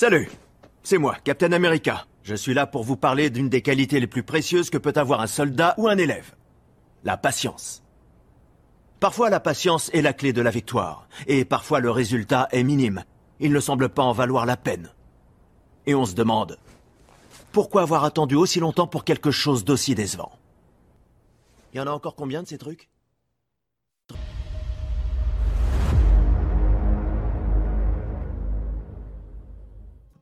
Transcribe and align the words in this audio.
Salut, 0.00 0.30
c'est 0.82 0.96
moi, 0.96 1.14
Captain 1.24 1.52
America. 1.52 2.06
Je 2.22 2.34
suis 2.34 2.54
là 2.54 2.66
pour 2.66 2.84
vous 2.84 2.96
parler 2.96 3.28
d'une 3.28 3.50
des 3.50 3.60
qualités 3.60 4.00
les 4.00 4.06
plus 4.06 4.22
précieuses 4.22 4.70
que 4.70 4.78
peut 4.78 4.94
avoir 4.96 5.20
un 5.20 5.26
soldat 5.26 5.74
ou 5.76 5.88
un 5.88 5.98
élève. 5.98 6.34
La 7.04 7.18
patience. 7.18 7.82
Parfois 8.98 9.28
la 9.28 9.40
patience 9.40 9.90
est 9.92 10.00
la 10.00 10.14
clé 10.14 10.32
de 10.32 10.40
la 10.40 10.50
victoire, 10.50 11.06
et 11.26 11.44
parfois 11.44 11.80
le 11.80 11.90
résultat 11.90 12.48
est 12.50 12.62
minime. 12.62 13.04
Il 13.40 13.52
ne 13.52 13.60
semble 13.60 13.90
pas 13.90 14.02
en 14.02 14.12
valoir 14.12 14.46
la 14.46 14.56
peine. 14.56 14.90
Et 15.84 15.94
on 15.94 16.06
se 16.06 16.14
demande, 16.14 16.56
pourquoi 17.52 17.82
avoir 17.82 18.04
attendu 18.04 18.36
aussi 18.36 18.58
longtemps 18.58 18.86
pour 18.86 19.04
quelque 19.04 19.30
chose 19.30 19.66
d'aussi 19.66 19.94
décevant? 19.94 20.32
Il 21.74 21.76
y 21.76 21.80
en 21.82 21.86
a 21.86 21.90
encore 21.90 22.14
combien 22.14 22.42
de 22.42 22.48
ces 22.48 22.56
trucs? 22.56 22.88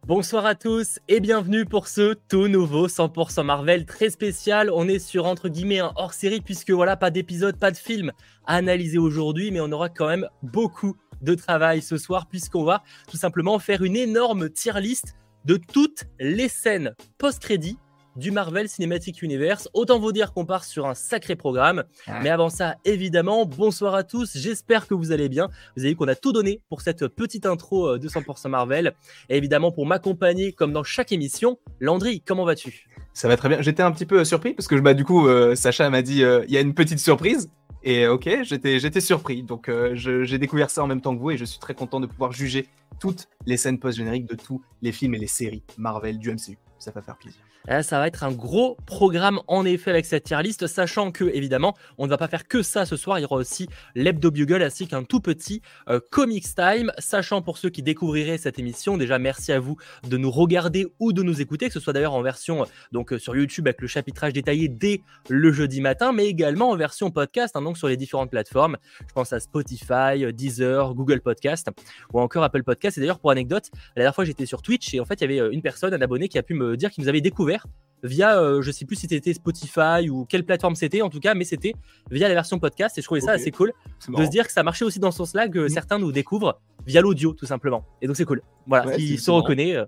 Bonsoir 0.09 0.47
à 0.47 0.55
tous 0.55 1.01
et 1.09 1.21
bienvenue 1.21 1.67
pour 1.67 1.87
ce 1.87 2.15
tout 2.31 2.49
nouveau 2.49 2.89
100% 2.89 3.43
Marvel 3.43 3.85
très 3.85 4.09
spécial. 4.09 4.71
On 4.73 4.89
est 4.89 5.01
sur 5.01 5.27
entre 5.27 5.51
guillemets 5.51 5.81
un 5.81 5.93
hors 5.97 6.15
série 6.15 6.41
puisque 6.41 6.71
voilà, 6.71 6.97
pas 6.97 7.11
d'épisode, 7.11 7.59
pas 7.59 7.71
de 7.71 7.77
film 7.77 8.13
à 8.47 8.55
analyser 8.55 8.97
aujourd'hui, 8.97 9.51
mais 9.51 9.61
on 9.61 9.71
aura 9.71 9.91
quand 9.91 10.09
même 10.09 10.27
beaucoup 10.43 10.97
de 11.21 11.35
travail 11.35 11.83
ce 11.83 11.99
soir 11.99 12.27
puisqu'on 12.27 12.65
va 12.65 12.83
tout 13.07 13.19
simplement 13.19 13.59
faire 13.59 13.83
une 13.83 13.97
énorme 13.97 14.49
tier 14.49 14.81
list 14.81 15.15
de 15.45 15.59
toutes 15.59 16.05
les 16.19 16.49
scènes 16.49 16.95
post-crédit 17.19 17.77
du 18.19 18.33
Marvel 18.33 18.69
Cinematic 18.69 19.23
Universe. 19.23 19.69
Autant 19.73 19.99
vous 19.99 20.13
dire 20.13 20.33
qu'on 20.33 20.45
part 20.45 20.65
sur 20.65 20.87
un 20.87 20.95
sacré 20.95 21.37
programme. 21.37 21.85
Mais 22.23 22.31
avant 22.31 22.51
ça, 22.51 22.75
évidemment, 22.85 23.47
bonsoir 23.47 23.95
à 23.95 24.03
tous. 24.03 24.37
J'espère 24.37 24.89
que 24.89 24.95
vous 24.95 25.13
allez 25.13 25.29
bien. 25.29 25.49
Vous 25.77 25.83
avez 25.83 25.91
vu 25.91 25.97
qu'on 25.97 26.09
a 26.09 26.17
tout 26.17 26.33
donné 26.33 26.61
pour 26.69 26.81
cette 26.81 27.07
petite 27.07 27.47
intro 27.47 27.95
euh, 27.95 27.99
de 27.99 28.09
100% 28.09 28.49
Marvel. 28.49 28.95
Et 29.29 29.37
évidemment, 29.37 29.71
pour 29.71 29.87
m'accompagner, 29.87 30.53
comme 30.53 30.73
dans 30.73 30.83
chaque 30.83 31.13
émission, 31.13 31.59
Landry, 31.81 32.21
comment 32.21 32.45
vas-tu? 32.45 32.89
Ça 33.15 33.29
va 33.29 33.37
très 33.37 33.49
bien. 33.49 33.63
J'étais 33.63 33.83
un 33.83 33.93
petit 33.93 34.07
peu 34.07 34.25
surpris 34.25 34.53
parce 34.55 34.67
que 34.67 34.75
bah, 34.75 34.95
du 34.95 35.05
coup, 35.05 35.29
euh, 35.29 35.55
Sacha 35.55 35.89
m'a 35.89 36.03
dit 36.03 36.25
euh, 36.25 36.45
il 36.49 36.53
y 36.53 36.57
a 36.57 36.61
une 36.61 36.75
petite 36.75 36.99
surprise. 36.99 37.51
Et 37.85 38.09
ok, 38.09 38.29
j'étais, 38.43 38.81
j'étais 38.81 39.01
surpris. 39.01 39.45
Donc 39.45 39.71
j'ai 39.95 40.39
découvert 40.39 40.69
ça 40.69 40.83
en 40.83 40.89
même 40.89 41.01
temps 41.01 41.15
que 41.15 41.21
vous 41.21 41.31
et 41.31 41.37
je 41.37 41.45
suis 41.45 41.61
très 41.61 41.75
content 41.75 42.01
de 42.01 42.07
pouvoir 42.07 42.33
juger 42.33 42.67
toutes 42.99 43.29
les 43.47 43.57
scènes 43.57 43.79
post-génériques 43.79 44.27
de 44.27 44.35
tous 44.35 44.61
les 44.83 44.91
films 44.91 45.15
et 45.15 45.19
les 45.19 45.29
séries 45.29 45.63
Marvel 45.79 46.19
du 46.19 46.29
MCU. 46.33 46.59
Ça 46.81 46.91
va 46.91 47.03
faire 47.03 47.17
plaisir. 47.17 47.41
Eh, 47.71 47.83
ça 47.83 47.99
va 47.99 48.07
être 48.07 48.25
un 48.25 48.33
gros 48.33 48.79
programme 48.87 49.41
en 49.47 49.67
effet 49.67 49.91
avec 49.91 50.07
cette 50.07 50.25
tier 50.25 50.43
list, 50.43 50.67
sachant 50.67 51.13
que 51.13 51.25
évidemment 51.25 51.77
on 51.99 52.07
ne 52.07 52.11
va 52.11 52.17
pas 52.17 52.29
faire 52.29 52.49
que 52.49 52.63
ça 52.63 52.87
ce 52.87 52.97
soir, 52.97 53.19
il 53.19 53.23
y 53.23 53.25
aura 53.27 53.37
aussi 53.37 53.69
l'Hebdo 53.95 54.31
Bugle 54.31 54.63
ainsi 54.63 54.89
qu'un 54.89 55.05
tout 55.05 55.21
petit 55.21 55.61
euh, 55.91 56.01
Comics 56.11 56.55
Time, 56.55 56.91
sachant 56.97 57.43
pour 57.43 57.59
ceux 57.59 57.69
qui 57.69 57.83
découvriraient 57.83 58.39
cette 58.39 58.59
émission, 58.59 58.97
déjà 58.97 59.19
merci 59.19 59.53
à 59.53 59.61
vous 59.61 59.77
de 60.09 60.17
nous 60.17 60.31
regarder 60.31 60.87
ou 60.99 61.13
de 61.13 61.23
nous 61.23 61.43
écouter, 61.43 61.67
que 61.67 61.75
ce 61.75 61.81
soit 61.81 61.93
d'ailleurs 61.93 62.15
en 62.15 62.23
version 62.23 62.63
euh, 62.63 62.67
donc 62.93 63.13
euh, 63.13 63.19
sur 63.19 63.37
YouTube 63.37 63.67
avec 63.67 63.83
le 63.83 63.87
chapitrage 63.87 64.33
détaillé 64.33 64.69
dès 64.69 65.03
le 65.29 65.53
jeudi 65.53 65.83
matin, 65.83 66.13
mais 66.13 66.25
également 66.27 66.71
en 66.71 66.77
version 66.77 67.11
podcast, 67.11 67.55
hein, 67.55 67.61
donc 67.61 67.77
sur 67.77 67.89
les 67.89 67.99
différentes 67.99 68.31
plateformes. 68.31 68.79
Je 69.07 69.13
pense 69.13 69.35
à 69.35 69.41
Spotify, 69.41 70.33
Deezer, 70.33 70.95
Google 70.95 71.21
Podcast 71.21 71.69
ou 72.15 72.21
encore 72.21 72.45
Apple 72.45 72.63
Podcast. 72.63 72.97
Et 72.97 73.03
d'ailleurs 73.03 73.19
pour 73.19 73.31
anecdote, 73.31 73.69
la 73.95 74.01
dernière 74.01 74.15
fois 74.15 74.25
j'étais 74.25 74.47
sur 74.47 74.63
Twitch 74.63 74.95
et 74.95 75.01
en 75.01 75.05
fait 75.05 75.21
il 75.21 75.31
y 75.31 75.39
avait 75.39 75.55
une 75.55 75.61
personne, 75.61 75.93
un 75.93 76.01
abonné 76.01 76.29
qui 76.29 76.39
a 76.39 76.43
pu 76.43 76.55
me 76.55 76.75
dire 76.79 76.91
qu'il 76.91 77.05
nous 77.05 77.09
avait 77.09 77.21
découvert 77.21 77.58
via, 78.03 78.39
euh, 78.39 78.63
je 78.63 78.71
sais 78.71 78.85
plus 78.85 78.97
si 78.97 79.07
c'était 79.09 79.33
Spotify 79.33 80.09
ou 80.11 80.25
quelle 80.25 80.45
plateforme 80.45 80.75
c'était 80.75 81.03
en 81.03 81.11
tout 81.11 81.21
cas, 81.21 81.35
mais 81.35 81.45
c'était 81.45 81.75
via 82.11 82.29
la 82.29 82.35
version 82.35 82.59
podcast 82.59 82.97
et 82.99 83.01
je 83.01 83.07
trouvais 83.07 83.21
ça 83.21 83.33
assez 83.33 83.51
cool 83.51 83.73
de 84.09 84.25
se 84.25 84.31
dire 84.31 84.47
que 84.47 84.53
ça 84.53 84.63
marchait 84.63 84.85
aussi 84.85 85.01
dans 85.01 85.11
ce 85.11 85.19
sens-là 85.19 85.49
que 85.49 85.67
mm. 85.67 85.69
certains 85.69 85.99
nous 85.99 86.13
découvrent 86.13 86.61
via 86.87 87.01
l'audio 87.01 87.33
tout 87.33 87.47
simplement. 87.47 87.85
Et 88.03 88.07
donc 88.07 88.17
c'est 88.17 88.25
cool. 88.25 88.43
Voilà, 88.67 88.97
il 88.97 89.19
se 89.19 89.31
reconnaît. 89.31 89.77
Euh, 89.77 89.87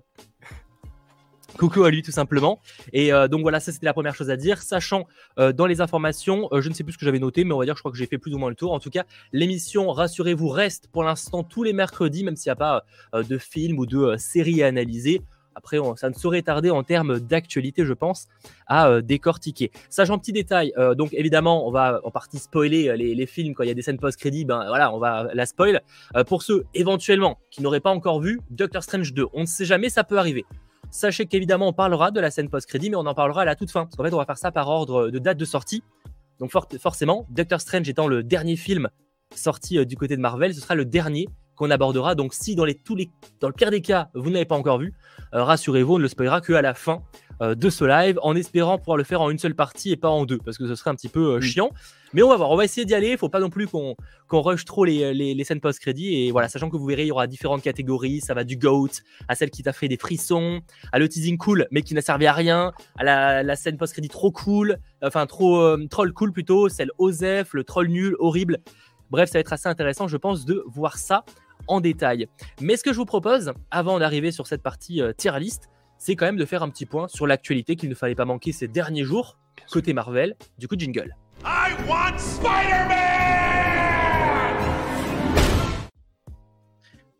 coucou 1.57 1.83
à 1.83 1.91
lui 1.91 2.01
tout 2.01 2.11
simplement. 2.11 2.59
Et 2.91 3.13
euh, 3.13 3.27
donc 3.27 3.41
voilà, 3.41 3.59
ça 3.59 3.71
c'était 3.71 3.85
la 3.85 3.93
première 3.93 4.15
chose 4.15 4.29
à 4.29 4.37
dire. 4.37 4.61
Sachant 4.61 5.05
dans 5.37 5.65
les 5.65 5.81
informations, 5.81 6.49
je 6.51 6.67
ne 6.69 6.73
sais 6.73 6.83
plus 6.83 6.93
ce 6.93 6.97
que 6.97 7.05
j'avais 7.05 7.19
noté, 7.19 7.43
mais 7.43 7.53
on 7.53 7.59
va 7.59 7.65
dire, 7.65 7.75
je 7.75 7.81
crois 7.81 7.91
que 7.91 7.97
j'ai 7.97 8.07
fait 8.07 8.17
plus 8.17 8.33
ou 8.33 8.37
moins 8.37 8.49
le 8.49 8.55
tour. 8.55 8.73
En 8.73 8.79
tout 8.79 8.89
cas, 8.89 9.05
l'émission, 9.31 9.91
rassurez-vous, 9.91 10.47
reste 10.49 10.87
pour 10.91 11.03
l'instant 11.03 11.43
tous 11.43 11.63
les 11.63 11.73
mercredis, 11.73 12.23
même 12.23 12.35
s'il 12.35 12.49
n'y 12.49 12.53
a 12.53 12.55
pas 12.55 12.85
de 13.13 13.37
film 13.37 13.79
ou 13.79 13.85
de 13.85 14.15
série 14.17 14.63
à 14.63 14.67
analyser. 14.67 15.21
Après, 15.55 15.77
ça 15.95 16.09
ne 16.09 16.13
saurait 16.13 16.41
tarder 16.41 16.69
en 16.69 16.83
termes 16.83 17.19
d'actualité, 17.19 17.85
je 17.85 17.93
pense, 17.93 18.27
à 18.67 18.87
euh, 18.87 19.01
décortiquer. 19.01 19.71
Sachant 19.89 20.17
petit 20.17 20.31
détail, 20.31 20.73
euh, 20.77 20.95
donc 20.95 21.13
évidemment, 21.13 21.67
on 21.67 21.71
va 21.71 21.99
en 22.03 22.11
partie 22.11 22.39
spoiler 22.39 22.89
euh, 22.89 22.95
les, 22.95 23.25
films 23.25 23.53
quand 23.53 23.63
il 23.63 23.67
y 23.67 23.71
a 23.71 23.75
des 23.75 23.81
scènes 23.81 23.99
post-crédit, 23.99 24.45
ben 24.45 24.65
voilà, 24.67 24.93
on 24.93 24.99
va 24.99 25.29
la 25.33 25.45
spoil. 25.45 25.81
pour 26.27 26.43
ceux 26.43 26.65
éventuellement 26.73 27.37
qui 27.49 27.61
n'auraient 27.61 27.79
pas 27.79 27.91
encore 27.91 28.19
vu 28.19 28.41
Doctor 28.49 28.83
Strange 28.83 29.13
2, 29.13 29.27
on 29.33 29.41
ne 29.41 29.45
sait 29.45 29.65
jamais, 29.65 29.89
ça 29.89 30.03
peut 30.03 30.17
arriver. 30.17 30.45
Sachez 30.89 31.25
qu'évidemment, 31.25 31.67
on 31.67 31.73
parlera 31.73 32.11
de 32.11 32.19
la 32.19 32.31
scène 32.31 32.49
post-crédit, 32.49 32.89
mais 32.89 32.97
on 32.97 33.05
en 33.05 33.13
parlera 33.13 33.43
à 33.43 33.45
la 33.45 33.55
toute 33.55 33.71
fin. 33.71 33.85
Parce 33.85 33.95
qu'en 33.95 34.03
fait, 34.03 34.13
on 34.13 34.17
va 34.17 34.25
faire 34.25 34.37
ça 34.37 34.51
par 34.51 34.67
ordre 34.67 35.09
de 35.09 35.19
date 35.19 35.37
de 35.37 35.45
sortie. 35.45 35.83
Donc 36.39 36.51
forcément, 36.79 37.27
Doctor 37.29 37.61
Strange 37.61 37.87
étant 37.87 38.07
le 38.07 38.23
dernier 38.23 38.55
film 38.55 38.89
sorti 39.35 39.85
du 39.85 39.95
côté 39.95 40.17
de 40.17 40.21
Marvel, 40.21 40.53
ce 40.53 40.59
sera 40.59 40.75
le 40.75 40.83
dernier 40.83 41.29
qu'on 41.61 41.69
abordera. 41.69 42.15
Donc 42.15 42.33
si 42.33 42.55
dans, 42.55 42.65
les, 42.65 42.73
tous 42.73 42.95
les, 42.95 43.11
dans 43.39 43.47
le 43.47 43.53
pire 43.53 43.69
des 43.69 43.81
cas, 43.81 44.09
vous 44.15 44.31
n'avez 44.31 44.45
pas 44.45 44.55
encore 44.55 44.79
vu, 44.79 44.93
euh, 45.35 45.43
rassurez-vous, 45.43 45.93
on 45.93 45.97
ne 45.97 46.03
le 46.03 46.07
spoilera 46.07 46.41
qu'à 46.41 46.59
la 46.63 46.73
fin 46.73 47.03
euh, 47.43 47.53
de 47.53 47.69
ce 47.69 47.85
live, 47.85 48.17
en 48.23 48.35
espérant 48.35 48.79
pouvoir 48.79 48.97
le 48.97 49.03
faire 49.03 49.21
en 49.21 49.29
une 49.29 49.37
seule 49.37 49.53
partie 49.53 49.91
et 49.91 49.95
pas 49.95 50.09
en 50.09 50.25
deux, 50.25 50.39
parce 50.39 50.57
que 50.57 50.67
ce 50.67 50.73
serait 50.73 50.89
un 50.89 50.95
petit 50.95 51.07
peu 51.07 51.35
euh, 51.35 51.39
chiant. 51.39 51.69
Mais 52.13 52.23
on 52.23 52.29
va 52.29 52.35
voir, 52.35 52.49
on 52.49 52.55
va 52.55 52.65
essayer 52.65 52.83
d'y 52.83 52.95
aller. 52.95 53.11
Il 53.11 53.17
faut 53.19 53.29
pas 53.29 53.39
non 53.39 53.51
plus 53.51 53.67
qu'on 53.67 53.95
rush 54.31 54.65
trop 54.65 54.85
les, 54.85 55.13
les, 55.13 55.43
scènes 55.43 55.61
post-crédit. 55.61 56.15
Et 56.15 56.31
voilà, 56.31 56.49
sachant 56.49 56.67
que 56.71 56.77
vous 56.77 56.85
verrez, 56.85 57.03
il 57.03 57.09
y 57.09 57.11
aura 57.11 57.27
différentes 57.27 57.61
catégories. 57.61 58.21
Ça 58.21 58.33
va 58.33 58.43
du 58.43 58.57
GOAT 58.57 58.89
à 59.27 59.35
celle 59.35 59.51
qui 59.51 59.61
t'a 59.61 59.71
fait 59.71 59.87
des 59.87 59.97
frissons, 59.97 60.61
à 60.91 60.97
le 60.97 61.07
teasing 61.07 61.37
cool, 61.37 61.67
mais 61.69 61.83
qui 61.83 61.93
n'a 61.93 62.01
servi 62.01 62.25
à 62.25 62.33
rien, 62.33 62.73
à 62.97 63.03
la, 63.03 63.43
la 63.43 63.55
scène 63.55 63.77
post-crédit 63.77 64.09
trop 64.09 64.31
cool, 64.31 64.79
enfin 65.03 65.27
trop 65.27 65.77
troll 65.89 66.11
cool 66.11 66.33
plutôt, 66.33 66.69
celle 66.69 66.89
OZEF, 66.97 67.53
le 67.53 67.63
troll 67.63 67.87
nul, 67.87 68.15
horrible. 68.17 68.57
Bref, 69.11 69.29
ça 69.29 69.33
va 69.33 69.41
être 69.41 69.51
assez 69.51 69.67
intéressant, 69.67 70.07
je 70.07 70.15
pense, 70.15 70.45
de 70.45 70.63
voir 70.67 70.97
ça 70.97 71.25
en 71.71 71.79
détail. 71.79 72.27
Mais 72.59 72.75
ce 72.75 72.83
que 72.83 72.91
je 72.91 72.97
vous 72.97 73.05
propose, 73.05 73.53
avant 73.71 73.97
d'arriver 73.97 74.31
sur 74.31 74.45
cette 74.45 74.61
partie 74.61 75.01
euh, 75.01 75.13
tier 75.13 75.39
list, 75.39 75.69
c'est 75.97 76.15
quand 76.15 76.25
même 76.25 76.37
de 76.37 76.45
faire 76.45 76.63
un 76.63 76.69
petit 76.69 76.85
point 76.85 77.07
sur 77.07 77.27
l'actualité 77.27 77.75
qu'il 77.75 77.89
ne 77.89 77.95
fallait 77.95 78.15
pas 78.15 78.25
manquer 78.25 78.51
ces 78.51 78.67
derniers 78.67 79.05
jours, 79.05 79.37
côté 79.71 79.93
Marvel, 79.93 80.35
du 80.57 80.67
coup 80.67 80.75
jingle. 80.77 81.15
I 81.45 81.71
want 81.87 82.17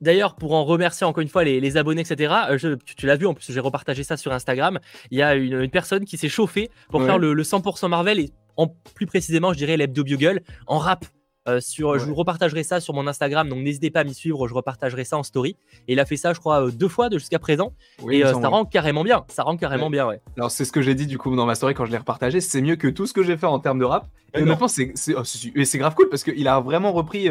D'ailleurs, 0.02 0.36
pour 0.36 0.54
en 0.54 0.66
remercier 0.66 1.06
encore 1.06 1.22
une 1.22 1.30
fois 1.30 1.44
les, 1.44 1.78
abonnés, 1.78 2.02
etc., 2.02 2.34
euh, 2.50 2.76
tu, 2.98 3.06
l'as 3.06 3.16
vu, 3.16 3.28
en 3.28 3.36
plus 3.36 3.52
j'ai 3.52 3.60
repartagé 3.60 4.04
ça 4.04 4.18
sur 4.18 4.34
Instagram, 4.34 4.80
il 5.12 5.20
y 5.20 5.22
a 5.22 5.36
une, 5.36 5.70
personne 5.70 6.06
qui 6.06 6.18
s'est 6.18 6.28
chauffée 6.28 6.72
pour 6.90 7.04
faire 7.04 7.20
le, 7.20 7.34
le 7.34 7.44
100% 7.44 7.88
Marvel 7.88 8.20
et 8.20 8.32
en 8.58 8.68
plus 8.96 9.06
précisément, 9.06 9.54
je 9.54 9.60
dirais 9.60 9.78
l'hebdo 9.78 10.04
bugle 10.04 10.42
en 10.68 10.80
rap. 10.80 11.06
Euh, 11.48 11.60
sur, 11.60 11.98
Je 11.98 12.06
vous 12.06 12.14
repartagerai 12.14 12.62
ça 12.62 12.80
sur 12.80 12.94
mon 12.94 13.08
Instagram, 13.08 13.50
donc 13.50 13.60
n'hésitez 13.60 13.90
pas 13.90 14.02
à 14.02 14.04
m'y 14.04 14.14
suivre, 14.14 14.48
je 14.48 14.54
repartagerai 14.54 15.04
ça 15.04 15.18
en 15.18 15.24
story. 15.24 15.58
Et 15.88 15.94
il 15.94 16.00
a 16.00 16.06
fait 16.06 16.18
ça, 16.18 16.34
je 16.34 16.40
crois, 16.40 16.68
euh, 16.68 16.72
deux 16.72 16.88
fois 16.88 17.10
jusqu'à 17.12 17.40
présent. 17.40 17.74
et 18.10 18.24
euh, 18.24 18.34
ça 18.40 18.48
rend 18.48 18.66
carrément 18.66 19.04
bien. 19.04 19.26
Ça 19.28 19.44
rend 19.44 19.58
carrément 19.58 19.90
bien, 19.90 20.08
ouais. 20.08 20.22
Alors, 20.38 20.52
c'est 20.52 20.66
ce 20.66 20.72
que 20.72 20.82
j'ai 20.82 20.94
dit 20.94 21.08
du 21.08 21.18
coup 21.18 21.36
dans 21.36 21.48
ma 21.48 21.56
story 21.56 21.74
quand 21.74 21.86
je 21.86 21.92
l'ai 21.92 21.98
repartagé. 21.98 22.42
C'est 22.42 22.62
mieux 22.62 22.76
que 22.76 22.88
tout 22.88 23.08
ce 23.08 23.14
que 23.14 23.24
j'ai 23.24 23.38
fait 23.38 23.48
en 23.48 23.60
termes 23.60 23.80
de 23.80 23.86
rap. 23.86 24.08
Et 24.34 24.44
maintenant, 24.44 24.70
c'est 24.70 24.94
oh, 25.18 25.24
c'est 25.26 25.78
grave 25.78 25.94
cool 25.94 26.08
parce 26.08 26.24
qu'il 26.24 26.48
a 26.48 26.62
vraiment 26.62 26.94
repris 26.94 27.28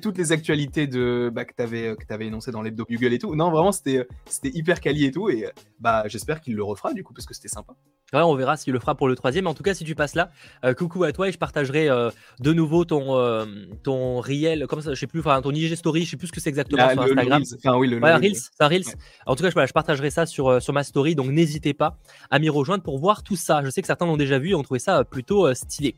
toutes 0.00 0.16
les 0.16 0.32
actualités 0.32 0.86
de, 0.86 1.30
bah, 1.30 1.44
que 1.44 1.52
tu 1.54 1.62
avais, 1.62 1.94
avais 2.08 2.26
énoncées 2.26 2.50
dans 2.50 2.62
l'hebdo 2.62 2.86
Google 2.88 3.12
et 3.12 3.18
tout. 3.18 3.34
Non, 3.34 3.50
vraiment, 3.50 3.72
c'était 3.72 4.06
hyper 4.44 4.80
quali 4.80 5.04
et 5.04 5.10
tout. 5.10 5.28
Et 5.28 5.50
bah, 5.80 6.04
j'espère 6.06 6.40
qu'il 6.40 6.54
le 6.54 6.62
refera 6.62 6.94
du 6.94 7.02
coup 7.02 7.12
parce 7.12 7.26
que 7.26 7.34
c'était 7.34 7.48
sympa. 7.48 7.74
Ouais, 8.12 8.22
on 8.22 8.34
verra 8.36 8.56
s'il 8.56 8.72
le 8.72 8.78
fera 8.78 8.94
pour 8.94 9.08
le 9.08 9.16
troisième. 9.16 9.46
En 9.46 9.54
tout 9.54 9.64
cas, 9.64 9.74
si 9.74 9.84
tu 9.84 9.94
passes 9.94 10.14
là, 10.14 10.30
coucou 10.78 11.04
à 11.04 11.12
toi 11.12 11.28
et 11.28 11.32
je 11.32 11.38
partagerai 11.38 11.88
de 12.40 12.52
nouveau 12.52 12.86
ton 12.86 13.23
euh, 13.24 13.46
ton 13.82 14.20
réel, 14.20 14.66
comme 14.66 14.80
ça, 14.80 14.94
je 14.94 15.00
sais 15.00 15.06
plus, 15.06 15.20
enfin 15.20 15.40
ton 15.42 15.52
IG 15.52 15.74
story, 15.74 16.04
je 16.04 16.10
sais 16.10 16.16
plus 16.16 16.28
ce 16.28 16.32
que 16.32 16.40
c'est 16.40 16.50
exactement 16.50 16.88
sur 16.90 17.02
Instagram. 17.02 17.42
enfin, 17.56 17.76
oui, 17.76 17.88
le, 17.88 17.98
Reels, 17.98 18.36
un 18.60 18.68
Reels. 18.68 18.84
En 19.26 19.34
tout 19.34 19.42
cas, 19.42 19.50
je, 19.50 19.66
je 19.66 19.72
partagerai 19.72 20.10
ça 20.10 20.26
sur, 20.26 20.48
euh, 20.48 20.60
sur 20.60 20.72
ma 20.72 20.84
story, 20.84 21.14
donc 21.14 21.30
n'hésitez 21.30 21.74
pas 21.74 21.98
à 22.30 22.38
m'y 22.38 22.48
rejoindre 22.48 22.82
pour 22.82 22.98
voir 22.98 23.22
tout 23.22 23.36
ça. 23.36 23.62
Je 23.64 23.70
sais 23.70 23.80
que 23.80 23.86
certains 23.86 24.06
l'ont 24.06 24.16
déjà 24.16 24.38
vu 24.38 24.50
et 24.50 24.54
ont 24.54 24.62
trouvé 24.62 24.80
ça 24.80 25.00
euh, 25.00 25.04
plutôt 25.04 25.52
stylé. 25.54 25.96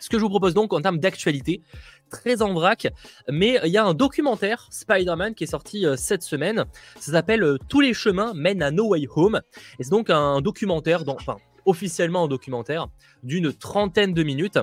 Ce 0.00 0.08
que 0.08 0.18
je 0.18 0.22
vous 0.22 0.28
propose 0.28 0.54
donc 0.54 0.72
en 0.72 0.80
termes 0.80 0.98
d'actualité, 0.98 1.62
très 2.10 2.42
en 2.42 2.52
vrac, 2.52 2.88
mais 3.28 3.58
il 3.64 3.70
y 3.70 3.78
a 3.78 3.84
un 3.84 3.94
documentaire 3.94 4.68
Spider-Man 4.70 5.34
qui 5.34 5.44
est 5.44 5.48
sorti 5.48 5.86
cette 5.96 6.22
semaine. 6.22 6.64
Ça 7.00 7.12
s'appelle 7.12 7.58
Tous 7.68 7.80
les 7.80 7.94
chemins 7.94 8.32
mènent 8.34 8.62
à 8.62 8.70
No 8.70 8.88
Way 8.88 9.06
Home. 9.16 9.40
Et 9.78 9.84
c'est 9.84 9.90
donc 9.90 10.10
un 10.10 10.40
documentaire, 10.40 11.04
dans, 11.04 11.14
enfin 11.14 11.36
officiellement 11.68 12.24
un 12.24 12.28
documentaire 12.28 12.88
d'une 13.22 13.52
trentaine 13.52 14.14
de 14.14 14.22
minutes 14.22 14.58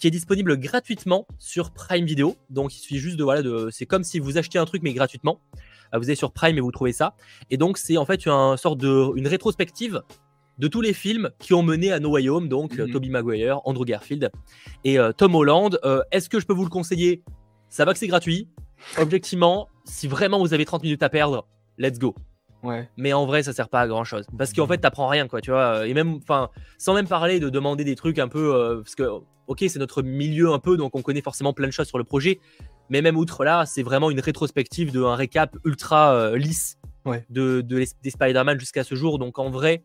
qui 0.00 0.06
est 0.06 0.10
disponible 0.10 0.58
gratuitement 0.58 1.26
sur 1.38 1.70
Prime 1.70 2.06
Video. 2.06 2.36
Donc 2.50 2.74
il 2.74 2.78
suffit 2.78 2.98
juste 2.98 3.16
de 3.16 3.24
voilà 3.24 3.42
de 3.42 3.68
c'est 3.70 3.86
comme 3.86 4.02
si 4.02 4.18
vous 4.18 4.38
achetiez 4.38 4.58
un 4.58 4.64
truc 4.64 4.82
mais 4.82 4.94
gratuitement. 4.94 5.40
Euh, 5.94 5.98
vous 5.98 6.04
allez 6.04 6.16
sur 6.16 6.32
Prime 6.32 6.56
et 6.56 6.60
vous 6.60 6.72
trouvez 6.72 6.92
ça. 6.92 7.14
Et 7.50 7.58
donc 7.58 7.78
c'est 7.78 7.98
en 7.98 8.06
fait 8.06 8.26
une 8.26 8.56
sorte 8.56 8.78
de 8.78 9.16
une 9.16 9.28
rétrospective 9.28 10.02
de 10.58 10.68
tous 10.68 10.80
les 10.80 10.94
films 10.94 11.30
qui 11.38 11.52
ont 11.52 11.62
mené 11.62 11.92
à 11.92 12.00
No 12.00 12.12
Way 12.12 12.30
Home, 12.30 12.48
donc 12.48 12.78
mm 12.78 12.90
Tobey 12.90 13.10
Maguire, 13.10 13.60
Andrew 13.66 13.84
Garfield 13.84 14.30
et 14.84 14.98
euh, 14.98 15.12
Tom 15.12 15.34
Holland. 15.34 15.78
Est-ce 16.10 16.30
que 16.30 16.40
je 16.40 16.46
peux 16.46 16.54
vous 16.54 16.64
le 16.64 16.70
conseiller? 16.70 17.22
Ça 17.68 17.84
va 17.84 17.92
que 17.92 17.98
c'est 17.98 18.06
gratuit. 18.06 18.48
Objectivement, 18.96 19.68
si 19.84 20.08
vraiment 20.08 20.38
vous 20.38 20.54
avez 20.54 20.64
30 20.64 20.82
minutes 20.82 21.02
à 21.02 21.10
perdre, 21.10 21.46
let's 21.76 21.98
go. 21.98 22.14
Ouais. 22.66 22.88
Mais 22.96 23.12
en 23.12 23.26
vrai, 23.26 23.42
ça 23.42 23.52
sert 23.52 23.68
pas 23.68 23.80
à 23.80 23.86
grand 23.88 24.04
chose. 24.04 24.24
Parce 24.36 24.52
qu'en 24.52 24.66
fait, 24.66 24.78
t'apprends 24.78 25.08
rien, 25.08 25.28
quoi, 25.28 25.40
tu 25.40 25.50
vois. 25.50 25.86
Et 25.86 25.94
même, 25.94 26.16
enfin, 26.22 26.50
sans 26.78 26.94
même 26.94 27.06
parler 27.08 27.38
de 27.40 27.48
demander 27.48 27.84
des 27.84 27.94
trucs 27.96 28.18
un 28.18 28.28
peu. 28.28 28.54
euh, 28.54 28.78
parce 28.82 28.94
que, 28.94 29.04
ok, 29.46 29.64
c'est 29.68 29.78
notre 29.78 30.02
milieu 30.02 30.52
un 30.52 30.58
peu, 30.58 30.76
donc 30.76 30.96
on 30.96 31.02
connaît 31.02 31.20
forcément 31.22 31.52
plein 31.52 31.66
de 31.68 31.72
choses 31.72 31.86
sur 31.86 31.98
le 31.98 32.04
projet. 32.04 32.40
Mais 32.90 33.02
même 33.02 33.16
outre 33.16 33.44
là, 33.44 33.64
c'est 33.66 33.82
vraiment 33.82 34.10
une 34.10 34.20
rétrospective 34.20 34.92
de 34.92 35.02
un 35.02 35.14
récap 35.14 35.56
ultra 35.64 36.12
euh, 36.14 36.36
lisse 36.36 36.78
Ouais. 37.04 37.24
de, 37.30 37.60
de 37.60 37.76
les- 37.76 37.86
des 38.02 38.10
Spider-Man 38.10 38.58
jusqu'à 38.58 38.82
ce 38.82 38.96
jour. 38.96 39.20
Donc 39.20 39.38
en 39.38 39.48
vrai, 39.48 39.84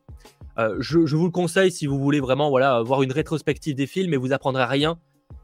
euh, 0.58 0.76
je, 0.80 1.06
je 1.06 1.16
vous 1.16 1.26
le 1.26 1.32
conseille 1.32 1.72
si 1.72 1.86
vous 1.86 2.00
voulez 2.00 2.20
vraiment 2.20 2.50
voilà, 2.50 2.82
voir 2.82 3.04
une 3.04 3.12
rétrospective 3.12 3.76
des 3.76 3.86
films 3.86 4.12
et 4.16 4.18
vous 4.18 4.34
apprendrez 4.34 4.64
rien 4.66 4.98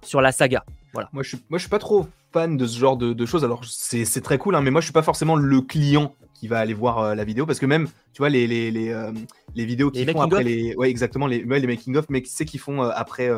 sur 0.03 0.21
la 0.21 0.31
saga. 0.31 0.63
Voilà. 0.93 1.09
Moi, 1.13 1.23
je 1.23 1.29
suis, 1.29 1.37
moi, 1.49 1.57
je 1.57 1.63
suis 1.63 1.69
pas 1.69 1.79
trop 1.79 2.07
fan 2.31 2.57
de 2.57 2.65
ce 2.65 2.79
genre 2.79 2.97
de, 2.97 3.13
de 3.13 3.25
choses. 3.25 3.43
Alors, 3.43 3.63
c'est 3.65 4.21
très 4.21 4.37
cool, 4.37 4.55
hein, 4.55 4.61
mais 4.61 4.71
moi, 4.71 4.81
je 4.81 4.85
suis 4.85 4.93
pas 4.93 5.01
forcément 5.03 5.35
le 5.35 5.61
client 5.61 6.13
qui 6.33 6.47
va 6.47 6.59
aller 6.59 6.73
voir 6.75 6.99
euh, 6.99 7.15
la 7.15 7.23
vidéo 7.23 7.47
parce 7.47 7.59
que 7.59 7.65
même, 7.65 7.87
tu 8.13 8.19
vois, 8.19 8.29
les, 8.29 8.45
les, 8.45 8.69
les, 8.69 8.89
euh, 8.89 9.11
les 9.55 9.65
vidéos 9.65 9.89
qui 9.89 10.05
Les 10.05 10.13
font 10.13 10.21
après 10.21 10.41
of 10.41 10.45
les. 10.45 10.75
Ouais, 10.75 10.89
exactement, 10.89 11.25
les, 11.25 11.43
ouais, 11.43 11.59
les 11.59 11.67
making-of, 11.67 12.05
mais 12.09 12.21
qui 12.21 12.31
c'est 12.31 12.45
qui 12.45 12.59
font 12.59 12.83
euh, 12.83 12.91
après 12.93 13.29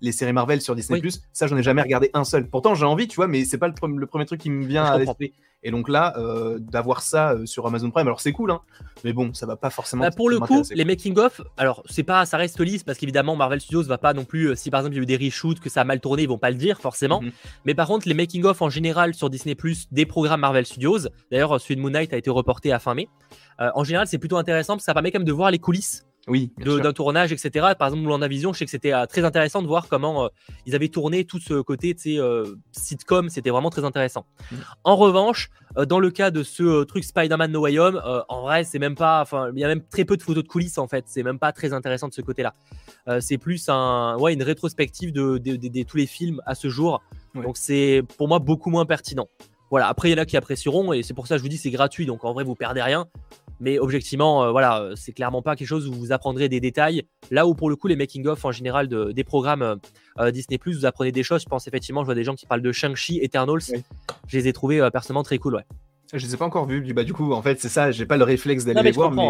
les 0.00 0.12
séries 0.12 0.32
Marvel 0.32 0.60
sur 0.60 0.74
Disney. 0.74 1.00
Ça, 1.32 1.46
j'en 1.46 1.56
ai 1.56 1.62
jamais 1.62 1.82
regardé 1.82 2.10
un 2.14 2.24
seul. 2.24 2.48
Pourtant, 2.48 2.74
j'ai 2.74 2.86
envie, 2.86 3.06
tu 3.06 3.16
vois, 3.16 3.28
mais 3.28 3.44
c'est 3.44 3.58
pas 3.58 3.68
le, 3.68 3.74
pre- 3.74 3.94
le 3.94 4.06
premier 4.06 4.24
truc 4.24 4.40
qui 4.40 4.50
me 4.50 4.64
vient 4.66 4.84
à 4.84 4.98
l'esprit. 4.98 5.32
Et 5.64 5.72
donc 5.72 5.88
là, 5.88 6.14
d'avoir 6.58 7.02
ça 7.02 7.34
sur 7.44 7.66
Amazon 7.66 7.90
Prime, 7.90 8.06
alors 8.06 8.20
c'est 8.20 8.30
cool, 8.32 8.52
hein, 8.52 8.60
mais 9.04 9.12
bon, 9.12 9.34
ça 9.34 9.44
va 9.44 9.56
pas 9.56 9.70
forcément. 9.70 10.04
Bah, 10.04 10.12
pour 10.12 10.30
le 10.30 10.38
coup, 10.38 10.62
les 10.70 10.84
making-of, 10.84 11.40
alors 11.56 11.82
c'est 11.90 12.04
pas, 12.04 12.24
ça 12.26 12.36
reste 12.36 12.60
lisse 12.60 12.84
parce 12.84 12.96
qu'évidemment 12.96 13.34
Marvel 13.34 13.60
Studios 13.60 13.82
va 13.82 13.98
pas 13.98 14.14
non 14.14 14.24
plus, 14.24 14.54
si 14.56 14.70
par 14.70 14.80
exemple 14.80 14.94
il 14.94 14.98
y 14.98 15.00
a 15.00 15.02
eu 15.02 15.18
des 15.18 15.26
reshoots, 15.26 15.58
que 15.58 15.68
ça 15.68 15.80
a 15.80 15.84
mal 15.84 15.97
tourné, 15.98 16.22
ils 16.22 16.28
vont 16.28 16.38
pas 16.38 16.50
le 16.50 16.56
dire 16.56 16.80
forcément. 16.80 17.20
Mhm. 17.20 17.30
Mais 17.64 17.74
par 17.74 17.86
contre, 17.86 18.08
les 18.08 18.14
making-of 18.14 18.60
en 18.62 18.70
général 18.70 19.14
sur 19.14 19.30
Disney 19.30 19.56
des 19.90 20.06
programmes 20.06 20.40
Marvel 20.40 20.66
Studios, 20.66 21.08
d'ailleurs 21.30 21.60
celui 21.60 21.76
de 21.76 21.80
Moon 21.80 21.90
Knight 21.90 22.12
a 22.12 22.16
été 22.16 22.30
reporté 22.30 22.72
à 22.72 22.78
fin 22.78 22.94
mai. 22.94 23.08
euh, 23.60 23.70
en 23.74 23.84
général, 23.84 24.06
c'est 24.06 24.18
plutôt 24.18 24.36
intéressant 24.36 24.74
parce 24.74 24.82
que 24.82 24.86
ça 24.86 24.94
permet 24.94 25.10
quand 25.10 25.18
même 25.18 25.26
de 25.26 25.32
voir 25.32 25.50
les 25.50 25.58
coulisses 25.58 26.07
Oui, 26.28 26.52
d'un 26.58 26.92
tournage, 26.92 27.32
etc. 27.32 27.74
Par 27.78 27.88
exemple, 27.88 28.28
Vision, 28.28 28.52
je 28.52 28.58
sais 28.58 28.64
que 28.64 28.70
c'était 28.70 28.92
euh, 28.92 29.06
très 29.06 29.24
intéressant 29.24 29.62
de 29.62 29.66
voir 29.66 29.88
comment 29.88 30.24
euh, 30.24 30.28
ils 30.66 30.74
avaient 30.74 30.88
tourné 30.88 31.24
tout 31.24 31.38
ce 31.40 31.60
côté 31.62 31.96
euh, 32.06 32.44
sitcom, 32.72 33.28
c'était 33.30 33.50
vraiment 33.50 33.70
très 33.70 33.84
intéressant. 33.84 34.26
Mm. 34.52 34.56
En 34.84 34.96
revanche, 34.96 35.50
euh, 35.76 35.86
dans 35.86 35.98
le 36.00 36.10
cas 36.10 36.30
de 36.30 36.42
ce 36.42 36.84
truc 36.84 37.04
Spider-Man 37.04 37.50
No 37.52 37.60
Way 37.62 37.78
Home, 37.78 38.02
en 38.28 38.42
vrai, 38.42 38.64
c'est 38.64 38.78
même 38.78 38.94
pas, 38.94 39.20
enfin, 39.22 39.50
il 39.54 39.58
y 39.60 39.64
a 39.64 39.68
même 39.68 39.82
très 39.82 40.04
peu 40.04 40.16
de 40.16 40.22
photos 40.22 40.44
de 40.44 40.48
coulisses 40.48 40.78
en 40.78 40.86
fait, 40.88 41.04
c'est 41.08 41.22
même 41.22 41.38
pas 41.38 41.52
très 41.52 41.72
intéressant 41.72 42.08
de 42.08 42.14
ce 42.14 42.20
côté-là. 42.22 42.54
C'est 43.20 43.38
plus 43.38 43.68
un, 43.68 44.16
ouais, 44.18 44.34
une 44.34 44.42
rétrospective 44.42 45.12
de, 45.12 45.38
de- 45.38 45.56
de- 45.56 45.68
de 45.68 45.82
tous 45.82 45.96
les 45.96 46.06
films 46.06 46.40
à 46.46 46.54
ce 46.54 46.68
jour, 46.68 47.02
Ouais. 47.34 47.42
donc 47.42 47.56
c'est 47.56 48.02
pour 48.16 48.26
moi 48.28 48.38
beaucoup 48.38 48.70
moins 48.70 48.86
pertinent. 48.86 49.28
Voilà, 49.70 49.88
après 49.88 50.08
il 50.08 50.12
y 50.12 50.14
en 50.14 50.22
a 50.22 50.24
qui 50.26 50.36
apprécieront 50.36 50.92
et 50.92 51.02
c'est 51.02 51.14
pour 51.14 51.26
ça 51.26 51.34
que 51.34 51.38
je 51.38 51.42
vous 51.42 51.48
dis 51.48 51.58
c'est 51.58 51.70
gratuit, 51.70 52.06
donc 52.06 52.24
en 52.24 52.32
vrai 52.32 52.44
vous 52.44 52.54
perdez 52.54 52.82
rien. 52.82 53.06
Mais 53.60 53.78
objectivement, 53.80 54.44
euh, 54.44 54.50
voilà, 54.52 54.80
euh, 54.82 54.94
c'est 54.94 55.12
clairement 55.12 55.42
pas 55.42 55.56
quelque 55.56 55.66
chose 55.66 55.88
où 55.88 55.92
vous 55.92 56.12
apprendrez 56.12 56.48
des 56.48 56.60
détails. 56.60 57.02
Là 57.32 57.46
où 57.46 57.54
pour 57.54 57.68
le 57.70 57.76
coup 57.76 57.88
les 57.88 57.96
making-of 57.96 58.44
en 58.44 58.52
général 58.52 58.86
de- 58.86 59.10
des 59.10 59.24
programmes 59.24 59.78
euh, 60.20 60.30
Disney+, 60.30 60.58
vous 60.64 60.86
apprenez 60.86 61.10
des 61.12 61.22
choses. 61.24 61.42
Je 61.42 61.48
pense 61.48 61.66
effectivement, 61.66 62.02
je 62.02 62.06
vois 62.06 62.14
des 62.14 62.22
gens 62.24 62.34
qui 62.34 62.46
parlent 62.46 62.62
de 62.62 62.70
Shang-Chi, 62.72 63.18
Eternals. 63.20 63.58
Oui. 63.72 63.82
Je 64.28 64.38
les 64.38 64.46
ai 64.48 64.52
trouvés 64.52 64.80
euh, 64.80 64.90
personnellement 64.90 65.24
très 65.24 65.38
cool, 65.38 65.56
ouais. 65.56 65.64
Je 66.14 66.24
les 66.24 66.34
ai 66.34 66.36
pas 66.38 66.46
encore 66.46 66.66
vus. 66.66 66.94
Bah, 66.94 67.04
du 67.04 67.12
coup, 67.12 67.32
en 67.32 67.42
fait, 67.42 67.60
c'est 67.60 67.68
ça, 67.68 67.90
j'ai 67.90 68.06
pas 68.06 68.16
le 68.16 68.24
réflexe 68.24 68.64
d'aller 68.64 68.80
les 68.82 68.92
voir. 68.92 69.10
mais. 69.10 69.22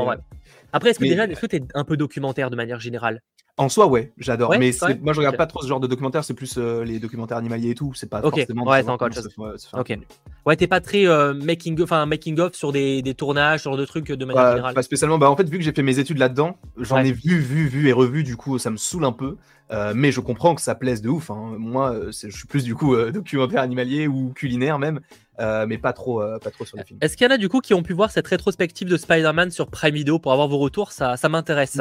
Après, 0.72 0.90
est-ce 0.90 0.98
que 0.98 1.04
mais- 1.04 1.10
déjà, 1.10 1.24
est-ce 1.26 1.40
que 1.40 1.46
t'es 1.46 1.62
un 1.74 1.84
peu 1.84 1.96
documentaire 1.96 2.50
de 2.50 2.56
manière 2.56 2.78
générale? 2.78 3.20
En 3.58 3.68
soi, 3.68 3.86
ouais, 3.88 4.12
j'adore. 4.18 4.50
Ouais, 4.50 4.58
mais 4.58 4.70
moi, 5.02 5.12
je 5.12 5.18
regarde 5.18 5.36
pas 5.36 5.46
trop 5.46 5.60
ce 5.60 5.66
genre 5.66 5.80
de 5.80 5.86
documentaires, 5.88 6.22
c'est 6.24 6.32
plus 6.34 6.56
euh, 6.58 6.84
les 6.84 7.00
documentaires 7.00 7.36
animaliers 7.36 7.70
et 7.70 7.74
tout. 7.74 7.92
C'est 7.94 8.08
pas 8.08 8.20
Ok, 8.22 8.36
forcément. 8.38 8.64
ouais, 8.64 8.82
c'est 8.82 8.88
encore 8.88 9.08
un 9.08 9.80
Ok. 9.80 9.98
Ouais, 10.46 10.56
t'es 10.56 10.66
pas 10.68 10.80
très 10.80 11.06
euh, 11.06 11.34
making, 11.34 11.82
enfin 11.82 12.06
making 12.06 12.38
of 12.40 12.54
sur 12.54 12.72
des, 12.72 13.02
des 13.02 13.14
tournages, 13.14 13.60
sur 13.62 13.76
de 13.76 13.84
trucs 13.84 14.10
euh, 14.10 14.16
de 14.16 14.24
manière 14.24 14.42
Pas, 14.42 14.50
générale? 14.52 14.74
pas 14.74 14.82
spécialement. 14.82 15.18
Bah, 15.18 15.28
en 15.30 15.36
fait, 15.36 15.48
vu 15.48 15.58
que 15.58 15.64
j'ai 15.64 15.72
fait 15.72 15.82
mes 15.82 15.98
études 15.98 16.18
là-dedans, 16.18 16.56
j'en 16.78 16.98
ai 16.98 17.12
vu, 17.12 17.38
vu, 17.38 17.66
vu 17.68 17.88
et 17.88 17.92
revu. 17.92 18.22
Du 18.22 18.36
coup, 18.36 18.58
ça 18.58 18.70
me 18.70 18.76
saoule 18.76 19.04
un 19.04 19.12
peu. 19.12 19.36
Euh, 19.70 19.92
mais 19.94 20.12
je 20.12 20.20
comprends 20.20 20.54
que 20.54 20.62
ça 20.62 20.74
plaise 20.74 21.02
de 21.02 21.08
ouf. 21.10 21.30
hein. 21.30 21.54
Moi, 21.58 21.94
je 22.10 22.30
suis 22.30 22.46
plus 22.46 22.64
du 22.64 22.74
coup 22.74 22.96
documentaire 23.12 23.60
animalier 23.60 24.06
ou 24.06 24.30
culinaire 24.34 24.78
même, 24.78 25.00
euh, 25.40 25.66
mais 25.66 25.78
pas 25.78 25.92
trop, 25.92 26.22
euh, 26.22 26.38
pas 26.38 26.50
trop 26.50 26.64
sur 26.64 26.76
les 26.76 26.84
films. 26.84 26.98
Est-ce 27.02 27.16
qu'il 27.16 27.26
y 27.26 27.30
en 27.30 27.34
a 27.34 27.38
du 27.38 27.48
coup 27.48 27.60
qui 27.60 27.74
ont 27.74 27.82
pu 27.82 27.92
voir 27.92 28.10
cette 28.10 28.26
rétrospective 28.26 28.88
de 28.88 28.96
Spider-Man 28.96 29.50
sur 29.50 29.68
Prime 29.68 29.94
Video 29.94 30.18
pour 30.18 30.32
avoir 30.32 30.48
vos 30.48 30.58
retours? 30.58 30.92
Ça, 30.92 31.16
ça 31.16 31.28
m'intéresse. 31.28 31.80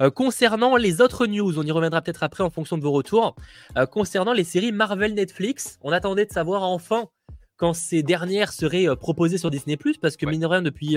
Euh, 0.00 0.10
concernant 0.10 0.76
les 0.76 1.00
autres 1.00 1.26
news, 1.26 1.58
on 1.58 1.62
y 1.62 1.70
reviendra 1.70 2.00
peut-être 2.02 2.22
après 2.22 2.42
en 2.44 2.50
fonction 2.50 2.78
de 2.78 2.82
vos 2.82 2.92
retours. 2.92 3.34
Concernant 3.90 4.32
les 4.32 4.44
séries 4.44 4.72
Marvel 4.72 5.14
Netflix, 5.14 5.78
on 5.82 5.92
attendait 5.92 6.26
de 6.26 6.32
savoir 6.32 6.62
enfin 6.62 7.06
quand 7.56 7.74
ces 7.74 8.02
dernières 8.02 8.52
seraient 8.52 8.86
proposées 8.96 9.38
sur 9.38 9.50
Disney 9.50 9.76
parce 10.00 10.16
que 10.16 10.26
Ouais. 10.26 10.32
mine 10.32 10.40
de 10.42 10.46
rien, 10.46 10.62
depuis 10.62 10.96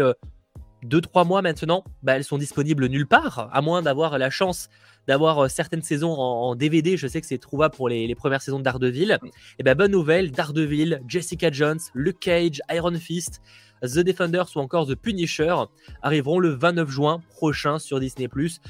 2-3 0.83 1.27
mois 1.27 1.41
maintenant, 1.41 1.83
bah, 2.03 2.15
elles 2.15 2.23
sont 2.23 2.37
disponibles 2.37 2.87
nulle 2.87 3.07
part, 3.07 3.49
à 3.51 3.61
moins 3.61 3.81
d'avoir 3.81 4.17
la 4.17 4.29
chance 4.29 4.69
d'avoir 5.07 5.39
euh, 5.39 5.47
certaines 5.47 5.81
saisons 5.81 6.11
en, 6.11 6.49
en 6.49 6.55
DVD. 6.55 6.97
Je 6.97 7.07
sais 7.07 7.21
que 7.21 7.27
c'est 7.27 7.37
trouvable 7.37 7.75
pour 7.75 7.89
les, 7.89 8.07
les 8.07 8.15
premières 8.15 8.41
saisons 8.41 8.59
de 8.59 8.63
Daredevil. 8.63 9.17
Et 9.59 9.63
ben 9.63 9.75
bonne 9.75 9.91
nouvelle, 9.91 10.31
Daredevil, 10.31 11.01
Jessica 11.07 11.51
Jones, 11.51 11.79
Luke 11.93 12.19
Cage, 12.19 12.61
Iron 12.71 12.93
Fist, 12.93 13.41
The 13.81 13.99
Defenders 13.99 14.55
ou 14.55 14.59
encore 14.59 14.87
The 14.87 14.95
Punisher 14.95 15.55
arriveront 16.01 16.39
le 16.39 16.49
29 16.49 16.89
juin 16.89 17.21
prochain 17.29 17.79
sur 17.79 17.99
Disney+. 17.99 18.29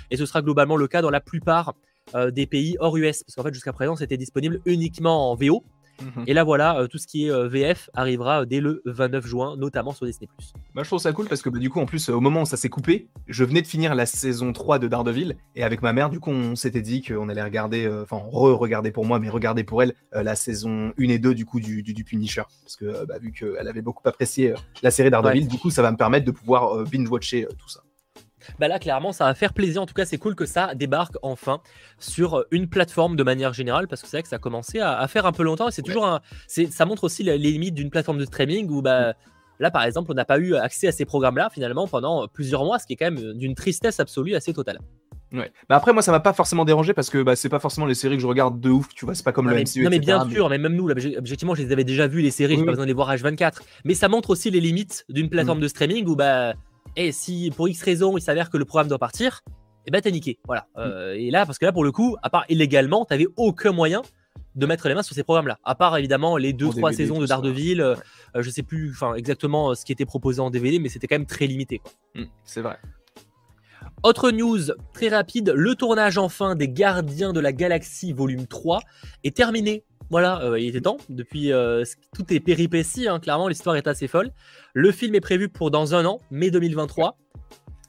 Et 0.09 0.17
ce 0.17 0.25
sera 0.25 0.41
globalement 0.41 0.77
le 0.77 0.87
cas 0.87 1.01
dans 1.01 1.09
la 1.09 1.19
plupart 1.19 1.73
euh, 2.15 2.31
des 2.31 2.45
pays 2.45 2.77
hors 2.79 2.95
US. 2.97 3.23
Parce 3.23 3.35
qu'en 3.35 3.43
fait, 3.43 3.53
jusqu'à 3.53 3.73
présent, 3.73 3.95
c'était 3.95 4.17
disponible 4.17 4.61
uniquement 4.65 5.31
en 5.31 5.35
VO. 5.35 5.63
Mhm. 6.01 6.23
Et 6.27 6.33
là, 6.33 6.43
voilà, 6.43 6.79
euh, 6.79 6.87
tout 6.87 6.97
ce 6.97 7.07
qui 7.07 7.25
est 7.25 7.31
euh, 7.31 7.47
VF 7.47 7.89
arrivera 7.93 8.45
dès 8.45 8.59
le 8.59 8.81
29 8.85 9.25
juin, 9.25 9.55
notamment 9.57 9.93
sur 9.93 10.05
Disney+. 10.05 10.27
Bah, 10.73 10.83
je 10.83 10.87
trouve 10.89 10.99
ça 10.99 11.11
cool 11.11 11.27
parce 11.27 11.41
que 11.41 11.49
bah, 11.49 11.59
du 11.59 11.69
coup, 11.69 11.79
en 11.79 11.85
plus, 11.85 12.09
euh, 12.09 12.13
au 12.13 12.19
moment 12.21 12.41
où 12.41 12.45
ça 12.45 12.57
s'est 12.57 12.69
coupé, 12.69 13.07
je 13.27 13.43
venais 13.43 13.61
de 13.61 13.67
finir 13.67 13.95
la 13.95 14.05
saison 14.05 14.53
3 14.53 14.79
de 14.79 14.87
Daredevil 14.87 15.35
et 15.55 15.63
avec 15.63 15.81
ma 15.81 15.93
mère, 15.93 16.09
du 16.09 16.19
coup, 16.19 16.31
on 16.31 16.55
s'était 16.55 16.81
dit 16.81 17.01
qu'on 17.01 17.29
allait 17.29 17.43
regarder, 17.43 17.85
euh, 17.85 18.03
enfin, 18.03 18.17
re-regarder 18.17 18.91
pour 18.91 19.05
moi, 19.05 19.19
mais 19.19 19.29
regarder 19.29 19.63
pour 19.63 19.83
elle 19.83 19.93
euh, 20.15 20.23
la 20.23 20.35
saison 20.35 20.93
1 20.97 21.09
et 21.09 21.19
2 21.19 21.33
du 21.33 21.45
coup 21.45 21.59
du, 21.59 21.83
du, 21.83 21.93
du 21.93 22.03
Punisher. 22.03 22.43
Parce 22.63 22.75
que 22.75 22.85
euh, 22.85 23.05
bah, 23.05 23.19
vu 23.19 23.31
qu'elle 23.31 23.67
avait 23.67 23.81
beaucoup 23.81 24.07
apprécié 24.07 24.51
euh, 24.51 24.55
la 24.81 24.91
série 24.91 25.09
Daredevil, 25.09 25.47
du 25.47 25.57
coup, 25.57 25.69
ça 25.69 25.81
va 25.81 25.91
me 25.91 25.97
permettre 25.97 26.25
de 26.25 26.31
pouvoir 26.31 26.77
euh, 26.77 26.85
binge-watcher 26.85 27.45
euh, 27.45 27.49
tout 27.57 27.69
ça. 27.69 27.81
Bah 28.59 28.67
là, 28.67 28.79
clairement, 28.79 29.11
ça 29.11 29.25
va 29.25 29.33
faire 29.33 29.53
plaisir. 29.53 29.81
En 29.81 29.85
tout 29.85 29.93
cas, 29.93 30.05
c'est 30.05 30.17
cool 30.17 30.35
que 30.35 30.45
ça 30.45 30.75
débarque 30.75 31.15
enfin 31.21 31.61
sur 31.99 32.35
euh, 32.39 32.43
une 32.51 32.67
plateforme 32.69 33.15
de 33.15 33.23
manière 33.23 33.53
générale, 33.53 33.87
parce 33.87 34.01
que 34.01 34.07
c'est 34.07 34.17
vrai 34.17 34.23
que 34.23 34.29
ça 34.29 34.37
a 34.37 34.39
commencé 34.39 34.79
à, 34.79 34.97
à 34.99 35.07
faire 35.07 35.25
un 35.25 35.31
peu 35.31 35.43
longtemps. 35.43 35.67
Et 35.67 35.71
c'est 35.71 35.81
Ouais. 35.81 35.87
toujours 35.93 36.05
un, 36.07 36.21
ça 36.47 36.85
montre 36.85 37.03
aussi 37.03 37.23
les 37.23 37.37
limites 37.37 37.73
d'une 37.75 37.89
plateforme 37.89 38.17
de 38.17 38.25
streaming 38.25 38.69
où 38.69 38.81
bah 38.81 39.13
là, 39.59 39.71
par 39.71 39.83
exemple, 39.83 40.11
on 40.11 40.15
n'a 40.15 40.25
pas 40.25 40.39
eu 40.39 40.55
accès 40.55 40.87
à 40.87 40.91
ces 40.91 41.05
programmes-là 41.05 41.49
finalement 41.53 41.87
pendant 41.87 42.27
plusieurs 42.27 42.63
mois, 42.65 42.79
ce 42.79 42.87
qui 42.87 42.93
est 42.93 42.95
quand 42.95 43.11
même 43.11 43.33
d'une 43.33 43.55
tristesse 43.55 43.99
absolue 43.99 44.35
assez 44.35 44.53
totale. 44.53 44.79
Ouais. 45.33 45.49
Bah 45.69 45.77
après, 45.77 45.93
moi, 45.93 46.01
ça 46.01 46.11
m'a 46.11 46.19
pas 46.19 46.33
forcément 46.33 46.65
dérangé 46.65 46.93
parce 46.93 47.09
que 47.09 47.23
bah, 47.23 47.37
c'est 47.37 47.47
pas 47.47 47.59
forcément 47.59 47.85
les 47.85 47.93
séries 47.93 48.17
que 48.17 48.21
je 48.21 48.27
regarde 48.27 48.59
de 48.59 48.69
ouf, 48.69 48.89
tu 48.93 49.05
vois, 49.05 49.15
c'est 49.15 49.23
pas 49.23 49.31
comme 49.31 49.45
Non 49.45 49.51
le 49.51 49.57
mais, 49.57 49.63
MCU. 49.63 49.83
non, 49.83 49.89
mais 49.89 49.95
etc., 49.95 50.17
bien 50.25 50.29
sûr, 50.29 50.49
mais 50.49 50.57
même 50.57 50.75
nous, 50.75 50.89
là, 50.89 50.95
obje- 50.95 51.17
objectivement, 51.17 51.55
je 51.55 51.61
les 51.63 51.71
avais 51.71 51.85
déjà 51.85 52.05
vus 52.07 52.21
les 52.21 52.31
séries, 52.31 52.55
j'ai 52.55 52.59
Oui, 52.59 52.65
pas 52.65 52.71
oui. 52.71 52.73
besoin 52.73 52.85
de 52.85 52.89
les 52.89 52.93
voir 52.93 53.09
H24. 53.15 53.61
Mais 53.85 53.93
ça 53.93 54.09
montre 54.09 54.31
aussi 54.31 54.51
les 54.51 54.59
limites 54.59 55.05
d'une 55.07 55.29
plateforme 55.29 55.59
Mm. 55.59 55.61
de 55.61 55.67
streaming 55.69 56.05
où 56.07 56.17
bah, 56.17 56.53
et 56.95 57.11
si 57.11 57.51
pour 57.55 57.67
X 57.67 57.81
raison 57.83 58.17
il 58.17 58.21
s'avère 58.21 58.49
que 58.49 58.57
le 58.57 58.65
programme 58.65 58.87
doit 58.87 58.99
partir, 58.99 59.41
et 59.85 59.91
bah 59.91 60.01
t'es 60.01 60.11
niqué. 60.11 60.39
Voilà. 60.45 60.67
Mm. 60.75 60.79
Euh, 60.79 61.15
et 61.15 61.31
là, 61.31 61.45
parce 61.45 61.57
que 61.57 61.65
là, 61.65 61.71
pour 61.71 61.83
le 61.83 61.91
coup, 61.91 62.15
à 62.21 62.29
part 62.29 62.45
illégalement, 62.49 63.03
t'avais 63.05 63.27
aucun 63.35 63.71
moyen 63.71 64.03
de 64.55 64.65
mettre 64.65 64.87
les 64.87 64.95
mains 64.95 65.03
sur 65.03 65.15
ces 65.15 65.23
programmes-là. 65.23 65.59
À 65.63 65.75
part 65.75 65.97
évidemment 65.97 66.37
les 66.37 66.53
deux 66.53 66.67
En 66.67 66.71
trois 66.71 66.91
DVD, 66.91 67.03
saisons 67.03 67.19
de. 67.19 67.25
Daredevil, 67.25 67.81
euh, 67.81 67.95
euh, 68.35 68.41
je 68.41 68.49
sais 68.49 68.63
plus, 68.63 68.93
exactement 69.15 69.71
euh, 69.71 69.75
ce 69.75 69.85
qui 69.85 69.91
était 69.91 70.05
proposé 70.05 70.41
en 70.41 70.49
DVD, 70.49 70.79
mais 70.79 70.89
c'était 70.89 71.07
quand 71.07 71.15
même 71.15 71.25
très 71.25 71.47
limité. 71.47 71.81
Mm, 72.15 72.23
c'est 72.43 72.61
vrai. 72.61 72.77
Autre 74.03 74.31
news 74.31 74.59
très 74.93 75.09
rapide, 75.09 75.53
le 75.55 75.75
tournage 75.75 76.17
enfin 76.17 76.55
des 76.55 76.67
Gardiens 76.67 77.33
de 77.33 77.39
la 77.39 77.53
Galaxie 77.53 78.13
volume 78.13 78.47
3 78.47 78.79
est 79.23 79.35
terminé. 79.35 79.83
Voilà, 80.09 80.41
euh, 80.43 80.59
il 80.59 80.69
était 80.69 80.81
temps. 80.81 80.97
Depuis, 81.07 81.53
euh, 81.53 81.85
c- 81.85 81.95
tout 82.15 82.33
est 82.33 82.39
péripéties, 82.39 83.07
hein, 83.07 83.19
clairement, 83.19 83.47
l'histoire 83.47 83.75
est 83.75 83.87
assez 83.87 84.07
folle. 84.07 84.31
Le 84.73 84.91
film 84.91 85.13
est 85.15 85.21
prévu 85.21 85.49
pour 85.49 85.69
dans 85.71 85.93
un 85.95 86.03
an, 86.05 86.19
mai 86.31 86.49
2023. 86.51 87.17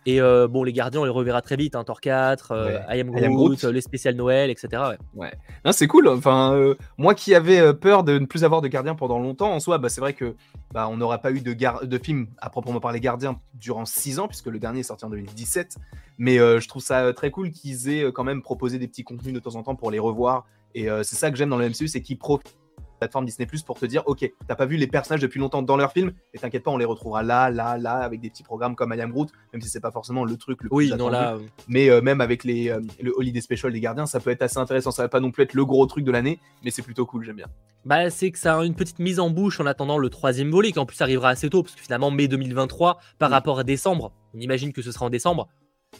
Et 0.04 0.20
euh, 0.20 0.48
bon, 0.48 0.64
les 0.64 0.72
Gardiens, 0.72 1.00
on 1.00 1.04
les 1.04 1.10
reverra 1.10 1.42
très 1.42 1.54
vite. 1.56 1.76
Hein, 1.76 1.84
Thor 1.84 2.00
4, 2.00 2.50
euh, 2.52 2.66
Ouais. 2.66 2.96
I 2.96 3.00
Am 3.00 3.16
I 3.16 3.24
Am 3.24 3.34
Groot, 3.34 3.62
euh, 3.64 3.70
les 3.70 3.80
spéciales 3.80 4.16
Noël, 4.16 4.50
etc. 4.50 4.82
ouais. 5.14 5.32
Non, 5.64 5.70
c'est 5.72 5.86
cool. 5.86 6.08
Enfin, 6.08 6.54
euh, 6.54 6.74
moi 6.98 7.14
qui 7.14 7.34
avais 7.34 7.72
peur 7.72 8.02
de 8.02 8.18
ne 8.18 8.26
plus 8.26 8.42
avoir 8.44 8.62
de 8.62 8.68
gardien 8.68 8.94
pendant 8.96 9.20
longtemps, 9.20 9.52
en 9.52 9.60
soi, 9.60 9.78
bah, 9.78 9.88
c'est 9.88 10.00
vrai 10.00 10.12
que 10.12 10.34
bah, 10.72 10.88
on 10.90 10.96
n'aura 10.96 11.18
pas 11.18 11.30
eu 11.30 11.40
de, 11.40 11.52
gar- 11.52 11.86
de 11.86 11.98
film 11.98 12.26
à 12.38 12.50
proprement 12.50 12.80
parler 12.80 12.98
gardien 12.98 13.38
durant 13.54 13.84
6 13.84 14.18
ans, 14.18 14.26
puisque 14.26 14.46
le 14.48 14.58
dernier 14.58 14.80
est 14.80 14.84
sorti 14.84 15.04
en 15.04 15.10
2017. 15.10 15.76
Mais 16.18 16.38
je 16.38 16.66
trouve 16.68 16.82
ça 16.82 17.12
très 17.12 17.30
cool 17.30 17.50
qu'ils 17.50 17.88
aient 17.88 18.10
quand 18.12 18.24
même 18.24 18.42
proposé 18.42 18.78
des 18.78 18.88
petits 18.88 19.04
contenus 19.04 19.34
de 19.34 19.38
temps 19.38 19.54
en 19.54 19.62
temps 19.62 19.74
pour 19.76 19.90
les 19.90 19.98
revoir. 20.00 20.46
Et 20.74 20.88
c'est 21.02 21.16
ça 21.16 21.30
que 21.30 21.36
j'aime 21.36 21.50
dans 21.50 21.58
le 21.58 21.68
MCU, 21.68 21.86
c'est 21.88 22.00
qu'ils 22.02 22.18
profitent 22.18 22.56
plateforme 23.02 23.26
Disney 23.26 23.46
Plus 23.46 23.62
pour 23.62 23.78
te 23.78 23.86
dire, 23.86 24.02
ok, 24.06 24.30
t'as 24.46 24.54
pas 24.54 24.66
vu 24.66 24.76
les 24.76 24.86
personnages 24.86 25.20
depuis 25.22 25.40
longtemps 25.40 25.62
dans 25.62 25.76
leur 25.76 25.92
film, 25.92 26.12
et 26.32 26.38
t'inquiète 26.38 26.62
pas, 26.62 26.70
on 26.70 26.76
les 26.76 26.84
retrouvera 26.84 27.22
là, 27.22 27.50
là, 27.50 27.76
là, 27.78 27.94
avec 27.96 28.20
des 28.20 28.30
petits 28.30 28.44
programmes 28.44 28.76
comme 28.76 28.92
I 28.94 29.00
Am 29.00 29.10
Groot, 29.10 29.30
même 29.52 29.60
si 29.60 29.68
c'est 29.68 29.80
pas 29.80 29.90
forcément 29.90 30.24
le 30.24 30.36
truc 30.36 30.62
le 30.62 30.68
Oui, 30.72 30.88
plus 30.88 30.96
non, 30.96 31.08
attendu. 31.08 31.12
là. 31.24 31.34
euh, 31.34 31.38
Mais 31.68 31.90
euh, 31.90 32.00
même 32.00 32.20
avec 32.20 32.44
les, 32.44 32.68
euh, 32.70 32.80
le 33.00 33.12
Holiday 33.16 33.40
Special 33.40 33.72
des 33.72 33.80
gardiens, 33.80 34.06
ça 34.06 34.20
peut 34.20 34.30
être 34.30 34.42
assez 34.42 34.58
intéressant. 34.58 34.90
Ça 34.92 35.02
va 35.02 35.08
pas 35.08 35.20
non 35.20 35.30
plus 35.32 35.42
être 35.42 35.54
le 35.54 35.64
gros 35.64 35.84
truc 35.86 36.04
de 36.04 36.10
l'année, 36.12 36.38
mais 36.64 36.70
c'est 36.70 36.82
plutôt 36.82 37.04
cool, 37.06 37.24
j'aime 37.24 37.36
bien. 37.36 37.46
Bah, 37.84 38.10
c'est 38.10 38.30
que 38.30 38.38
ça 38.38 38.58
a 38.58 38.64
une 38.64 38.74
petite 38.76 39.00
mise 39.00 39.18
en 39.18 39.28
bouche 39.30 39.58
en 39.58 39.66
attendant 39.66 39.98
le 39.98 40.08
troisième 40.08 40.50
volet, 40.50 40.70
qui 40.70 40.78
en 40.78 40.86
plus 40.86 41.00
arrivera 41.00 41.30
assez 41.30 41.50
tôt, 41.50 41.62
parce 41.64 41.74
que 41.74 41.80
finalement, 41.82 42.10
mai 42.12 42.28
2023, 42.28 42.98
par 43.18 43.28
Oui. 43.30 43.34
rapport 43.34 43.58
à 43.58 43.64
décembre, 43.64 44.12
on 44.34 44.38
imagine 44.38 44.72
que 44.72 44.82
ce 44.82 44.92
sera 44.92 45.06
en 45.06 45.10
décembre, 45.10 45.48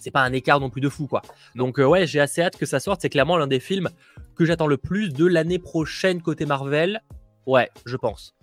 c'est 0.02 0.10
pas 0.10 0.22
un 0.22 0.32
écart 0.32 0.60
non 0.60 0.68
plus 0.70 0.80
de 0.80 0.88
fou, 0.88 1.06
quoi. 1.06 1.22
Donc, 1.54 1.78
euh, 1.78 1.84
ouais, 1.86 2.06
j'ai 2.06 2.20
assez 2.20 2.42
hâte 2.42 2.56
que 2.56 2.66
ça 2.66 2.80
sorte. 2.80 3.00
C'est 3.02 3.08
clairement 3.08 3.36
l'un 3.36 3.46
des 3.46 3.60
films 3.60 3.88
que 4.36 4.44
j'attends 4.44 4.66
le 4.66 4.76
plus 4.76 5.12
de 5.12 5.24
l'année 5.26 5.58
prochaine 5.58 6.20
côté 6.20 6.44
Marvel. 6.46 7.00
Ouais, 7.46 7.70
je 7.86 7.96
pense. 7.96 8.34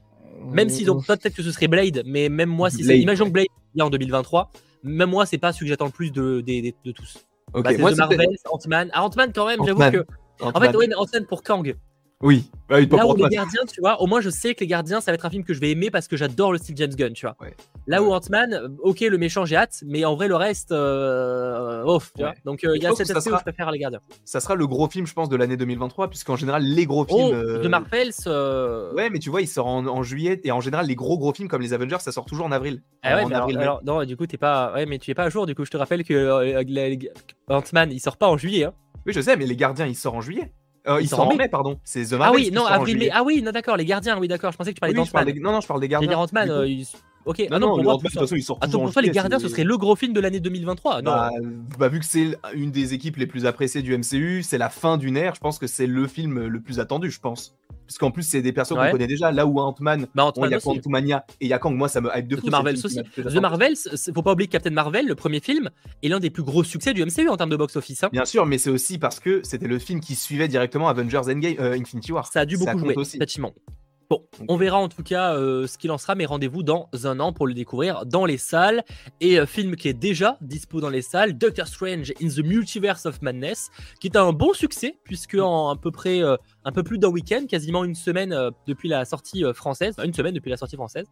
Même 0.51 0.69
s'ils 0.69 0.89
ont 0.89 1.01
peut-être 1.01 1.35
que 1.35 1.43
ce 1.43 1.51
serait 1.51 1.67
Blade, 1.67 2.03
mais 2.05 2.29
même 2.29 2.49
moi, 2.49 2.69
si 2.69 2.83
c'est. 2.83 2.99
Imaginons 2.99 3.25
que 3.27 3.31
Blade 3.33 3.47
vient 3.75 3.85
en 3.85 3.89
2023, 3.89 4.51
même 4.83 5.09
moi, 5.09 5.25
c'est 5.25 5.37
pas 5.37 5.51
celui 5.51 5.65
que 5.65 5.69
j'attends 5.69 5.85
le 5.85 5.91
plus 5.91 6.11
de, 6.11 6.41
de, 6.41 6.61
de- 6.69 6.73
de 6.85 6.91
tous. 6.91 7.17
Ok, 7.53 7.63
Bah, 7.63 7.71
c'est 7.71 7.77
moi 7.79 7.89
c'était- 7.91 7.99
Marvel, 8.01 8.27
Ant-Man. 8.49 8.89
Ah, 8.93 9.03
Ant-Man, 9.03 9.31
quand 9.35 9.47
même, 9.47 9.59
j'avoue 9.65 9.79
que. 9.91 10.05
En 10.41 10.51
fait, 10.61 10.75
ouais, 10.77 10.93
Ant-Man 10.95 11.25
pour 11.25 11.43
Kang. 11.43 11.75
Oui, 12.21 12.49
bah 12.67 12.85
pas 12.85 12.97
Là 12.97 13.07
où 13.07 13.15
les 13.15 13.29
gardiens, 13.29 13.61
tu 13.65 13.79
vois, 13.79 14.01
au 14.01 14.05
moins 14.05 14.19
je 14.19 14.29
sais 14.29 14.53
que 14.53 14.59
les 14.59 14.67
gardiens, 14.67 14.99
ça 14.99 15.09
va 15.11 15.15
être 15.15 15.25
un 15.25 15.29
film 15.29 15.45
que 15.45 15.53
je 15.53 15.61
vais 15.61 15.71
aimer 15.71 15.89
parce 15.89 16.09
que 16.09 16.17
j'adore 16.17 16.51
le 16.51 16.57
style 16.57 16.75
James 16.75 16.93
Gunn, 16.93 17.13
tu 17.13 17.25
vois. 17.25 17.37
Ouais. 17.39 17.55
Là 17.87 18.03
où. 18.03 18.11
Ant-Man, 18.11 18.53
euh, 18.53 18.67
ok, 18.83 18.99
le 18.99 19.17
méchant, 19.17 19.45
j'ai 19.45 19.55
hâte, 19.55 19.81
mais 19.85 20.03
en 20.03 20.15
vrai, 20.15 20.27
le 20.27 20.35
reste, 20.35 20.73
euh, 20.73 21.81
off, 21.85 22.11
tu 22.13 22.21
vois. 22.21 22.33
Donc 22.43 22.65
euh, 22.65 22.75
il 22.75 22.83
y 22.83 22.85
a 22.85 22.89
pense 22.89 22.97
cet 22.97 23.07
que 23.07 23.13
ça 23.13 23.17
aspect 23.19 23.29
où 23.29 23.31
sera- 23.31 23.39
je 23.39 23.43
préfère 23.51 23.71
les 23.71 23.79
gardiens. 23.79 24.01
Ça 24.25 24.41
sera 24.41 24.55
le 24.55 24.67
gros 24.67 24.89
film, 24.89 25.07
je 25.07 25.13
pense, 25.13 25.29
de 25.29 25.37
l'année 25.37 25.55
2023, 25.55 26.09
puisqu'en 26.09 26.35
général, 26.35 26.61
les 26.63 26.85
gros 26.85 27.05
films. 27.05 27.41
Oh, 27.41 27.57
de 27.63 27.67
Marvels. 27.69 28.11
euh, 28.27 28.93
Ouais, 28.93 29.09
mais 29.09 29.19
tu 29.19 29.29
vois, 29.29 29.41
il 29.41 29.47
sort 29.47 29.67
en, 29.67 29.87
en 29.87 30.03
juillet, 30.03 30.41
et 30.43 30.51
en 30.51 30.59
général, 30.59 30.87
les 30.87 30.95
gros 30.95 31.17
gros 31.17 31.33
films 31.33 31.47
comme 31.47 31.61
les 31.61 31.71
Avengers, 31.71 31.99
ça 32.01 32.11
sort 32.11 32.25
toujours 32.25 32.47
en 32.47 32.51
avril. 32.51 32.81
Ah 33.01 33.15
ouais, 33.15 33.23
en 33.23 33.29
mais 33.29 33.35
avril, 33.35 33.57
alors, 33.59 33.81
non, 33.85 34.03
du 34.03 34.17
coup, 34.17 34.27
t'es 34.27 34.37
pas. 34.37 34.73
Ouais, 34.73 34.85
mais 34.85 34.99
tu 34.99 35.09
es 35.09 35.13
pas 35.13 35.23
à 35.23 35.29
jour. 35.29 35.45
Du 35.45 35.55
coup, 35.55 35.63
je 35.63 35.71
te 35.71 35.77
rappelle 35.77 36.03
que 36.03 36.13
euh, 36.13 36.61
Ant-Man, 37.47 37.91
il 37.93 37.99
sort 38.01 38.17
pas 38.17 38.27
en 38.27 38.35
juillet. 38.37 38.65
Hein. 38.65 38.73
Oui, 39.05 39.13
je 39.13 39.21
sais, 39.21 39.37
mais 39.37 39.45
les 39.45 39.55
gardiens, 39.55 39.85
ils 39.85 39.95
sortent 39.95 40.17
en 40.17 40.21
juillet. 40.21 40.51
Euh, 40.89 40.99
Il 40.99 41.05
ils 41.05 41.07
sort 41.07 41.19
sortent 41.19 41.29
en 41.31 41.33
en 41.33 41.37
mai. 41.37 41.43
mai, 41.43 41.49
pardon. 41.49 41.79
C'est 41.83 42.03
The 42.05 42.13
Ah 42.13 42.17
Marvels 42.17 42.41
oui, 42.41 42.51
non, 42.51 42.65
avril, 42.65 42.97
mai. 42.97 43.09
Ah 43.13 43.23
oui, 43.23 43.41
non, 43.41 43.51
d'accord, 43.51 43.77
les 43.77 43.85
gardiens, 43.85 44.17
oui, 44.19 44.27
d'accord. 44.27 44.51
Je 44.51 44.57
pensais 44.57 44.71
que 44.71 44.75
tu 44.75 44.79
parlais 44.79 44.97
Oui, 44.97 45.05
d'Ant-Man. 45.05 45.25
des... 45.25 45.39
Non, 45.39 45.51
non, 45.51 45.61
je 45.61 45.67
parle 45.67 45.79
des 45.81 45.87
Les 45.87 45.91
gardiens. 45.91 46.09
Euh, 46.49 46.67
ils- 46.67 46.87
ok. 47.29 47.39
Non, 47.39 47.45
ah 47.51 47.59
non, 47.59 47.67
pour 47.75 47.83
moi, 47.83 47.95
de 47.97 48.01
toute 48.01 48.11
façon, 48.13 48.35
il 48.35 48.43
sort 48.43 48.57
Attends, 48.61 48.79
pour 48.79 48.91
toi, 48.93 49.01
les 49.01 49.09
gardiens, 49.11 49.39
ce 49.39 49.47
serait 49.47 49.63
le 49.63 49.77
gros 49.77 49.95
film 49.95 50.13
de 50.13 50.19
l'année 50.19 50.39
2023. 50.39 51.01
Non? 51.01 51.11
Bah, 51.11 51.29
bah, 51.77 51.87
vu 51.87 51.99
que 51.99 52.05
c'est 52.05 52.37
une 52.53 52.71
des 52.71 52.93
équipes 52.93 53.17
les 53.17 53.27
plus 53.27 53.45
appréciées 53.45 53.81
du 53.81 53.97
MCU, 53.97 54.43
c'est 54.43 54.57
la 54.57 54.69
fin 54.69 54.97
d'une 54.97 55.17
ère, 55.17 55.35
je 55.35 55.39
pense 55.39 55.59
que 55.59 55.67
c'est 55.67 55.87
le 55.87 56.07
film 56.07 56.47
le 56.47 56.59
plus 56.61 56.79
attendu, 56.79 57.09
je 57.11 57.19
pense. 57.19 57.55
Parce 57.87 57.97
qu'en 57.97 58.11
plus, 58.11 58.21
c'est 58.21 58.43
des 58.43 58.53
persos 58.53 58.73
Ouais. 58.77 58.85
qu'on 58.85 58.91
connaît 58.91 59.07
déjà. 59.07 59.31
Là 59.31 59.47
où 59.47 59.59
Ant-Man, 59.59 60.05
Bah, 60.13 60.31
il 60.45 60.51
y 60.51 60.53
a. 60.53 60.59
Quantumania 60.59 61.25
et 61.41 61.45
il 61.45 61.49
y 61.49 61.53
a 61.53 61.57
Kang, 61.59 61.75
moi 61.75 61.87
ça 61.87 62.01
me 62.01 62.09
hype 62.15 62.27
de 62.27 62.35
fou. 62.35 62.47
The 62.47 62.51
qui 62.51 62.85
aussi. 62.85 62.99
The 63.15 63.75
c'est- 63.75 64.13
faut 64.13 64.21
pas 64.21 64.33
oublier 64.33 64.47
que 64.47 64.51
Captain 64.51 64.69
Marvel, 64.69 65.07
le 65.07 65.15
premier 65.15 65.39
film, 65.39 65.69
est 66.03 66.07
l'un 66.07 66.19
des 66.19 66.29
plus 66.29 66.43
gros 66.43 66.63
succès 66.63 66.93
du 66.93 67.01
MCU 67.03 67.27
en 67.29 67.37
termes 67.37 67.49
de 67.49 67.55
box-office. 67.55 68.03
hein. 68.03 68.09
Bien 68.11 68.25
sûr, 68.25 68.45
mais 68.45 68.59
c'est 68.59 68.69
aussi 68.69 68.99
parce 68.99 69.19
que 69.19 69.41
c'était 69.43 69.67
le 69.67 69.79
film 69.79 70.01
qui 70.01 70.13
suivait 70.13 70.47
directement 70.47 70.87
Avengers 70.87 71.21
Endgame, 71.31 71.55
euh, 71.59 71.73
Infinity 71.79 72.11
War. 72.11 72.27
Ça 72.31 72.41
a 72.41 72.45
dû 72.45 72.57
beaucoup 72.57 72.77
jouer, 72.77 72.95
aussi. 72.95 73.17
effectivement. 73.17 73.53
Bon, 74.09 74.25
on 74.47 74.57
verra 74.57 74.79
en 74.79 74.89
tout 74.89 75.03
cas 75.03 75.35
euh, 75.35 75.67
ce 75.67 75.77
qu'il 75.77 75.91
en 75.91 75.99
sera, 75.99 76.15
mais 76.15 76.25
rendez-vous 76.25 76.63
dans 76.63 76.89
un 77.03 77.19
an 77.19 77.31
pour 77.31 77.45
le 77.45 77.53
découvrir 77.53 78.07
dans 78.07 78.25
les 78.25 78.39
salles. 78.39 78.83
Et 79.21 79.39
euh, 79.39 79.45
film 79.45 79.75
qui 79.75 79.87
est 79.87 79.93
déjà 79.93 80.39
dispo 80.41 80.81
dans 80.81 80.89
les 80.89 81.03
salles, 81.03 81.37
Doctor 81.37 81.67
Strange 81.67 82.11
in 82.19 82.27
the 82.27 82.39
Multiverse 82.39 83.05
of 83.05 83.21
Madness, 83.21 83.69
qui 83.99 84.07
est 84.07 84.17
un 84.17 84.33
bon 84.33 84.53
succès, 84.53 84.97
puisque 85.03 85.35
en 85.35 85.69
à 85.69 85.75
peu 85.75 85.91
près 85.91 86.23
euh, 86.23 86.37
un 86.65 86.71
peu 86.71 86.81
plus 86.81 86.97
d'un 86.97 87.09
week-end, 87.09 87.45
quasiment 87.47 87.83
une 87.83 87.93
semaine 87.93 88.35
depuis 88.65 88.89
la 88.89 89.05
sortie 89.05 89.43
française, 89.53 89.93
enfin, 89.95 90.07
une 90.07 90.13
semaine 90.15 90.33
depuis 90.33 90.49
la 90.49 90.57
sortie 90.57 90.75
française, 90.75 91.05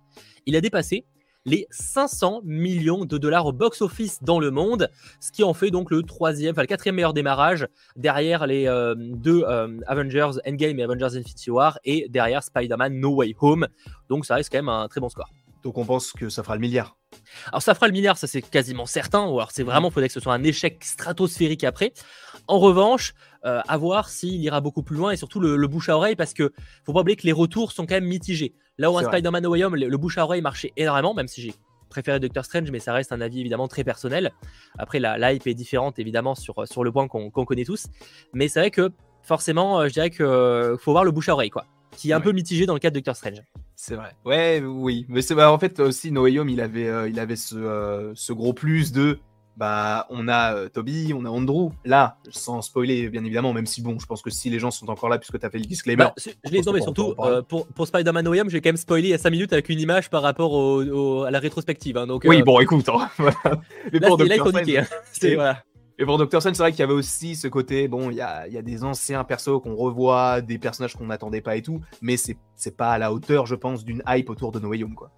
il 0.48 0.56
a 0.56 0.62
dépassé 0.62 1.06
les 1.48 1.66
500 1.72 2.42
millions 2.44 3.06
de 3.06 3.18
dollars 3.18 3.46
au 3.46 3.54
box-office 3.54 4.22
dans 4.22 4.39
le 4.39 4.51
monde, 4.51 4.92
ce 5.22 5.32
qui 5.32 5.46
en 5.46 5.54
fait 5.54 5.72
donc 5.72 5.89
le 5.89 6.04
troisième, 6.04 6.51
enfin 6.51 6.62
le 6.62 6.68
quatrième 6.68 6.96
meilleur 6.96 7.13
démarrage 7.13 7.68
derrière 7.96 8.46
les 8.46 8.68
euh, 8.68 8.96
deux 8.98 9.44
euh, 9.48 9.80
Avengers 9.88 10.32
Endgame 10.46 10.77
et 10.77 10.84
Avengers 10.84 11.18
Infinity 11.18 11.50
War 11.50 11.80
et 11.86 12.08
derrière 12.10 12.44
Spider-Man 12.44 13.00
No 13.00 13.16
Way 13.16 13.34
Home. 13.39 13.68
Donc 14.10 14.25
ça 14.25 14.36
reste 14.36 14.51
quand 14.51 14.58
même 14.58 14.70
un 14.70 14.89
très 14.89 15.00
bon 15.00 15.08
score. 15.08 15.30
Donc 15.63 15.77
on 15.77 15.86
pense 15.86 16.12
que 16.12 16.27
ça 16.27 16.44
fera 16.44 16.56
le 16.56 16.62
milliard. 16.62 16.98
Alors 17.48 17.62
ça 17.62 17.74
fera 17.74 17.88
le 17.88 17.94
milliard, 17.94 18.18
ça 18.18 18.27
c'est 18.27 18.42
quasiment 18.42 18.86
certain, 18.86 19.25
ou 19.25 19.38
alors 19.38 19.51
c'est 19.51 19.63
vraiment, 19.63 19.89
faudrait 19.89 20.10
que 20.10 20.13
ce 20.13 20.20
soit 20.20 20.34
un 20.34 20.44
échec 20.44 20.84
stratosphérique 20.84 21.63
après. 21.63 21.94
En 22.48 22.60
revanche, 22.60 23.13
euh, 23.46 23.62
à 23.66 23.77
voir 23.77 24.10
s'il 24.10 24.42
ira 24.42 24.60
beaucoup 24.60 24.84
plus 24.84 24.98
loin 24.98 25.12
et 25.12 25.18
surtout 25.18 25.39
le, 25.39 25.56
le 25.56 25.68
bouche 25.68 25.88
à 25.88 25.96
oreille 25.96 26.16
parce 26.16 26.34
que 26.34 26.51
faut 26.86 26.94
pas 26.94 27.01
oublier 27.01 27.16
que 27.16 27.25
les 27.25 27.32
retours 27.32 27.72
sont 27.72 27.86
quand 27.86 27.96
même 27.96 28.06
mitigés. 28.06 28.54
Là 28.77 28.91
où 28.91 28.98
un. 28.98 29.03
Spider-Man 29.03 29.43
No 29.43 29.50
Way 29.51 29.63
Home, 29.63 29.75
le, 29.75 29.88
le 29.88 29.98
bouche 29.98 30.17
à 30.17 30.24
oreille 30.24 30.41
marchait 30.41 30.72
énormément, 30.77 31.13
même 31.13 31.27
si 31.27 31.41
j'ai 31.41 31.53
préféré 31.89 32.19
Doctor 32.19 32.43
Strange, 32.46 32.69
mais 32.72 32.79
ça 32.79 32.93
reste 32.93 33.12
un 33.12 33.22
avis 33.22 33.39
évidemment 33.39 33.67
très 33.67 33.84
personnel. 33.84 34.31
Après, 34.77 35.00
la, 35.00 35.17
la 35.17 35.34
hype 35.34 35.48
est 35.48 35.53
différente 35.53 36.00
évidemment 36.00 36.36
sur, 36.36 36.67
sur 36.67 36.84
le 36.84 36.91
point 36.91 37.07
qu'on 37.07 37.29
connaît 37.31 37.63
tous. 37.65 37.88
Mais 38.34 38.48
c'est 38.50 38.60
vrai 38.60 38.72
que 38.72 38.91
forcément, 39.24 39.79
euh, 39.79 39.88
je 39.88 39.93
dirais 39.93 40.10
qu'il 40.10 40.25
faut 40.79 40.91
voir 40.91 41.03
le 41.05 41.12
bouche 41.12 41.29
à 41.29 41.34
oreille, 41.34 41.50
quoi. 41.50 41.65
Qui 41.96 42.10
est 42.10 42.13
un 42.13 42.17
Ouais. 42.17 42.24
peu 42.24 42.31
mitigé 42.34 42.65
dans 42.65 42.74
le 42.74 42.79
cas 42.79 42.89
de 42.89 42.96
Doctor 42.96 43.15
Strange. 43.15 43.41
C'est 43.75 43.96
vrai. 43.96 44.12
Ouais, 44.25 44.62
oui. 44.65 45.05
Mais 45.07 45.22
c'est 45.22 45.34
bah, 45.36 45.51
en 45.51 45.57
fait 45.57 45.79
aussi 45.79 46.12
No 46.12 46.24
Way 46.24 46.39
Home, 46.39 46.50
il 46.50 46.62
avait, 46.62 46.88
euh, 46.88 47.07
il 47.10 47.19
avait 47.19 47.36
ce, 47.36 47.55
euh, 47.55 48.12
ce 48.15 48.34
gros 48.34 48.53
plus 48.53 48.91
de 48.91 49.19
bah 49.58 50.06
on 50.12 50.28
a 50.28 50.54
euh, 50.56 50.70
Toby, 50.70 51.14
on 51.16 51.26
a 51.26 51.30
Andrew. 51.30 51.72
Là, 51.84 52.18
sans 52.30 52.62
spoiler 52.62 53.10
bien 53.10 53.24
évidemment, 53.24 53.54
même 53.54 53.66
si 53.66 53.82
bon, 53.82 53.98
je 54.00 54.06
pense 54.06 54.22
que 54.22 54.30
si 54.30 54.50
les 54.50 54.60
gens 54.60 54.72
sont 54.72 54.90
encore 54.90 55.10
là 55.10 55.18
puisque 55.18 55.40
tu 55.40 55.46
as 55.46 55.50
fait 55.50 55.58
le 55.58 55.66
disclaimer. 55.66 56.04
Bah, 56.06 56.14
je 56.18 56.52
l'ai 56.52 56.62
non, 56.62 56.74
mais 56.74 56.82
surtout 56.82 57.16
euh, 57.20 57.42
pour, 57.42 57.68
pour 57.68 57.88
Spider-Man 57.88 58.24
No 58.24 58.34
j'ai 58.50 58.62
quand 58.62 58.70
même 58.70 58.78
spoilé 58.78 59.14
à 59.14 59.18
5 59.18 59.30
minutes 59.32 59.54
avec 59.54 59.68
une 59.70 59.80
image 59.80 60.10
par 60.10 60.22
rapport 60.22 60.54
au, 60.54 60.84
au- 60.84 61.24
à 61.24 61.32
la 61.32 61.40
rétrospective. 61.40 61.98
hein, 61.98 62.06
donc, 62.08 62.24
oui, 62.26 62.42
euh, 62.42 62.44
bon, 62.44 62.60
écoute. 62.60 62.88
hein, 62.90 63.10
voilà. 63.18 63.62
Mais 63.92 64.00
là, 64.00 64.08
pour. 64.10 64.20
Strange- 64.50 64.70
hein. 64.78 64.86
Et- 65.24 65.36
voilà. 65.36 65.64
Et 66.00 66.06
pour 66.06 66.20
Doctor 66.20 66.40
Strange, 66.42 66.54
c'est 66.56 66.62
vrai 66.62 66.70
qu'il 66.72 66.82
y 66.82 66.84
avait 66.84 66.94
aussi 66.94 67.36
ce 67.36 67.48
côté, 67.48 67.88
bon, 67.88 68.12
il 68.12 68.18
y 68.18 68.22
a, 68.22 68.48
y 68.48 68.58
a 68.60 68.62
des 68.62 68.84
anciens 68.84 69.24
persos 69.24 69.60
qu'on 69.64 69.76
revoit, 69.76 70.42
des 70.42 70.60
personnages 70.60 70.94
qu'on 70.96 71.08
n'attendait 71.08 71.42
pas 71.42 71.56
et 71.56 71.64
tout, 71.64 71.82
mais 72.04 72.18
c'est 72.18 72.38
c'est 72.56 72.78
pas 72.78 72.92
à 72.92 72.98
la 73.00 73.12
hauteur, 73.12 73.48
je 73.48 73.56
pense, 73.56 73.84
d'une 73.84 74.04
hype 74.08 74.30
autour 74.30 74.52
de 74.52 74.60
No 74.60 74.68
Way 74.70 74.84
Home, 74.84 74.94
quoi. 74.94 75.10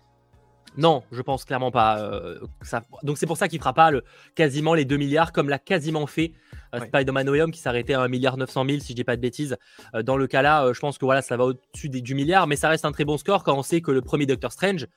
Non, 0.77 1.03
je 1.11 1.21
pense 1.21 1.43
clairement 1.45 1.71
pas. 1.71 1.99
euh, 1.99 2.39
ça... 2.61 2.81
Donc 3.03 3.17
c'est 3.17 3.25
pour 3.25 3.37
ça 3.37 3.47
qu'il 3.47 3.59
fera 3.59 3.73
pas 3.73 3.91
le, 3.91 4.03
quasiment 4.35 4.73
les 4.73 4.85
2 4.85 4.97
milliards 4.97 5.31
comme 5.33 5.49
l'a 5.49 5.59
quasiment 5.59 6.07
fait 6.07 6.33
euh, 6.73 6.79
Ouais. 6.79 6.87
Spider-Man 6.87 7.25
No 7.25 7.33
Home 7.35 7.51
qui 7.51 7.59
s'arrêtait 7.59 7.93
à 7.95 8.01
1 8.01 8.07
milliard 8.07 8.37
900 8.37 8.65
000 8.67 8.79
si 8.79 8.89
je 8.89 8.95
dis 8.95 9.03
pas 9.03 9.15
de 9.15 9.21
bêtises. 9.21 9.57
Euh, 9.95 10.03
dans 10.03 10.15
le 10.17 10.27
cas 10.27 10.41
là, 10.41 10.71
je 10.71 10.79
pense 10.79 10.97
que 10.97 11.05
voilà, 11.05 11.21
ça 11.21 11.35
va 11.37 11.45
au-dessus 11.45 11.89
des- 11.89 12.01
du 12.01 12.13
milliard, 12.15 12.45
mais 12.47 12.55
ça 12.55 12.69
reste 12.69 12.85
un 12.85 12.91
très 12.91 13.05
bon 13.05 13.17
score 13.17 13.43
quand 13.43 13.57
on 13.57 13.63
sait 13.63 13.81
que 13.81 13.91
le 13.91 14.01
premier 14.01 14.25
Doctor 14.25 14.51
Strange 14.51 14.87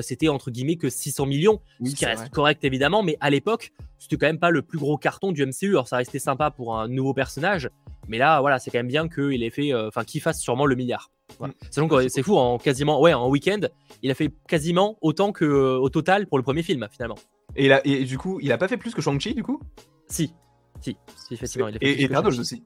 c'était 0.00 0.28
entre 0.28 0.50
guillemets 0.50 0.76
que 0.76 0.88
600 0.88 1.26
millions, 1.26 1.60
Oui, 1.78 1.90
ce 1.90 1.96
qui 1.96 2.06
reste 2.06 2.22
vrai. 2.22 2.30
correct 2.30 2.64
évidemment, 2.64 3.02
mais 3.02 3.18
à 3.20 3.28
l'époque 3.28 3.70
c'était 3.98 4.16
quand 4.16 4.26
même 4.26 4.38
pas 4.38 4.48
le 4.50 4.62
plus 4.62 4.78
gros 4.78 4.96
carton 4.96 5.30
du 5.30 5.44
MCU. 5.44 5.68
Alors 5.72 5.88
ça 5.88 5.98
restait 5.98 6.18
sympa 6.18 6.50
pour 6.50 6.78
un 6.78 6.88
nouveau 6.88 7.12
personnage, 7.12 7.68
mais 8.08 8.18
là 8.18 8.40
voilà, 8.40 8.58
c'est 8.58 8.70
quand 8.70 8.78
même 8.78 8.88
bien 8.88 9.08
qu'il 9.08 9.42
ait 9.42 9.50
fait, 9.50 9.72
euh, 9.72 9.88
enfin 9.88 10.04
qu'il 10.04 10.20
fasse 10.20 10.40
sûrement 10.40 10.66
le 10.66 10.74
milliard. 10.76 11.10
Voilà. 11.38 11.54
Mm. 11.76 11.82
Ouais, 11.90 12.08
c'est 12.08 12.22
fou, 12.22 12.36
en 12.36 12.58
quasiment, 12.58 13.00
ouais, 13.00 13.14
en 13.14 13.28
week-end, 13.28 13.60
il 14.02 14.10
a 14.10 14.14
fait 14.14 14.30
quasiment 14.48 14.98
autant 15.00 15.32
que 15.32 15.44
euh, 15.44 15.78
au 15.78 15.88
total 15.88 16.26
pour 16.26 16.38
le 16.38 16.44
premier 16.44 16.62
film 16.62 16.86
finalement. 16.90 17.16
Et, 17.56 17.68
là, 17.68 17.80
et 17.84 18.04
du 18.04 18.18
coup, 18.18 18.38
il 18.42 18.50
a 18.52 18.58
pas 18.58 18.68
fait 18.68 18.76
plus 18.76 18.94
que 18.94 19.00
Shang-Chi, 19.00 19.34
du 19.34 19.42
coup? 19.42 19.60
Si, 20.08 20.32
si, 20.80 20.96
si 21.16 21.34
effectivement. 21.34 21.68
Il 21.68 21.76
a 21.76 21.78
fait 21.78 21.86
Et 21.86 22.04
Eternals 22.04 22.38
aussi. 22.40 22.64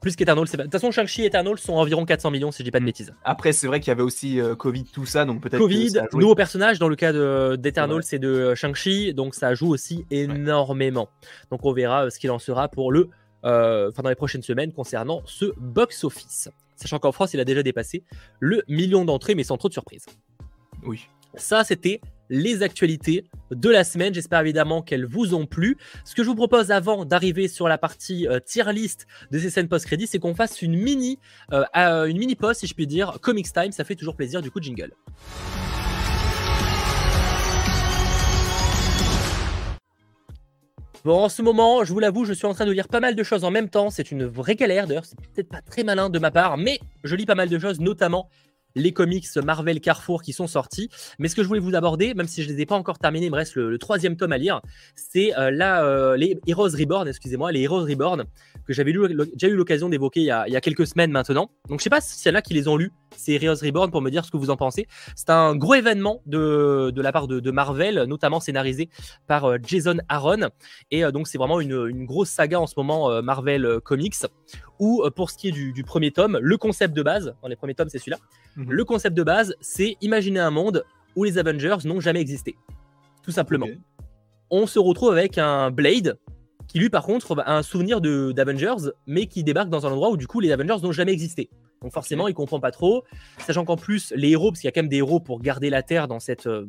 Plus 0.00 0.14
qu'Eternals. 0.14 0.44
De 0.46 0.62
toute 0.64 0.72
façon, 0.72 0.90
Shang-Chi 0.90 1.22
et 1.22 1.26
Eternals 1.26 1.58
sont 1.58 1.72
environ 1.72 2.04
400 2.04 2.30
millions 2.30 2.50
si 2.52 2.58
je 2.58 2.64
dis 2.64 2.70
pas 2.70 2.80
de 2.80 2.84
bêtises. 2.84 3.14
Après, 3.24 3.52
c'est 3.52 3.66
vrai 3.66 3.80
qu'il 3.80 3.88
y 3.88 3.92
avait 3.92 4.02
aussi 4.02 4.38
euh, 4.40 4.54
Covid, 4.54 4.84
tout 4.84 5.06
ça, 5.06 5.24
donc 5.24 5.40
peut-être. 5.40 5.58
Covid, 5.58 5.92
nouveau 6.12 6.34
personnage 6.34 6.78
dans 6.78 6.88
le 6.88 6.96
cas 6.96 7.12
de- 7.14 7.56
d'Eternals 7.56 8.02
Ouais. 8.02 8.16
et 8.16 8.18
de 8.18 8.54
Shang-Chi, 8.54 9.14
donc 9.14 9.34
ça 9.34 9.54
joue 9.54 9.68
aussi 9.68 10.04
énormément. 10.10 11.08
Donc 11.50 11.64
on 11.64 11.72
verra 11.72 12.10
ce 12.10 12.18
qu'il 12.18 12.30
en 12.30 12.38
sera 12.38 12.68
pour 12.68 12.92
le, 12.92 13.08
euh, 13.46 13.90
enfin 13.90 14.02
dans 14.02 14.10
les 14.10 14.14
prochaines 14.16 14.42
semaines 14.42 14.72
concernant 14.72 15.22
ce 15.24 15.46
box-office. 15.56 16.50
Sachant 16.76 16.98
qu'en 16.98 17.12
France, 17.12 17.32
il 17.32 17.40
a 17.40 17.44
déjà 17.44 17.62
dépassé 17.62 18.04
le 18.38 18.62
million 18.68 19.04
d'entrées, 19.04 19.34
mais 19.34 19.44
sans 19.44 19.56
trop 19.56 19.68
de 19.68 19.72
surprise. 19.72 20.04
Oui. 20.84 21.08
Ça, 21.36 21.64
c'était 21.64 22.00
les 22.28 22.62
actualités 22.62 23.24
de 23.50 23.68
la 23.68 23.84
semaine. 23.84 24.14
J'espère 24.14 24.40
évidemment 24.40 24.82
qu'elles 24.82 25.06
vous 25.06 25.34
ont 25.34 25.46
plu. 25.46 25.76
Ce 26.04 26.14
que 26.14 26.22
je 26.22 26.28
vous 26.28 26.34
propose 26.34 26.70
avant 26.70 27.04
d'arriver 27.04 27.48
sur 27.48 27.68
la 27.68 27.78
partie 27.78 28.26
euh, 28.26 28.40
tier 28.40 28.72
list 28.72 29.06
de 29.30 29.38
ces 29.38 29.50
scènes 29.50 29.68
post-crédit, 29.68 30.06
c'est 30.06 30.18
qu'on 30.18 30.34
fasse 30.34 30.62
une 30.62 30.76
mini, 30.76 31.18
euh, 31.52 31.64
euh, 31.76 32.04
une 32.06 32.18
mini 32.18 32.34
pause, 32.34 32.56
si 32.56 32.66
je 32.66 32.74
puis 32.74 32.86
dire, 32.86 33.18
Comics 33.20 33.52
Time. 33.52 33.72
Ça 33.72 33.84
fait 33.84 33.94
toujours 33.94 34.16
plaisir, 34.16 34.42
du 34.42 34.50
coup, 34.50 34.60
jingle. 34.60 34.92
Bon, 41.06 41.22
en 41.22 41.28
ce 41.28 41.40
moment, 41.40 41.84
je 41.84 41.92
vous 41.92 42.00
l'avoue, 42.00 42.24
je 42.24 42.32
suis 42.32 42.46
en 42.48 42.52
train 42.52 42.66
de 42.66 42.72
lire 42.72 42.88
pas 42.88 42.98
mal 42.98 43.14
de 43.14 43.22
choses 43.22 43.44
en 43.44 43.52
même 43.52 43.68
temps. 43.68 43.90
C'est 43.90 44.10
une 44.10 44.24
vraie 44.24 44.56
galère. 44.56 44.88
D'ailleurs, 44.88 45.04
c'est 45.04 45.14
peut-être 45.16 45.48
pas 45.48 45.60
très 45.62 45.84
malin 45.84 46.10
de 46.10 46.18
ma 46.18 46.32
part, 46.32 46.56
mais 46.56 46.80
je 47.04 47.14
lis 47.14 47.26
pas 47.26 47.36
mal 47.36 47.48
de 47.48 47.56
choses, 47.60 47.78
notamment 47.78 48.28
les 48.74 48.90
comics 48.90 49.24
Marvel 49.36 49.80
Carrefour 49.80 50.20
qui 50.20 50.32
sont 50.32 50.48
sortis. 50.48 50.90
Mais 51.20 51.28
ce 51.28 51.36
que 51.36 51.44
je 51.44 51.46
voulais 51.46 51.60
vous 51.60 51.76
aborder, 51.76 52.12
même 52.14 52.26
si 52.26 52.42
je 52.42 52.48
les 52.48 52.60
ai 52.60 52.66
pas 52.66 52.74
encore 52.74 52.98
terminés, 52.98 53.26
il 53.26 53.30
me 53.30 53.36
reste 53.36 53.54
le, 53.54 53.78
troisième 53.78 54.16
tome 54.16 54.32
à 54.32 54.36
lire, 54.36 54.60
c'est 54.96 55.32
euh, 55.38 55.52
là 55.52 55.84
euh, 55.84 56.16
les 56.16 56.40
Heroes 56.48 56.70
Reborn, 56.76 57.06
excusez-moi, 57.06 57.52
les 57.52 57.62
Heroes 57.62 57.84
Reborn 57.84 58.24
que 58.66 58.72
j'avais 58.72 58.92
déjà 58.92 59.46
eu 59.46 59.54
l'occasion 59.54 59.88
d'évoquer 59.88 60.22
il, 60.22 60.26
y 60.26 60.30
a- 60.32 60.60
quelques 60.60 60.88
semaines 60.88 61.12
maintenant. 61.12 61.50
Donc 61.68 61.78
je 61.78 61.84
sais 61.84 61.90
pas 61.90 62.00
y 62.00 62.30
en 62.30 62.34
a 62.34 62.42
qui 62.42 62.52
les 62.52 62.66
ont 62.66 62.76
lus 62.76 62.90
c'est 63.05 63.05
Heroes 63.28 63.60
Reborn 63.62 63.90
pour 63.90 64.02
me 64.02 64.10
dire 64.10 64.24
ce 64.24 64.30
que 64.30 64.36
vous 64.36 64.50
en 64.50 64.56
pensez. 64.56 64.86
C'est 65.14 65.30
un 65.30 65.54
gros 65.56 65.74
événement 65.74 66.22
de, 66.26 66.90
de 66.94 67.02
la 67.02 67.12
part 67.12 67.26
de, 67.26 67.40
de, 67.40 67.50
Marvel, 67.50 68.04
notamment 68.04 68.40
scénarisé 68.40 68.88
par 69.26 69.44
euh, 69.44 69.56
Jason 69.62 69.98
Aaron. 70.08 70.50
Et 70.90 71.04
euh, 71.04 71.10
donc, 71.10 71.28
c'est 71.28 71.38
vraiment 71.38 71.60
une, 71.60 71.86
une, 71.88 72.04
grosse 72.06 72.30
saga 72.30 72.60
en 72.60 72.66
ce 72.66 72.74
moment, 72.76 73.10
euh, 73.10 73.22
Marvel 73.22 73.80
Comics, 73.84 74.16
où 74.78 75.02
pour 75.14 75.30
ce 75.30 75.38
qui 75.38 75.48
est 75.48 75.52
du, 75.52 75.72
du, 75.72 75.82
premier 75.84 76.10
tome, 76.10 76.38
le 76.40 76.56
concept 76.56 76.94
de 76.94 77.02
base, 77.02 77.34
dans 77.42 77.48
les 77.48 77.56
premiers 77.56 77.74
tomes, 77.74 77.88
c'est 77.88 77.98
celui-là, 77.98 78.18
mm 78.56 78.64
-hmm. 78.64 78.70
le 78.70 78.84
concept 78.84 79.16
de 79.16 79.22
base, 79.22 79.54
c'est 79.60 79.96
imaginer 80.00 80.40
un 80.40 80.50
monde 80.50 80.84
où 81.16 81.24
les 81.24 81.38
Avengers 81.38 81.78
n'ont 81.84 82.00
jamais 82.00 82.20
existé. 82.20 82.54
Tout 83.22 83.32
simplement. 83.32 83.66
Okay. 83.66 83.78
On 84.50 84.66
se 84.66 84.78
retrouve 84.78 85.10
avec 85.12 85.38
un 85.38 85.70
Blade 85.70 86.18
qui 86.68 86.78
lui 86.78 86.90
par 86.90 87.04
contre 87.04 87.38
a 87.38 87.56
un 87.56 87.62
souvenir 87.62 88.00
d'Avengers, 88.00 88.90
mais 89.06 89.26
qui 89.26 89.44
débarque 89.44 89.68
dans 89.68 89.86
un 89.86 89.92
endroit 89.92 90.10
où 90.10 90.16
du 90.16 90.26
coup 90.26 90.40
les 90.40 90.52
Avengers 90.52 90.76
n'ont 90.82 90.92
jamais 90.92 91.12
existé. 91.12 91.48
Donc 91.86 91.92
forcément, 91.92 92.24
okay. 92.24 92.32
il 92.32 92.34
comprend 92.34 92.58
pas 92.58 92.72
trop, 92.72 93.04
sachant 93.38 93.64
qu'en 93.64 93.76
plus 93.76 94.12
les 94.16 94.30
héros, 94.30 94.50
parce 94.50 94.60
qu'il 94.60 94.66
y 94.66 94.68
a 94.68 94.72
quand 94.72 94.82
même 94.82 94.88
des 94.88 94.96
héros 94.96 95.20
pour 95.20 95.40
garder 95.40 95.70
la 95.70 95.82
Terre 95.82 96.08
dans 96.08 96.18
cet 96.18 96.48
euh, 96.48 96.66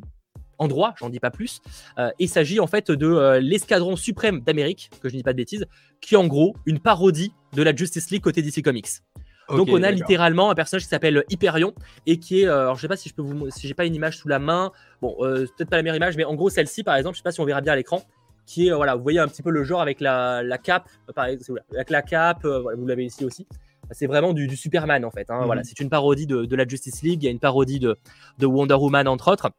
endroit, 0.58 0.94
j'en 0.96 1.08
dis 1.08 1.18
pas 1.18 1.32
plus. 1.32 1.60
Euh, 1.98 2.10
il 2.20 2.28
s'agit 2.28 2.60
en 2.60 2.68
fait 2.68 2.92
de 2.92 3.06
euh, 3.06 3.40
l'escadron 3.40 3.96
suprême 3.96 4.40
d'Amérique, 4.40 4.90
que 5.00 5.08
je 5.08 5.14
ne 5.14 5.18
dis 5.18 5.24
pas 5.24 5.32
de 5.32 5.38
bêtises, 5.38 5.66
qui 6.00 6.14
est 6.14 6.18
en 6.18 6.28
gros 6.28 6.54
une 6.66 6.78
parodie 6.78 7.32
de 7.52 7.62
la 7.64 7.74
Justice 7.74 8.10
League 8.10 8.22
côté 8.22 8.42
DC 8.42 8.62
Comics. 8.62 9.02
Okay, 9.48 9.56
Donc 9.56 9.68
on 9.70 9.82
a 9.82 9.90
littéralement 9.90 10.50
un 10.50 10.54
personnage 10.54 10.82
qui 10.82 10.90
s'appelle 10.90 11.24
Hyperion 11.30 11.72
et 12.06 12.18
qui 12.18 12.42
est, 12.42 12.46
euh, 12.46 12.60
alors 12.60 12.76
je 12.76 12.82
sais 12.82 12.88
pas 12.88 12.96
si 12.96 13.08
je 13.08 13.14
peux 13.14 13.22
vous, 13.22 13.48
si 13.50 13.66
j'ai 13.66 13.72
pas 13.72 13.86
une 13.86 13.94
image 13.94 14.18
sous 14.18 14.28
la 14.28 14.38
main, 14.38 14.72
bon 15.00 15.16
euh, 15.20 15.46
peut-être 15.56 15.70
pas 15.70 15.76
la 15.76 15.82
meilleure 15.82 15.96
image, 15.96 16.18
mais 16.18 16.24
en 16.24 16.34
gros 16.34 16.50
celle-ci 16.50 16.84
par 16.84 16.96
exemple, 16.96 17.14
je 17.14 17.20
sais 17.20 17.22
pas 17.22 17.32
si 17.32 17.40
on 17.40 17.46
verra 17.46 17.62
bien 17.62 17.72
à 17.72 17.76
l'écran, 17.76 18.02
qui 18.44 18.68
est 18.68 18.72
voilà, 18.72 18.94
vous 18.94 19.02
voyez 19.02 19.20
un 19.20 19.26
petit 19.26 19.42
peu 19.42 19.50
le 19.50 19.64
genre 19.64 19.80
avec 19.80 20.02
la, 20.02 20.42
la 20.42 20.58
cape, 20.58 20.90
par 21.14 21.24
exemple, 21.24 21.62
avec 21.72 21.88
la 21.88 22.02
cape, 22.02 22.44
voilà, 22.44 22.78
vous 22.78 22.86
l'avez 22.86 23.06
ici 23.06 23.24
aussi. 23.24 23.46
C'est 23.92 24.06
vraiment 24.06 24.32
du, 24.32 24.46
du, 24.46 24.56
Superman 24.56 25.04
en 25.04 25.10
fait. 25.10 25.30
Hein, 25.30 25.38
mm 25.38 25.42
-hmm. 25.42 25.46
Voilà, 25.46 25.64
c'est 25.64 25.80
une 25.80 25.90
parodie 25.90 26.26
de, 26.26 26.44
de, 26.44 26.56
la 26.56 26.66
Justice 26.66 27.02
League, 27.02 27.22
il 27.22 27.26
y 27.26 27.28
a 27.28 27.32
une 27.32 27.40
parodie 27.40 27.78
de, 27.78 27.96
de 28.38 28.46
Wonder 28.46 28.74
Woman 28.74 29.06
entre 29.08 29.32
autres. 29.32 29.50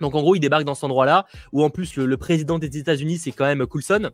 Donc 0.00 0.14
en 0.14 0.20
gros, 0.20 0.34
il 0.34 0.40
débarque 0.40 0.64
dans 0.64 0.74
cet 0.74 0.84
endroit-là, 0.84 1.24
où 1.52 1.62
en 1.62 1.70
plus 1.70 1.96
le, 1.96 2.04
le 2.06 2.16
président 2.16 2.58
des 2.58 2.76
États-Unis 2.76 3.18
c'est 3.18 3.32
quand 3.32 3.46
même 3.46 3.66
Coulson. 3.66 4.10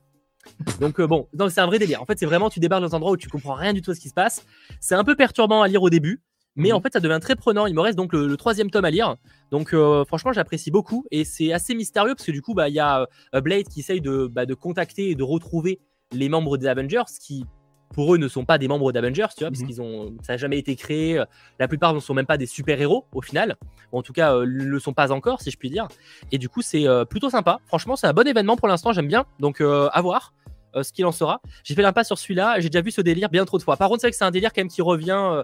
Donc 0.81 1.01
euh, 1.01 1.07
bon, 1.07 1.29
c'est 1.49 1.61
un 1.61 1.67
vrai 1.67 1.79
délire. 1.79 2.03
En 2.03 2.07
fait, 2.07 2.19
c'est 2.19 2.27
vraiment 2.27 2.51
tu 2.51 2.61
débarques 2.61 2.83
dans 2.83 2.95
un 2.95 2.99
endroit 2.99 3.13
où 3.13 3.17
tu 3.17 3.29
comprends 3.29 3.55
rien 3.55 3.73
du 3.73 3.83
tout 3.83 3.91
à 3.93 3.95
ce 3.95 4.01
qui 4.01 4.09
se 4.09 4.15
passe. 4.15 4.45
C'est 4.81 4.95
un 4.95 5.05
peu 5.05 5.15
perturbant 5.17 5.63
à 5.63 5.69
lire 5.69 5.83
au 5.83 5.91
début, 5.91 6.21
mais 6.57 6.71
mmh. 6.71 6.75
en 6.75 6.81
fait, 6.81 6.93
ça 6.93 7.01
devient 7.01 7.19
très 7.21 7.37
prenant. 7.37 7.67
Il 7.67 7.75
me 7.75 7.81
reste 7.81 7.97
donc 7.97 8.13
le, 8.13 8.27
le 8.27 8.37
troisième 8.37 8.71
tome 8.71 8.85
à 8.85 8.91
lire. 8.91 9.17
Donc 9.51 9.73
euh, 9.73 10.05
franchement, 10.05 10.33
j'apprécie 10.33 10.71
beaucoup 10.71 11.05
et 11.11 11.25
c'est 11.25 11.53
assez 11.53 11.75
mystérieux 11.75 12.15
parce 12.15 12.27
que 12.27 12.33
du 12.33 12.43
coup, 12.43 12.55
bah 12.55 12.69
il 12.69 12.75
y 12.75 12.81
a 12.81 13.07
euh, 13.35 13.41
Blade 13.41 13.69
qui 13.69 13.81
essaye 13.81 14.01
de, 14.01 14.27
bah, 14.27 14.47
de 14.47 14.55
contacter 14.55 15.11
et 15.11 15.15
de 15.15 15.23
retrouver 15.23 15.81
les 16.13 16.29
membres 16.29 16.59
des 16.59 16.67
Avengers 16.67 17.09
qui 17.21 17.47
pour 17.93 18.15
eux 18.15 18.19
ne 18.19 18.29
sont 18.29 18.45
pas 18.45 18.59
des 18.59 18.69
membres 18.69 18.93
d'Avengers, 18.93 19.27
tu 19.37 19.45
vois, 19.45 19.51
mmh. 19.51 19.53
parce 19.53 19.65
qu'ils 19.65 19.83
ont, 19.83 20.15
ça 20.23 20.35
n'a 20.35 20.37
jamais 20.37 20.59
été 20.59 20.77
créé. 20.77 21.23
La 21.59 21.69
plupart 21.69 21.95
ne 21.95 22.01
sont 22.01 22.15
même 22.15 22.27
pas 22.27 22.39
des 22.39 22.47
super-héros 22.47 23.07
au 23.13 23.23
final. 23.23 23.57
Ou 23.93 23.99
en 23.99 24.03
tout 24.03 24.13
cas, 24.13 24.35
euh, 24.35 24.41
ne 24.47 24.65
le 24.65 24.79
sont 24.79 24.93
pas 24.93 25.13
encore, 25.13 25.41
si 25.41 25.51
je 25.51 25.57
puis 25.57 25.71
dire. 25.71 25.89
Et 26.31 26.39
du 26.39 26.49
coup, 26.49 26.63
c'est 26.63 26.87
euh, 26.87 27.05
plutôt 27.05 27.31
sympa. 27.31 27.59
Franchement, 27.67 27.97
c'est 27.97 28.07
un 28.07 28.13
bon 28.13 28.27
événement 28.27 28.57
pour 28.57 28.69
l'instant, 28.69 28.93
j'aime 28.93 29.09
bien. 29.09 29.25
Donc, 29.39 29.61
euh, 29.61 29.89
à 29.93 30.01
voir 30.01 30.35
ce 30.81 30.91
qu'il 30.91 31.05
en 31.05 31.13
sera. 31.13 31.43
J'ai 31.65 31.75
fait 31.75 31.83
l'impasse 31.83 32.07
sur 32.07 32.17
celui-là. 32.17 32.59
J'ai 32.59 32.71
déjà 32.71 32.81
vu 32.81 32.91
ce 32.91 33.03
délire 33.03 33.29
bien 33.29 33.45
trop 33.45 33.59
de 33.59 33.63
fois. 33.63 33.77
Par 33.77 33.91
contre, 33.91 34.01
c'est 34.01 34.07
vrai 34.07 34.13
que 34.13 34.17
c'est 34.17 34.25
un 34.25 34.31
délire 34.31 34.55
quand 34.55 34.63
même 34.63 34.71
qui 34.71 34.81
revient 34.81 35.43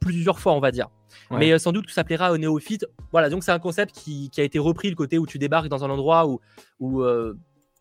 plusieurs 0.00 0.38
fois, 0.38 0.52
on 0.52 0.60
va 0.60 0.70
dire. 0.70 0.88
Ouais. 1.30 1.38
Mais 1.38 1.58
sans 1.58 1.72
doute 1.72 1.86
que 1.86 1.92
ça 1.92 2.04
plaira 2.04 2.30
aux 2.30 2.36
néophytes. 2.36 2.84
Voilà, 3.10 3.30
donc 3.30 3.42
c'est 3.42 3.52
un 3.52 3.58
concept 3.58 3.94
qui, 3.94 4.28
qui, 4.28 4.42
a 4.42 4.44
été 4.44 4.58
repris, 4.58 4.90
le 4.90 4.96
côté 4.96 5.16
où 5.16 5.24
tu 5.24 5.38
débarques 5.38 5.68
dans 5.68 5.82
un 5.82 5.88
endroit 5.88 6.26
où. 6.26 6.40
où 6.78 7.02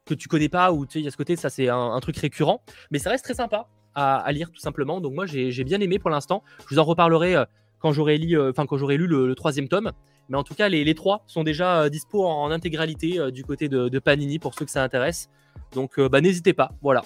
que 0.05 0.13
tu 0.13 0.27
connais 0.27 0.49
pas, 0.49 0.71
ou 0.71 0.85
tu 0.85 0.93
sais, 0.93 0.99
il 0.99 1.05
y 1.05 1.07
a 1.07 1.11
ce 1.11 1.17
côté, 1.17 1.35
ça 1.35 1.49
c'est 1.49 1.69
un, 1.69 1.99
truc 1.99 2.17
récurrent, 2.17 2.61
mais 2.91 2.99
ça 2.99 3.09
reste 3.09 3.23
très 3.23 3.35
sympa 3.35 3.67
à, 3.95 4.31
lire 4.31 4.51
tout 4.51 4.59
simplement. 4.59 5.01
Donc 5.01 5.13
moi 5.13 5.25
j'ai 5.25 5.63
bien 5.63 5.79
aimé 5.79 5.99
pour 5.99 6.09
l'instant. 6.09 6.43
Je 6.67 6.75
vous 6.75 6.79
en 6.79 6.83
reparlerai 6.83 7.35
euh, 7.35 7.45
quand 7.79 7.91
j'aurai 7.91 8.17
lu, 8.17 8.37
euh, 8.37 8.51
enfin 8.51 8.65
quand 8.65 8.77
j'aurai 8.77 8.97
lu 8.97 9.07
le, 9.07 9.35
troisième 9.35 9.67
tome. 9.67 9.91
Mais 10.29 10.37
en 10.37 10.43
tout 10.43 10.55
cas, 10.55 10.69
les, 10.69 10.95
trois 10.95 11.23
sont 11.27 11.43
déjà 11.43 11.81
euh, 11.81 11.89
dispo 11.89 12.25
en, 12.25 12.49
intégralité 12.49 13.19
du 13.31 13.43
côté 13.43 13.67
de, 13.67 13.89
de, 13.89 13.99
Panini 13.99 14.39
pour 14.39 14.53
ceux 14.53 14.65
que 14.65 14.71
ça 14.71 14.83
intéresse. 14.83 15.29
Donc 15.73 15.99
bah, 15.99 16.21
n'hésitez 16.21 16.53
pas, 16.53 16.71
voilà. 16.81 17.03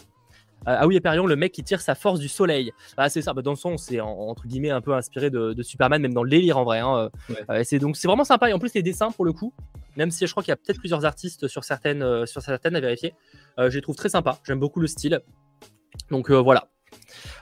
Ah 0.65 0.85
oui, 0.87 0.95
Hyperion, 0.95 1.25
le 1.25 1.35
mec 1.35 1.53
qui 1.53 1.63
tire 1.63 1.81
sa 1.81 1.95
force 1.95 2.19
du 2.19 2.27
soleil. 2.27 2.73
Ah, 2.97 3.09
c'est 3.09 3.21
ça, 3.21 3.33
bah, 3.33 3.41
dans 3.41 3.51
le 3.51 3.57
son, 3.57 3.77
c'est 3.77 4.01
entre 4.01 4.47
guillemets 4.47 4.71
un 4.71 4.81
peu 4.81 4.93
inspiré 4.93 5.29
de, 5.29 5.53
de, 5.53 5.63
Superman, 5.63 6.01
même 6.01 6.13
dans 6.13 6.23
le 6.23 6.29
délire 6.29 6.57
en 6.57 6.63
vrai. 6.63 6.79
Hein. 6.79 7.09
Ouais. 7.29 7.63
c'est 7.63 7.79
donc 7.79 7.96
c'est 7.96 8.07
vraiment 8.07 8.25
sympa. 8.25 8.50
Et 8.50 8.53
en 8.53 8.59
plus, 8.59 8.74
les 8.74 8.83
dessins, 8.83 9.11
pour 9.11 9.24
le 9.24 9.33
coup, 9.33 9.53
même 9.98 10.11
si 10.11 10.25
je 10.25 10.31
crois 10.31 10.43
qu'il 10.43 10.51
y 10.51 10.53
a 10.53 10.55
peut-être 10.55 10.79
plusieurs 10.79 11.03
artistes 11.03 11.48
sur 11.48 11.63
certaines, 11.63 12.03
euh, 12.03 12.25
sur 12.25 12.41
certaines 12.41 12.75
à 12.75 12.79
vérifier. 12.79 13.13
Euh, 13.59 13.70
je 13.70 13.75
les 13.75 13.81
trouve 13.81 13.96
très 13.96 14.09
sympas, 14.09 14.39
j'aime 14.46 14.59
beaucoup 14.59 14.79
le 14.79 14.87
style. 14.87 15.22
Donc 16.11 16.29
euh, 16.29 16.35
voilà, 16.35 16.70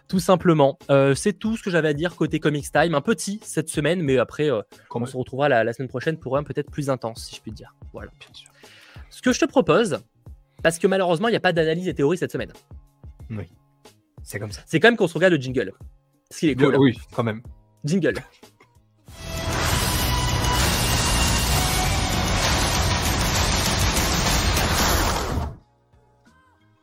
tout 0.08 0.20
simplement. 0.20 0.80
c'est 1.16 1.34
tout 1.38 1.58
ce 1.58 1.64
que 1.64 1.70
j'avais 1.70 1.90
à 1.90 1.94
dire 1.94 2.16
côté 2.16 2.40
Comics 2.40 2.72
Time. 2.72 2.96
Un 2.96 3.02
petit 3.02 3.40
cette 3.44 3.70
semaine, 3.70 4.02
mais 4.02 4.18
après, 4.18 4.50
on 4.94 5.06
se 5.06 5.18
retrouvera 5.18 5.50
la, 5.50 5.64
la, 5.64 5.74
semaine 5.74 5.90
prochaine 5.90 6.18
pour 6.18 6.38
un 6.38 6.44
peut-être 6.44 6.72
plus 6.72 6.90
intense, 6.90 7.26
si 7.26 7.36
je 7.36 7.42
puis 7.42 7.52
dire. 7.52 7.76
Voilà. 7.94 8.12
Ce 9.10 9.22
que 9.22 9.34
je 9.34 9.40
te 9.40 9.46
propose, 9.46 10.00
parce 10.64 10.80
que 10.80 10.88
malheureusement, 10.88 11.28
il 11.28 11.32
n'y 11.32 11.38
a 11.38 11.42
pas 11.42 11.54
d'analyse 11.54 11.88
et 11.88 11.94
théorie 11.94 12.18
cette 12.18 12.32
semaine. 12.32 12.52
Oui, 13.30 13.50
c'est 14.24 14.40
comme 14.40 14.52
ça. 14.52 14.62
C'est 14.66 14.80
quand 14.80 14.88
même 14.88 14.98
qu'on 14.98 15.08
se 15.08 15.14
regarde 15.14 15.34
le 15.34 15.42
jingle. 15.42 15.74
Ce 16.32 16.40
qui 16.40 16.50
est 16.50 16.56
cool. 16.56 16.76
Oui, 16.78 16.98
quand 17.14 17.24
même. 17.24 17.42
Jingle. 17.84 18.16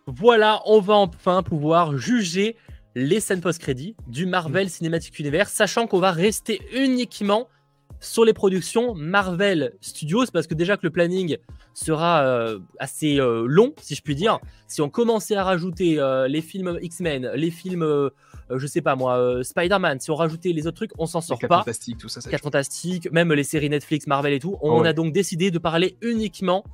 Voilà, 0.06 0.60
on 0.66 0.80
va 0.80 0.94
enfin 0.94 1.42
pouvoir 1.42 1.96
juger 1.96 2.56
les 2.94 3.20
scènes 3.20 3.40
post-crédit 3.40 3.96
du 4.06 4.26
Marvel 4.26 4.68
Cinematic 4.68 5.18
Universe, 5.18 5.52
sachant 5.52 5.86
qu'on 5.86 6.00
va 6.00 6.12
rester 6.12 6.60
uniquement 6.74 7.48
sur 8.00 8.24
les 8.24 8.32
productions 8.32 8.94
Marvel 8.94 9.72
Studios, 9.80 10.26
parce 10.32 10.46
que 10.46 10.54
déjà 10.54 10.76
que 10.76 10.84
le 10.84 10.90
planning 10.90 11.36
sera 11.74 12.24
euh, 12.24 12.58
assez 12.78 13.20
euh, 13.20 13.46
long, 13.46 13.74
si 13.80 13.94
je 13.94 14.02
puis 14.02 14.14
dire. 14.14 14.38
Si 14.68 14.80
on 14.80 14.90
commençait 14.90 15.36
à 15.36 15.44
rajouter 15.44 15.98
euh, 15.98 16.28
les 16.28 16.40
films 16.40 16.78
X-Men, 16.80 17.30
les 17.34 17.50
films, 17.50 18.10
je 18.50 18.66
sais 18.66 18.82
pas 18.82 18.96
moi, 18.96 19.42
Spider-Man, 19.42 20.00
si 20.00 20.10
on 20.10 20.14
rajoutait 20.14 20.52
les 20.52 20.66
autres 20.66 20.76
trucs, 20.76 20.92
on 20.98 21.06
s'en 21.06 21.20
sort 21.20 21.38
pas. 21.38 21.58
Fantastique, 21.58 21.98
tout 21.98 22.08
ça. 22.08 22.20
ça 22.20 22.30
4 22.30 22.42
Fantastique, 22.42 23.10
même 23.12 23.32
les 23.32 23.44
séries 23.44 23.70
Netflix, 23.70 24.06
Marvel 24.06 24.32
et 24.32 24.40
tout. 24.40 24.56
On 24.62 24.72
oh, 24.72 24.80
ouais. 24.82 24.88
a 24.88 24.92
donc 24.92 25.12
décidé 25.12 25.50
de 25.50 25.58
parler 25.58 25.96
uniquement 26.02 26.64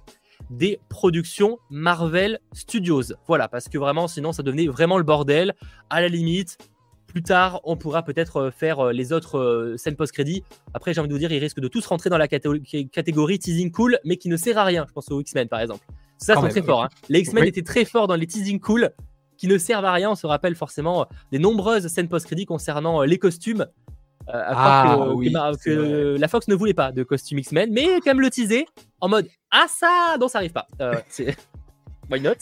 des 0.51 0.81
productions 0.89 1.59
Marvel 1.71 2.39
Studios. 2.53 3.03
Voilà, 3.27 3.49
parce 3.49 3.69
que 3.69 3.79
vraiment, 3.79 4.09
sinon, 4.09 4.33
ça 4.33 4.43
devenait 4.43 4.67
vraiment 4.67 4.99
le 4.99 5.05
bordel. 5.05 5.55
À 5.91 6.01
la 6.01 6.09
limite, 6.09 6.59
plus 7.09 7.23
tard, 7.23 7.61
on 7.65 7.77
pourra 7.77 8.03
peut-être 8.03 8.51
faire 8.51 8.93
les 8.93 9.13
autres 9.13 9.75
scènes 9.77 9.97
post-crédit. 9.97 10.45
Après, 10.75 10.95
j'ai 10.95 11.01
envie 11.01 11.09
de 11.09 11.15
vous 11.15 11.19
dire, 11.19 11.33
ils 11.33 11.39
risquent 11.39 11.61
de 11.61 11.69
tous 11.69 11.85
rentrer 11.87 12.11
dans 12.11 12.19
la 12.19 12.29
catégorie 12.29 13.39
teasing 13.39 13.73
cool, 13.73 13.99
mais 14.05 14.17
qui 14.17 14.29
ne 14.29 14.37
sert 14.37 14.59
à 14.59 14.65
rien. 14.65 14.85
Je 14.87 14.93
pense 14.93 15.11
aux 15.11 15.21
X-Men, 15.21 15.49
par 15.49 15.61
exemple. 15.61 15.85
Ça, 16.19 16.35
c'est 16.41 16.49
très 16.49 16.63
fort. 16.63 16.85
Hein. 16.85 16.89
Les 17.09 17.21
X-Men 17.21 17.43
oui. 17.43 17.49
étaient 17.49 17.63
très 17.63 17.85
forts 17.85 18.07
dans 18.07 18.15
les 18.15 18.27
teasing 18.27 18.61
cool, 18.61 18.91
qui 19.37 19.49
ne 19.49 19.57
servent 19.57 19.85
à 19.85 19.93
rien. 19.93 20.11
On 20.11 20.15
se 20.15 20.27
rappelle 20.27 20.55
forcément 20.55 21.07
des 21.33 21.39
nombreuses 21.39 21.87
scènes 21.89 22.09
post-crédit 22.09 22.45
concernant 22.45 23.03
les 23.03 23.19
costumes. 23.19 23.67
Euh, 24.35 24.43
ah, 24.47 24.99
que, 24.99 25.13
oui, 25.15 25.33
que, 25.33 25.57
que 25.65 26.17
la 26.21 26.29
Fox 26.29 26.49
ne 26.49 26.55
voulait 26.55 26.75
pas 26.75 26.93
de 26.93 27.03
costume 27.03 27.39
X-Men, 27.39 27.73
mais 27.73 27.87
quand 28.01 28.11
même 28.11 28.21
le 28.21 28.29
teaser 28.29 28.67
en 29.01 29.09
mode 29.09 29.27
Ah 29.51 29.65
ça 29.69 30.17
Non, 30.21 30.29
ça 30.29 30.39
arrive 30.39 30.53
pas. 30.53 30.67
Euh, 30.83 30.97
Why 32.11 32.21
not? 32.21 32.35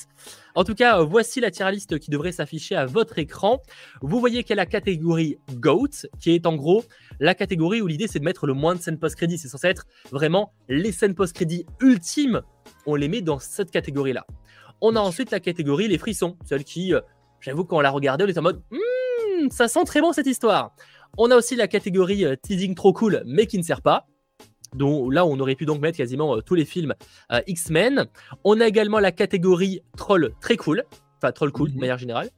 En 0.57 0.65
tout 0.65 0.75
cas, 0.75 1.03
voici 1.03 1.39
la 1.41 1.51
tier 1.51 1.71
list 1.71 1.99
qui 1.99 2.11
devrait 2.11 2.33
s'afficher 2.33 2.77
à 2.77 2.87
votre 2.87 3.19
écran. 3.19 3.61
Vous 4.01 4.19
voyez 4.19 4.43
qu'il 4.43 4.51
y 4.51 4.53
a 4.55 4.57
la 4.57 4.65
catégorie 4.65 5.37
GOAT, 5.53 6.09
qui 6.19 6.35
est 6.35 6.47
en 6.47 6.57
gros 6.57 6.83
la 7.21 7.35
catégorie 7.35 7.83
où 7.83 7.87
l'idée 7.87 8.09
c'est 8.09 8.21
de 8.21 8.25
mettre 8.25 8.47
le 8.47 8.55
moins 8.55 8.75
de 8.75 8.81
scènes 8.81 8.99
post-crédit. 8.99 9.37
C'est 9.37 9.49
censé 9.49 9.67
être 9.69 9.85
vraiment 10.11 10.55
les 10.71 10.93
scènes 10.93 11.15
post-crédit 11.15 11.67
ultimes. 11.81 12.41
On 12.87 12.95
les 12.95 13.09
met 13.09 13.21
dans 13.21 13.39
cette 13.39 13.71
catégorie-là. 13.71 14.27
On 14.81 14.97
a 14.97 15.01
ensuite 15.01 15.31
la 15.31 15.41
catégorie 15.41 15.89
les 15.89 15.99
frissons, 15.99 16.39
celle 16.47 16.65
qui, 16.65 16.95
euh, 16.95 17.03
j'avoue, 17.41 17.67
quand 17.67 17.77
on 17.77 17.81
l'a 17.81 17.91
regardée, 17.91 18.25
on 18.25 18.29
est 18.29 18.39
en 18.39 18.43
mode 18.43 18.63
mmm, 18.71 19.51
ça 19.51 19.69
sent 19.69 19.85
très 19.85 20.01
bon 20.01 20.15
cette 20.15 20.27
histoire. 20.27 20.75
On 21.19 21.31
a 21.31 21.37
aussi 21.37 21.55
la 21.57 21.69
catégorie 21.69 22.25
euh, 22.25 22.35
teasing 22.35 22.75
trop 22.75 22.95
cool, 22.95 23.23
mais 23.27 23.47
qui 23.47 23.59
ne 23.59 23.63
sert 23.63 23.83
pas. 23.83 24.07
Donc 24.75 25.13
là, 25.13 25.25
on 25.25 25.39
aurait 25.39 25.55
pu 25.55 25.67
donc 25.67 25.81
mettre 25.81 25.99
quasiment 25.99 26.37
euh, 26.37 26.41
tous 26.41 26.55
les 26.55 26.65
films 26.65 26.95
euh, 27.33 27.41
X-Men. 27.47 28.07
On 28.45 28.61
a 28.61 28.67
également 28.67 28.99
la 28.99 29.13
catégorie 29.13 29.81
troll 29.97 30.33
très 30.41 30.57
cool, 30.57 30.85
enfin 31.19 31.33
troll 31.33 31.53
cool 31.53 31.69
mm 31.69 31.73
-hmm. 31.73 31.75
de 31.75 31.81
manière 31.81 31.99
générale. 31.99 32.31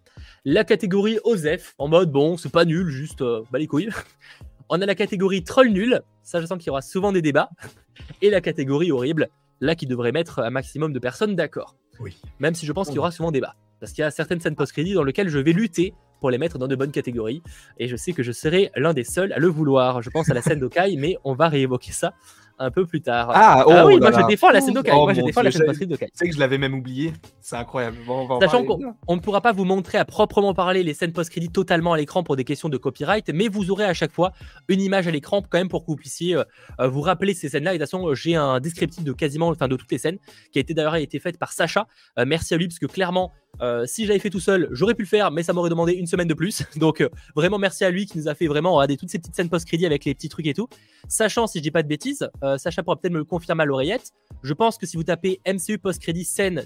La 0.44 0.64
catégorie 0.64 1.18
Osef, 1.24 1.74
en 1.78 1.88
mode 1.88 2.10
bon, 2.10 2.36
c'est 2.36 2.52
pas 2.52 2.64
nul, 2.64 2.88
juste 2.88 3.22
euh, 3.22 3.42
bah 3.50 3.58
les 3.58 3.66
couilles. 3.66 3.90
on 4.68 4.80
a 4.80 4.86
la 4.86 4.94
catégorie 4.94 5.42
troll 5.42 5.68
nul, 5.68 6.02
ça 6.22 6.40
je 6.40 6.46
sens 6.46 6.58
qu'il 6.58 6.68
y 6.68 6.70
aura 6.70 6.82
souvent 6.82 7.12
des 7.12 7.22
débats. 7.22 7.50
Et 8.22 8.30
la 8.30 8.40
catégorie 8.40 8.92
horrible, 8.92 9.28
là 9.60 9.74
qui 9.74 9.86
devrait 9.86 10.12
mettre 10.12 10.40
un 10.40 10.50
maximum 10.50 10.92
de 10.92 10.98
personnes 10.98 11.34
d'accord. 11.34 11.76
Oui. 12.00 12.16
Même 12.38 12.54
si 12.54 12.66
je 12.66 12.72
pense 12.72 12.86
qu'il 12.88 12.96
y 12.96 12.98
aura 12.98 13.10
souvent 13.10 13.32
débat. 13.32 13.54
Parce 13.80 13.92
qu'il 13.92 14.02
y 14.02 14.04
a 14.04 14.10
certaines 14.10 14.40
scènes 14.40 14.56
post-crédit 14.56 14.94
dans 14.94 15.04
lesquelles 15.04 15.28
je 15.28 15.38
vais 15.38 15.52
lutter 15.52 15.94
pour 16.20 16.30
les 16.30 16.38
mettre 16.38 16.58
dans 16.58 16.68
de 16.68 16.76
bonnes 16.76 16.92
catégories. 16.92 17.42
Et 17.78 17.88
je 17.88 17.96
sais 17.96 18.12
que 18.12 18.22
je 18.22 18.32
serai 18.32 18.70
l'un 18.76 18.94
des 18.94 19.04
seuls 19.04 19.32
à 19.32 19.38
le 19.38 19.48
vouloir. 19.48 20.02
Je 20.02 20.10
pense 20.10 20.30
à 20.30 20.34
la 20.34 20.42
scène 20.42 20.60
d'Okai, 20.60 20.96
mais 20.96 21.16
on 21.24 21.34
va 21.34 21.48
réévoquer 21.48 21.92
ça 21.92 22.14
un 22.58 22.70
peu 22.70 22.86
plus 22.86 23.00
tard. 23.00 23.30
Ah, 23.32 23.64
oh 23.66 23.70
oui, 23.86 23.94
là 23.94 24.00
moi 24.00 24.12
je 24.12 24.20
là. 24.20 24.26
défends 24.26 24.50
la 24.50 24.60
scène 24.60 24.74
d'Okai. 24.74 24.90
Oh 24.92 25.04
moi 25.04 25.14
je 25.14 25.20
la 25.20 25.50
scène. 25.52 25.96
Tu 25.96 26.06
sais 26.12 26.28
que 26.28 26.34
je 26.34 26.40
l'avais 26.40 26.58
même 26.58 26.74
oublié. 26.74 27.12
C'est 27.40 27.56
incroyable. 27.56 27.98
Bon, 28.06 28.26
on 28.28 28.40
Sachant 28.40 28.64
qu'on 28.64 28.94
on 29.06 29.16
ne 29.16 29.20
pourra 29.20 29.40
pas 29.40 29.52
vous 29.52 29.64
montrer 29.64 29.98
à 29.98 30.04
proprement 30.04 30.54
parler 30.54 30.82
les 30.82 30.94
scènes 30.94 31.12
post-crédit 31.12 31.50
totalement 31.50 31.92
à 31.92 31.96
l'écran 31.96 32.22
pour 32.22 32.36
des 32.36 32.44
questions 32.44 32.68
de 32.68 32.76
copyright, 32.76 33.30
mais 33.32 33.48
vous 33.48 33.70
aurez 33.70 33.84
à 33.84 33.94
chaque 33.94 34.12
fois 34.12 34.32
une 34.68 34.80
image 34.80 35.06
à 35.06 35.10
l'écran 35.10 35.42
quand 35.42 35.58
même 35.58 35.68
pour 35.68 35.82
que 35.82 35.86
vous 35.86 35.96
puissiez 35.96 36.36
euh, 36.36 36.44
euh, 36.80 36.88
vous 36.88 37.00
rappeler 37.00 37.34
ces 37.34 37.48
scènes-là. 37.48 37.74
Et 37.74 37.78
de 37.78 37.84
toute 37.84 37.90
façon, 37.90 38.14
j'ai 38.14 38.34
un 38.34 38.60
descriptif 38.60 39.04
de 39.04 39.12
quasiment, 39.12 39.48
enfin 39.48 39.68
de 39.68 39.76
toutes 39.76 39.92
les 39.92 39.98
scènes 39.98 40.18
qui 40.52 40.58
a 40.58 40.60
été 40.60 40.74
d'ailleurs 40.74 40.96
été 40.96 41.20
faite 41.20 41.38
par 41.38 41.52
Sacha. 41.52 41.86
Euh, 42.18 42.24
merci 42.26 42.54
à 42.54 42.56
lui 42.56 42.66
parce 42.66 42.78
que 42.78 42.86
clairement, 42.86 43.32
euh, 43.60 43.86
si 43.86 44.04
je 44.04 44.08
l'avais 44.08 44.20
fait 44.20 44.30
tout 44.30 44.40
seul, 44.40 44.68
j'aurais 44.70 44.94
pu 44.94 45.02
le 45.02 45.08
faire, 45.08 45.30
mais 45.30 45.42
ça 45.42 45.52
m'aurait 45.52 45.70
demandé 45.70 45.92
une 45.92 46.06
semaine 46.06 46.28
de 46.28 46.34
plus. 46.34 46.62
Donc 46.76 47.00
euh, 47.00 47.08
vraiment 47.34 47.58
merci 47.58 47.84
à 47.84 47.90
lui 47.90 48.06
qui 48.06 48.18
nous 48.18 48.28
a 48.28 48.34
fait 48.34 48.46
vraiment 48.46 48.74
regardez, 48.74 48.96
toutes 48.96 49.10
ces 49.10 49.18
petites 49.18 49.34
scènes 49.34 49.48
post-crédit 49.48 49.86
avec 49.86 50.04
les 50.04 50.14
petits 50.14 50.28
trucs 50.28 50.46
et 50.46 50.54
tout. 50.54 50.68
Sachant, 51.08 51.46
si 51.46 51.58
je 51.58 51.62
dis 51.62 51.70
pas 51.70 51.82
de 51.82 51.88
bêtises, 51.88 52.28
euh, 52.42 52.58
Sacha 52.58 52.82
pourra 52.82 52.96
peut-être 52.96 53.12
me 53.12 53.18
le 53.18 53.24
confirmer 53.24 53.62
à 53.62 53.66
l'oreillette. 53.66 54.12
Je 54.42 54.54
pense 54.54 54.78
que 54.78 54.86
si 54.86 54.96
vous 54.96 55.04
tapez 55.04 55.40
MCU 55.46 55.78
post-crédit 55.78 56.24
scène 56.24 56.64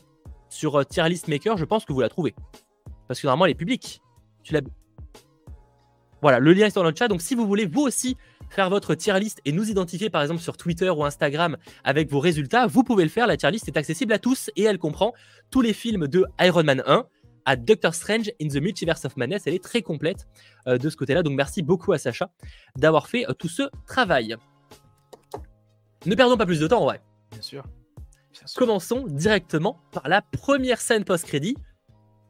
sur 0.48 0.84
tier 0.86 1.08
list 1.08 1.28
maker, 1.28 1.56
je 1.56 1.64
pense 1.64 1.84
que 1.84 1.92
vous 1.92 2.00
la 2.00 2.08
trouvez. 2.08 2.34
Parce 3.08 3.20
que 3.20 3.26
normalement, 3.26 3.46
elle 3.46 3.52
est 3.52 3.56
publique. 3.56 4.02
Tu 4.42 4.52
l'as. 4.52 4.60
Voilà, 6.22 6.38
le 6.38 6.52
lien 6.52 6.66
est 6.66 6.74
dans 6.74 6.82
le 6.84 6.92
chat. 6.96 7.08
Donc, 7.08 7.20
si 7.20 7.34
vous 7.34 7.46
voulez 7.46 7.66
vous 7.66 7.82
aussi 7.82 8.16
faire 8.48 8.70
votre 8.70 8.94
tier 8.94 9.18
list 9.18 9.40
et 9.44 9.52
nous 9.52 9.68
identifier 9.70 10.08
par 10.10 10.22
exemple 10.22 10.40
sur 10.40 10.56
Twitter 10.56 10.88
ou 10.90 11.04
Instagram 11.04 11.56
avec 11.84 12.10
vos 12.10 12.20
résultats, 12.20 12.66
vous 12.66 12.84
pouvez 12.84 13.02
le 13.04 13.10
faire. 13.10 13.26
La 13.26 13.36
tier 13.36 13.50
list 13.50 13.66
est 13.68 13.76
accessible 13.76 14.12
à 14.12 14.18
tous 14.18 14.50
et 14.56 14.62
elle 14.62 14.78
comprend 14.78 15.12
tous 15.50 15.60
les 15.62 15.72
films 15.72 16.06
de 16.06 16.24
Iron 16.40 16.62
Man 16.64 16.82
1 16.86 17.04
à 17.44 17.56
Doctor 17.56 17.92
Strange 17.94 18.30
in 18.40 18.46
the 18.48 18.56
Multiverse 18.62 19.04
of 19.04 19.16
Madness. 19.16 19.42
Elle 19.46 19.54
est 19.54 19.62
très 19.64 19.82
complète 19.82 20.28
euh, 20.68 20.78
de 20.78 20.88
ce 20.90 20.96
côté-là. 20.96 21.22
Donc, 21.24 21.34
merci 21.34 21.60
beaucoup 21.62 21.92
à 21.92 21.98
Sacha 21.98 22.30
d'avoir 22.78 23.08
fait 23.08 23.28
euh, 23.28 23.32
tout 23.34 23.48
ce 23.48 23.64
travail. 23.86 24.36
Ne 26.06 26.14
perdons 26.14 26.36
pas 26.36 26.46
plus 26.46 26.60
de 26.60 26.66
temps 26.68 26.82
en 26.82 26.84
vrai. 26.84 27.00
Bien 27.32 27.42
sûr. 27.42 27.62
Bien 28.32 28.46
sûr. 28.46 28.58
Commençons 28.58 29.06
directement 29.08 29.80
par 29.92 30.08
la 30.08 30.22
première 30.22 30.80
scène 30.80 31.04
post-crédit, 31.04 31.56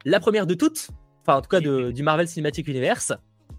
la 0.04 0.18
première 0.20 0.46
de 0.46 0.54
toutes, 0.54 0.88
enfin 1.22 1.38
en 1.38 1.42
tout 1.42 1.48
cas 1.48 1.60
de- 1.60 1.90
du 1.90 2.02
Marvel 2.02 2.26
Cinematic 2.28 2.68
Universe, 2.68 3.12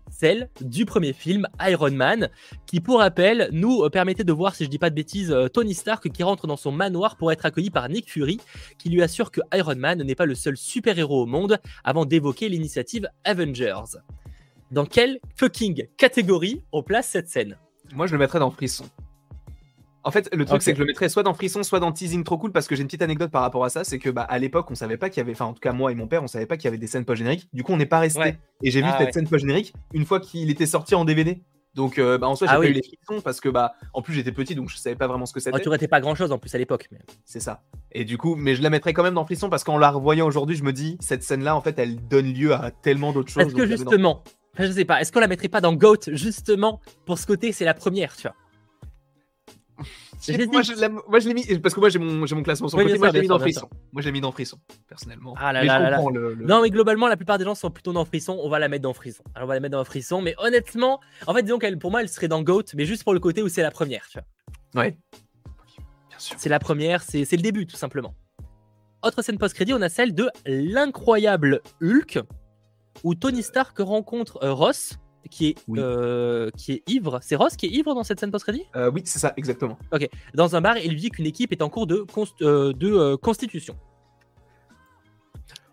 celle 0.10 0.49
du 0.62 0.86
premier 0.86 1.13
film 1.13 1.47
Iron 1.62 1.91
Man, 1.91 2.29
qui 2.65 2.79
pour 2.79 2.99
rappel 2.99 3.49
nous 3.51 3.84
euh, 3.84 3.89
permettait 3.89 4.23
de 4.23 4.32
voir, 4.32 4.56
si 4.56 4.63
je 4.63 4.69
dis 4.69 4.79
pas 4.79 4.89
de 4.89 4.95
bêtises, 4.95 5.32
euh, 5.32 5.47
Tony 5.47 5.73
Stark 5.73 6.10
qui 6.10 6.23
rentre 6.23 6.47
dans 6.47 6.58
son 6.58 6.71
manoir 6.71 7.17
pour 7.17 7.32
être 7.32 7.45
accueilli 7.45 7.69
par 7.69 7.89
Nick 7.89 8.12
Fury, 8.12 8.39
qui 8.77 8.89
lui 8.89 9.01
assure 9.01 9.32
que 9.32 9.41
Iron 9.53 9.75
Man 9.75 10.01
n'est 10.03 10.15
pas 10.15 10.25
le 10.25 10.36
seul 10.36 10.58
super-héros 10.58 11.23
au 11.23 11.25
monde 11.25 11.60
avant 11.84 12.06
d'évoquer 12.06 12.49
l'initiative 12.49 13.08
Avengers. 13.23 13.97
Dans 14.71 14.86
quelle 14.86 15.19
fucking 15.36 15.88
catégorie 15.97 16.63
on 16.71 16.84
place 16.84 17.08
cette 17.08 17.29
scène? 17.29 17.58
Moi, 17.93 18.08
je 18.08 18.13
le 18.13 18.19
mettrais 18.19 18.39
dans 18.39 18.49
Frisson. 18.49 18.86
En 20.05 20.11
fait, 20.11 20.29
le 20.33 20.43
truc, 20.45 20.61
c'est 20.61 20.71
que 20.71 20.77
je 20.77 20.81
le 20.83 20.87
mettrais 20.87 21.07
soit 21.09 21.23
dans 21.23 21.33
Frisson, 21.33 21.63
soit 21.63 21.79
dans 21.79 21.91
Teasing 21.91 22.23
trop 22.23 22.37
cool, 22.37 22.51
parce 22.51 22.67
que 22.67 22.75
j'ai 22.75 22.81
une 22.81 22.87
petite 22.87 23.01
anecdote 23.01 23.31
par 23.31 23.41
rapport 23.41 23.63
à 23.63 23.69
ça. 23.69 23.83
C'est 23.83 23.99
que 23.99 24.09
bah, 24.09 24.23
à 24.23 24.37
l'époque, 24.37 24.69
on 24.69 24.75
savait 24.75 24.97
pas 24.97 25.09
qu'il 25.09 25.19
y 25.19 25.21
avait, 25.21 25.31
enfin, 25.31 25.45
en 25.45 25.53
tout 25.53 25.61
cas, 25.61 25.71
moi 25.71 25.91
et 25.91 25.95
mon 25.95 26.07
père, 26.07 26.21
on 26.23 26.27
savait 26.27 26.45
pas 26.45 26.57
qu'il 26.57 26.65
y 26.65 26.67
avait 26.67 26.77
des 26.77 26.87
scènes 26.87 27.05
post-génériques. 27.05 27.47
Du 27.53 27.63
coup, 27.63 27.71
on 27.71 27.77
n'est 27.77 27.85
pas 27.85 27.99
resté. 27.99 28.19
Ouais. 28.19 28.37
Et 28.61 28.69
j'ai 28.71 28.81
vu 28.81 28.87
Ah 28.91 28.97
cette 28.99 29.13
scène 29.13 29.27
post-générique 29.27 29.73
une 29.93 30.05
fois 30.05 30.19
qu'il 30.19 30.49
était 30.49 30.65
sorti 30.65 30.93
en 30.95 31.05
DVD. 31.05 31.41
Donc, 31.73 31.97
euh, 31.97 32.17
bah, 32.19 32.27
en 32.27 32.35
soi, 32.35 32.47
j'ai 32.47 32.51
Ah 32.53 32.57
pas 32.57 32.61
oui. 32.61 32.67
eu 32.67 32.73
les 32.73 32.83
frissons 32.83 33.21
parce 33.21 33.39
que, 33.41 33.49
bah, 33.49 33.73
en 33.93 34.01
plus, 34.03 34.13
j'étais 34.13 34.31
petit, 34.31 34.53
donc 34.55 34.69
je 34.69 34.77
savais 34.77 34.95
pas 34.95 35.07
vraiment 35.07 35.25
ce 35.25 35.33
que 35.33 35.39
oh, 35.39 35.41
c'était. 35.41 35.59
Tu 35.61 35.67
aurais 35.69 35.79
pas 35.87 36.01
grand 36.01 36.13
chose 36.15 36.31
en 36.31 36.37
plus 36.37 36.53
à 36.53 36.57
l'époque. 36.59 36.87
mais- 36.91 36.99
C'est 37.25 37.39
ça. 37.39 37.63
Et 37.93 38.03
du 38.05 38.17
coup, 38.17 38.35
mais 38.35 38.55
je 38.55 38.61
la 38.61 38.69
mettrais 38.69 38.93
quand 38.93 39.01
même 39.03 39.15
dans 39.15 39.25
Frisson 39.25 39.49
parce 39.49 39.63
qu'en 39.63 39.77
la 39.77 39.89
revoyant 39.89 40.27
aujourd'hui, 40.27 40.55
je 40.55 40.63
me 40.63 40.73
dis, 40.73 40.97
cette 40.99 41.23
scène-là, 41.23 41.55
en 41.55 41.61
fait, 41.61 41.79
elle 41.79 41.95
donne 42.07 42.31
lieu 42.31 42.53
à 42.53 42.69
tellement 42.71 43.11
d'autres 43.13 43.31
choses. 43.31 43.43
Est-ce 43.47 43.55
que 43.55 43.61
dans- 43.61 43.65
justement, 43.67 44.23
je 44.59 44.69
sais 44.71 44.85
pas, 44.85 45.01
est-ce 45.01 45.11
qu'on 45.11 45.19
la 45.21 45.27
mettrait 45.27 45.47
pas 45.47 45.61
dans 45.61 45.73
GOAT 45.73 46.09
justement 46.11 46.79
pour 47.05 47.17
ce 47.17 47.25
côté, 47.25 47.51
c'est 47.53 47.65
la 47.65 47.73
première, 47.73 48.15
tu 48.15 48.23
vois? 48.27 48.35
Moi, 50.27 50.62
je 50.62 50.73
l'ai- 50.73 50.89
moi, 50.89 51.19
mis 51.33 51.59
parce 51.59 51.75
que 51.75 51.79
moi, 51.79 51.89
j'ai 51.89 51.99
mon, 51.99 52.43
classement 52.43 52.67
sur 52.69 52.77
Oui, 52.77 52.86
le 52.86 52.91
côté. 52.91 52.99
bien 52.99 52.99
Moi, 52.99 53.09
je 53.09 53.13
l'ai 53.15 53.21
mis 53.21 53.27
dans 53.27 53.39
Frisson. 53.39 53.69
Moi, 53.91 54.01
je 54.01 54.05
l'ai 54.07 54.12
mis 54.12 54.21
dans 54.21 54.31
Frisson, 54.31 54.57
personnellement. 54.88 55.36
Ah 55.38 55.51
là 55.53 55.62
mais 55.62 55.67
là 55.67 55.77
je 55.79 55.83
là 55.83 55.89
là. 55.89 55.95
comprends 55.97 56.12
le. 56.12 56.33
le- 56.36 56.45
Non, 56.45 56.62
mais 56.62 56.69
globalement, 56.69 57.07
la 57.07 57.17
plupart 57.17 57.38
des 57.38 57.43
gens 57.45 57.55
sont 57.55 57.69
plutôt 57.71 57.91
dans 57.93 58.05
Frisson. 58.05 58.39
On 58.41 58.49
va 58.49 58.59
la 58.59 58.69
mettre 58.69 58.83
dans 58.83 58.93
Frisson. 58.93 59.23
Alors, 59.36 59.47
on 59.47 59.49
va 59.49 59.53
la 59.55 59.59
mettre 59.59 59.77
dans 59.77 59.83
Frisson. 59.83 60.21
Mais 60.21 60.33
honnêtement, 60.38 60.99
en 61.27 61.33
fait, 61.33 61.43
disons 61.43 61.59
qu'elle, 61.59 61.77
pour 61.77 61.91
moi, 61.91 62.01
elle 62.01 62.09
serait 62.09 62.27
dans 62.27 62.41
GOAT, 62.41 62.63
mais 62.75 62.86
juste 62.86 63.03
pour 63.03 63.13
le 63.13 63.19
côté 63.19 63.41
où 63.43 63.49
c'est 63.49 63.62
la 63.63 63.71
première, 63.71 64.07
tu 64.09 64.19
vois. 64.73 64.83
Ouais. 64.83 64.97
Bien 66.09 66.19
sûr. 66.19 66.36
C'est 66.39 66.49
la 66.49 66.59
première, 66.59 67.03
c'est 67.03 67.25
c'est 67.25 67.36
le 67.36 67.41
début, 67.43 67.65
tout 67.67 67.75
simplement. 67.75 68.15
Autre 69.03 69.21
scène 69.21 69.38
post-crédit, 69.38 69.73
on 69.73 69.81
a 69.81 69.89
celle 69.89 70.13
de 70.15 70.29
l'incroyable 70.45 71.59
Hulk, 71.81 72.19
où 73.03 73.15
Tony 73.15 73.43
Stark 73.43 73.77
rencontre 73.79 74.39
euh, 74.43 74.53
Ross, 74.53 74.97
qui 75.29 75.47
est, 75.49 75.55
Oui. 75.67 75.79
euh, 75.81 76.49
qui 76.57 76.73
est 76.73 76.83
ivre. 76.88 77.19
C'est 77.21 77.36
Ross 77.36 77.55
qui 77.55 77.65
est 77.67 77.69
ivre 77.69 77.93
dans 77.95 78.03
cette 78.03 78.19
scène 78.19 78.31
post-crédit? 78.31 78.63
Euh, 78.75 78.91
oui, 78.93 79.01
c'est 79.05 79.19
ça, 79.19 79.33
exactement. 79.38 79.77
dans 80.33 80.55
un 80.55 80.62
bar 80.62 80.77
il 80.77 80.91
lui 80.91 80.99
dit 80.99 81.09
qu'une 81.09 81.25
équipe 81.25 81.51
est 81.51 81.62
en 81.62 81.69
cours 81.69 81.88
de, 81.88 82.05
const- 82.13 82.41
euh, 82.43 82.73
de 82.73 83.15
constitution. 83.15 83.75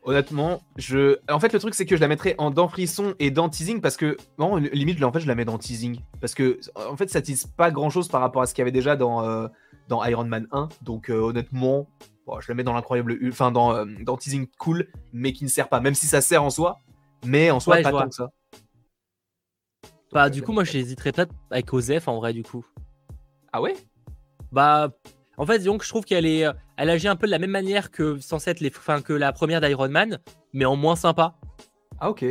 Honnêtement, 0.03 0.63
je. 0.79 1.19
En 1.31 1.39
fait, 1.41 1.53
le 1.53 1.59
truc, 1.59 1.75
c'est 1.75 1.85
que 1.85 1.95
je 1.95 2.01
la 2.01 2.09
mettrais 2.09 2.35
en 2.39 2.51
dans 2.51 2.69
Frisson 2.69 3.15
et 3.19 3.31
dans 3.31 3.51
Teasing 3.51 3.83
parce 3.83 3.99
que. 3.99 4.17
Non, 4.39 4.57
limite, 4.57 5.03
en 5.05 5.13
fait, 5.13 5.21
je 5.21 5.27
la 5.27 5.35
mets 5.35 5.45
dans 5.45 5.59
Teasing. 5.59 6.01
Parce 6.21 6.35
que, 6.35 6.59
en 6.75 6.97
fait, 6.97 7.11
ça 7.11 7.21
tease 7.21 7.47
pas 7.47 7.71
grand 7.71 7.91
chose 7.91 8.09
par 8.09 8.23
rapport 8.23 8.41
à 8.41 8.47
ce 8.47 8.55
qu'il 8.55 8.63
y 8.63 8.65
avait 8.65 8.73
déjà 8.73 8.97
dans, 8.97 9.49
dans 9.89 10.03
Iron 10.07 10.25
Man 10.25 10.47
1. 10.53 10.71
Donc, 10.83 11.11
honnêtement, 11.11 11.87
bon, 12.27 12.41
je 12.41 12.49
la 12.49 12.55
mets 12.55 12.65
dans 12.65 12.73
l'incroyable. 12.73 13.19
Enfin, 13.29 13.53
dans, 13.53 13.85
dans 13.85 14.17
Teasing 14.17 14.47
cool, 14.59 14.87
mais 15.13 15.35
qui 15.35 15.45
ne 15.45 15.51
sert 15.51 15.69
pas. 15.69 15.81
Même 15.81 15.95
si 15.95 16.07
ça 16.07 16.23
sert 16.23 16.43
en 16.43 16.51
soi, 16.51 16.79
mais 17.27 17.51
en 17.51 17.61
soi, 17.61 17.77
Ouais, 17.77 17.83
pas 17.83 17.91
tant 17.91 18.09
que 18.09 18.15
ça. 18.15 18.31
Bah, 20.13 20.25
Donc, 20.29 20.35
du 20.35 20.43
coup, 20.43 20.53
moi, 20.53 20.65
j'hésiterais 20.65 21.13
peut-être 21.13 21.33
avec 21.51 21.73
Osef 21.73 22.09
en 22.09 22.17
vrai, 22.17 22.33
du 22.33 22.43
coup. 22.43 22.65
Ah 23.53 23.61
ouais? 23.63 23.77
Bah, 24.53 24.91
en 25.37 25.47
fait, 25.47 25.59
disons 25.59 25.79
que 25.79 25.85
je 25.85 25.89
trouve 25.91 26.05
qu'elle 26.05 26.27
est, 26.27 26.47
euh, 26.47 26.53
elle 26.77 26.91
agit 26.91 27.09
un 27.09 27.17
peu 27.17 27.27
de 27.27 27.31
la 27.31 27.39
même 27.39 27.51
manière 27.51 27.91
que 27.91 28.19
censée 28.19 28.51
être 28.51 28.61
les, 28.61 28.71
enfin, 28.77 29.01
que 29.03 29.13
la 29.13 29.33
première 29.33 29.61
d'Iron 29.61 29.89
Man, 29.89 30.19
mais 30.53 30.65
en 30.65 30.77
moins 30.77 30.97
sympa. 30.97 31.37
Ah, 32.01 32.11
ok. 32.11 32.25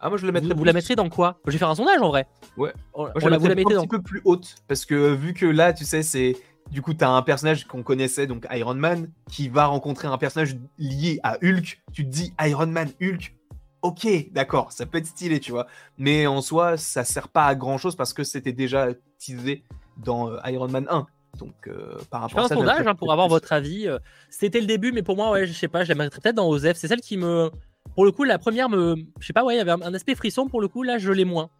Ah, 0.00 0.08
moi, 0.08 0.18
je 0.18 0.26
la 0.26 0.30
Vous, 0.32 0.34
mettrais 0.34 0.54
vous 0.58 0.64
la 0.64 0.72
plus- 0.72 0.76
mettrez 0.78 0.94
dans 0.96 1.08
quoi? 1.08 1.40
Je 1.46 1.52
vais 1.52 1.58
faire 1.58 1.68
un 1.70 1.74
sondage 1.74 2.00
en 2.00 2.08
vrai. 2.08 2.26
Ouais. 2.56 2.72
On, 2.94 3.02
Moi, 3.02 3.12
on 3.16 3.20
je 3.20 3.24
la, 3.24 3.30
la 3.30 3.38
vous 3.38 3.46
la 3.48 3.54
mettez 3.54 3.72
un 3.72 3.76
dans 3.76 3.82
petit 3.82 3.88
peu 3.88 4.02
plus 4.02 4.20
haute 4.24 4.54
parce 4.68 4.84
que 4.84 5.12
vu 5.14 5.32
que 5.34 5.46
là, 5.46 5.72
tu 5.72 5.84
sais, 5.84 6.02
c'est 6.02 6.36
du 6.70 6.82
coup, 6.82 6.94
tu 6.94 7.02
as 7.04 7.10
un 7.10 7.22
personnage 7.22 7.66
qu'on 7.66 7.82
connaissait, 7.82 8.26
donc 8.26 8.46
Iron 8.52 8.74
Man, 8.74 9.10
qui 9.30 9.48
va 9.48 9.66
rencontrer 9.66 10.06
un 10.08 10.18
personnage 10.18 10.56
lié 10.78 11.18
à 11.24 11.36
Hulk. 11.42 11.82
Tu 11.92 12.04
te 12.04 12.08
dis 12.10 12.32
Iron 12.40 12.66
Man, 12.68 12.88
Hulk. 13.00 13.34
Ok, 13.82 14.06
d'accord, 14.30 14.70
ça 14.72 14.86
peut 14.86 14.98
être 14.98 15.06
stylé, 15.06 15.40
tu 15.40 15.50
vois. 15.50 15.66
Mais 15.98 16.26
en 16.26 16.40
soi, 16.40 16.76
ça 16.76 17.02
sert 17.04 17.28
pas 17.28 17.46
à 17.46 17.54
grand 17.54 17.78
chose 17.78 17.96
parce 17.96 18.12
que 18.12 18.22
c'était 18.24 18.52
déjà 18.52 18.88
teasé 19.18 19.64
dans 19.96 20.30
euh, 20.30 20.38
Iron 20.46 20.68
Man 20.68 20.86
1. 20.88 21.06
Donc, 21.38 21.54
euh, 21.66 21.96
par 22.10 22.20
rapport 22.22 22.38
à 22.40 22.44
un 22.44 22.48
ça, 22.48 22.54
sondage 22.54 22.76
j'aimerais 22.76 22.90
hein, 22.90 22.94
pour 22.94 23.10
avoir 23.10 23.26
plus. 23.26 23.32
votre 23.32 23.52
avis. 23.52 23.88
euh, 23.88 23.98
C'était 24.30 24.60
le 24.60 24.66
début, 24.66 24.92
mais 24.92 25.02
pour 25.02 25.16
moi, 25.16 25.30
ouais, 25.32 25.46
je 25.46 25.52
sais 25.52 25.66
pas, 25.68 25.82
je 25.82 25.88
la 25.88 25.94
mettrais 25.96 26.20
peut-être 26.20 26.36
dans 26.36 26.48
Osef. 26.48 26.76
C'est 26.76 26.88
celle 26.88 27.00
qui 27.00 27.16
me, 27.16 27.50
pour 27.94 28.04
le 28.04 28.12
coup, 28.12 28.24
la 28.24 28.38
première 28.38 28.68
me, 28.68 28.94
je 29.18 29.26
sais 29.26 29.32
pas, 29.32 29.42
ouais, 29.42 29.54
il 29.54 29.58
y 29.58 29.60
avait 29.60 29.70
un, 29.72 29.82
un 29.82 29.94
aspect 29.94 30.14
frisson 30.14 30.46
pour 30.46 30.60
le 30.60 30.68
coup. 30.68 30.82
Là, 30.82 30.98
je 30.98 31.10
l'ai 31.10 31.24
moins. 31.24 31.50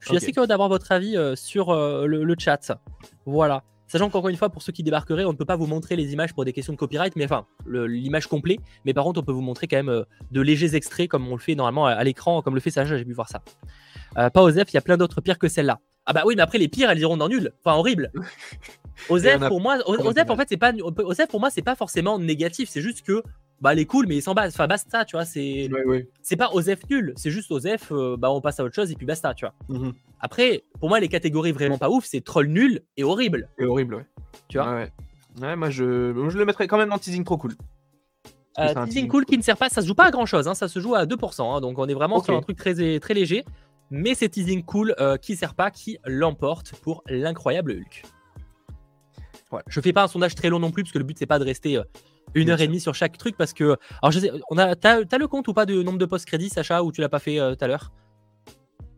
Je 0.00 0.08
suis 0.08 0.16
assez 0.16 0.32
curieux 0.32 0.46
d'avoir 0.48 0.68
votre 0.68 0.90
avis 0.92 1.16
euh, 1.16 1.34
sur 1.36 1.70
euh, 1.70 2.06
le, 2.06 2.24
le 2.24 2.34
chat. 2.38 2.72
Voilà. 3.24 3.62
Sachant 3.92 4.08
qu'encore 4.08 4.30
une 4.30 4.38
fois, 4.38 4.48
pour 4.48 4.62
ceux 4.62 4.72
qui 4.72 4.82
débarqueraient, 4.82 5.26
on 5.26 5.32
ne 5.32 5.36
peut 5.36 5.44
pas 5.44 5.56
vous 5.56 5.66
montrer 5.66 5.96
les 5.96 6.14
images 6.14 6.32
pour 6.32 6.46
des 6.46 6.54
questions 6.54 6.72
de 6.72 6.78
copyright, 6.78 7.14
mais 7.14 7.26
enfin, 7.26 7.44
l'image 7.66 8.26
complète. 8.26 8.60
Mais 8.86 8.94
par 8.94 9.04
contre, 9.04 9.20
on 9.20 9.22
peut 9.22 9.32
vous 9.32 9.42
montrer 9.42 9.66
quand 9.66 9.76
même 9.76 9.90
euh, 9.90 10.04
de 10.30 10.40
légers 10.40 10.74
extraits, 10.74 11.08
comme 11.08 11.28
on 11.28 11.32
le 11.32 11.40
fait 11.42 11.54
normalement 11.54 11.84
à, 11.84 12.02
l'écran, 12.02 12.40
comme 12.40 12.54
le 12.54 12.62
fait 12.62 12.70
Sacha, 12.70 12.96
j'ai 12.96 13.04
pu 13.04 13.12
voir 13.12 13.28
ça. 13.28 13.42
Euh, 14.16 14.30
pas 14.30 14.42
Osef, 14.42 14.72
il 14.72 14.76
y 14.76 14.78
a 14.78 14.80
plein 14.80 14.96
d'autres 14.96 15.20
pires 15.20 15.38
que 15.38 15.46
celle-là. 15.46 15.78
Ah 16.06 16.14
bah 16.14 16.22
oui, 16.24 16.36
mais 16.36 16.42
après, 16.42 16.56
les 16.56 16.68
pires, 16.68 16.90
elles 16.90 17.00
iront 17.00 17.18
dans 17.18 17.28
nul. 17.28 17.52
Enfin, 17.62 17.76
horrible. 17.76 18.10
Osef, 19.10 19.42
a 19.42 19.48
pour 19.48 19.60
moi, 19.60 19.76
Osef, 19.86 20.30
en 20.30 20.36
fait, 20.38 20.48
c'est 20.48 20.56
pas, 20.56 20.72
Osef, 20.72 21.28
pour 21.28 21.40
moi, 21.40 21.50
c'est 21.50 21.60
pas 21.60 21.74
forcément 21.74 22.18
négatif. 22.18 22.70
C'est 22.70 22.80
juste 22.80 23.02
que, 23.02 23.22
bah, 23.62 23.72
elle 23.72 23.78
est 23.78 23.86
cool, 23.86 24.08
mais 24.08 24.16
il 24.16 24.22
s'en 24.22 24.34
base. 24.34 24.52
Enfin, 24.52 24.66
basta, 24.66 25.04
tu 25.04 25.14
vois. 25.14 25.24
C'est, 25.24 25.70
Ouais, 25.72 25.84
ouais. 25.84 26.08
c'est 26.20 26.34
pas 26.34 26.50
Osef 26.52 26.80
nul. 26.90 27.12
C'est 27.16 27.30
juste 27.30 27.50
Osef, 27.52 27.92
euh, 27.92 28.16
bah, 28.18 28.28
on 28.32 28.40
passe 28.40 28.58
à 28.58 28.64
autre 28.64 28.74
chose 28.74 28.90
et 28.90 28.96
puis 28.96 29.06
basta, 29.06 29.34
tu 29.34 29.46
vois. 29.46 29.54
Mhm. 29.68 29.92
Après, 30.18 30.64
pour 30.80 30.88
moi, 30.88 30.98
les 30.98 31.06
catégories 31.08 31.52
vraiment 31.52 31.78
pas 31.78 31.88
ouf, 31.88 32.04
c'est 32.04 32.22
troll 32.22 32.48
nul 32.48 32.82
et 32.96 33.04
horrible. 33.04 33.48
C'est 33.56 33.64
horrible, 33.64 33.94
ouais. 33.94 34.06
Tu 34.48 34.58
vois? 34.58 34.68
Ouais, 34.68 34.90
ouais. 35.40 35.56
Moi, 35.56 35.70
je... 35.70 36.12
je 36.28 36.38
le 36.38 36.44
mettrais 36.44 36.66
quand 36.66 36.76
même 36.76 36.88
dans 36.88 36.98
teasing 36.98 37.22
trop 37.22 37.38
cool. 37.38 37.52
Euh, 38.58 38.66
teasing 38.66 38.86
teasing 38.86 39.08
cool 39.08 39.24
qui 39.24 39.38
ne 39.38 39.42
sert 39.42 39.56
pas, 39.56 39.68
ça 39.68 39.80
se 39.80 39.86
joue 39.86 39.94
pas 39.94 40.06
à 40.06 40.10
grand 40.10 40.26
chose, 40.26 40.52
ça 40.52 40.66
se 40.68 40.80
joue 40.80 40.94
à 40.94 41.06
2%, 41.06 41.56
hein, 41.56 41.60
donc 41.60 41.78
on 41.78 41.86
est 41.88 41.94
vraiment 41.94 42.22
sur 42.22 42.36
un 42.36 42.42
truc 42.42 42.58
très, 42.58 42.98
très 42.98 43.14
léger. 43.14 43.44
Mais 43.90 44.14
c'est 44.14 44.28
teasing 44.28 44.64
cool 44.64 44.94
euh, 44.98 45.16
qui 45.18 45.36
sert 45.36 45.54
pas, 45.54 45.70
qui 45.70 45.98
l'emporte 46.04 46.74
pour 46.82 47.04
l'incroyable 47.08 47.72
Hulk. 47.72 48.02
Voilà. 49.50 49.64
Je 49.68 49.80
fais 49.80 49.92
pas 49.92 50.02
un 50.02 50.08
sondage 50.08 50.34
très 50.34 50.48
long 50.48 50.58
non 50.58 50.70
plus, 50.72 50.82
parce 50.82 50.92
que 50.92 50.98
le 50.98 51.04
but 51.04 51.16
c'est 51.18 51.26
pas 51.26 51.38
de 51.38 51.44
rester 51.44 51.76
euh, 51.76 51.84
une 52.34 52.50
heure 52.50 52.60
et 52.60 52.66
demie 52.66 52.80
sur 52.80 52.94
chaque 52.94 53.18
truc, 53.18 53.36
parce 53.36 53.52
que. 53.52 53.76
Alors 54.02 54.10
je 54.10 54.20
sais, 54.20 54.30
on 54.50 54.58
a, 54.58 54.74
t'as, 54.76 55.18
le 55.18 55.26
compte 55.26 55.48
ou 55.48 55.52
pas 55.54 55.66
de 55.66 55.82
nombre 55.82 55.98
de 55.98 56.06
post-crédits, 56.06 56.48
Sacha, 56.48 56.82
ou 56.82 56.92
tu 56.92 57.00
l'as 57.00 57.08
pas 57.08 57.18
fait 57.18 57.38
euh, 57.38 57.54
tout 57.54 57.64
à 57.64 57.68
l'heure? 57.68 57.92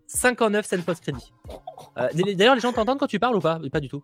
59 0.06 0.64
scènes 0.64 0.82
post-crédits. 0.82 1.32
Euh, 1.98 2.08
D'ailleurs, 2.37 2.54
les 2.54 2.60
gens 2.60 2.72
t'entendent 2.72 2.98
quand 2.98 3.06
tu 3.06 3.18
parles 3.18 3.37
ou 3.37 3.40
pas? 3.40 3.58
Pas 3.72 3.80
du 3.80 3.88
tout. 3.88 4.02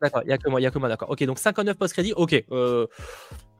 D'accord, 0.00 0.22
il 0.24 0.28
n'y 0.28 0.32
a 0.32 0.38
que 0.38 0.48
moi, 0.48 0.60
il 0.60 0.64
y 0.64 0.66
a 0.66 0.70
que 0.70 0.78
moi, 0.78 0.88
d'accord. 0.88 1.10
Ok, 1.10 1.24
donc 1.24 1.38
59 1.38 1.76
post-crédits, 1.76 2.12
ok. 2.14 2.44
euh, 2.52 2.86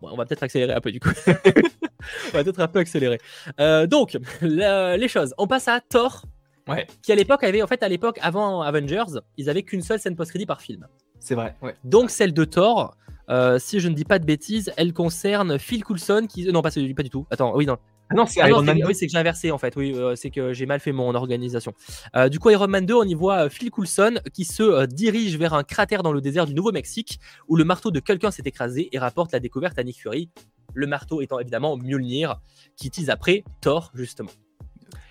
bon, 0.00 0.10
on 0.12 0.16
va 0.16 0.24
peut-être 0.24 0.42
accélérer 0.44 0.72
un 0.72 0.80
peu 0.80 0.92
du 0.92 1.00
coup. 1.00 1.10
on 1.26 2.36
va 2.36 2.44
peut-être 2.44 2.60
un 2.60 2.68
peu 2.68 2.78
accélérer. 2.78 3.18
Euh, 3.60 3.86
donc, 3.86 4.16
la- 4.40 4.96
les 4.96 5.08
choses. 5.08 5.34
On 5.38 5.46
passe 5.46 5.68
à 5.68 5.80
Thor, 5.80 6.22
Ouais. 6.68 6.86
Qui 7.02 7.12
à 7.12 7.14
l'époque 7.14 7.42
avait, 7.44 7.62
en 7.62 7.66
fait, 7.66 7.82
à 7.82 7.88
l'époque, 7.88 8.18
avant 8.20 8.60
Avengers, 8.60 9.20
ils 9.38 9.48
avaient 9.48 9.62
qu'une 9.62 9.80
seule 9.80 9.98
scène 9.98 10.14
post-crédit 10.16 10.44
par 10.46 10.60
film. 10.60 10.86
C'est 11.18 11.34
vrai. 11.34 11.56
Ouais. 11.62 11.74
Donc 11.82 12.10
celle 12.10 12.34
de 12.34 12.44
Thor, 12.44 12.94
euh, 13.30 13.58
si 13.58 13.80
je 13.80 13.88
ne 13.88 13.94
dis 13.94 14.04
pas 14.04 14.18
de 14.18 14.24
bêtises, 14.24 14.72
elle 14.76 14.92
concerne 14.92 15.58
Phil 15.58 15.84
Coulson 15.84 16.26
qui. 16.28 16.44
Non, 16.46 16.62
pas, 16.62 16.70
pas 16.70 17.02
du 17.02 17.10
tout. 17.10 17.26
Attends, 17.30 17.54
oui, 17.56 17.66
non. 17.66 17.76
Ah 18.10 18.14
non, 18.14 18.24
c'est 18.24 18.40
Ah 18.40 18.48
Iron 18.48 18.62
Man 18.62 18.78
2. 18.78 18.86
oui, 18.86 18.94
c'est 18.94 19.04
que 19.06 19.12
j'ai 19.12 19.18
inversé 19.18 19.50
en 19.50 19.58
fait. 19.58 19.76
Oui, 19.76 19.92
euh, 19.94 20.16
c'est 20.16 20.30
que 20.30 20.54
j'ai 20.54 20.64
mal 20.64 20.80
fait 20.80 20.92
mon 20.92 21.14
organisation. 21.14 21.74
Euh, 22.16 22.30
du 22.30 22.38
coup, 22.38 22.48
Iron 22.48 22.66
Man 22.66 22.86
2, 22.86 22.94
on 22.94 23.02
y 23.04 23.12
voit 23.14 23.44
euh, 23.44 23.48
Phil 23.50 23.70
Coulson 23.70 24.14
qui 24.32 24.46
se 24.46 24.62
euh, 24.62 24.86
dirige 24.86 25.36
vers 25.36 25.52
un 25.52 25.62
cratère 25.62 26.02
dans 26.02 26.12
le 26.12 26.22
désert 26.22 26.46
du 26.46 26.54
Nouveau-Mexique 26.54 27.20
où 27.48 27.56
le 27.56 27.64
marteau 27.64 27.90
de 27.90 28.00
quelqu'un 28.00 28.30
s'est 28.30 28.44
écrasé 28.46 28.88
et 28.92 28.98
rapporte 28.98 29.32
la 29.32 29.40
découverte 29.40 29.78
à 29.78 29.84
Nick 29.84 30.00
Fury. 30.00 30.30
Le 30.72 30.86
marteau 30.86 31.20
étant 31.20 31.38
évidemment 31.38 31.76
Mjolnir 31.76 32.40
qui 32.76 32.88
tease 32.90 33.10
après 33.10 33.44
Thor 33.60 33.90
justement. 33.94 34.30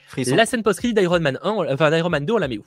Frisson. 0.08 0.36
La 0.36 0.48
scène 0.48 0.64
post-crédit 0.64 0.96
d'Iron 0.96 1.20
Man 1.20 1.38
1, 1.44 1.52
on- 1.52 1.72
enfin 1.72 1.92
d'Iron 1.92 2.10
Man 2.10 2.26
2, 2.26 2.34
on 2.34 2.38
la 2.38 2.48
met 2.48 2.58
où? 2.58 2.64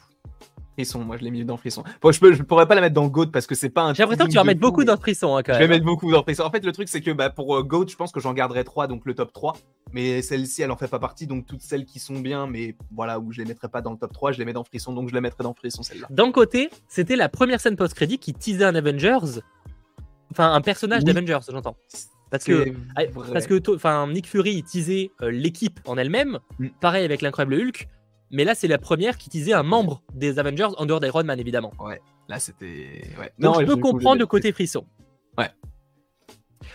Frisson, 0.75 1.01
moi 1.05 1.17
je 1.17 1.25
l'ai 1.25 1.31
mis 1.31 1.45
dans 1.45 1.57
Frisson. 1.57 1.83
Bon, 2.01 2.13
je, 2.13 2.21
peux, 2.21 2.33
je 2.33 2.43
pourrais 2.43 2.67
pas 2.67 2.75
la 2.75 2.81
mettre 2.81 2.95
dans 2.95 3.07
Goat 3.09 3.27
parce 3.27 3.47
que 3.47 3.55
c'est 3.55 3.71
pas 3.71 3.83
un. 3.83 3.95
J'ai 3.95 4.03
l'impression 4.03 4.27
que 4.27 4.31
tu 4.31 4.37
vas 4.37 4.45
mettre 4.45 4.61
beaucoup 4.61 4.85
dans 4.85 4.97
frisson 4.97 5.37
hein, 5.37 5.43
quand 5.43 5.55
Je 5.55 5.59
vais 5.59 5.69
mettre 5.69 5.85
beaucoup 5.85 6.11
dans 6.11 6.23
Frisson. 6.23 6.43
En 6.45 6.51
fait, 6.51 6.65
le 6.65 6.73
truc, 6.73 6.89
c'est 6.89 7.01
que 7.01 7.11
bah, 7.11 7.29
pour 7.31 7.55
euh, 7.57 7.63
Goat, 7.63 7.87
je 7.89 7.97
pense 7.97 8.13
que 8.13 8.21
j'en 8.21 8.33
garderai 8.33 8.65
3, 8.65 8.87
donc 8.87 9.03
le 9.05 9.15
top 9.15 9.33
3. 9.33 9.57
Mais 9.93 10.23
celle-ci, 10.23 10.63
elle 10.63 10.71
en 10.71 10.77
fait 10.77 10.89
pas 10.89 10.99
partie. 10.99 11.27
Donc 11.27 11.47
toutes 11.47 11.61
celles 11.63 11.85
qui 11.85 11.99
sont 11.99 12.21
bien, 12.21 12.47
mais 12.47 12.77
voilà, 12.95 13.19
où 13.19 13.33
je 13.33 13.39
les 13.39 13.45
mettrai 13.45 13.69
pas 13.69 13.83
dans 13.83 13.91
le 13.93 13.99
top 13.99 14.13
3, 14.13 14.33
je 14.33 14.39
les 14.39 14.45
mets 14.45 14.53
dans 14.53 14.65
Frisson. 14.65 14.93
Donc 14.93 15.09
je 15.09 15.15
les 15.15 15.21
mettrai 15.21 15.43
dans 15.45 15.55
Frisson, 15.55 15.83
celle-là. 15.83 16.07
D'un 16.11 16.31
côté, 16.33 16.71
c'était 16.89 17.17
la 17.17 17.29
première 17.29 17.61
scène 17.61 17.77
post-crédit 17.77 18.19
qui 18.19 18.33
teasait 18.33 18.65
un 18.65 18.75
Avengers, 18.75 19.41
enfin 20.31 20.53
un 20.53 20.61
personnage 20.61 21.03
Oui. 21.05 21.13
d'Avengers, 21.13 21.41
j'entends. 21.51 21.77
Parce 22.31 22.45
que 22.45 22.53
vrai. 22.97 23.11
Parce 23.33 23.47
que 23.49 23.61
enfin, 23.75 24.07
Nick 24.07 24.29
Fury 24.29 24.53
il 24.55 24.63
teasait 24.63 25.11
euh, 25.21 25.31
l'équipe 25.33 25.81
en 25.87 25.99
elle-même, 25.99 26.39
Mm. 26.61 26.69
pareil 26.81 27.05
avec 27.05 27.23
l'incroyable 27.23 27.55
Hulk, 27.55 27.89
mais 28.31 28.45
là 28.45 28.55
c'est 28.55 28.69
la 28.69 28.79
première 28.79 29.19
qui 29.19 29.29
teasait 29.31 29.53
un 29.53 29.63
membre 29.63 30.03
des 30.15 30.39
Avengers 30.39 30.69
en 30.77 30.87
dehors 30.87 31.01
d'Iron 31.01 31.25
Man 31.25 31.39
évidemment. 31.41 31.73
Là, 32.29 32.39
c'était. 32.39 33.03
Ouais. 33.19 33.33
Donc 33.39 33.55
Non, 33.57 33.61
je 33.61 33.67
peux 33.67 33.77
comprendre 33.77 34.21
le 34.21 34.27
côté 34.27 34.53
frisson. 34.53 34.87
Ouais. 35.37 35.51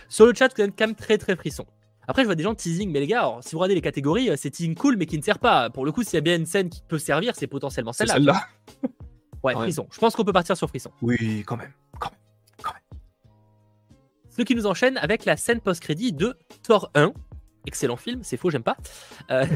Sur 0.08 0.26
le 0.26 0.34
chat, 0.34 0.48
c'est 0.54 0.68
quand 0.70 0.86
même 0.86 0.94
très 0.94 1.16
très 1.16 1.34
frisson. 1.34 1.64
Après, 2.06 2.22
je 2.22 2.26
vois 2.26 2.34
des 2.34 2.42
gens 2.42 2.54
teasing, 2.54 2.92
mais 2.92 3.00
les 3.00 3.06
gars, 3.06 3.20
alors, 3.20 3.42
si 3.42 3.52
vous 3.52 3.58
regardez 3.58 3.74
les 3.74 3.80
catégories, 3.80 4.30
euh, 4.30 4.34
c'est 4.36 4.50
teasing 4.50 4.74
cool, 4.74 4.96
mais 4.96 5.06
qui 5.06 5.16
ne 5.18 5.22
sert 5.22 5.38
pas. 5.38 5.70
Pour 5.70 5.84
le 5.86 5.92
coup, 5.92 6.02
s'il 6.02 6.14
y 6.14 6.18
a 6.18 6.20
bien 6.20 6.36
une 6.36 6.46
scène 6.46 6.68
qui 6.68 6.82
peut 6.86 6.98
servir, 6.98 7.34
c'est 7.34 7.46
potentiellement 7.46 7.92
celle-là. 7.92 8.14
celle-là. 8.14 8.46
ouais, 9.42 9.54
Ouais. 9.54 9.62
frisson. 9.62 9.88
Je 9.90 9.98
pense 9.98 10.14
qu'on 10.14 10.24
peut 10.24 10.32
partir 10.32 10.56
sur 10.56 10.68
frisson. 10.68 10.90
Oui, 11.02 11.42
quand 11.46 11.56
même. 11.56 11.72
Ce 14.28 14.42
qui 14.42 14.54
nous 14.54 14.66
enchaîne 14.66 14.98
avec 14.98 15.24
la 15.24 15.38
scène 15.38 15.60
post-crédit 15.60 16.12
de 16.12 16.36
Thor 16.62 16.90
1. 16.94 17.12
Excellent 17.66 17.96
film, 17.96 18.20
c'est 18.22 18.36
faux, 18.36 18.50
j'aime 18.50 18.62
pas. 18.62 18.76
Euh, 19.30 19.46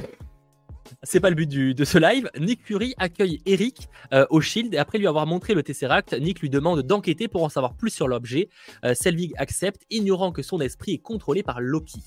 c'est 1.03 1.21
pas 1.21 1.31
le 1.31 1.37
but 1.37 1.49
du- 1.49 1.75
de 1.75 1.85
ce 1.85 1.99
live. 1.99 2.31
Nick 2.39 2.65
Fury 2.65 2.95
accueille 2.99 3.41
Eric 3.47 3.89
euh, 4.13 4.27
au 4.31 4.41
Shield 4.41 4.75
et 4.75 4.79
après 4.79 4.99
lui 4.99 5.07
avoir 5.07 5.27
montré 5.27 5.55
le 5.55 5.63
Tesseract, 5.63 6.13
Nick 6.21 6.41
lui 6.41 6.51
demande 6.51 6.83
d'enquêter 6.83 7.29
pour 7.29 7.43
en 7.45 7.49
savoir 7.49 7.75
plus 7.75 7.91
sur 7.91 8.09
l'objet. 8.09 8.49
Euh, 8.85 8.95
Selvig 8.95 9.33
accepte, 9.37 9.83
ignorant 9.91 10.33
que 10.33 10.43
son 10.43 10.61
esprit 10.61 10.93
est 10.93 10.99
contrôlé 10.99 11.43
par 11.43 11.61
Loki. 11.61 12.01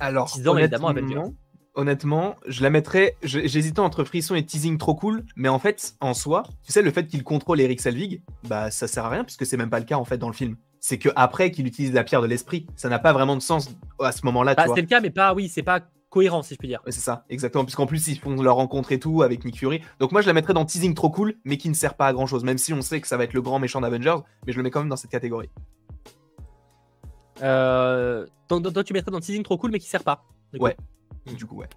Alors, 0.00 0.36
évidemment, 0.58 0.88
honnêtement, 0.88 1.34
honnêtement, 1.74 2.36
je 2.46 2.62
la 2.62 2.70
mettrais. 2.70 3.16
J'hésitais 3.22 3.80
entre 3.80 4.04
frisson 4.04 4.34
et 4.34 4.44
teasing 4.44 4.78
trop 4.78 4.94
cool, 4.94 5.24
mais 5.36 5.48
en 5.48 5.58
fait, 5.58 5.94
en 6.00 6.14
soi, 6.14 6.42
tu 6.64 6.72
sais, 6.72 6.82
le 6.82 6.90
fait 6.90 7.06
qu'il 7.06 7.22
contrôle 7.22 7.60
Eric 7.60 7.80
Selvig, 7.80 8.22
bah 8.48 8.70
ça 8.70 8.88
sert 8.88 9.04
à 9.04 9.10
rien 9.10 9.24
puisque 9.24 9.46
c'est 9.46 9.56
même 9.56 9.70
pas 9.70 9.78
le 9.78 9.84
cas 9.84 9.96
en 9.96 10.04
fait 10.04 10.18
dans 10.18 10.28
le 10.28 10.34
film. 10.34 10.56
C'est 10.80 10.98
que 10.98 11.10
après 11.14 11.52
qu'il 11.52 11.66
utilise 11.66 11.92
la 11.92 12.02
pierre 12.02 12.22
de 12.22 12.26
l'esprit, 12.26 12.66
ça 12.74 12.88
n'a 12.88 12.98
pas 12.98 13.12
vraiment 13.12 13.36
de 13.36 13.42
sens 13.42 13.70
à 14.00 14.10
ce 14.10 14.26
moment-là. 14.26 14.54
Bah, 14.56 14.64
c'est 14.74 14.80
le 14.80 14.88
cas, 14.88 15.00
mais 15.00 15.10
pas, 15.10 15.32
oui, 15.34 15.48
c'est 15.48 15.62
pas 15.62 15.80
cohérent 16.12 16.42
si 16.42 16.54
je 16.54 16.58
puis 16.58 16.68
dire. 16.68 16.80
C'est 16.86 17.00
ça, 17.00 17.24
exactement. 17.30 17.64
Puisqu'en 17.64 17.86
plus, 17.86 18.06
ils 18.08 18.18
font 18.18 18.40
leur 18.40 18.56
rencontre 18.56 18.92
et 18.92 19.00
tout 19.00 19.22
avec 19.22 19.44
Nick 19.44 19.58
Fury. 19.58 19.80
Donc, 19.98 20.12
moi, 20.12 20.20
je 20.20 20.26
la 20.26 20.34
mettrais 20.34 20.52
dans 20.52 20.64
teasing 20.64 20.94
trop 20.94 21.10
cool, 21.10 21.34
mais 21.44 21.56
qui 21.56 21.68
ne 21.68 21.74
sert 21.74 21.94
pas 21.94 22.06
à 22.06 22.12
grand 22.12 22.26
chose. 22.26 22.44
Même 22.44 22.58
si 22.58 22.72
on 22.72 22.82
sait 22.82 23.00
que 23.00 23.08
ça 23.08 23.16
va 23.16 23.24
être 23.24 23.32
le 23.32 23.42
grand 23.42 23.58
méchant 23.58 23.80
d'Avengers, 23.80 24.18
mais 24.46 24.52
je 24.52 24.58
le 24.58 24.62
mets 24.62 24.70
quand 24.70 24.80
même 24.80 24.90
dans 24.90 24.96
cette 24.96 25.10
catégorie. 25.10 25.48
Euh, 27.42 28.26
toi, 28.46 28.84
tu 28.84 28.92
mettrais 28.92 29.10
dans 29.10 29.20
teasing 29.20 29.42
trop 29.42 29.56
cool, 29.56 29.70
mais 29.70 29.78
qui 29.78 29.88
sert 29.88 30.04
pas. 30.04 30.24
du. 30.52 30.60
Ouais. 30.60 30.76
Mm. 31.26 31.34
Du 31.34 31.46
coup, 31.46 31.56
ouais. 31.56 31.68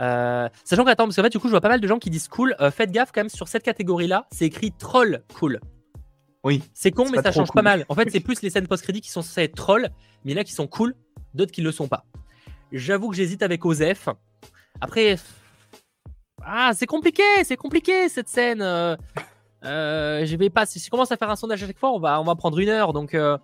Euh, 0.00 0.48
sachant 0.64 0.84
qu'attends, 0.84 1.04
parce 1.04 1.16
qu'en 1.16 1.22
fait, 1.22 1.30
du 1.30 1.38
coup, 1.38 1.46
je 1.46 1.52
vois 1.52 1.60
pas 1.60 1.68
mal 1.68 1.80
de 1.80 1.86
gens 1.86 1.98
qui 1.98 2.10
disent 2.10 2.28
cool. 2.28 2.56
Euh, 2.60 2.72
faites 2.72 2.90
gaffe 2.90 3.12
quand 3.12 3.20
même 3.20 3.28
sur 3.28 3.46
cette 3.46 3.62
catégorie-là, 3.62 4.26
c'est 4.32 4.46
écrit 4.46 4.72
troll 4.72 5.22
cool. 5.34 5.60
Oui. 6.42 6.62
C'est 6.74 6.90
con, 6.90 7.04
mais 7.10 7.22
ça 7.22 7.30
change 7.30 7.48
cool. 7.48 7.62
pas 7.62 7.62
mal. 7.62 7.86
En 7.88 7.94
fait, 7.94 8.10
c'est 8.10 8.18
plus 8.18 8.42
les 8.42 8.50
scènes 8.50 8.66
post-crédit 8.66 9.00
qui 9.00 9.10
sont 9.10 9.22
censées 9.22 9.42
être 9.42 9.54
troll, 9.54 9.90
mais 10.24 10.32
il 10.32 10.34
y 10.34 10.38
en 10.38 10.40
a 10.40 10.44
qui 10.44 10.52
sont 10.52 10.66
cool, 10.66 10.96
d'autres 11.34 11.52
qui 11.52 11.62
le 11.62 11.70
sont 11.70 11.86
pas. 11.86 12.04
J'avoue 12.72 13.10
que 13.10 13.16
j'hésite 13.16 13.42
avec 13.42 13.64
Osef. 13.64 14.08
Après, 14.80 15.16
ah, 16.44 16.72
c'est 16.74 16.86
compliqué, 16.86 17.22
c'est 17.44 17.56
compliqué 17.56 18.08
cette 18.08 18.28
scène. 18.28 18.62
Euh, 18.62 18.96
euh, 19.64 20.24
je 20.24 20.36
vais 20.36 20.50
pas. 20.50 20.66
Si 20.66 20.78
je 20.80 20.90
commence 20.90 21.12
à 21.12 21.16
faire 21.16 21.30
un 21.30 21.36
sondage 21.36 21.62
à 21.62 21.66
chaque 21.66 21.78
fois, 21.78 21.92
on 21.92 22.00
va, 22.00 22.20
on 22.20 22.24
va 22.24 22.34
prendre 22.34 22.58
une 22.58 22.68
heure. 22.68 22.92
Donc, 22.92 23.14
euh, 23.14 23.36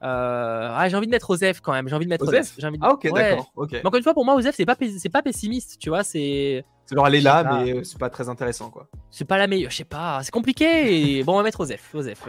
ah, 0.00 0.86
j'ai 0.88 0.96
envie 0.96 1.06
de 1.06 1.12
mettre 1.12 1.30
Osef 1.30 1.60
quand 1.60 1.72
même. 1.72 1.88
J'ai 1.88 1.94
envie 1.94 2.06
de 2.06 2.10
mettre 2.10 2.26
Osef 2.26 2.40
Osef. 2.40 2.54
J'ai 2.58 2.66
envie 2.66 2.78
de- 2.78 2.84
Ah, 2.84 2.92
ok, 2.92 3.04
Ouais. 3.04 3.12
d'accord. 3.30 3.52
Ok. 3.56 3.72
Mais 3.72 3.86
encore 3.86 3.96
une 3.98 4.02
fois, 4.02 4.14
pour 4.14 4.24
moi, 4.24 4.34
Osef, 4.34 4.54
c'est 4.56 4.66
pas, 4.66 4.76
c'est 4.98 5.08
pas 5.08 5.22
pessimiste, 5.22 5.78
tu 5.78 5.90
vois. 5.90 6.02
C'est. 6.02 6.64
Genre, 6.90 7.06
elle 7.06 7.14
est 7.14 7.20
là, 7.20 7.44
pas. 7.44 7.62
mais 7.64 7.84
c'est 7.84 7.98
pas 7.98 8.10
très 8.10 8.28
intéressant, 8.28 8.70
quoi. 8.70 8.88
C'est 9.10 9.24
pas 9.24 9.38
la 9.38 9.46
meilleure, 9.46 9.70
je 9.70 9.76
sais 9.76 9.84
pas, 9.84 10.20
c'est 10.22 10.30
compliqué. 10.32 11.22
bon, 11.24 11.34
on 11.34 11.36
va 11.36 11.42
mettre 11.42 11.60
Osef. 11.60 11.94
Osef. 11.94 12.22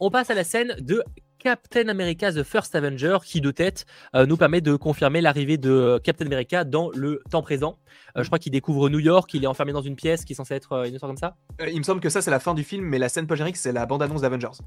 On 0.00 0.10
passe 0.10 0.30
à 0.30 0.34
la 0.34 0.44
scène 0.44 0.74
de 0.80 1.02
Captain 1.42 1.88
America 1.88 2.32
The 2.32 2.44
First 2.44 2.74
Avenger 2.76 3.18
qui 3.24 3.40
de 3.40 3.50
tête 3.50 3.84
euh, 4.14 4.26
nous 4.26 4.36
permet 4.36 4.60
de 4.60 4.76
confirmer 4.76 5.20
l'arrivée 5.20 5.56
de 5.58 5.70
euh, 5.70 5.98
Captain 5.98 6.26
America 6.26 6.62
dans 6.62 6.90
le 6.94 7.20
temps 7.30 7.42
présent. 7.42 7.78
Euh, 8.16 8.22
je 8.22 8.28
crois 8.28 8.38
qu'il 8.38 8.52
découvre 8.52 8.88
New 8.88 9.00
York, 9.00 9.28
il 9.34 9.42
est 9.42 9.48
enfermé 9.48 9.72
dans 9.72 9.80
une 9.82 9.96
pièce 9.96 10.24
qui 10.24 10.34
est 10.34 10.36
censée 10.36 10.54
être 10.54 10.72
euh, 10.72 10.84
une 10.84 10.94
histoire 10.94 11.10
comme 11.10 11.16
ça. 11.16 11.34
Il 11.68 11.78
me 11.78 11.82
semble 11.82 12.00
que 12.00 12.10
ça, 12.10 12.22
c'est 12.22 12.30
la 12.30 12.38
fin 12.38 12.54
du 12.54 12.62
film, 12.62 12.84
mais 12.84 12.98
la 12.98 13.08
scène 13.08 13.26
post-générique, 13.26 13.56
c'est 13.56 13.72
la 13.72 13.86
bande-annonce 13.86 14.20
d'Avengers. 14.20 14.58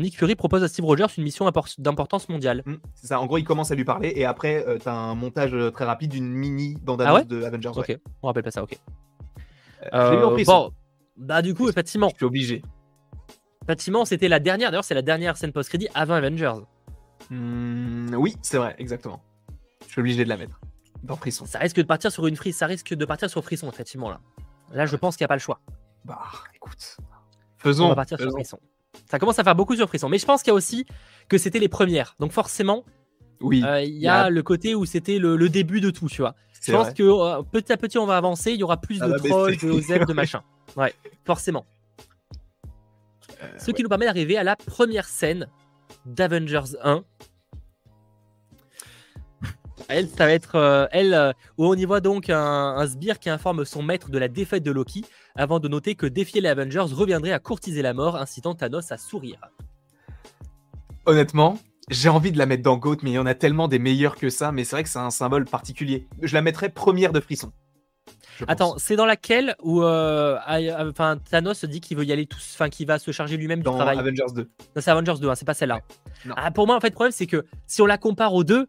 Nick 0.00 0.16
Fury 0.16 0.34
propose 0.34 0.62
à 0.62 0.68
Steve 0.68 0.86
Rogers 0.86 1.08
une 1.18 1.24
mission 1.24 1.46
impor- 1.46 1.74
d'importance 1.78 2.30
mondiale. 2.30 2.62
Hmm, 2.64 2.76
c'est 2.94 3.08
ça. 3.08 3.20
En 3.20 3.26
gros, 3.26 3.36
il 3.36 3.44
commence 3.44 3.70
à 3.70 3.74
lui 3.74 3.84
parler, 3.84 4.14
et 4.16 4.24
après, 4.24 4.64
euh, 4.66 4.78
t'as 4.82 4.94
un 4.94 5.14
montage 5.14 5.54
très 5.74 5.84
rapide 5.84 6.10
d'une 6.12 6.30
mini 6.32 6.76
bande-annonce 6.82 7.14
Ah 7.14 7.18
ouais 7.20 7.24
de 7.26 7.42
Avengers. 7.42 7.68
ouais. 7.76 7.94
Ok, 7.96 7.98
on 8.22 8.28
rappelle 8.28 8.44
pas 8.44 8.50
ça, 8.50 8.62
ok. 8.62 8.78
En 9.92 9.98
Euh, 9.98 10.30
frisson. 10.30 10.52
bon, 10.52 10.70
bah 11.18 11.42
du 11.42 11.52
coup, 11.52 11.68
effectivement, 11.68 12.08
Je 12.10 12.16
suis 12.16 12.24
obligé. 12.24 12.62
Effectivement 13.64 14.04
c'était 14.04 14.28
la 14.28 14.38
dernière, 14.40 14.70
d'ailleurs 14.70 14.84
c'est 14.84 14.94
la 14.94 15.02
dernière 15.02 15.36
scène 15.36 15.52
post-crédit 15.52 15.88
avant 15.94 16.14
Avengers. 16.14 16.54
Hmm, 17.30 18.14
oui, 18.16 18.36
c'est 18.42 18.58
vrai, 18.58 18.74
exactement. 18.78 19.20
Je 19.86 19.92
suis 19.92 20.00
obligé 20.00 20.24
de 20.24 20.28
la 20.28 20.36
mettre. 20.36 20.60
Dans 21.02 21.16
frisson. 21.16 21.44
Ça 21.46 21.58
risque 21.58 21.76
de 21.76 21.82
partir 21.82 22.10
sur 22.10 22.26
une 22.26 22.36
frise, 22.36 22.56
ça 22.56 22.66
risque 22.66 22.94
de 22.94 23.04
partir 23.04 23.28
sur 23.28 23.42
frisson, 23.44 23.68
effectivement 23.68 24.10
là. 24.10 24.20
Là, 24.72 24.86
je 24.86 24.96
pense 24.96 25.16
qu'il 25.16 25.22
n'y 25.24 25.26
a 25.26 25.28
pas 25.28 25.34
le 25.36 25.40
choix. 25.40 25.60
Bah, 26.04 26.18
écoute. 26.54 26.96
On 27.00 27.04
Faisons. 27.58 27.88
va 27.88 27.94
partir 27.94 28.18
sur 28.18 28.26
faisons. 28.26 28.36
frisson. 28.38 28.58
Ça 29.10 29.18
commence 29.18 29.38
à 29.38 29.44
faire 29.44 29.54
beaucoup 29.54 29.76
sur 29.76 29.86
frisson. 29.88 30.08
Mais 30.08 30.18
je 30.18 30.24
pense 30.26 30.42
qu'il 30.42 30.50
y 30.50 30.52
a 30.52 30.54
aussi 30.54 30.86
que 31.28 31.36
c'était 31.38 31.58
les 31.58 31.68
premières. 31.68 32.14
Donc 32.18 32.32
forcément, 32.32 32.84
Oui, 33.40 33.62
euh, 33.64 33.82
il 33.82 33.98
y 33.98 34.08
a- 34.08 34.30
le 34.30 34.42
côté 34.42 34.74
où 34.74 34.84
c'était 34.86 35.18
le, 35.18 35.36
le 35.36 35.48
début 35.48 35.80
de 35.80 35.90
tout, 35.90 36.08
tu 36.08 36.22
vois. 36.22 36.34
Je 36.62 36.72
pense 36.72 36.86
vrai. 36.86 36.94
que 36.94 37.02
euh, 37.02 37.42
petit 37.42 37.72
à 37.72 37.76
petit, 37.76 37.98
on 37.98 38.06
va 38.06 38.16
avancer. 38.16 38.52
Il 38.52 38.60
y 38.60 38.62
aura 38.62 38.78
plus 38.80 38.96
Ça 38.98 39.06
de 39.08 39.18
trolls, 39.18 39.56
de 39.58 39.70
OZEF, 39.70 40.06
de 40.06 40.12
machin. 40.14 40.42
Ouais, 40.76 40.94
forcément. 41.26 41.66
Euh, 43.42 43.46
Ce 43.58 43.70
qui 43.70 43.82
nous 43.82 43.88
permet 43.88 44.06
d'arriver 44.06 44.36
à 44.36 44.44
la 44.44 44.56
première 44.56 45.06
scène 45.06 45.48
d'Avengers 46.06 46.76
1. 46.82 47.04
Elle, 49.88 50.08
ça 50.08 50.26
va 50.26 50.32
être 50.32 50.54
euh, 50.54 50.86
elle, 50.92 51.12
euh, 51.12 51.32
où 51.58 51.66
on 51.66 51.74
y 51.74 51.84
voit 51.84 52.00
donc 52.00 52.30
un, 52.30 52.38
un 52.38 52.86
sbire 52.86 53.18
qui 53.18 53.28
informe 53.28 53.64
son 53.64 53.82
maître 53.82 54.10
de 54.10 54.18
la 54.18 54.28
défaite 54.28 54.62
de 54.62 54.70
Loki, 54.70 55.04
avant 55.36 55.60
de 55.60 55.68
noter 55.68 55.94
que 55.94 56.06
défier 56.06 56.40
les 56.40 56.48
Avengers 56.48 56.80
reviendrait 56.80 57.32
à 57.32 57.38
courtiser 57.38 57.82
la 57.82 57.92
mort, 57.92 58.16
incitant 58.16 58.54
Thanos 58.54 58.92
à 58.92 58.96
sourire. 58.96 59.40
Honnêtement, 61.06 61.58
j'ai 61.90 62.08
envie 62.08 62.32
de 62.32 62.38
la 62.38 62.46
mettre 62.46 62.62
dans 62.62 62.78
Goat, 62.78 62.98
mais 63.02 63.10
il 63.10 63.14
y 63.14 63.18
en 63.18 63.26
a 63.26 63.34
tellement 63.34 63.68
des 63.68 63.78
meilleurs 63.78 64.16
que 64.16 64.30
ça, 64.30 64.52
mais 64.52 64.64
c'est 64.64 64.76
vrai 64.76 64.82
que 64.84 64.88
c'est 64.88 64.98
un 64.98 65.10
symbole 65.10 65.44
particulier. 65.44 66.08
Je 66.22 66.32
la 66.34 66.40
mettrais 66.40 66.70
première 66.70 67.12
de 67.12 67.20
frisson. 67.20 67.52
Attends, 68.48 68.74
c'est 68.78 68.96
dans 68.96 69.06
laquelle 69.06 69.54
où 69.62 69.82
euh, 69.82 70.38
euh, 70.50 70.90
enfin, 70.90 71.18
Thanos 71.30 71.64
dit 71.64 71.80
qu'il 71.80 71.96
veut 71.96 72.04
y 72.04 72.12
aller 72.12 72.26
tout, 72.26 72.38
enfin 72.54 72.68
qu'il 72.68 72.86
va 72.86 72.98
se 72.98 73.10
charger 73.10 73.36
lui-même 73.36 73.60
du 73.60 73.64
travail. 73.64 73.98
Avengers 73.98 74.32
2. 74.34 74.42
Non, 74.42 74.48
c'est 74.82 74.90
Avengers 74.90 75.20
2, 75.20 75.28
hein, 75.28 75.34
c'est 75.34 75.44
pas 75.44 75.54
celle-là. 75.54 75.80
Ah, 76.36 76.50
pour 76.50 76.66
moi, 76.66 76.76
en 76.76 76.80
fait, 76.80 76.88
le 76.88 76.94
problème, 76.94 77.12
c'est 77.12 77.26
que 77.26 77.44
si 77.66 77.82
on 77.82 77.86
la 77.86 77.98
compare 77.98 78.34
aux 78.34 78.44
deux, 78.44 78.66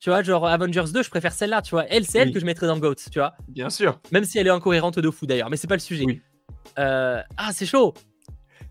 tu 0.00 0.10
vois, 0.10 0.22
genre 0.22 0.46
Avengers 0.46 0.84
2, 0.92 1.02
je 1.02 1.10
préfère 1.10 1.32
celle-là, 1.32 1.62
tu 1.62 1.70
vois. 1.70 1.86
Elle, 1.88 2.06
c'est 2.06 2.18
elle 2.18 2.32
que 2.32 2.40
je 2.40 2.44
mettrais 2.44 2.66
dans 2.66 2.78
GOAT, 2.78 2.94
tu 3.10 3.18
vois. 3.18 3.34
Bien 3.48 3.70
sûr. 3.70 4.00
Même 4.12 4.24
si 4.24 4.38
elle 4.38 4.46
est 4.46 4.50
incohérente 4.50 4.98
de 4.98 5.10
fou 5.10 5.26
d'ailleurs, 5.26 5.50
mais 5.50 5.56
c'est 5.56 5.66
pas 5.66 5.76
le 5.76 5.80
sujet. 5.80 6.04
Oui. 6.04 6.20
Euh, 6.78 7.20
Ah, 7.36 7.50
c'est 7.52 7.66
chaud. 7.66 7.94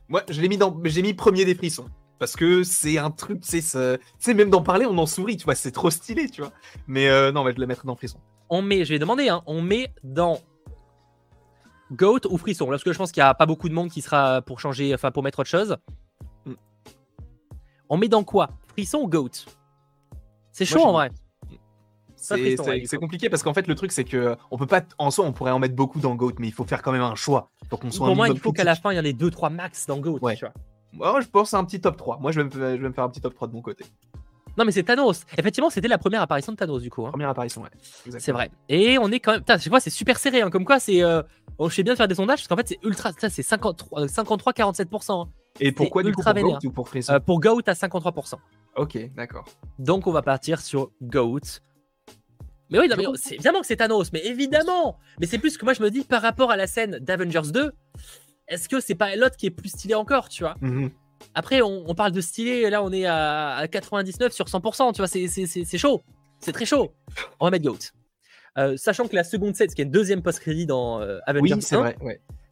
Moi, 0.08 0.24
je 0.30 0.40
l'ai 0.40 0.50
mis 0.50 0.58
dans, 0.58 0.80
j'ai 0.84 1.02
mis 1.02 1.14
premier 1.14 1.46
des 1.46 1.56
frissons. 1.56 1.88
Parce 2.20 2.36
que 2.36 2.64
c'est 2.64 2.98
un 2.98 3.12
truc, 3.12 3.40
c'est 3.42 3.60
ce... 3.60 3.98
tu 3.98 4.02
sais, 4.20 4.34
même 4.34 4.50
d'en 4.50 4.62
parler, 4.62 4.86
on 4.86 4.98
en 4.98 5.06
sourit, 5.06 5.36
tu 5.36 5.44
vois, 5.44 5.56
c'est 5.56 5.72
trop 5.72 5.90
stylé, 5.90 6.30
tu 6.30 6.42
vois. 6.42 6.54
Mais 6.88 7.10
euh, 7.10 7.32
non, 7.32 7.44
mais 7.44 7.52
je 7.52 7.56
vais 7.56 7.62
la 7.62 7.68
mettre 7.68 7.86
dans 7.86 7.96
frisson. 7.96 8.20
On 8.56 8.62
met, 8.62 8.86
je 8.86 8.94
vais 8.94 9.00
demander, 9.00 9.28
hein, 9.28 9.42
on 9.48 9.62
met 9.62 9.94
dans 10.04 10.40
GOAT 11.92 12.22
ou 12.30 12.38
Frisson 12.38 12.68
Parce 12.68 12.84
que 12.84 12.94
je 12.94 12.98
pense 12.98 13.12
qu'il 13.12 13.20
y 13.20 13.24
a 13.24 13.34
pas 13.34 13.46
beaucoup 13.46 13.68
de 13.68 13.74
monde 13.74 13.90
qui 13.90 14.02
sera 14.02 14.42
pour 14.42 14.62
changer, 14.62 14.94
enfin 14.94 15.12
pour 15.12 15.24
mettre 15.24 15.40
autre 15.40 15.50
chose. 15.50 15.76
Mm. 16.46 16.54
On 17.90 17.98
met 17.98 18.08
dans 18.08 18.24
quoi? 18.24 18.50
Frisson 18.70 19.00
ou 19.00 19.08
GOAT? 19.08 19.46
C'est 20.54 20.64
chaud 20.64 20.80
Moi, 20.80 20.88
en 20.88 20.94
vrai. 20.94 21.12
C'est 22.16 22.98
compliqué 22.98 23.30
parce 23.30 23.44
qu'en 23.44 23.54
fait, 23.54 23.68
le 23.68 23.76
truc, 23.76 23.92
c'est 23.92 24.06
que 24.06 24.38
on 24.52 24.58
peut 24.58 24.68
pas, 24.68 24.84
en 24.98 25.12
soi, 25.12 25.26
on 25.26 25.34
pourrait 25.34 25.52
en 25.52 25.60
mettre 25.60 25.76
beaucoup 25.76 26.00
dans 26.00 26.16
Goat, 26.16 26.36
mais 26.40 26.48
il 26.48 26.54
faut 26.54 26.64
faire 26.64 26.82
quand 26.82 26.92
même 26.92 27.02
un 27.02 27.16
choix 27.16 27.52
pour 27.70 27.80
qu'on 27.80 27.92
soit 27.92 28.08
Pour 28.08 28.16
moi, 28.16 28.30
il 28.30 28.40
faut 28.40 28.54
qu'à 28.54 28.64
la 28.64 28.76
fin, 28.76 28.92
il 28.94 28.96
y 28.96 29.00
en 29.00 29.04
ait 29.04 29.12
2-3 29.12 29.54
max 29.54 29.86
dans 29.86 29.98
Goat. 29.98 30.20
Tu 30.36 30.46
vois. 30.46 30.54
Moi, 30.94 31.22
je 31.22 31.28
pense 31.28 31.54
à 31.54 31.58
un 31.58 31.66
petit 31.66 31.82
top 31.82 31.98
3. 31.98 32.20
Moi, 32.20 32.32
je 32.32 32.40
vais, 32.42 32.46
me, 32.46 32.52
je 32.52 32.82
vais 32.82 32.88
me 32.88 32.94
faire 32.94 33.04
un 33.04 33.10
petit 33.10 33.22
top 33.22 33.36
3 33.36 33.50
de 33.50 33.54
mon 33.54 33.62
côté. 33.62 33.86
Non, 34.58 34.66
mais 34.66 34.72
c'est 34.72 34.84
Thanos. 34.84 35.26
Effectivement, 35.38 35.70
c'était 35.70 35.88
la 35.88 35.98
première 35.98 36.22
apparition 36.22 36.52
de 36.52 36.58
Thanos, 36.58 36.82
du 36.82 36.90
coup. 36.90 37.06
Hein. 37.06 37.12
Première 37.12 37.30
apparition, 37.30 37.62
ouais. 37.62 37.70
C'est 38.20 38.32
vrai. 38.32 38.50
Et 38.70 38.98
on 38.98 39.12
est 39.12 39.20
quand 39.20 39.34
même. 39.34 39.42
Putain, 39.42 39.58
je 39.58 39.70
vois, 39.70 39.80
c'est 39.80 39.90
super 39.90 40.18
serré. 40.18 40.42
Hein. 40.42 40.50
Comme 40.50 40.66
quoi, 40.66 40.80
c'est. 40.80 41.04
Euh... 41.04 41.22
je 41.60 41.70
sais 41.70 41.84
bien 41.84 41.94
de 41.94 41.98
faire 41.98 42.08
des 42.08 42.16
sondages 42.16 42.40
parce 42.40 42.48
qu'en 42.48 42.56
fait, 42.56 42.68
c'est 42.68 42.80
ultra. 42.84 43.12
Ça, 43.14 43.30
c'est 43.30 43.42
53-47%. 43.44 45.12
Hein. 45.12 45.30
Et 45.60 45.72
pourquoi 45.72 46.04
du 46.04 46.12
coup 46.12 46.22
pour 46.22 46.34
Goat 46.34 46.60
ou 46.64 46.72
pour 46.72 46.90
euh, 46.96 47.20
Pour 47.20 47.40
Goat 47.40 47.62
à 47.68 47.74
53%. 47.74 48.34
Ok, 48.76 48.98
d'accord. 49.16 49.46
Donc, 49.80 50.08
on 50.08 50.12
va 50.12 50.22
partir 50.22 50.62
sur 50.62 50.92
Goat. 51.02 51.62
Mais 52.70 52.80
oui, 52.80 52.88
c'est 53.16 53.36
évidemment 53.36 53.62
que 53.62 53.68
c'est 53.68 53.76
Thanos, 53.76 54.12
mais 54.12 54.26
évidemment. 54.26 54.98
Mais 55.20 55.28
c'est 55.28 55.38
plus 55.38 55.58
que 55.58 55.66
moi, 55.66 55.74
je 55.74 55.84
me 55.84 55.92
dis 55.92 56.04
par 56.04 56.22
rapport 56.22 56.52
à 56.52 56.58
la 56.58 56.68
scène 56.68 56.98
d'Avengers 57.00 57.52
2, 57.54 57.72
est-ce 58.48 58.68
que 58.68 58.80
c'est 58.80 58.96
pas 58.96 59.16
l'autre 59.16 59.38
qui 59.38 59.46
est 59.46 59.52
plus 59.52 59.70
stylé 59.70 59.96
encore, 59.96 60.30
tu 60.30 60.44
vois? 60.44 60.56
Mhm. 60.62 60.92
Après, 61.34 61.62
on, 61.62 61.94
parle 61.96 62.12
de 62.12 62.22
stylé, 62.22 62.70
là 62.70 62.84
on 62.84 62.92
est 62.92 63.06
à, 63.06 63.68
99 63.70 64.32
sur 64.32 64.46
100%, 64.46 64.94
tu 64.94 65.02
vois, 65.02 65.08
c'est 65.08 65.78
chaud. 65.78 66.02
C'est 66.40 66.52
très 66.52 66.66
chaud. 66.66 66.94
On 67.40 67.46
va 67.46 67.52
mettre 67.52 67.66
Goat. 67.66 67.80
Euh, 68.58 68.78
sachant 68.78 69.08
que 69.08 69.16
la 69.16 69.24
seconde 69.24 69.56
set, 69.56 69.74
qui 69.74 69.82
est 69.82 69.86
une 69.86 69.92
deuxième 69.92 70.22
post-crédit 70.22 70.66
dans 70.66 71.02
euh, 71.02 71.20
Avengers 71.26 71.56
oui, 71.56 71.62
c'est 71.62 71.76
vrai, 71.76 71.98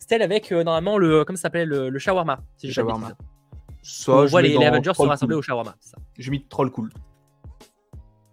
elle 0.09 0.21
avec 0.21 0.51
euh, 0.51 0.63
normalement 0.63 0.97
le, 0.97 1.23
comment 1.23 1.37
ça 1.37 1.43
s'appelle, 1.43 1.69
le, 1.69 1.99
shawarma. 1.99 2.39
Si 2.57 2.67
le 2.67 2.73
shawarma. 2.73 3.13
on 4.07 4.25
voit 4.25 4.41
les, 4.41 4.57
Avengers 4.57 4.93
se 4.95 5.01
rassembler 5.01 5.35
au 5.35 5.41
shawarma. 5.41 5.75
J'ai 6.17 6.31
mis 6.31 6.45
troll 6.45 6.71
cool. 6.71 6.91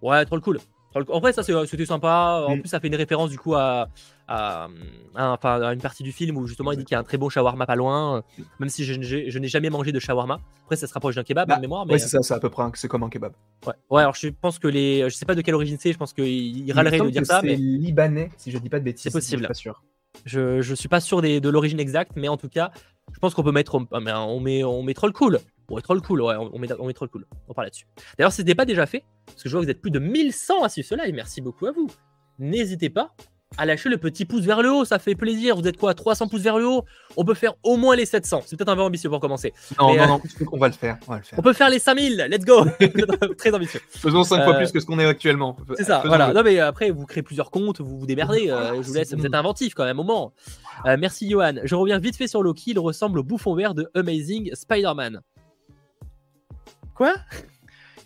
Ouais, 0.02 0.24
troll 0.24 0.40
cool. 0.40 0.58
En 0.94 1.20
vrai, 1.20 1.32
ça 1.32 1.42
c'était 1.42 1.86
sympa. 1.86 2.44
En 2.48 2.56
mm. 2.56 2.60
plus, 2.60 2.68
ça 2.68 2.80
fait 2.80 2.88
une 2.88 2.96
référence 2.96 3.30
du 3.30 3.38
coup 3.38 3.54
à, 3.54 3.88
à, 4.26 4.68
une 5.14 5.80
partie 5.80 6.02
du 6.02 6.12
film 6.12 6.36
où 6.36 6.46
justement 6.46 6.72
il 6.72 6.78
dit 6.78 6.84
qu'il 6.84 6.94
y 6.94 6.96
a 6.96 7.00
un 7.00 7.04
très 7.04 7.16
bon 7.16 7.28
shawarma 7.28 7.66
pas 7.66 7.76
loin, 7.76 8.24
même 8.58 8.68
si 8.68 8.84
je, 8.84 9.38
n'ai 9.38 9.48
jamais 9.48 9.70
mangé 9.70 9.92
de 9.92 10.00
shawarma. 10.00 10.40
Après, 10.64 10.76
ça 10.76 10.86
se 10.86 10.94
rapproche 10.94 11.14
d'un 11.14 11.24
kebab 11.24 11.48
bah, 11.48 11.58
mémoire. 11.58 11.86
Mais... 11.86 11.98
c'est 11.98 12.08
ça, 12.08 12.18
c'est 12.22 12.34
à 12.34 12.40
peu 12.40 12.50
près 12.50 12.64
c'est 12.74 12.88
comme 12.88 13.02
un 13.02 13.08
kebab. 13.08 13.32
Ouais. 13.66 13.74
ouais, 13.90 14.02
alors 14.02 14.14
je 14.14 14.28
pense 14.28 14.58
que 14.58 14.68
les. 14.68 15.08
Je 15.08 15.14
sais 15.14 15.26
pas 15.26 15.34
de 15.34 15.42
quelle 15.42 15.54
origine 15.54 15.76
c'est, 15.78 15.92
je 15.92 15.98
pense 15.98 16.12
qu'il 16.12 16.72
râlerait 16.72 16.98
de 16.98 17.10
dire 17.10 17.26
ça. 17.26 17.40
C'est 17.40 17.54
libanais, 17.54 18.30
si 18.36 18.50
je 18.50 18.58
dis 18.58 18.68
pas 18.68 18.78
de 18.78 18.84
bêtises. 18.84 19.04
C'est 19.04 19.10
possible. 19.10 19.42
Je 19.42 19.44
suis 19.44 19.48
pas 19.48 19.54
sûr. 19.54 19.82
Je, 20.24 20.60
je 20.60 20.74
suis 20.74 20.88
pas 20.88 21.00
sûr 21.00 21.22
de 21.22 21.48
l'origine 21.48 21.78
exacte, 21.78 22.12
mais 22.16 22.28
en 22.28 22.36
tout 22.36 22.48
cas, 22.48 22.72
je 23.12 23.18
pense 23.18 23.34
qu'on 23.34 23.42
peut 23.42 23.52
mettre. 23.52 23.78
On, 23.92 24.40
met, 24.40 24.64
on 24.64 24.82
met 24.82 24.94
troll 24.94 25.12
cool. 25.12 25.38
Ouais, 25.70 25.80
troll 25.82 26.02
cool, 26.02 26.22
ouais, 26.22 26.34
on 26.36 26.58
met, 26.58 26.68
on 26.78 26.86
met 26.86 26.92
troll 26.92 27.08
cool. 27.08 27.26
On 27.48 27.54
parle 27.54 27.66
là-dessus. 27.66 27.86
D'ailleurs, 28.18 28.32
si 28.32 28.38
ce 28.38 28.42
n'était 28.42 28.54
pas 28.54 28.64
déjà 28.64 28.86
fait, 28.86 29.04
parce 29.26 29.42
que 29.42 29.48
je 29.48 29.54
vois 29.54 29.62
que 29.62 29.66
vous 29.66 29.70
êtes 29.70 29.80
plus 29.80 29.90
de 29.90 30.00
1100 30.00 30.64
à 30.64 30.68
suivre 30.68 30.88
ce 30.88 30.94
live, 30.94 31.14
merci 31.14 31.40
beaucoup 31.40 31.66
à 31.66 31.72
vous. 31.72 31.88
N'hésitez 32.38 32.90
pas 32.90 33.14
à 33.58 33.66
lâcher 33.66 33.88
le 33.88 33.98
petit 33.98 34.24
pouce 34.24 34.42
vers 34.42 34.62
le 34.62 34.70
haut, 34.70 34.84
ça 34.84 34.98
fait 34.98 35.14
plaisir. 35.14 35.56
Vous 35.56 35.66
êtes 35.66 35.76
quoi 35.76 35.94
300 35.94 36.28
pouces 36.28 36.42
vers 36.42 36.58
le 36.58 36.66
haut? 36.66 36.84
On 37.16 37.24
peut 37.24 37.34
faire 37.34 37.54
au 37.62 37.76
moins 37.76 37.96
les 37.96 38.06
700. 38.06 38.42
C'est 38.46 38.56
peut-être 38.56 38.68
un 38.68 38.76
peu 38.76 38.82
ambitieux 38.82 39.10
pour 39.10 39.20
commencer. 39.20 39.52
Non, 39.78 39.88
non, 39.94 40.02
euh, 40.02 40.06
non, 40.06 40.20
on 40.52 40.58
va 40.58 40.68
le 40.68 40.74
faire. 40.74 40.98
On, 41.36 41.42
peut 41.42 41.52
faire 41.52 41.68
les 41.68 41.78
5000, 41.78 42.28
let's 42.30 42.44
go 42.44 42.64
Très 43.38 43.52
ambitieux. 43.52 43.80
Faisons 43.90 44.22
5 44.22 44.44
fois 44.44 44.54
euh, 44.54 44.58
plus 44.58 44.70
que 44.70 44.80
ce 44.80 44.86
qu'on 44.86 44.98
est 44.98 45.04
actuellement. 45.04 45.56
C'est 45.76 45.84
ça, 45.84 46.02
voilà. 46.04 46.32
Non, 46.32 46.42
mais 46.44 46.60
après, 46.60 46.90
vous 46.90 47.06
créez 47.06 47.22
plusieurs 47.22 47.50
comptes, 47.50 47.80
vous 47.80 47.98
vous 47.98 48.06
démerdez. 48.06 48.50
Euh, 48.50 48.80
je 48.82 48.86
vous 48.86 48.94
laisse, 48.94 49.12
vous 49.12 49.26
êtes 49.26 49.34
inventif 49.34 49.74
quand 49.74 49.84
même, 49.84 49.98
au 49.98 50.04
moment. 50.04 50.32
merci, 50.98 51.28
Johan. 51.28 51.54
Je 51.64 51.74
reviens 51.74 51.98
vite 51.98 52.16
fait 52.16 52.28
sur 52.28 52.42
Loki. 52.42 52.70
Il 52.70 52.78
ressemble 52.78 53.18
au 53.18 53.24
bouffon 53.24 53.54
vert 53.54 53.74
de 53.74 53.90
Amazing 53.94 54.54
Spider-Man. 54.54 55.20
Quoi? 57.00 57.14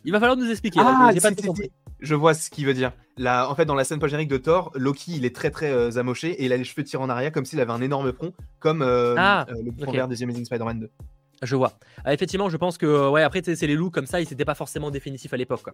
Il 0.04 0.12
va 0.12 0.20
falloir 0.20 0.36
nous 0.36 0.48
expliquer. 0.48 0.78
Ah, 0.80 1.10
pas 1.20 1.30
je 1.98 2.14
vois 2.14 2.32
ce 2.32 2.48
qu'il 2.48 2.64
veut 2.64 2.74
dire. 2.74 2.92
Là, 3.16 3.50
en 3.50 3.56
fait, 3.56 3.64
dans 3.64 3.74
la 3.74 3.82
scène 3.82 3.98
post 3.98 4.14
de 4.14 4.36
Thor, 4.36 4.70
Loki, 4.76 5.16
il 5.16 5.24
est 5.24 5.34
très 5.34 5.50
très 5.50 5.72
euh, 5.72 5.98
amoché 5.98 6.30
et 6.30 6.44
il 6.44 6.52
a 6.52 6.56
les 6.56 6.62
cheveux 6.62 6.84
tirés 6.84 7.02
en 7.02 7.08
arrière 7.08 7.32
comme 7.32 7.44
s'il 7.44 7.60
avait 7.60 7.72
un 7.72 7.80
énorme 7.80 8.12
front, 8.12 8.32
comme 8.60 8.82
euh, 8.82 9.16
ah, 9.18 9.46
euh, 9.48 9.54
le 9.64 9.72
bouffon 9.72 9.90
vert 9.90 10.06
des 10.06 10.22
Amazing 10.22 10.44
Spider-Man 10.44 10.78
2. 10.78 10.90
Je 11.42 11.56
vois. 11.56 11.72
Ah, 12.04 12.14
effectivement, 12.14 12.48
je 12.48 12.56
pense 12.56 12.78
que, 12.78 13.10
ouais, 13.10 13.24
après, 13.24 13.42
c'est 13.42 13.66
les 13.66 13.74
loups 13.74 13.90
comme 13.90 14.06
ça, 14.06 14.20
ils 14.20 14.28
n'étaient 14.30 14.44
pas 14.44 14.54
forcément 14.54 14.92
définitifs 14.92 15.34
à 15.34 15.36
l'époque. 15.36 15.70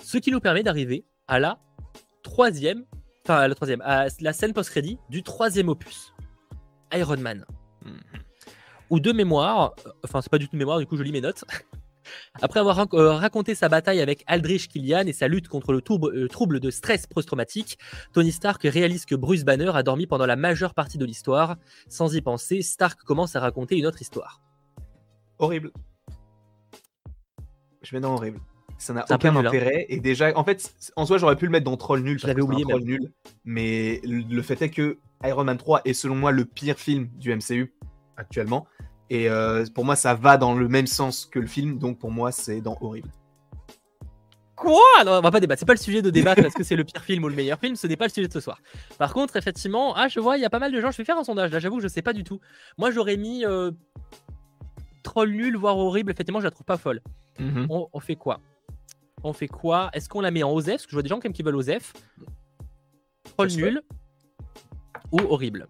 Ce 0.00 0.18
qui 0.18 0.30
nous 0.30 0.38
permet 0.38 0.62
d'arriver 0.62 1.04
à 1.26 1.40
la 1.40 1.58
troisième, 2.22 2.84
enfin, 3.24 3.38
à 3.38 3.48
la 3.48 3.56
troisième, 3.56 3.80
à 3.80 4.06
la 4.20 4.32
scène 4.32 4.52
post-crédit 4.52 5.00
du 5.10 5.24
troisième 5.24 5.68
opus, 5.68 6.14
Iron 6.92 7.16
Man. 7.16 7.44
Mhm. 7.84 7.98
Ou 8.90 9.00
de 9.00 9.10
mémoire, 9.10 9.74
enfin, 10.04 10.22
c'est 10.22 10.30
pas 10.30 10.38
du 10.38 10.46
tout 10.46 10.52
de 10.52 10.58
mémoire, 10.58 10.78
du 10.78 10.86
coup, 10.86 10.96
je 10.96 11.02
lis 11.02 11.10
mes 11.10 11.20
notes. 11.20 11.44
Après 12.42 12.60
avoir 12.60 12.86
euh, 12.94 13.12
raconté 13.12 13.54
sa 13.54 13.68
bataille 13.68 14.00
avec 14.00 14.24
Aldrich 14.26 14.68
Killian 14.68 15.06
et 15.06 15.12
sa 15.12 15.28
lutte 15.28 15.48
contre 15.48 15.72
le, 15.72 16.28
trouble 16.28 16.60
de 16.60 16.70
stress 16.70 17.06
post-traumatique, 17.06 17.78
Tony 18.12 18.32
Stark 18.32 18.62
réalise 18.64 19.04
que 19.04 19.14
Bruce 19.14 19.44
Banner 19.44 19.70
a 19.74 19.82
dormi 19.82 20.06
pendant 20.06 20.26
la 20.26 20.36
majeure 20.36 20.74
partie 20.74 20.98
de 20.98 21.04
l'histoire. 21.04 21.56
Sans 21.88 22.14
y 22.14 22.20
penser, 22.20 22.62
Stark 22.62 23.00
commence 23.02 23.36
à 23.36 23.40
raconter 23.40 23.76
une 23.76 23.86
autre 23.86 24.02
histoire. 24.02 24.40
Horrible. 25.38 25.70
Je 27.82 27.94
mets 27.94 28.00
dans 28.00 28.14
horrible. 28.14 28.40
Ça 28.78 28.92
n'a 28.92 29.04
aucun 29.10 29.34
hein. 29.36 29.44
intérêt. 29.46 29.86
Et 29.88 30.00
déjà, 30.00 30.36
en 30.36 30.44
fait, 30.44 30.74
en 30.96 31.06
soi, 31.06 31.18
j'aurais 31.18 31.36
pu 31.36 31.46
le 31.46 31.50
mettre 31.50 31.64
dans 31.64 31.76
Troll 31.76 32.00
nul. 32.00 32.18
Je 32.18 32.26
l'avais 32.26 32.42
oublié. 32.42 32.64
Troll 32.64 32.82
nul. 32.82 33.12
Mais 33.44 34.00
le 34.04 34.42
fait 34.42 34.60
est 34.62 34.70
que 34.70 34.98
Iron 35.24 35.44
Man 35.44 35.56
3 35.56 35.82
est 35.84 35.94
selon 35.94 36.14
moi 36.14 36.32
le 36.32 36.44
pire 36.44 36.78
film 36.78 37.08
du 37.14 37.34
MCU 37.34 37.74
actuellement. 38.16 38.66
Et 39.10 39.28
euh, 39.28 39.64
pour 39.74 39.84
moi, 39.84 39.96
ça 39.96 40.14
va 40.14 40.36
dans 40.36 40.54
le 40.54 40.68
même 40.68 40.86
sens 40.86 41.26
que 41.26 41.38
le 41.38 41.46
film, 41.46 41.78
donc 41.78 41.98
pour 41.98 42.10
moi, 42.10 42.32
c'est 42.32 42.60
dans 42.60 42.76
Horrible. 42.80 43.10
Quoi? 44.56 44.80
Non, 45.04 45.18
on 45.18 45.20
va 45.20 45.30
pas 45.30 45.38
débattre. 45.38 45.60
C'est 45.60 45.66
pas 45.66 45.74
le 45.74 45.78
sujet 45.78 46.00
de 46.00 46.08
débattre 46.08 46.42
est-ce 46.42 46.54
que 46.54 46.64
c'est 46.64 46.76
le 46.76 46.84
pire 46.84 47.02
film 47.02 47.24
ou 47.24 47.28
le 47.28 47.34
meilleur 47.34 47.58
film. 47.60 47.76
Ce 47.76 47.86
n'est 47.86 47.96
pas 47.96 48.06
le 48.06 48.10
sujet 48.10 48.26
de 48.26 48.32
ce 48.32 48.40
soir. 48.40 48.58
Par 48.98 49.12
contre, 49.12 49.36
effectivement, 49.36 49.94
ah, 49.94 50.08
je 50.08 50.18
vois, 50.18 50.38
il 50.38 50.40
y 50.40 50.46
a 50.46 50.50
pas 50.50 50.58
mal 50.58 50.72
de 50.72 50.80
gens. 50.80 50.90
Je 50.90 50.96
vais 50.96 51.04
faire 51.04 51.18
un 51.18 51.24
sondage. 51.24 51.52
Là, 51.52 51.58
j'avoue, 51.58 51.80
je 51.80 51.88
sais 51.88 52.00
pas 52.00 52.14
du 52.14 52.24
tout. 52.24 52.40
Moi, 52.78 52.90
j'aurais 52.90 53.18
mis 53.18 53.44
euh, 53.44 53.70
troll 55.02 55.30
nul, 55.30 55.56
voire 55.56 55.76
horrible. 55.76 56.10
Effectivement, 56.10 56.40
je 56.40 56.46
la 56.46 56.50
trouve 56.50 56.64
pas 56.64 56.78
folle. 56.78 57.02
Mhm. 57.38 57.66
on, 57.68 58.00
fait 58.00 58.16
quoi? 58.16 58.40
On 59.22 59.34
fait 59.34 59.46
quoi? 59.46 59.90
Est-ce 59.92 60.08
qu'on 60.08 60.22
la 60.22 60.30
met 60.30 60.42
en 60.42 60.50
OZEF 60.52 60.76
Parce 60.76 60.86
que 60.86 60.90
je 60.90 60.96
vois 60.96 61.02
des 61.02 61.10
gens 61.10 61.16
quand 61.16 61.24
même 61.24 61.34
qui 61.34 61.42
veulent 61.42 61.56
OZEF. 61.56 61.92
Troll 63.24 63.48
nul 63.48 63.82
ou 65.12 65.20
horrible? 65.20 65.68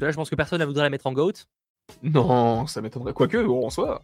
là, 0.00 0.12
je 0.12 0.16
pense 0.16 0.30
que 0.30 0.36
personne 0.36 0.60
ne 0.60 0.64
voudrait 0.64 0.84
la 0.84 0.90
mettre 0.90 1.08
en 1.08 1.12
GOAT. 1.12 1.32
Non, 2.02 2.66
ça 2.66 2.80
m'étonnerait. 2.80 3.12
Quoique, 3.12 3.38
bon, 3.38 3.66
en 3.66 3.70
soi, 3.70 4.02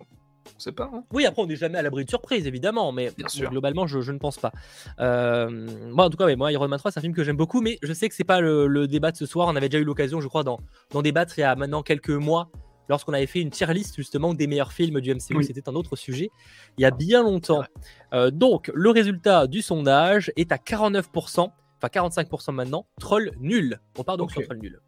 on 0.57 0.59
sait 0.59 0.73
pas. 0.73 0.91
Hein. 0.93 1.05
Oui, 1.13 1.27
après, 1.27 1.43
on 1.43 1.47
n'est 1.47 1.57
jamais 1.57 1.79
à 1.79 1.83
l'abri 1.83 2.05
de 2.05 2.11
surprise, 2.11 2.47
évidemment, 2.47 2.93
mais 2.93 3.11
globalement, 3.51 3.87
je, 3.87 4.11
ne 4.11 4.19
pense 4.19 4.39
pas. 4.39 4.53
Euh, 5.01 5.69
moi, 5.91 6.07
en 6.07 6.11
tout 6.11 6.17
cas, 6.17 6.35
moi, 6.37 6.53
Iron 6.53 6.69
Man 6.69 6.79
3, 6.79 6.93
c'est 6.93 6.99
un 6.99 7.03
film 7.03 7.15
que 7.15 7.25
j'aime 7.25 7.37
beaucoup, 7.37 7.61
mais 7.61 7.79
je 7.83 7.93
sais 7.93 8.09
que 8.09 8.15
c'est 8.15 8.25
pas 8.25 8.41
le, 8.41 8.87
débat 8.87 9.13
de 9.13 9.17
ce 9.17 9.27
soir. 9.27 9.49
On 9.49 9.57
avait 9.57 9.69
déjà 9.69 9.81
eu 9.81 9.85
l'occasion, 9.85 10.21
je 10.21 10.29
crois, 10.29 10.45
d'en 10.45 10.59
débattre 11.03 11.39
il 11.39 11.43
y 11.43 11.45
a 11.45 11.55
maintenant 11.57 11.83
quelques 11.83 12.11
mois, 12.11 12.51
lorsqu'on 12.89 13.13
avait 13.13 13.27
fait 13.27 13.41
une 13.41 13.51
tier 13.51 13.73
list 13.73 13.97
justement 13.97 14.35
des 14.35 14.47
meilleurs 14.47 14.73
films 14.73 15.01
du 15.01 15.15
MCU. 15.15 15.43
C'était 15.43 15.69
un 15.69 15.75
autre 15.75 15.97
sujet, 15.97 16.31
il 16.79 16.83
y 16.83 16.85
a 16.85 16.91
bien 16.91 17.23
longtemps. 17.23 17.65
Euh, 18.13 18.31
donc, 18.31 18.71
le 18.75 18.91
résultat 18.91 19.47
du 19.47 19.63
sondage 19.63 20.33
est 20.37 20.53
à 20.53 20.57
49%, 20.57 21.05
enfin 21.39 21.53
45% 21.83 22.53
maintenant, 22.53 22.87
troll 23.01 23.33
nul. 23.41 23.81
On 23.99 24.05
part 24.05 24.17
donc 24.17 24.33
sur 24.33 24.43
troll 24.43 24.59
nul. 24.59 24.81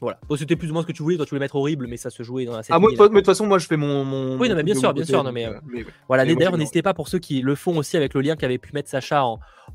Voilà. 0.00 0.18
C'était 0.36 0.56
plus 0.56 0.70
ou 0.70 0.72
moins 0.72 0.82
ce 0.82 0.86
que 0.86 0.92
tu 0.92 1.02
voulais. 1.02 1.16
Toi, 1.16 1.26
tu 1.26 1.30
voulais 1.30 1.40
mettre 1.40 1.56
horrible, 1.56 1.86
mais 1.88 1.96
ça 1.96 2.10
se 2.10 2.22
jouait 2.22 2.44
dans 2.44 2.56
la 2.56 2.62
Ah, 2.68 2.78
moi, 2.78 2.90
de 2.92 2.96
toute 2.96 3.26
façon, 3.26 3.46
moi, 3.46 3.58
je 3.58 3.66
fais 3.66 3.76
mon. 3.76 4.38
oui, 4.38 4.48
non, 4.48 4.54
mais 4.54 4.62
bien 4.62 4.74
sûr, 4.74 4.92
bien 4.92 5.04
sûr. 5.04 5.24
Non, 5.24 5.32
mais, 5.32 5.46
euh, 5.46 5.58
voilà. 6.06 6.24
D'ailleurs, 6.24 6.56
n'hésitez 6.56 6.82
pas 6.82 6.94
pour 6.94 7.08
ceux 7.08 7.18
qui 7.18 7.40
le 7.40 7.54
font 7.54 7.76
aussi 7.76 7.96
avec 7.96 8.14
le 8.14 8.20
lien 8.20 8.36
qu'avait 8.36 8.58
pu 8.58 8.70
mettre 8.72 8.88
Sacha 8.88 9.24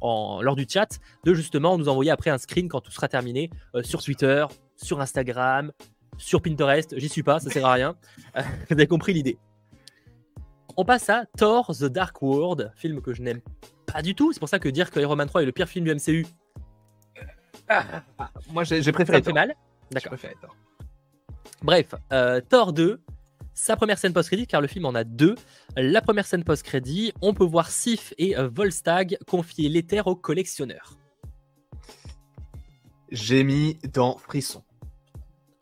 en, 0.01 0.41
lors 0.41 0.55
du 0.55 0.65
chat, 0.67 0.99
de 1.25 1.33
justement 1.33 1.77
nous 1.77 1.89
envoyer 1.89 2.11
après 2.11 2.29
un 2.29 2.37
screen 2.37 2.67
quand 2.67 2.81
tout 2.81 2.91
sera 2.91 3.07
terminé 3.07 3.49
euh, 3.75 3.83
sur 3.83 4.01
Twitter, 4.01 4.45
sur 4.75 5.01
Instagram, 5.01 5.71
sur 6.17 6.41
Pinterest. 6.41 6.97
J'y 6.97 7.09
suis 7.09 7.23
pas, 7.23 7.39
ça 7.39 7.49
sert 7.49 7.65
à 7.65 7.73
rien. 7.73 7.95
Vous 8.35 8.73
avez 8.73 8.87
compris 8.87 9.13
l'idée. 9.13 9.37
On 10.75 10.85
passe 10.85 11.09
à 11.09 11.25
Thor 11.37 11.71
The 11.75 11.85
Dark 11.85 12.19
World, 12.21 12.71
film 12.75 13.01
que 13.01 13.13
je 13.13 13.21
n'aime 13.21 13.41
pas 13.85 14.01
du 14.01 14.15
tout. 14.15 14.33
C'est 14.33 14.39
pour 14.39 14.49
ça 14.49 14.57
que 14.57 14.69
dire 14.69 14.89
que 14.89 14.99
Iron 14.99 15.15
Man 15.15 15.27
3 15.27 15.43
est 15.43 15.45
le 15.45 15.51
pire 15.51 15.67
film 15.67 15.85
du 15.85 15.93
MCU. 15.93 16.25
Ah, 17.69 17.83
moi, 18.51 18.63
j'ai 18.63 18.91
préféré. 18.91 19.19
Ça 19.19 19.23
fait 19.23 19.33
mal. 19.33 19.55
D'accord. 19.91 20.17
Bref, 21.61 21.95
euh, 22.11 22.41
Thor 22.41 22.73
2, 22.73 22.99
sa 23.53 23.75
première 23.75 23.97
scène 23.97 24.13
post-crédit, 24.13 24.47
car 24.47 24.61
le 24.61 24.67
film 24.67 24.85
en 24.85 24.95
a 24.95 25.03
deux. 25.03 25.35
La 25.77 26.01
première 26.01 26.25
scène 26.25 26.43
post-crédit, 26.43 27.13
on 27.21 27.33
peut 27.33 27.45
voir 27.45 27.69
Sif 27.69 28.13
et 28.17 28.37
euh, 28.37 28.49
Volstagg 28.51 29.17
confier 29.27 29.69
l'éther 29.69 30.07
au 30.07 30.15
collectionneur. 30.15 30.97
J'ai 33.11 33.43
mis 33.43 33.77
dans 33.93 34.17
Frisson. 34.17 34.63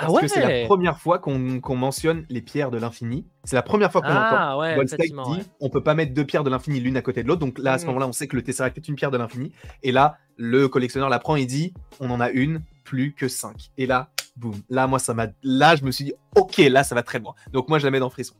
Ah 0.02 0.08
Parce 0.08 0.22
que 0.22 0.28
c'est 0.28 0.62
la 0.62 0.66
première 0.66 0.98
fois 0.98 1.20
qu'on 1.20 1.76
mentionne 1.76 2.26
les 2.30 2.42
pierres 2.42 2.72
de 2.72 2.78
l'infini. 2.78 3.28
C'est 3.44 3.56
la 3.56 3.62
première 3.62 3.92
fois 3.92 4.02
qu'on 4.02 4.08
ah, 4.10 4.56
entend. 4.56 4.76
Volstagg 4.76 5.12
dit 5.12 5.42
on 5.60 5.70
peut 5.70 5.84
pas 5.84 5.94
mettre 5.94 6.14
deux 6.14 6.26
pierres 6.26 6.44
de 6.44 6.50
l'infini 6.50 6.80
l'une 6.80 6.98
à 6.98 7.02
côté 7.02 7.24
de 7.24 7.28
l'autre. 7.28 7.40
Donc 7.40 7.60
là, 7.60 7.74
à 7.74 7.78
ce 7.78 7.84
mm. 7.84 7.88
moment-là, 7.88 8.08
on 8.08 8.12
sait 8.12 8.28
que 8.28 8.36
le 8.36 8.42
Tesseract 8.42 8.78
est 8.78 8.88
une 8.88 8.96
pierre 8.96 9.12
de 9.12 9.18
l'infini. 9.18 9.52
Et 9.84 9.92
là, 9.92 10.18
le 10.38 10.68
collectionneur 10.68 11.10
la 11.10 11.20
prend 11.20 11.36
et 11.36 11.46
dit 11.46 11.74
on 12.00 12.10
en 12.10 12.20
a 12.20 12.30
une, 12.30 12.62
plus 12.84 13.14
que 13.14 13.28
cinq. 13.28 13.70
Et 13.78 13.86
là, 13.86 14.10
boum. 14.36 14.56
Là, 14.70 14.88
moi, 14.88 15.00
ça 15.00 15.14
m'a. 15.14 15.28
Là, 15.44 15.76
je 15.76 15.84
me 15.84 15.92
suis 15.92 16.06
dit, 16.06 16.14
ok, 16.36 16.58
là, 16.58 16.84
ça 16.84 16.96
va 16.96 17.04
très 17.04 17.20
loin. 17.20 17.36
Donc, 17.52 17.70
moi, 17.70 17.80
je 17.80 17.86
la 17.86 17.92
mets 17.92 18.00
dans 18.00 18.10
frisson. 18.10 18.34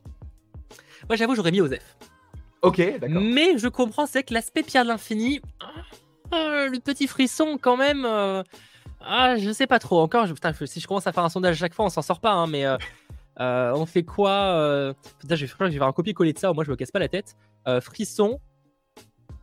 Moi, 1.08 1.16
j'avoue, 1.16 1.34
j'aurais 1.34 1.52
mis 1.52 1.60
Osef. 1.60 1.96
Ok, 2.62 2.78
d'accord. 3.00 3.22
Mais 3.22 3.58
je 3.58 3.68
comprends, 3.68 4.06
c'est 4.06 4.22
que 4.22 4.34
l'aspect 4.34 4.62
pierre 4.62 4.84
de 4.84 4.88
l'infini. 4.88 5.40
le 6.32 6.78
petit 6.78 7.06
frisson 7.06 7.58
quand 7.60 7.76
même. 7.76 8.06
Ah, 9.00 9.36
je 9.36 9.50
sais 9.52 9.66
pas 9.66 9.78
trop. 9.78 10.00
Encore, 10.00 10.26
je, 10.26 10.32
putain, 10.32 10.52
si 10.64 10.80
je 10.80 10.86
commence 10.86 11.06
à 11.06 11.12
faire 11.12 11.24
un 11.24 11.28
sondage 11.28 11.56
à 11.56 11.58
chaque 11.58 11.74
fois, 11.74 11.84
on 11.84 11.90
s'en 11.90 12.02
sort 12.02 12.20
pas. 12.20 12.32
Hein, 12.32 12.46
mais 12.46 12.64
on 13.38 13.86
fait 13.86 14.04
quoi 14.04 14.94
Putain, 15.18 15.34
je 15.34 15.46
vais, 15.46 15.52
je 15.58 15.64
vais 15.64 15.78
faire 15.78 15.86
un 15.86 15.92
copier-coller 15.92 16.32
de 16.32 16.38
ça. 16.38 16.52
Moi, 16.52 16.64
je 16.64 16.70
me 16.70 16.76
casse 16.76 16.90
pas 16.90 17.00
la 17.00 17.08
tête. 17.08 17.36
frisson 17.80 18.40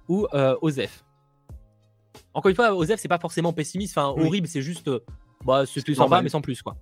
ou 0.08 0.28
Osef. 0.62 1.04
Encore 2.34 2.50
une 2.50 2.56
fois, 2.56 2.74
Osef, 2.74 3.00
c'est 3.00 3.08
pas 3.08 3.20
forcément 3.20 3.54
pessimiste. 3.54 3.98
Enfin, 3.98 4.08
horrible, 4.08 4.48
c'est 4.48 4.62
juste. 4.62 4.90
Bah, 5.46 5.64
c'est 5.66 5.94
sympa, 5.94 6.22
mais 6.22 6.30
sans 6.30 6.42
plus, 6.42 6.62
quoi. 6.62 6.76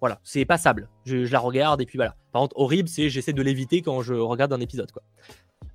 Voilà, 0.00 0.20
c'est 0.24 0.44
passable. 0.44 0.88
Je, 1.04 1.24
je, 1.24 1.32
la 1.32 1.38
regarde 1.38 1.80
et 1.80 1.86
puis 1.86 1.96
voilà. 1.96 2.16
Par 2.32 2.42
contre, 2.42 2.58
horrible, 2.58 2.88
c'est 2.88 3.08
j'essaie 3.08 3.32
de 3.32 3.42
l'éviter 3.42 3.82
quand 3.82 4.02
je 4.02 4.14
regarde 4.14 4.52
un 4.52 4.60
épisode, 4.60 4.90
quoi. 4.90 5.02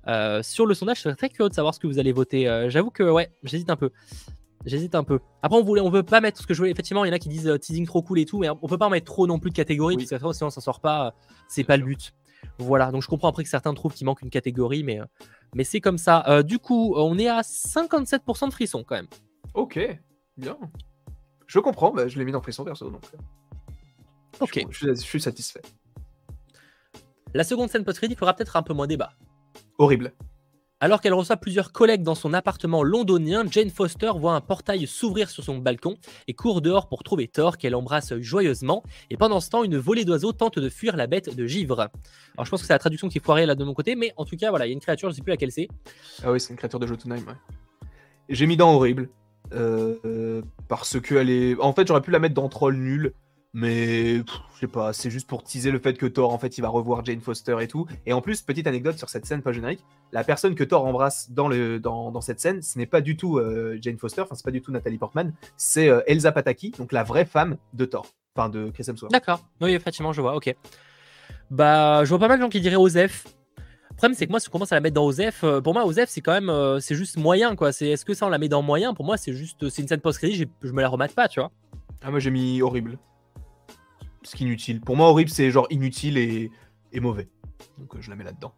Euh, 0.08 0.42
sur 0.42 0.66
le 0.66 0.74
sondage, 0.74 0.98
je 0.98 1.02
serais 1.02 1.16
très 1.16 1.28
curieux 1.28 1.48
de 1.48 1.54
savoir 1.54 1.74
ce 1.74 1.80
que 1.80 1.86
vous 1.86 1.98
allez 1.98 2.12
voter. 2.12 2.48
Euh, 2.48 2.70
j'avoue 2.70 2.90
que, 2.90 3.02
ouais, 3.02 3.30
j'hésite 3.42 3.70
un 3.70 3.76
peu. 3.76 3.90
J'hésite 4.64 4.94
un 4.94 5.04
peu. 5.04 5.20
Après, 5.42 5.58
on 5.58 5.62
voulait, 5.62 5.80
on 5.80 5.90
veut 5.90 6.02
pas 6.02 6.20
mettre 6.20 6.40
ce 6.40 6.46
que 6.46 6.54
je 6.54 6.58
voulais. 6.58 6.70
Effectivement, 6.70 7.04
il 7.04 7.08
y 7.08 7.10
en 7.10 7.14
a 7.14 7.18
qui 7.18 7.28
disent 7.28 7.46
euh, 7.46 7.58
teasing 7.58 7.86
trop 7.86 8.02
cool 8.02 8.18
et 8.18 8.24
tout, 8.24 8.38
mais 8.38 8.48
on 8.48 8.66
peut 8.66 8.78
pas 8.78 8.86
en 8.86 8.90
mettre 8.90 9.06
trop 9.06 9.26
non 9.26 9.38
plus 9.38 9.50
de 9.50 9.54
catégories, 9.56 9.96
parce 9.96 10.10
que 10.10 10.18
sinon, 10.32 10.48
on 10.48 10.50
s'en 10.50 10.60
sort 10.60 10.80
pas. 10.80 11.14
c'est 11.48 11.64
pas 11.64 11.76
le 11.76 11.84
but. 11.84 12.14
Voilà, 12.58 12.90
donc 12.90 13.02
je 13.02 13.08
comprends 13.08 13.28
après 13.28 13.42
que 13.42 13.48
certains 13.48 13.74
trouvent 13.74 13.92
qu'il 13.92 14.06
manque 14.06 14.22
une 14.22 14.30
catégorie, 14.30 14.82
mais, 14.82 15.00
mais 15.54 15.64
c'est 15.64 15.80
comme 15.80 15.98
ça. 15.98 16.42
du 16.42 16.58
coup, 16.58 16.94
on 16.96 17.18
est 17.18 17.28
à 17.28 17.42
57% 17.42 18.48
de 18.48 18.52
frisson 18.52 18.84
quand 18.86 18.96
même. 18.96 19.08
Ok, 19.54 19.78
bien. 20.36 20.56
Je 21.46 21.58
comprends, 21.60 21.92
bah, 21.92 22.08
je 22.08 22.18
l'ai 22.18 22.24
mis 22.24 22.32
dans 22.32 22.40
frisson 22.40 22.64
perso, 22.64 22.90
donc. 22.90 23.02
Ok. 24.40 24.66
Je, 24.70 24.92
suis 24.94 25.20
satisfait. 25.20 25.62
La 27.34 27.44
seconde 27.44 27.70
scène 27.70 27.84
post-crédit 27.84 28.16
fera 28.16 28.34
peut-être 28.34 28.56
un 28.56 28.62
peu 28.62 28.74
moins 28.74 28.86
débat. 28.86 29.12
Horrible. 29.78 30.12
Alors 30.78 31.00
qu'elle 31.00 31.14
reçoit 31.14 31.38
plusieurs 31.38 31.72
collègues 31.72 32.02
dans 32.02 32.14
son 32.14 32.34
appartement 32.34 32.82
londonien, 32.82 33.44
Jane 33.50 33.70
Foster 33.70 34.10
voit 34.14 34.34
un 34.34 34.42
portail 34.42 34.86
s'ouvrir 34.86 35.30
sur 35.30 35.42
son 35.42 35.56
balcon 35.56 35.96
et 36.28 36.34
court 36.34 36.60
dehors 36.60 36.86
pour 36.86 37.02
trouver 37.02 37.28
Thor 37.28 37.56
qu'elle 37.56 37.74
embrasse 37.74 38.14
joyeusement. 38.18 38.82
Et 39.08 39.16
pendant 39.16 39.40
ce 39.40 39.48
temps, 39.48 39.64
une 39.64 39.78
volée 39.78 40.04
d'oiseaux 40.04 40.32
tente 40.32 40.58
de 40.58 40.68
fuir 40.68 40.96
la 40.96 41.06
bête 41.06 41.34
de 41.34 41.46
givre. 41.46 41.88
Alors 42.34 42.44
je 42.44 42.50
pense 42.50 42.60
que 42.60 42.66
c'est 42.66 42.74
la 42.74 42.78
traduction 42.78 43.08
qui 43.08 43.16
est 43.16 43.24
foirée 43.24 43.46
là 43.46 43.54
de 43.54 43.64
mon 43.64 43.72
côté, 43.72 43.96
mais 43.96 44.12
en 44.18 44.26
tout 44.26 44.36
cas, 44.36 44.50
voilà, 44.50 44.66
il 44.66 44.68
y 44.68 44.72
a 44.72 44.74
une 44.74 44.80
créature, 44.80 45.08
je 45.08 45.14
sais 45.14 45.22
plus 45.22 45.30
laquelle 45.30 45.50
c'est. 45.50 45.68
Ah 46.22 46.30
oui, 46.30 46.40
c'est 46.40 46.50
une 46.50 46.58
créature 46.58 46.78
de 46.78 46.86
Jotunheim, 46.86 47.24
ouais. 47.26 47.88
J'ai 48.28 48.46
mis 48.46 48.58
dans 48.58 48.74
horrible. 48.74 49.08
Euh, 49.54 50.42
parce 50.68 51.00
que 51.00 51.14
elle 51.14 51.30
est. 51.30 51.58
En 51.58 51.72
fait, 51.72 51.86
j'aurais 51.86 52.02
pu 52.02 52.10
la 52.10 52.18
mettre 52.18 52.34
dans 52.34 52.48
troll 52.50 52.76
nul. 52.76 53.14
Mais 53.58 54.16
je 54.16 54.60
sais 54.60 54.66
pas, 54.66 54.92
c'est 54.92 55.08
juste 55.08 55.26
pour 55.26 55.42
teaser 55.42 55.70
le 55.70 55.78
fait 55.78 55.94
que 55.94 56.04
Thor, 56.04 56.30
en 56.30 56.38
fait, 56.38 56.58
il 56.58 56.60
va 56.60 56.68
revoir 56.68 57.02
Jane 57.06 57.22
Foster 57.22 57.56
et 57.62 57.66
tout. 57.66 57.86
Et 58.04 58.12
en 58.12 58.20
plus, 58.20 58.42
petite 58.42 58.66
anecdote 58.66 58.98
sur 58.98 59.08
cette 59.08 59.24
scène 59.24 59.40
pas 59.40 59.52
générique, 59.52 59.82
la 60.12 60.24
personne 60.24 60.54
que 60.54 60.62
Thor 60.62 60.84
embrasse 60.84 61.30
dans, 61.30 61.48
le, 61.48 61.80
dans, 61.80 62.10
dans 62.10 62.20
cette 62.20 62.38
scène, 62.38 62.60
ce 62.60 62.76
n'est 62.76 62.84
pas 62.84 63.00
du 63.00 63.16
tout 63.16 63.38
euh, 63.38 63.78
Jane 63.80 63.96
Foster, 63.96 64.20
enfin, 64.20 64.34
c'est 64.34 64.44
pas 64.44 64.50
du 64.50 64.60
tout 64.60 64.72
Nathalie 64.72 64.98
Portman, 64.98 65.32
c'est 65.56 65.88
euh, 65.88 66.02
Elsa 66.06 66.32
Pataki, 66.32 66.72
donc 66.72 66.92
la 66.92 67.02
vraie 67.02 67.24
femme 67.24 67.56
de 67.72 67.86
Thor, 67.86 68.04
enfin 68.36 68.50
de 68.50 68.68
Chris 68.68 68.84
Hemsworth. 68.88 69.10
D'accord, 69.10 69.40
oui, 69.62 69.72
effectivement, 69.72 70.12
je 70.12 70.20
vois, 70.20 70.36
ok. 70.36 70.54
Bah, 71.50 72.04
je 72.04 72.10
vois 72.10 72.18
pas 72.18 72.28
mal 72.28 72.38
de 72.38 72.42
gens 72.42 72.50
qui 72.50 72.60
diraient 72.60 72.76
Osef. 72.76 73.24
Le 73.56 73.96
problème, 73.96 74.14
c'est 74.18 74.26
que 74.26 74.32
moi, 74.32 74.38
si 74.38 74.50
on 74.50 74.52
commence 74.52 74.72
à 74.72 74.74
la 74.74 74.82
mettre 74.82 74.96
dans 74.96 75.06
Osef, 75.06 75.44
euh, 75.44 75.62
pour 75.62 75.72
moi, 75.72 75.86
Osef, 75.86 76.10
c'est 76.10 76.20
quand 76.20 76.38
même, 76.38 76.78
c'est 76.80 76.94
juste 76.94 77.16
moyen, 77.16 77.56
quoi. 77.56 77.72
C'est, 77.72 77.88
est-ce 77.88 78.04
que 78.04 78.12
ça, 78.12 78.26
on 78.26 78.28
la 78.28 78.36
met 78.36 78.50
dans 78.50 78.60
moyen? 78.60 78.92
Pour 78.92 79.06
moi, 79.06 79.16
c'est 79.16 79.32
juste, 79.32 79.70
c'est 79.70 79.80
une 79.80 79.88
scène 79.88 80.02
post-crédit, 80.02 80.46
je 80.60 80.72
me 80.72 80.82
la 80.82 80.88
remate 80.88 81.14
pas, 81.14 81.26
tu 81.26 81.40
vois. 81.40 81.50
Ah, 82.02 82.10
moi, 82.10 82.20
j'ai 82.20 82.30
mis 82.30 82.60
horrible 82.60 82.98
ce 84.26 84.42
inutile. 84.42 84.80
Pour 84.80 84.96
moi, 84.96 85.08
horrible, 85.08 85.30
c'est 85.30 85.50
genre 85.50 85.66
inutile 85.70 86.18
et, 86.18 86.50
mauvais. 87.00 87.28
Donc 87.78 87.94
euh, 87.94 88.00
je 88.00 88.10
la 88.10 88.16
mets 88.16 88.24
là-dedans. 88.24 88.54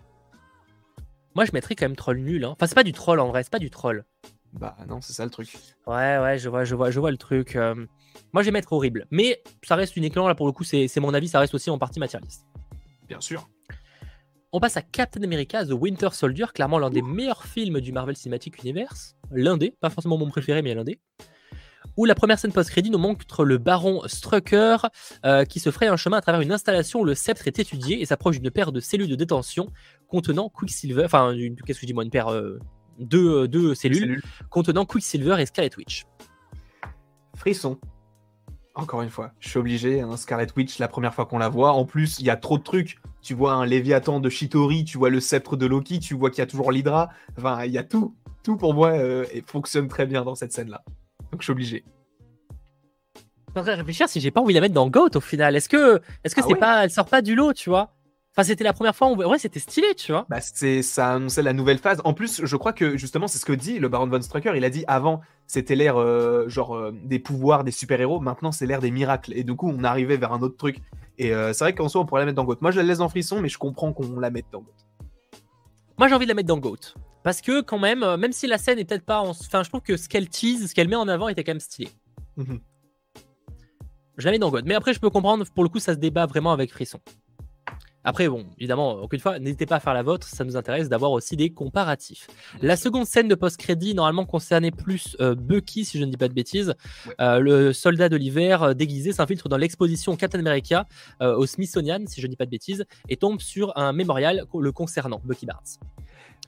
Moi, 1.35 1.45
je 1.45 1.51
mettrais 1.53 1.75
quand 1.75 1.87
même 1.87 1.97
troll 1.97 2.19
nul. 2.19 2.45
Hein. 2.45 2.51
Enfin, 2.53 2.67
c'est 2.67 2.75
pas 2.75 2.85
du 2.85 2.93
troll 2.93 3.21
en 3.21 3.29
vrai, 3.29 3.43
c'est 3.43 3.53
pas 3.53 3.59
du 3.59 3.71
troll. 3.71 4.05
Bah 4.53 4.77
non, 4.89 5.01
c'est 5.01 5.13
ça 5.13 5.25
le 5.25 5.31
truc. 5.31 5.49
Ouais, 5.87 6.19
ouais, 6.19 6.39
je 6.39 6.49
vois, 6.49 6.65
je 6.65 6.75
vois, 6.75 6.91
je 6.91 6.99
vois 6.99 7.11
le 7.11 7.19
truc. 7.19 7.55
Euh. 7.57 7.75
Moi, 8.33 8.43
je 8.43 8.47
vais 8.47 8.53
mettre 8.53 8.73
horrible. 8.73 9.07
Mais 9.11 9.43
ça 9.63 9.77
reste 9.77 9.97
une 9.97 10.05
écran, 10.05 10.27
là, 10.27 10.35
pour 10.35 10.47
le 10.47 10.53
coup, 10.53 10.65
c'est 10.65 10.89
mon 10.99 11.15
avis, 11.15 11.29
ça 11.29 11.41
reste 11.41 11.55
aussi 11.55 11.71
en 11.71 11.79
partie 11.79 12.01
matérialiste. 12.01 12.47
Bien 13.09 13.21
sûr. 13.21 13.49
On 14.53 14.61
passe 14.61 14.79
à 14.79 14.83
Captain 14.83 15.23
America 15.23 15.65
The 15.65 15.73
Winter 15.73 16.09
Soldier, 16.13 16.47
clairement 16.55 16.79
l'un 16.79 16.89
des 16.89 17.03
meilleurs 17.03 17.45
films 17.45 17.81
du 17.81 17.93
Marvel 17.93 18.17
Cinematic 18.17 18.63
Universe. 18.63 19.17
L'un 19.31 19.59
des, 19.59 19.73
pas 19.73 19.91
forcément 19.91 20.17
mon 20.17 20.29
préféré, 20.31 20.63
mais 20.63 20.75
l'un 20.75 20.85
des 20.85 20.99
où 21.99 22.05
la 22.05 22.15
première 22.15 22.39
scène 22.39 22.53
post-crédit 22.53 22.91
nous 22.91 22.99
montre 22.99 23.45
le 23.45 23.59
baron 23.59 24.03
Strucker 24.07 24.77
euh, 25.27 25.45
qui 25.45 25.59
se 25.59 25.73
ferait 25.73 25.89
un 25.89 25.97
chemin 25.97 26.19
à 26.19 26.21
travers 26.21 26.41
une 26.41 26.53
installation 26.53 27.01
où 27.01 27.05
le 27.05 27.17
sceptre 27.17 27.49
est 27.49 27.59
étudié 27.59 28.01
et 28.01 28.07
s'approche 28.07 28.39
d'une 28.39 28.53
paire 28.53 28.71
de 28.71 28.79
cellules 28.79 29.09
de 29.09 29.17
détention 29.17 29.67
contenant 30.07 30.49
Quicksilver, 30.49 31.05
enfin, 31.05 31.35
qu'est-ce 31.67 31.81
que 31.81 31.83
je 31.83 31.87
dis 31.87 31.95
moi, 31.95 32.05
une 32.05 32.11
paire, 32.11 32.33
euh, 32.33 32.61
deux, 33.01 33.43
euh, 33.43 33.49
deux 33.49 33.75
cellules, 33.75 34.23
contenant 34.49 34.87
Quicksilver 34.87 35.37
et 35.41 35.47
Scarlet 35.47 35.73
Witch. 35.77 36.07
Frisson. 37.37 37.79
Encore 38.77 39.03
une 39.03 39.11
fois, 39.11 39.33
je 39.41 39.49
suis 39.49 39.59
obligé, 39.59 40.01
hein, 40.01 40.17
Scarlet 40.17 40.47
Witch, 40.57 40.79
la 40.79 40.87
première 40.87 41.13
fois 41.13 41.27
qu'on 41.27 41.39
la 41.39 41.49
voit. 41.49 41.73
En 41.73 41.85
plus, 41.85 42.21
il 42.21 42.27
y 42.27 42.31
a 42.31 42.37
trop 42.37 42.59
de 42.59 42.63
trucs. 42.63 43.01
Tu 43.23 43.35
vois 43.35 43.55
un 43.55 43.67
Léviathan 43.67 44.21
de 44.21 44.29
Shitori, 44.29 44.85
tu 44.85 44.99
vois 44.99 45.11
le 45.11 45.19
sceptre 45.19 45.57
de 45.57 45.67
Loki, 45.67 45.99
tu 45.99 46.15
vois 46.15 46.31
qu'il 46.31 46.39
y 46.39 46.43
a 46.43 46.47
toujours 46.47 46.71
l'Hydra. 46.71 47.09
Enfin, 47.37 47.65
il 47.65 47.73
y 47.73 47.79
a 47.79 47.83
tout. 47.83 48.15
Tout 48.45 48.57
pour 48.57 48.73
moi 48.73 48.97
et 48.97 49.43
fonctionne 49.45 49.89
très 49.89 50.07
bien 50.07 50.23
dans 50.23 50.37
cette 50.37 50.53
scène-là. 50.53 50.85
Donc 51.33 51.41
je 51.41 51.45
suis 51.45 51.53
obligé. 51.53 51.85
Je 53.55 53.63
suis 53.63 53.71
réfléchir 53.71 54.09
si 54.09 54.21
j'ai 54.21 54.31
pas 54.31 54.41
envie 54.41 54.55
de 54.55 54.59
la 54.59 54.61
mettre 54.61 54.75
dans 54.75 54.89
Goat 54.89 55.11
au 55.17 55.21
final. 55.21 55.57
Est-ce 55.57 55.69
que, 55.69 56.01
est-ce 56.23 56.35
que 56.35 56.41
ah 56.43 56.47
c'est 56.49 56.55
pas, 56.55 56.85
elle 56.85 56.91
sort 56.91 57.07
pas 57.07 57.23
du 57.23 57.35
lot, 57.35 57.53
tu 57.53 57.71
vois? 57.71 57.95
Enfin, 58.39 58.47
c'était 58.47 58.63
la 58.63 58.73
première 58.73 58.95
fois. 58.95 59.11
Où... 59.11 59.17
Ouais, 59.17 59.39
c'était 59.39 59.59
stylé, 59.59 59.95
tu 59.97 60.13
vois. 60.13 60.27
Bah, 60.29 60.41
c'est, 60.41 60.83
ça 60.83 61.15
annonçait 61.15 61.43
la 61.43 61.53
nouvelle 61.53 61.79
phase. 61.79 62.01
En 62.05 62.15
plus, 62.15 62.45
je 62.45 62.57
crois 62.57 62.73
que 62.73 62.97
justement, 62.97 63.27
c'est 63.27 63.39
ce 63.39 63.45
que 63.45 63.53
dit 63.53 63.81
le 63.81 63.89
Baron 63.89 64.07
von 64.07 64.21
Strucker. 64.21 64.53
Il 64.55 64.65
a 64.65 64.71
dit 64.71 64.85
avant, 64.87 65.23
c'était 65.49 65.75
l'ère 65.75 65.99
euh, 65.99 66.49
genre 66.49 66.77
euh, 66.77 66.95
des 67.03 67.19
pouvoirs 67.19 67.65
des 67.65 67.73
super-héros. 67.73 68.21
Maintenant, 68.21 68.53
c'est 68.53 68.67
l'ère 68.67 68.81
des 68.81 68.93
miracles. 68.93 69.33
Et 69.35 69.43
du 69.43 69.57
coup, 69.57 69.73
on 69.77 69.83
arrivait 69.83 70.19
vers 70.19 70.33
un 70.33 70.41
autre 70.41 70.57
truc. 70.57 70.79
Et 71.19 71.35
euh, 71.35 71.53
c'est 71.53 71.65
vrai 71.65 71.75
qu'en 71.75 71.89
soi, 71.89 72.03
on 72.03 72.07
pourrait 72.07 72.21
la 72.21 72.27
mettre 72.27 72.37
dans 72.37 72.45
Goat. 72.45 72.59
Moi, 72.61 72.71
je 72.71 72.77
la 72.77 72.85
laisse 72.85 72.99
dans 72.99 73.09
Frisson, 73.09 73.41
mais 73.41 73.49
je 73.49 73.59
comprends 73.59 73.93
qu'on 73.93 74.21
la 74.21 74.31
mette 74.31 74.47
dans 74.53 74.61
Goat. 74.61 74.71
Moi, 75.99 76.07
j'ai 76.07 76.15
envie 76.15 76.27
de 76.27 76.31
la 76.31 76.37
mettre 76.37 76.49
dans 76.49 76.59
Goat. 76.59 76.95
Parce 77.29 77.43
que 77.43 77.61
quand 77.61 77.79
même, 77.79 78.03
euh, 78.03 78.17
même 78.17 78.33
si 78.33 78.47
la 78.47 78.57
scène 78.57 78.79
est 78.79 78.87
peut-être 78.87 79.05
pas... 79.05 79.21
Enfin, 79.21 79.63
je 79.63 79.69
trouve 79.69 79.83
que 79.83 79.99
ce 79.99 80.09
qu'elle 80.09 80.31
tease, 80.31 80.67
ce 80.67 80.75
qu'elle 80.75 80.89
met 80.89 80.97
en 80.97 81.09
avant 81.09 81.29
était 81.29 81.45
quand 81.45 81.51
même 81.51 81.61
stylé. 81.61 81.91
Mhm. 82.39 82.59
Je 84.17 84.25
la 84.25 84.31
mets 84.31 84.39
dans 84.39 84.49
God. 84.49 84.65
Mais 84.65 84.75
après, 84.75 84.95
je 84.95 84.99
peux 84.99 85.11
comprendre, 85.11 85.45
pour 85.55 85.63
le 85.63 85.69
coup, 85.69 85.79
ça 85.79 85.93
se 85.93 85.99
débat 85.99 86.25
vraiment 86.25 86.53
avec 86.53 86.71
Frisson. 86.71 87.01
Après, 88.03 88.31
bon, 88.31 88.47
évidemment, 88.57 88.93
encore 88.93 89.11
une 89.13 89.21
fois, 89.21 89.39
n'hésitez 89.39 89.67
pas 89.67 89.77
à 89.77 89.81
faire 89.81 89.93
la 89.93 90.03
vôtre, 90.03 90.27
ça 90.27 90.43
nous 90.43 90.57
intéresse 90.57 90.89
d'avoir 90.89 91.11
aussi 91.11 91.37
des 91.37 91.51
comparatifs. 91.51 92.29
La 92.63 92.79
seconde 92.79 93.05
scène 93.05 93.29
de 93.29 93.35
post-crédit, 93.35 93.93
normalement, 93.93 94.25
concernait 94.25 94.71
plus 94.71 95.15
euh, 95.21 95.35
Bucky, 95.35 95.85
si 95.85 95.99
je 95.99 96.07
ne 96.07 96.11
dis 96.11 96.17
pas 96.17 96.29
de 96.29 96.35
bêtises. 96.35 96.77
Euh, 97.21 97.41
le 97.41 97.75
soldat 97.75 98.09
de 98.09 98.17
l'hiver 98.17 98.75
déguisé 98.75 99.13
s'infiltre 99.13 99.51
dans 99.51 99.59
l'exposition 99.59 100.17
Captain 100.17 100.39
America 100.39 100.87
au 101.21 101.45
Smithsonian, 101.45 102.07
si 102.07 102.23
je 102.23 102.27
ne 102.27 102.31
dis 102.31 102.37
pas 102.37 102.47
de 102.47 102.51
bêtises, 102.51 102.87
et 103.11 103.19
tombe 103.19 103.43
sur 103.43 103.77
un 103.77 103.93
mémorial 103.93 104.47
le 104.59 104.73
concernant, 104.73 105.21
Bucky 105.27 105.45
Barnes. 105.45 105.77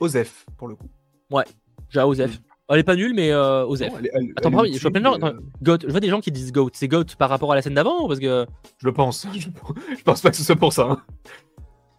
Osef, 0.01 0.47
pour 0.57 0.69
le 0.69 0.75
coup. 0.75 0.89
Ouais, 1.31 1.45
j'ai 1.91 2.01
Osef. 2.01 2.39
Mm. 2.39 2.43
Elle 2.73 2.79
est 2.79 2.85
pas 2.85 2.95
nulle, 2.95 3.15
mais 3.15 3.33
euh, 3.33 3.67
Osef. 3.67 3.93
Attends, 4.37 4.65
je 4.65 4.81
vois 4.81 4.91
plein 4.93 5.01
de 5.01 5.05
gens. 5.05 5.19
Euh. 5.23 5.79
je 5.83 5.89
vois 5.89 6.01
des 6.01 6.09
gens 6.09 6.21
qui 6.21 6.31
disent 6.31 6.53
Goat. 6.53 6.71
C'est 6.73 6.87
Goat 6.87 7.05
par 7.19 7.29
rapport 7.29 7.51
à 7.51 7.57
la 7.57 7.63
scène 7.63 7.75
d'avant 7.75 8.07
parce 8.07 8.21
que. 8.21 8.47
Je 8.79 8.87
le 8.87 8.93
pense. 8.95 9.27
Je, 9.37 10.03
pense 10.05 10.23
pas 10.23 10.31
que 10.31 10.37
ce 10.37 10.45
soit 10.45 10.57
pour 10.57 10.73
ça. 10.73 10.85
Hein. 10.85 11.03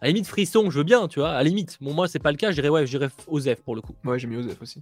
À 0.00 0.06
la 0.06 0.08
limite, 0.08 0.26
frisson, 0.26 0.68
je 0.68 0.78
veux 0.78 0.84
bien, 0.84 1.06
tu 1.06 1.20
vois. 1.20 1.30
À 1.30 1.44
la 1.44 1.44
limite, 1.44 1.78
bon, 1.80 1.94
moi, 1.94 2.08
c'est 2.08 2.18
pas 2.18 2.32
le 2.32 2.36
cas. 2.36 2.50
Je 2.50 2.56
dirais, 2.56 2.70
ouais, 2.70 2.86
je 2.86 2.98
dirais 2.98 3.08
Osef 3.28 3.60
pour 3.62 3.76
le 3.76 3.82
coup. 3.82 3.94
Ouais, 4.04 4.18
j'ai 4.18 4.26
mis 4.26 4.36
Osef 4.36 4.60
aussi. 4.60 4.80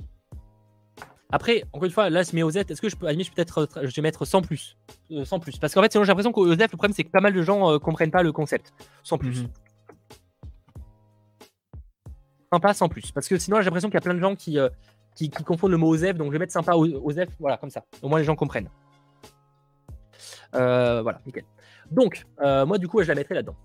Après, 1.32 1.64
encore 1.72 1.84
une 1.84 1.90
fois, 1.90 2.08
là, 2.08 2.22
je 2.22 2.34
mets 2.34 2.42
Osef. 2.42 2.70
Est-ce 2.70 2.80
que 2.80 2.88
je 2.88 2.96
peux, 2.96 3.04
à 3.06 3.10
la 3.10 3.12
limite, 3.12 3.34
peut-être, 3.34 3.68
je 3.82 3.94
vais 3.94 4.02
mettre 4.02 4.24
sans 4.24 4.40
plus. 4.40 4.78
Euh, 5.10 5.24
sans 5.24 5.40
plus. 5.40 5.58
Parce 5.58 5.74
qu'en 5.74 5.82
fait, 5.82 5.92
sinon, 5.92 6.04
j'ai 6.04 6.08
l'impression 6.08 6.32
qu'Osef, 6.32 6.72
le 6.72 6.76
problème, 6.78 6.94
c'est 6.94 7.04
que 7.04 7.10
pas 7.10 7.20
mal 7.20 7.34
de 7.34 7.42
gens 7.42 7.78
comprennent 7.80 8.10
pas 8.10 8.22
le 8.22 8.32
concept. 8.32 8.72
Sans 9.02 9.18
plus. 9.18 9.42
Mhm 9.42 9.48
sympa 12.52 12.74
sans 12.74 12.88
plus. 12.88 13.12
Parce 13.12 13.28
que 13.28 13.38
sinon, 13.38 13.58
j'ai 13.58 13.64
l'impression 13.64 13.88
qu'il 13.88 13.94
y 13.94 13.98
a 13.98 14.02
plein 14.02 14.14
de 14.14 14.20
gens 14.20 14.34
qui, 14.34 14.58
euh, 14.58 14.68
qui, 15.14 15.30
confondent 15.30 15.70
le 15.70 15.76
mot 15.76 15.88
Osef, 15.88 16.16
donc 16.16 16.28
je 16.28 16.32
vais 16.32 16.38
mettre 16.38 16.52
sympa 16.52 16.74
Osef, 16.74 17.28
voilà, 17.38 17.56
comme 17.56 17.70
ça. 17.70 17.84
Au 18.02 18.08
moins, 18.08 18.18
les 18.18 18.24
gens 18.24 18.36
comprennent. 18.36 18.68
Euh, 20.54 21.02
voilà, 21.02 21.20
nickel. 21.26 21.44
Donc, 21.90 22.26
euh, 22.40 22.66
moi, 22.66 22.78
du 22.78 22.88
coup, 22.88 23.02
je 23.02 23.08
la 23.08 23.14
mettrai 23.14 23.34
là-dedans. 23.34 23.56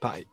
Pareil. 0.00 0.26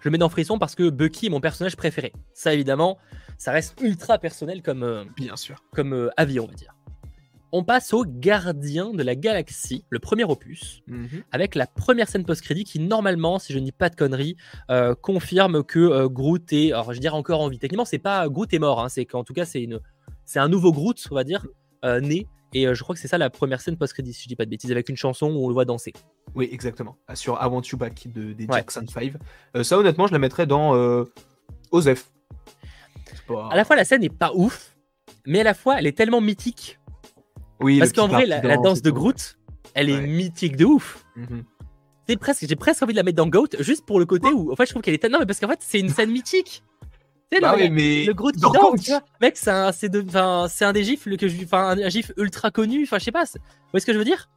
Je 0.00 0.08
le 0.08 0.12
mets 0.12 0.18
dans 0.18 0.28
Frisson 0.28 0.58
parce 0.58 0.74
que 0.74 0.88
Bucky 0.88 1.26
est 1.26 1.30
mon 1.30 1.40
personnage 1.40 1.76
préféré. 1.76 2.12
Ça, 2.32 2.54
évidemment, 2.54 2.98
ça 3.36 3.52
reste 3.52 3.80
ultra 3.80 4.18
personnel 4.18 4.62
comme, 4.62 5.04
Bien 5.16 5.36
sûr. 5.36 5.62
comme 5.72 6.10
avis, 6.16 6.40
on 6.40 6.46
va 6.46 6.54
dire 6.54 6.74
on 7.52 7.64
passe 7.64 7.92
au 7.92 8.04
Gardien 8.06 8.92
de 8.92 9.02
la 9.02 9.14
Galaxie, 9.14 9.84
le 9.90 9.98
premier 9.98 10.24
opus, 10.24 10.82
mhm. 10.86 11.22
avec 11.32 11.54
la 11.54 11.66
première 11.66 12.08
scène 12.08 12.24
post-crédit 12.24 12.64
qui, 12.64 12.78
normalement, 12.78 13.38
si 13.38 13.52
je 13.52 13.58
ne 13.58 13.64
dis 13.64 13.72
pas 13.72 13.88
de 13.88 13.96
conneries, 13.96 14.36
euh, 14.70 14.94
confirme 14.94 15.64
que 15.64 15.78
euh, 15.78 16.08
Groot 16.08 16.52
est, 16.52 16.72
alors 16.72 16.92
je 16.92 17.00
dirais 17.00 17.16
encore 17.16 17.40
en 17.40 17.48
vie. 17.48 17.58
Techniquement, 17.58 17.84
c'est 17.84 17.98
pas 17.98 18.28
Groot 18.28 18.52
est 18.52 18.58
mort, 18.58 18.80
hein, 18.80 18.88
c'est 18.88 19.04
qu'en 19.04 19.24
tout 19.24 19.32
cas, 19.32 19.44
c'est 19.44 19.62
une, 19.62 19.80
c'est 20.24 20.38
un 20.38 20.48
nouveau 20.48 20.72
Groot, 20.72 20.96
on 21.10 21.14
va 21.14 21.24
dire, 21.24 21.46
euh, 21.84 22.00
né. 22.00 22.26
Et 22.52 22.66
je 22.74 22.82
crois 22.82 22.96
que 22.96 23.00
c'est 23.00 23.06
ça 23.06 23.16
la 23.16 23.30
première 23.30 23.60
scène 23.60 23.76
post-crédit, 23.76 24.12
si 24.12 24.24
je 24.24 24.28
dis 24.28 24.34
pas 24.34 24.44
de 24.44 24.50
bêtises, 24.50 24.72
avec 24.72 24.88
une 24.88 24.96
chanson 24.96 25.26
où 25.30 25.44
on 25.44 25.48
le 25.48 25.54
voit 25.54 25.64
danser. 25.64 25.92
Oui, 26.34 26.48
exactement. 26.50 26.96
Sur 27.14 27.38
I 27.40 27.46
Want 27.46 27.62
You 27.70 27.78
Back 27.78 28.08
de, 28.12 28.32
des 28.32 28.48
Jackson 28.50 28.84
5. 28.88 29.12
ça, 29.62 29.78
honnêtement, 29.78 30.08
je 30.08 30.12
la 30.12 30.18
mettrais 30.18 30.46
dans 30.48 31.04
Osef. 31.70 32.10
À 33.50 33.54
la 33.54 33.64
fois, 33.64 33.76
la 33.76 33.84
scène 33.84 34.02
est 34.02 34.08
pas 34.08 34.32
ouf, 34.34 34.76
mais 35.26 35.40
à 35.40 35.44
la 35.44 35.54
fois, 35.54 35.78
elle 35.78 35.86
est 35.86 35.96
tellement 35.96 36.20
mythique. 36.20 36.79
Oui, 37.60 37.78
Parce 37.78 37.92
qu'en 37.92 38.08
vrai, 38.08 38.26
la, 38.26 38.40
la 38.40 38.56
danse 38.56 38.82
de. 38.82 38.90
Groot, 38.90 39.38
elle 39.74 39.90
est 39.90 40.00
mythique 40.00 40.56
de 40.56 40.64
ouf. 40.64 41.04
Mhm. 41.16 41.44
Presque, 42.20 42.44
j'ai 42.48 42.56
presque 42.56 42.82
envie 42.82 42.92
de 42.92 42.96
la 42.96 43.04
mettre 43.04 43.18
dans 43.18 43.28
Goat, 43.28 43.48
juste 43.60 43.86
pour 43.86 44.00
le 44.00 44.06
côté 44.06 44.32
où, 44.32 44.50
en 44.50 44.56
fait, 44.56 44.66
je 44.66 44.70
trouve 44.70 44.82
qu'elle 44.82 44.94
est 44.94 44.98
tellement. 44.98 45.18
Non, 45.18 45.20
mais 45.20 45.26
parce 45.26 45.38
qu'en 45.38 45.46
fait, 45.48 45.60
c'est 45.60 45.78
une 45.78 45.88
scène 45.90 46.10
mythique. 46.10 46.64
Tu 47.30 47.40
Bah 47.40 47.52
oui, 47.54 47.68
le- 47.68 47.70
mais 47.70 48.04
le 48.04 48.12
Groot 48.14 48.34
qui 48.34 48.40
dans 48.40 48.50
danse, 48.50 48.80
tu 48.82 48.90
vois. 48.90 49.02
Mec, 49.20 49.36
c'est 49.36 49.50
un, 49.52 49.70
c'est 49.70 49.88
de, 49.88 50.02
enfin, 50.08 50.46
c'est 50.50 50.64
un 50.64 50.72
des 50.72 50.82
gifs 50.82 51.04
que 51.04 51.28
je, 51.28 51.44
enfin, 51.44 51.76
un 51.78 51.88
gif 51.88 52.10
ultra 52.16 52.50
connu. 52.50 52.82
Enfin, 52.82 52.98
je 52.98 53.04
sais 53.04 53.12
pas. 53.12 53.22
Vous 53.24 53.38
voyez 53.70 53.80
ce 53.80 53.86
que 53.86 53.92
je 53.92 53.98
veux 53.98 54.04
dire? 54.04 54.28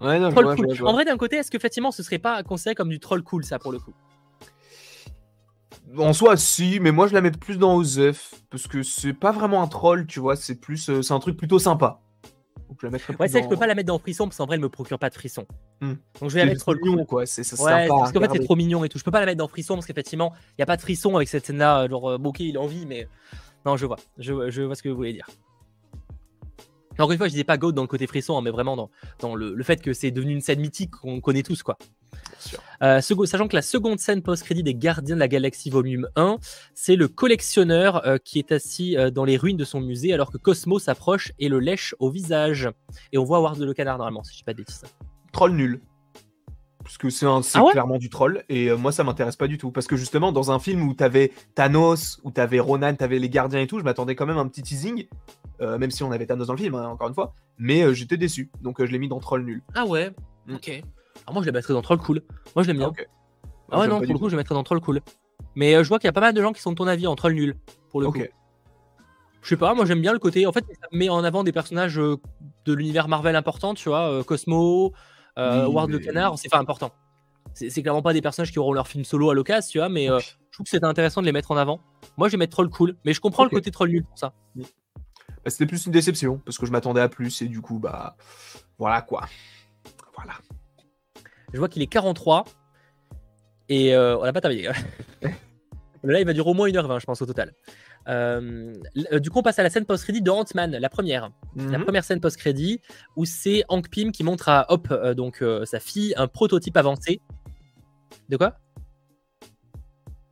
Ouais, 0.00 0.18
non, 0.18 0.30
je 0.30 0.34
Troll 0.34 0.44
vois, 0.46 0.54
je 0.54 0.56
cool. 0.56 0.66
vois, 0.66 0.74
je 0.74 0.84
En 0.84 0.92
vrai, 0.92 1.04
d'un 1.04 1.16
côté, 1.16 1.36
est-ce 1.36 1.52
que 1.52 1.56
effectivement, 1.56 1.92
ce 1.92 2.02
serait 2.02 2.18
pas 2.18 2.42
considéré 2.42 2.74
comme 2.74 2.88
du 2.88 2.98
troll 2.98 3.22
cool, 3.22 3.44
ça, 3.44 3.60
pour 3.60 3.70
le 3.70 3.78
coup? 3.78 3.92
En 5.98 6.12
soi, 6.12 6.36
si, 6.36 6.78
mais 6.80 6.92
moi 6.92 7.06
je 7.08 7.14
la 7.14 7.20
mets 7.20 7.30
plus 7.32 7.58
dans 7.58 7.74
Osef 7.76 8.34
parce 8.50 8.66
que 8.68 8.82
c'est 8.82 9.12
pas 9.12 9.32
vraiment 9.32 9.62
un 9.62 9.66
troll, 9.66 10.06
tu 10.06 10.20
vois, 10.20 10.36
c'est 10.36 10.54
plus, 10.54 10.88
euh, 10.88 11.02
c'est 11.02 11.12
un 11.14 11.18
truc 11.18 11.36
plutôt 11.36 11.58
sympa. 11.58 12.00
Donc 12.68 12.78
je 12.80 12.86
la 12.86 12.92
Ouais, 13.18 13.28
c'est 13.28 13.38
que 13.40 13.44
je 13.44 13.48
peux 13.48 13.56
pas 13.56 13.66
la 13.66 13.74
mettre 13.74 13.88
dans 13.88 13.98
frisson 13.98 14.24
parce 14.24 14.36
qu'en 14.36 14.46
vrai, 14.46 14.54
elle 14.56 14.62
me 14.62 14.68
procure 14.68 14.98
pas 14.98 15.10
de 15.10 15.14
frisson. 15.14 15.46
Hmm. 15.80 15.94
Donc 16.20 16.30
je 16.30 16.34
vais 16.34 16.44
la 16.44 16.46
mettre 16.46 16.74
mignon, 16.74 17.04
quoi. 17.04 17.26
C'est 17.26 17.42
c'est 17.42 17.60
Ouais, 17.60 17.88
parce 17.88 18.12
qu'en 18.12 18.20
fait, 18.20 18.30
c'est 18.32 18.44
trop 18.44 18.56
mignon 18.56 18.84
et 18.84 18.88
tout. 18.88 18.98
Je 18.98 19.04
peux 19.04 19.10
pas 19.10 19.20
la 19.20 19.26
mettre 19.26 19.38
dans 19.38 19.48
frisson 19.48 19.74
parce 19.74 19.86
qu'effectivement, 19.86 20.32
il 20.56 20.60
y 20.60 20.62
a 20.62 20.66
pas 20.66 20.76
de 20.76 20.82
frisson 20.82 21.16
avec 21.16 21.28
cette 21.28 21.46
scène-là. 21.46 21.88
Genre, 21.88 22.10
euh, 22.10 22.18
bon, 22.18 22.30
ok, 22.30 22.40
il 22.40 22.56
a 22.56 22.60
envie, 22.60 22.86
mais 22.86 23.08
non, 23.66 23.76
je 23.76 23.86
vois. 23.86 23.98
Je, 24.18 24.50
je 24.50 24.62
vois 24.62 24.74
ce 24.74 24.82
que 24.82 24.88
vous 24.88 24.96
voulez 24.96 25.12
dire. 25.12 25.26
Encore 27.00 27.12
une 27.12 27.18
fois, 27.18 27.28
je 27.28 27.32
disais 27.32 27.44
pas 27.44 27.56
Goat 27.56 27.72
dans 27.72 27.82
le 27.82 27.88
côté 27.88 28.06
frisson, 28.06 28.36
hein, 28.36 28.42
mais 28.42 28.50
vraiment 28.50 28.76
dans, 28.76 28.90
dans 29.20 29.34
le, 29.34 29.54
le 29.54 29.64
fait 29.64 29.80
que 29.80 29.92
c'est 29.92 30.10
devenu 30.10 30.32
une 30.32 30.40
scène 30.40 30.60
mythique 30.60 30.90
qu'on 30.90 31.20
connaît 31.20 31.42
tous, 31.42 31.62
quoi. 31.62 31.78
Euh, 32.82 33.00
sachant 33.00 33.48
que 33.48 33.56
la 33.56 33.62
seconde 33.62 33.98
scène 33.98 34.22
post-crédit 34.22 34.62
des 34.62 34.74
Gardiens 34.74 35.14
de 35.14 35.20
la 35.20 35.28
Galaxie 35.28 35.70
volume 35.70 36.08
1, 36.16 36.38
c'est 36.74 36.96
le 36.96 37.08
collectionneur 37.08 38.06
euh, 38.06 38.18
qui 38.18 38.38
est 38.38 38.52
assis 38.52 38.96
euh, 38.96 39.10
dans 39.10 39.24
les 39.24 39.36
ruines 39.36 39.56
de 39.56 39.64
son 39.64 39.80
musée 39.80 40.12
alors 40.12 40.30
que 40.32 40.38
Cosmo 40.38 40.78
s'approche 40.78 41.32
et 41.38 41.48
le 41.48 41.60
lèche 41.60 41.94
au 41.98 42.10
visage. 42.10 42.68
Et 43.12 43.18
on 43.18 43.24
voit 43.24 43.38
Howard 43.38 43.58
le 43.58 43.74
canard 43.74 43.98
normalement, 43.98 44.24
si 44.24 44.32
je 44.32 44.38
dis 44.38 44.44
pas 44.44 44.52
de 44.52 44.58
bêtises. 44.58 44.82
Troll 45.32 45.52
nul. 45.52 45.80
Parce 46.90 46.98
que 46.98 47.08
c'est 47.10 47.24
Ah 47.26 47.62
ouais 47.64 47.70
clairement 47.70 47.98
du 47.98 48.10
troll 48.10 48.42
et 48.48 48.68
euh, 48.68 48.76
moi 48.76 48.90
ça 48.90 49.04
m'intéresse 49.04 49.36
pas 49.36 49.46
du 49.46 49.58
tout. 49.58 49.70
Parce 49.70 49.86
que 49.86 49.96
justement, 49.96 50.32
dans 50.32 50.50
un 50.50 50.58
film 50.58 50.82
où 50.88 50.92
t'avais 50.92 51.30
Thanos, 51.54 52.20
où 52.24 52.32
t'avais 52.32 52.58
Ronan, 52.58 52.94
t'avais 52.96 53.20
les 53.20 53.28
gardiens 53.28 53.60
et 53.60 53.68
tout, 53.68 53.78
je 53.78 53.84
m'attendais 53.84 54.16
quand 54.16 54.26
même 54.26 54.38
à 54.38 54.40
un 54.40 54.48
petit 54.48 54.62
teasing. 54.62 55.06
euh, 55.60 55.78
même 55.78 55.90
si 55.92 56.02
on 56.02 56.10
avait 56.10 56.26
Thanos 56.26 56.46
dans 56.48 56.54
le 56.54 56.58
film, 56.58 56.74
hein, 56.74 56.88
encore 56.88 57.06
une 57.08 57.14
fois. 57.14 57.32
Mais 57.58 57.82
euh, 57.82 57.92
j'étais 57.92 58.16
déçu. 58.16 58.50
Donc 58.62 58.84
je 58.84 58.90
l'ai 58.90 58.98
mis 58.98 59.08
dans 59.08 59.20
troll 59.20 59.44
nul. 59.44 59.62
Ah 59.74 59.86
ouais, 59.86 60.10
Mm. 60.46 60.54
ok. 60.54 60.68
Alors 61.26 61.34
moi 61.34 61.42
je 61.42 61.46
la 61.46 61.52
mettrais 61.52 61.74
dans 61.74 61.82
Troll 61.82 61.98
Cool. 61.98 62.22
Moi 62.56 62.62
je 62.64 62.68
l'aime 62.68 62.78
bien. 62.78 62.88
ok. 62.88 63.06
Ah 63.70 63.78
ouais, 63.78 63.86
non, 63.86 64.00
pour 64.00 64.12
le 64.12 64.18
coup, 64.18 64.28
je 64.28 64.32
le 64.34 64.38
mettrais 64.38 64.54
dans 64.56 64.64
Troll 64.64 64.80
Cool. 64.80 65.00
Mais 65.54 65.84
je 65.84 65.88
vois 65.88 65.98
qu'il 66.00 66.08
y 66.08 66.10
a 66.10 66.12
pas 66.12 66.20
mal 66.20 66.34
de 66.34 66.42
gens 66.42 66.52
qui 66.52 66.60
sont 66.60 66.70
de 66.72 66.76
ton 66.76 66.86
avis 66.88 67.06
en 67.06 67.14
Troll 67.14 67.34
Nul. 67.34 67.54
Pour 67.90 68.00
le 68.00 68.10
coup. 68.10 68.18
Ok. 68.18 68.30
Je 69.42 69.48
sais 69.48 69.56
pas, 69.56 69.74
moi 69.74 69.84
j'aime 69.84 70.00
bien 70.00 70.12
le 70.12 70.18
côté. 70.18 70.44
En 70.46 70.52
fait, 70.52 70.64
ça 70.80 70.88
met 70.92 71.08
en 71.08 71.22
avant 71.24 71.44
des 71.44 71.52
personnages 71.52 71.96
de 71.96 72.72
l'univers 72.74 73.06
Marvel 73.06 73.36
importants, 73.36 73.74
tu 73.74 73.88
vois. 73.88 74.22
Cosmo, 74.24 74.92
euh, 75.40 75.60
Oui, 75.66 75.66
Howard 75.66 75.90
le 75.90 75.98
mais- 75.98 76.04
Canard, 76.04 76.38
c'est 76.38 76.48
pas 76.48 76.58
important. 76.58 76.92
C'est 77.54 77.82
clairement 77.82 78.02
pas 78.02 78.12
des 78.12 78.22
personnages 78.22 78.52
qui 78.52 78.58
auront 78.60 78.72
leur 78.72 78.86
film 78.86 79.04
solo 79.04 79.30
à 79.30 79.34
l'occasion, 79.34 79.68
tu 79.70 79.78
vois, 79.78 79.88
mais 79.88 80.08
euh, 80.10 80.18
je 80.20 80.52
trouve 80.52 80.64
que 80.64 80.70
c'était 80.70 80.86
intéressant 80.86 81.20
de 81.20 81.26
les 81.26 81.32
mettre 81.32 81.50
en 81.50 81.56
avant. 81.56 81.80
Moi, 82.16 82.28
je 82.28 82.32
vais 82.32 82.38
mettre 82.38 82.52
Troll 82.52 82.70
Cool, 82.70 82.96
mais 83.04 83.12
je 83.12 83.20
comprends 83.20 83.42
le 83.44 83.50
côté 83.50 83.70
Troll 83.72 83.88
Nul 83.90 84.04
pour 84.04 84.16
ça. 84.18 84.32
Bah, 84.54 84.64
C'était 85.46 85.66
plus 85.66 85.84
une 85.86 85.92
déception 85.92 86.38
parce 86.44 86.58
que 86.58 86.66
je 86.66 86.70
m'attendais 86.70 87.00
à 87.00 87.08
plus 87.08 87.42
et 87.42 87.48
du 87.48 87.60
coup, 87.60 87.78
bah 87.80 88.16
voilà 88.78 89.02
quoi. 89.02 89.24
Voilà. 90.16 90.34
Je 91.52 91.58
vois 91.58 91.68
qu'il 91.68 91.82
est 91.82 91.86
43 91.88 92.44
et 93.68 93.94
euh, 93.94 94.16
on 94.18 94.24
n'a 94.24 94.32
pas 94.32 94.40
terminé. 94.40 94.68
Le 96.02 96.14
live 96.14 96.26
va 96.26 96.32
durer 96.32 96.48
au 96.50 96.54
moins 96.54 96.68
1h20, 96.68 97.00
je 97.00 97.06
pense, 97.06 97.20
au 97.20 97.26
total. 97.26 97.52
Euh, 98.08 98.72
euh, 99.12 99.18
du 99.20 99.30
coup, 99.30 99.38
on 99.40 99.42
passe 99.42 99.58
à 99.58 99.62
la 99.62 99.70
scène 99.70 99.84
post-crédit 99.84 100.22
de 100.22 100.30
Ant-Man, 100.30 100.76
la 100.76 100.88
première. 100.88 101.30
La 101.56 101.78
Mhm. 101.78 101.84
première 101.84 102.04
scène 102.04 102.20
post-crédit 102.20 102.80
où 103.16 103.24
c'est 103.24 103.62
Hank 103.68 103.88
Pym 103.90 104.10
qui 104.12 104.24
montre 104.24 104.48
à 104.48 104.66
Hop, 104.72 104.88
euh, 104.90 105.14
donc 105.14 105.42
euh, 105.42 105.64
sa 105.64 105.80
fille, 105.80 106.14
un 106.16 106.26
prototype 106.26 106.76
avancé. 106.76 107.20
De 108.28 108.36
quoi? 108.36 108.56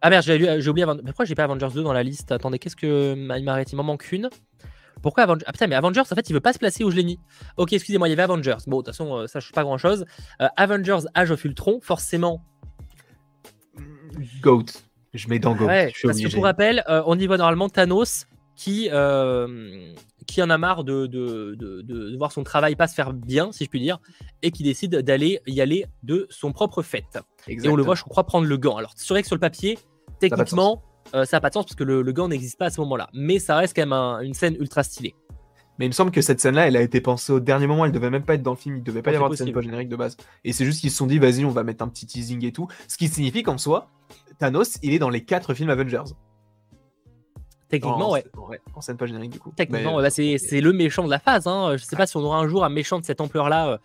Ah 0.00 0.10
merde, 0.10 0.24
j'ai 0.24 0.68
oublié. 0.68 0.86
Pourquoi 1.04 1.24
j'ai 1.24 1.34
pas 1.34 1.44
Avengers 1.44 1.70
2 1.74 1.82
dans 1.82 1.92
la 1.92 2.02
liste? 2.04 2.30
Attendez, 2.32 2.58
qu'est-ce 2.58 2.76
que 2.76 3.14
il 3.16 3.44
m'arrête 3.44 3.72
Il 3.72 3.76
m'en 3.76 3.82
manque 3.82 4.10
une. 4.12 4.30
Pourquoi 5.02 5.24
Avengers 5.24 5.44
Ah 5.46 5.52
putain, 5.52 5.66
mais 5.66 5.74
Avengers, 5.76 6.00
en 6.00 6.14
fait, 6.14 6.28
il 6.30 6.32
veut 6.32 6.40
pas 6.40 6.52
se 6.52 6.58
placer 6.58 6.84
où 6.84 6.90
je 6.90 6.96
l'ai 6.96 7.04
mis. 7.04 7.18
Ok, 7.56 7.72
excusez-moi, 7.72 8.08
il 8.08 8.10
y 8.10 8.14
avait 8.14 8.22
Avengers. 8.22 8.56
Bon, 8.66 8.78
de 8.78 8.82
toute 8.82 8.94
façon, 8.94 9.26
ça 9.26 9.40
change 9.40 9.52
pas 9.52 9.62
grand-chose. 9.62 10.04
Avengers 10.56 11.00
Age 11.14 11.30
of 11.32 11.44
Ultron, 11.44 11.80
forcément. 11.82 12.42
Goat. 14.40 14.64
Je 15.14 15.28
mets 15.28 15.38
dans 15.38 15.54
Goat. 15.54 15.66
Ouais, 15.66 15.92
je 15.96 16.06
parce 16.06 16.20
que 16.20 16.32
pour 16.34 16.44
rappel, 16.44 16.84
euh, 16.88 17.02
on 17.06 17.18
y 17.18 17.26
voit 17.26 17.38
normalement 17.38 17.68
Thanos 17.68 18.26
qui, 18.56 18.88
euh, 18.92 19.92
qui 20.26 20.42
en 20.42 20.50
a 20.50 20.58
marre 20.58 20.84
de, 20.84 21.06
de, 21.06 21.54
de- 21.56 22.16
voir 22.16 22.32
son 22.32 22.42
travail 22.42 22.74
pas 22.76 22.88
se 22.88 22.94
faire 22.94 23.12
bien, 23.12 23.52
si 23.52 23.64
je 23.64 23.70
puis 23.70 23.80
dire, 23.80 23.98
et 24.42 24.50
qui 24.50 24.62
décide 24.64 24.96
d'aller 24.96 25.40
y 25.46 25.60
aller 25.60 25.86
de 26.02 26.26
son 26.28 26.52
propre 26.52 26.82
fait. 26.82 27.04
Et 27.46 27.56
on 27.68 27.76
le 27.76 27.82
voit, 27.84 27.94
je 27.94 28.02
crois, 28.02 28.24
prendre 28.24 28.46
le 28.46 28.56
gant. 28.56 28.76
Alors, 28.76 28.92
c'est 28.96 29.08
vrai 29.14 29.22
que 29.22 29.28
sur 29.28 29.36
le 29.36 29.40
papier, 29.40 29.78
techniquement, 30.20 30.82
euh, 31.14 31.24
ça 31.24 31.36
n'a 31.36 31.40
pas 31.40 31.48
de 31.50 31.54
sens 31.54 31.64
parce 31.64 31.76
que 31.76 31.84
le, 31.84 32.02
le 32.02 32.12
gant 32.12 32.28
n'existe 32.28 32.58
pas 32.58 32.66
à 32.66 32.70
ce 32.70 32.80
moment-là. 32.80 33.08
Mais 33.14 33.38
ça 33.38 33.56
reste 33.56 33.74
quand 33.76 33.82
même 33.82 33.92
un- 33.92 34.20
une 34.20 34.34
scène 34.34 34.56
ultra 34.58 34.82
stylée. 34.82 35.14
Mais 35.78 35.86
il 35.86 35.90
me 35.90 35.94
semble 35.94 36.10
que 36.10 36.20
cette 36.20 36.40
scène-là, 36.40 36.66
elle 36.66 36.76
a 36.76 36.82
été 36.82 37.00
pensée 37.00 37.32
au 37.32 37.38
dernier 37.38 37.68
moment. 37.68 37.84
Elle 37.84 37.92
devait 37.92 38.10
même 38.10 38.24
pas 38.24 38.34
être 38.34 38.42
dans 38.42 38.50
le 38.50 38.56
film. 38.56 38.78
Il 38.78 38.82
devait 38.82 39.00
pas 39.00 39.12
y 39.12 39.14
avoir 39.14 39.30
de 39.30 39.36
scène 39.36 39.46
possible. 39.46 39.60
pas 39.60 39.64
générique 39.64 39.88
de 39.88 39.94
base. 39.94 40.16
Et 40.44 40.52
c'est 40.52 40.64
juste 40.64 40.80
qu'ils 40.80 40.90
se 40.90 40.96
sont 40.96 41.06
dit, 41.06 41.20
vas-y, 41.20 41.44
on 41.44 41.50
va 41.50 41.62
mettre 41.62 41.84
un 41.84 41.88
petit 41.88 42.04
teasing 42.04 42.44
et 42.44 42.50
tout. 42.50 42.66
Ce 42.88 42.98
qui 42.98 43.06
signifie 43.06 43.44
qu'en 43.44 43.58
soi, 43.58 43.88
Thanos, 44.38 44.78
il 44.82 44.92
est 44.94 44.98
dans 44.98 45.10
les 45.10 45.24
quatre 45.24 45.54
films 45.54 45.70
Avengers. 45.70 46.04
Techniquement, 47.68 48.08
en, 48.10 48.12
ouais. 48.14 48.24
ouais, 48.48 48.60
en 48.74 48.80
scène 48.80 48.96
pas 48.96 49.04
générique 49.06 49.32
du 49.32 49.38
coup. 49.38 49.52
Techniquement, 49.54 49.96
bah, 50.00 50.08
c'est 50.10 50.38
c'est 50.38 50.62
le 50.62 50.72
méchant 50.72 51.04
de 51.04 51.10
la 51.10 51.18
phase. 51.18 51.46
Hein. 51.46 51.76
Je 51.76 51.84
sais 51.84 51.96
pas 51.96 52.06
si 52.06 52.16
on 52.16 52.20
aura 52.20 52.38
un 52.38 52.48
jour 52.48 52.64
un 52.64 52.70
méchant 52.70 52.98
de 52.98 53.04
cette 53.04 53.20
ampleur-là 53.20 53.68
euh, 53.68 53.78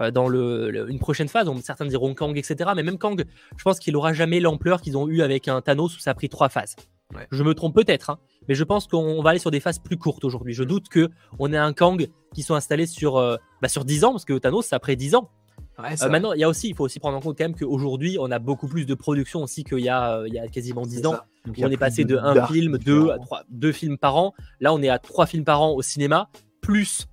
euh, 0.00 0.10
dans 0.10 0.28
le, 0.28 0.70
le- 0.70 0.90
une 0.90 0.98
prochaine 0.98 1.28
phase. 1.28 1.50
Certains 1.62 1.86
diront 1.86 2.12
Kang, 2.14 2.36
etc. 2.36 2.70
Mais 2.76 2.82
même 2.82 2.98
Kang, 2.98 3.24
je 3.56 3.62
pense 3.64 3.78
qu'il 3.78 3.96
aura 3.96 4.12
jamais 4.12 4.40
l'ampleur 4.40 4.82
qu'ils 4.82 4.98
ont 4.98 5.08
eu 5.08 5.22
avec 5.22 5.48
un 5.48 5.62
Thanos 5.62 5.96
où 5.96 6.00
ça 6.00 6.10
a 6.10 6.14
pris 6.14 6.28
trois 6.28 6.50
phases. 6.50 6.76
Ouais. 7.14 7.26
Je 7.32 7.42
me 7.42 7.54
trompe 7.54 7.74
peut-être, 7.74 8.10
hein, 8.10 8.18
mais 8.46 8.54
je 8.54 8.62
pense 8.62 8.86
qu'on 8.86 9.20
va 9.22 9.30
aller 9.30 9.38
sur 9.40 9.50
des 9.50 9.58
phases 9.58 9.78
plus 9.78 9.96
courtes 9.96 10.22
aujourd'hui. 10.24 10.52
Je 10.52 10.62
doute 10.62 10.88
que 10.90 11.08
on 11.38 11.50
ait 11.52 11.56
un 11.56 11.72
Kang 11.72 12.08
qui 12.34 12.42
soit 12.42 12.56
installé 12.58 12.86
sur, 12.86 13.16
euh, 13.16 13.36
bah, 13.62 13.68
sur 13.68 13.84
10 13.86 14.04
ans, 14.04 14.12
parce 14.12 14.24
que 14.26 14.36
Thanos, 14.38 14.72
après 14.74 14.96
10 14.96 15.14
ans. 15.14 15.30
Ouais, 15.78 15.94
Euh, 16.02 16.08
maintenant, 16.10 16.32
il 16.32 16.40
y 16.40 16.44
a 16.44 16.48
aussi, 16.48 16.68
il 16.68 16.74
faut 16.74 16.84
aussi 16.84 16.98
prendre 17.00 17.16
en 17.16 17.20
compte 17.20 17.38
quand 17.38 17.44
même 17.44 17.54
qu'aujourd'hui, 17.54 18.18
on 18.20 18.30
a 18.30 18.38
beaucoup 18.38 18.68
plus 18.68 18.84
de 18.86 18.94
production 18.94 19.42
aussi 19.42 19.64
qu'il 19.64 19.78
y, 19.80 19.88
a, 19.88 20.18
euh, 20.18 20.28
il 20.28 20.34
y 20.34 20.38
a 20.38 20.46
quasiment 20.48 20.82
10 20.82 20.96
c'est 20.96 21.06
ans. 21.06 21.18
Donc, 21.46 21.56
On 21.62 21.70
est 21.70 21.76
passé 21.78 22.04
de, 22.04 22.18
un 22.18 22.34
d'arcs 22.34 22.52
film, 22.52 22.76
deux, 22.78 22.98
à 22.98 23.02
différents. 23.04 23.24
trois, 23.24 23.42
deux 23.48 23.72
films 23.72 23.96
par 23.96 24.16
an. 24.16 24.34
Là, 24.60 24.74
on 24.74 24.82
est 24.82 24.90
à 24.90 24.98
trois 24.98 25.24
films 25.26 25.44
par 25.44 25.62
an 25.62 25.72
au 25.72 25.80
cinéma, 25.80 26.28
plus 26.60 27.06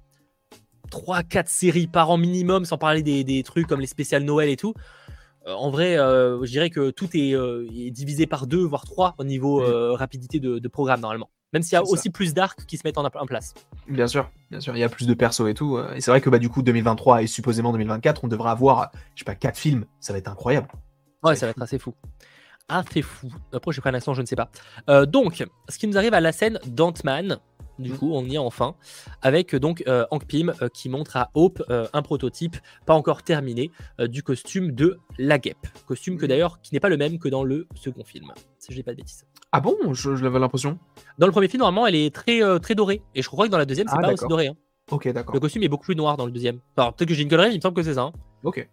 trois, 0.92 1.24
quatre 1.24 1.50
séries 1.50 1.88
par 1.88 2.10
an 2.10 2.18
minimum, 2.18 2.66
sans 2.66 2.78
parler 2.78 3.04
des, 3.04 3.24
des 3.24 3.44
trucs 3.44 3.68
comme 3.68 3.80
les 3.80 3.88
spéciales 3.88 4.24
Noël 4.24 4.50
et 4.50 4.58
tout. 4.58 4.74
Euh, 5.48 5.54
en 5.54 5.70
vrai, 5.70 5.98
euh, 5.98 6.44
je 6.46 6.52
dirais 6.52 6.70
que 6.70 6.90
tout 6.90 7.08
est, 7.16 7.34
euh, 7.34 7.66
est 7.74 7.92
divisé 7.92 8.26
par 8.28 8.48
deux, 8.48 8.64
voire 8.66 8.84
trois 8.86 9.16
au 9.18 9.24
niveau 9.24 9.62
Mm. 9.62 9.94
rapidité 9.96 10.40
de, 10.42 10.60
de 10.60 10.68
programme 10.68 11.00
normalement. 11.00 11.30
Même 11.54 11.62
s'il 11.64 11.74
y 11.74 11.76
a 11.82 11.86
ça. 11.86 11.92
aussi 11.92 12.10
plus 12.10 12.34
d'arcs 12.34 12.66
qui 12.66 12.78
se 12.78 12.82
mettent 12.86 12.98
en, 12.98 13.06
en 13.06 13.26
place. 13.26 13.54
Bien 13.88 14.08
sûr, 14.08 14.30
bien 14.52 14.60
sûr, 14.60 14.76
il 14.76 14.80
y 14.80 14.84
a 14.84 14.90
plus 14.90 15.08
de 15.08 15.14
persos 15.14 15.48
et 15.50 15.54
tout. 15.54 15.78
euh, 15.78 15.94
Et 15.94 16.02
c'est 16.02 16.12
vrai 16.12 16.20
que 16.22 16.30
bah, 16.30 16.40
du 16.40 16.50
coup, 16.50 16.62
2023 16.62 17.24
et 17.24 17.28
supposément 17.28 17.72
2024, 17.72 18.24
on 18.26 18.28
devrait 18.28 18.50
avoir, 18.52 18.92
je 19.16 19.20
sais 19.22 19.26
pas, 19.26 19.36
quatre 19.36 19.58
films. 19.58 19.86
Ça 20.02 20.12
va 20.14 20.20
être 20.20 20.28
incroyable. 20.28 20.68
Ouais, 21.24 21.36
ça 21.36 21.46
va 21.46 21.52
être 21.52 21.62
assez 21.62 21.80
fou. 21.80 21.94
Assez 22.70 23.02
fou. 23.02 23.32
Après, 23.54 23.72
j'ai 23.72 23.80
pris 23.80 23.90
un 23.90 23.94
accent, 23.94 24.14
je 24.14 24.22
ne 24.22 24.26
sais 24.26 24.36
pas. 24.36 24.50
Euh, 24.90 25.06
donc, 25.06 25.46
ce 25.70 25.78
qui 25.78 25.88
nous 25.88 25.98
arrive 25.98 26.14
à 26.14 26.20
la 26.20 26.34
scène 26.34 26.60
d'Ant-Man, 26.66 27.38
du 27.80 27.94
Mm. 27.94 27.98
coup, 27.98 28.12
on 28.14 28.26
y 28.26 28.36
est 28.36 28.40
enfin, 28.40 28.76
avec 29.22 29.54
euh, 29.54 29.60
donc 29.60 29.84
euh, 29.88 30.06
Hank 30.12 30.26
Pym 30.26 30.52
euh, 30.62 30.68
qui 30.68 30.90
montre 30.90 31.16
à 31.16 31.30
Hope 31.36 31.64
euh, 31.70 31.88
un 31.94 32.02
prototype, 32.02 32.58
pas 32.86 32.94
encore 32.96 33.24
terminé, 33.24 33.72
du 34.00 34.22
costume 34.22 34.72
de 34.74 35.00
la 35.18 35.38
guêpe. 35.40 35.66
Costume 35.86 36.18
que 36.18 36.26
Mm. 36.26 36.28
d'ailleurs, 36.28 36.62
qui 36.62 36.74
n'est 36.74 36.80
pas 36.82 36.90
le 36.90 36.98
même 36.98 37.20
que 37.20 37.30
dans 37.30 37.44
le 37.46 37.68
second 37.76 38.04
film, 38.04 38.34
si 38.60 38.72
je 38.74 38.78
dis 38.78 38.84
pas 38.84 38.92
de 38.92 38.98
bêtises. 38.98 39.26
Ah 39.52 39.62
bon 39.62 39.76
Je, 39.94 40.16
je 40.16 40.24
l'avais 40.24 40.40
l'impression. 40.40 40.78
Dans 41.18 41.26
le 41.26 41.32
premier 41.32 41.48
film, 41.48 41.60
normalement, 41.62 41.88
elle 41.88 41.96
est 41.96 42.14
très, 42.14 42.44
euh, 42.44 42.60
très 42.60 42.76
dorée. 42.76 43.02
Et 43.16 43.22
je 43.22 43.28
crois 43.30 43.46
que 43.48 43.52
dans 43.52 43.58
la 43.58 43.66
deuxième, 43.66 43.88
c'est 43.88 43.96
Ah, 43.98 44.02
pas 44.02 44.08
aussi 44.08 44.16
d'accord. 44.16 44.30
doré. 44.30 44.48
hein. 44.48 44.56
Ok, 44.92 45.08
d'accord. 45.10 45.34
Le 45.34 45.40
costume 45.40 45.64
est 45.64 45.68
beaucoup 45.70 45.86
plus 45.86 45.96
noir 45.96 46.18
dans 46.18 46.26
le 46.26 46.32
deuxième. 46.32 46.60
Alors, 46.78 46.94
peut-être 46.94 47.10
que 47.10 47.16
j'ai 47.16 47.24
une 47.24 47.30
connerie, 47.30 47.52
il 47.52 47.58
me 47.58 47.62
semble 47.62 47.76
que 47.76 47.84
c'est 47.84 47.96
ça. 47.96 48.04
hein. 48.04 48.12
Ok. 48.44 48.68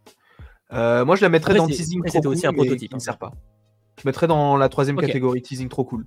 Euh, 0.73 1.05
moi, 1.05 1.17
je 1.17 1.23
la 1.23 1.29
mettrais 1.29 1.53
Après, 1.53 1.59
dans 1.59 1.67
c'est- 1.69 1.75
teasing 1.75 2.01
après, 2.01 2.09
trop 2.11 2.19
c'était 2.19 2.27
cool, 2.27 2.37
aussi 2.37 2.47
un 2.47 2.51
mais 2.53 2.57
prototype, 2.57 2.89
qui 2.91 2.95
ne 2.95 2.97
hein. 2.97 3.01
sert 3.01 3.19
pas. 3.19 3.33
Je 4.03 4.09
mettrais 4.09 4.27
dans 4.27 4.57
la 4.57 4.69
troisième 4.69 4.97
Ok. 4.99 5.07
catégorie 5.07 5.43
teasing 5.43 5.69
trop 5.69 5.85
cool. 5.85 6.07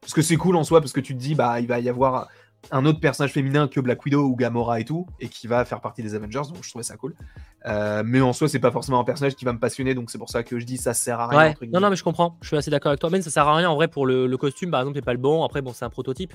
Parce 0.00 0.12
que 0.14 0.22
c'est 0.22 0.36
cool 0.36 0.56
en 0.56 0.64
soi, 0.64 0.80
parce 0.80 0.92
que 0.92 1.00
tu 1.00 1.14
te 1.14 1.18
dis, 1.20 1.34
bah, 1.34 1.60
il 1.60 1.66
va 1.66 1.78
y 1.80 1.88
avoir 1.88 2.28
un 2.70 2.84
autre 2.84 3.00
personnage 3.00 3.32
féminin 3.32 3.68
que 3.68 3.80
Black 3.80 4.04
Widow 4.04 4.24
ou 4.24 4.36
Gamora 4.36 4.80
et 4.80 4.84
tout, 4.84 5.06
et 5.20 5.28
qui 5.28 5.46
va 5.46 5.64
faire 5.64 5.80
partie 5.80 6.02
des 6.02 6.14
Avengers, 6.14 6.42
donc 6.52 6.62
je 6.62 6.68
trouvais 6.68 6.82
ça 6.82 6.96
cool. 6.96 7.14
Euh, 7.66 8.02
mais 8.04 8.20
en 8.20 8.32
soi, 8.32 8.48
c'est 8.48 8.58
pas 8.58 8.70
forcément 8.70 9.00
un 9.00 9.04
personnage 9.04 9.34
qui 9.34 9.44
va 9.44 9.52
me 9.52 9.58
passionner, 9.58 9.94
donc 9.94 10.10
c'est 10.10 10.18
pour 10.18 10.28
ça 10.28 10.42
que 10.42 10.58
je 10.58 10.66
dis 10.66 10.76
ça 10.76 10.94
sert 10.94 11.20
à 11.20 11.28
rien. 11.28 11.38
Ouais, 11.38 11.48
entre 11.50 11.66
non, 11.66 11.80
non, 11.80 11.90
mais 11.90 11.96
je 11.96 12.04
comprends. 12.04 12.36
Je 12.42 12.48
suis 12.48 12.56
assez 12.56 12.70
d'accord 12.70 12.90
avec 12.90 13.00
toi. 13.00 13.10
Mais 13.10 13.22
ça 13.22 13.30
sert 13.30 13.46
à 13.46 13.56
rien 13.56 13.70
en 13.70 13.74
vrai 13.74 13.88
pour 13.88 14.06
le, 14.06 14.26
le 14.26 14.36
costume, 14.36 14.70
par 14.70 14.80
exemple, 14.80 14.96
c'est 14.98 15.04
pas 15.04 15.12
le 15.12 15.18
bon. 15.18 15.44
Après, 15.44 15.62
bon, 15.62 15.72
c'est 15.72 15.84
un 15.84 15.90
prototype. 15.90 16.34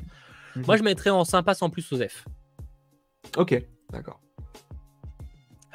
Mhm. 0.55 0.65
Moi, 0.65 0.77
je 0.77 0.83
mettrais 0.83 1.09
en 1.09 1.23
sympa 1.23 1.53
sans 1.53 1.69
plus 1.69 1.91
Osef. 1.91 2.25
Ok, 3.37 3.61
d'accord. 3.91 4.19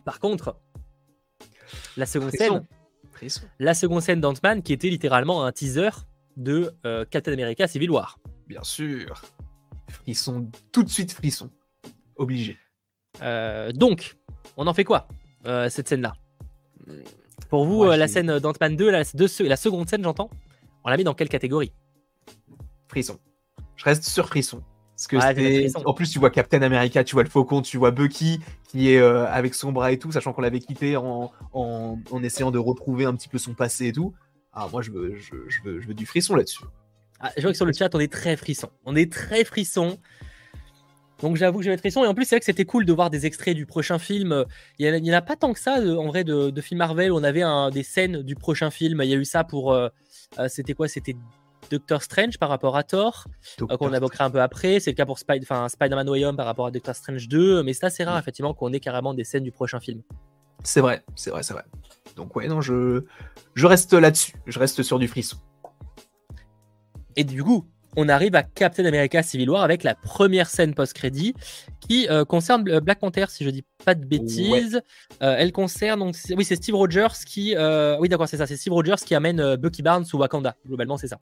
Par 0.04 0.20
contre, 0.20 0.56
la 1.96 2.06
seconde 2.06 2.30
scène, 2.30 2.66
la 3.58 3.74
seconde 3.74 4.00
scène 4.00 4.20
d'Ant-Man 4.20 4.62
qui 4.62 4.72
était 4.72 4.88
littéralement 4.88 5.44
un 5.44 5.52
teaser 5.52 5.90
de 6.36 6.72
euh, 6.86 7.04
Captain 7.10 7.32
America 7.32 7.66
Civil 7.66 7.90
War. 7.90 8.18
Bien 8.46 8.62
sûr. 8.62 9.20
Frisson, 9.88 10.50
tout 10.72 10.82
de 10.82 10.88
suite 10.88 11.12
frisson. 11.12 11.50
Obligé. 12.16 12.56
Euh, 13.22 13.72
donc, 13.72 14.16
on 14.56 14.66
en 14.66 14.74
fait 14.74 14.84
quoi, 14.84 15.08
euh, 15.46 15.68
cette 15.68 15.88
scène-là? 15.88 16.14
Pour 17.48 17.64
vous, 17.66 17.84
euh, 17.84 17.96
la 17.96 18.08
scène 18.08 18.38
d'Ant-Man 18.38 18.76
2, 18.76 18.90
la, 18.90 19.04
de- 19.04 19.44
la 19.44 19.56
seconde 19.56 19.88
scène, 19.88 20.02
j'entends, 20.04 20.30
on 20.84 20.90
la 20.90 20.96
met 20.96 21.04
dans 21.04 21.14
quelle 21.14 21.28
catégorie? 21.28 21.72
Frisson. 22.88 23.18
Je 23.76 23.84
reste 23.84 24.04
sur 24.04 24.26
frisson. 24.28 24.62
Parce 24.94 25.06
que 25.06 25.16
Ouais. 25.16 25.70
En 25.84 25.94
plus, 25.94 26.10
tu 26.10 26.18
vois 26.18 26.30
Captain 26.30 26.60
America, 26.62 27.04
tu 27.04 27.14
vois 27.14 27.22
le 27.22 27.28
Faucon, 27.30 27.62
tu 27.62 27.76
vois 27.78 27.92
Bucky 27.92 28.40
qui 28.68 28.90
est 28.90 28.98
euh, 28.98 29.26
avec 29.28 29.54
son 29.54 29.70
bras 29.70 29.92
et 29.92 29.98
tout, 29.98 30.10
sachant 30.10 30.32
qu'on 30.32 30.40
l'avait 30.42 30.58
quitté 30.58 30.96
en, 30.96 31.30
en, 31.52 31.98
en 32.10 32.22
essayant 32.24 32.50
de 32.50 32.58
retrouver 32.58 33.04
un 33.04 33.14
petit 33.14 33.28
peu 33.28 33.38
son 33.38 33.54
passé 33.54 33.86
et 33.88 33.92
tout. 33.92 34.12
Ah, 34.52 34.66
moi, 34.72 34.82
je 34.82 34.90
veux, 34.90 35.14
je, 35.16 35.34
je 35.48 35.62
veux, 35.62 35.80
je 35.80 35.86
veux 35.86 35.94
du 35.94 36.04
frisson 36.04 36.34
là-dessus. 36.34 36.64
Ah, 37.20 37.32
Je 37.36 37.42
vois 37.42 37.50
que 37.50 37.56
sur 37.56 37.66
le 37.66 37.72
chat, 37.72 37.94
on 37.94 38.00
est 38.00 38.12
très 38.12 38.36
frisson. 38.36 38.68
On 38.84 38.94
est 38.96 39.10
très 39.12 39.44
frisson. 39.44 39.98
Donc 41.20 41.36
j'avoue 41.36 41.58
que 41.58 41.64
je 41.64 41.70
vais 41.70 41.74
être 41.74 41.80
frisson. 41.80 42.04
Et 42.04 42.06
en 42.06 42.14
plus, 42.14 42.24
c'est 42.26 42.36
vrai 42.36 42.40
que 42.40 42.46
c'était 42.46 42.64
cool 42.64 42.84
de 42.84 42.92
voir 42.92 43.10
des 43.10 43.26
extraits 43.26 43.56
du 43.56 43.66
prochain 43.66 43.98
film. 43.98 44.44
Il 44.78 44.86
y 44.86 45.10
en 45.10 45.14
a, 45.14 45.18
en 45.18 45.22
pas 45.22 45.34
tant 45.34 45.52
que 45.52 45.58
ça, 45.58 45.80
de- 45.80 45.96
en 45.96 46.06
vrai, 46.06 46.22
de, 46.22 46.50
de 46.50 46.60
films 46.60 46.78
Marvel. 46.78 47.10
où 47.10 47.16
On 47.16 47.24
avait 47.24 47.42
un- 47.42 47.70
des 47.70 47.82
scènes 47.82 48.22
du 48.22 48.36
prochain 48.36 48.70
film. 48.70 49.00
Il 49.02 49.08
y 49.10 49.14
a 49.14 49.16
eu 49.16 49.24
ça 49.24 49.42
pour... 49.42 49.72
euh, 49.72 49.88
euh, 50.38 50.46
c'était 50.48 50.74
quoi? 50.74 50.86
C'était 50.86 51.16
Doctor 51.70 52.02
Strange 52.02 52.38
par 52.38 52.48
rapport 52.48 52.76
à 52.76 52.84
Thor, 52.84 53.26
euh, 53.62 53.76
qu'on 53.76 53.92
évoquera 53.92 54.26
un 54.26 54.30
peu 54.30 54.40
après. 54.40 54.78
C'est 54.78 54.92
le 54.92 54.96
cas 54.96 55.06
pour 55.06 55.18
Spider-Man 55.18 56.08
Way 56.08 56.24
Home 56.24 56.36
par 56.36 56.46
rapport 56.46 56.66
à 56.66 56.70
Doctor 56.70 56.94
Strange 56.94 57.26
2. 57.26 57.64
Mais 57.64 57.72
c'est 57.72 57.86
assez 57.86 58.04
rare, 58.04 58.14
Mm. 58.16 58.20
effectivement, 58.20 58.54
qu'on 58.54 58.72
ait 58.72 58.80
carrément 58.80 59.12
des 59.12 59.24
scènes 59.24 59.42
du 59.42 59.50
prochain 59.52 59.80
film. 59.80 60.02
C'est 60.62 60.80
vrai, 60.80 61.02
c'est 61.16 61.30
vrai, 61.30 61.42
c'est 61.42 61.52
vrai. 61.52 61.64
Donc, 62.16 62.34
ouais, 62.36 62.46
non, 62.46 62.60
je, 62.60 63.04
je 63.54 63.66
reste 63.66 63.92
là-dessus. 63.92 64.34
Je 64.46 64.58
reste 64.60 64.82
sur 64.84 64.98
du 65.00 65.08
frisson. 65.08 65.36
Et 67.18 67.24
du 67.24 67.42
coup, 67.42 67.66
on 67.96 68.08
arrive 68.08 68.36
à 68.36 68.44
Captain 68.44 68.84
America 68.84 69.24
Civil 69.24 69.50
War 69.50 69.64
avec 69.64 69.82
la 69.82 69.96
première 69.96 70.48
scène 70.48 70.72
post-crédit 70.72 71.34
qui 71.80 72.06
euh, 72.08 72.24
concerne 72.24 72.66
euh, 72.70 72.80
Black 72.80 73.00
Panther, 73.00 73.24
si 73.28 73.44
je 73.44 73.50
dis 73.50 73.64
pas 73.84 73.96
de 73.96 74.04
bêtises. 74.04 74.80
Euh, 75.20 75.34
elle 75.36 75.50
concerne 75.50 75.98
donc 75.98 76.14
oui 76.30 76.44
c'est 76.44 76.54
Steve 76.54 76.76
Rogers 76.76 77.08
qui 77.26 77.56
euh, 77.56 77.98
oui 77.98 78.08
d'accord 78.08 78.28
c'est 78.28 78.36
ça 78.36 78.46
c'est 78.46 78.56
Steve 78.56 78.72
Rogers 78.72 79.04
qui 79.04 79.16
amène 79.16 79.56
Bucky 79.56 79.82
Barnes 79.82 80.04
ou 80.12 80.18
Wakanda 80.18 80.54
globalement 80.64 80.96
c'est 80.96 81.08
ça. 81.08 81.18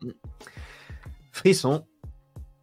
Frisson. 1.32 1.82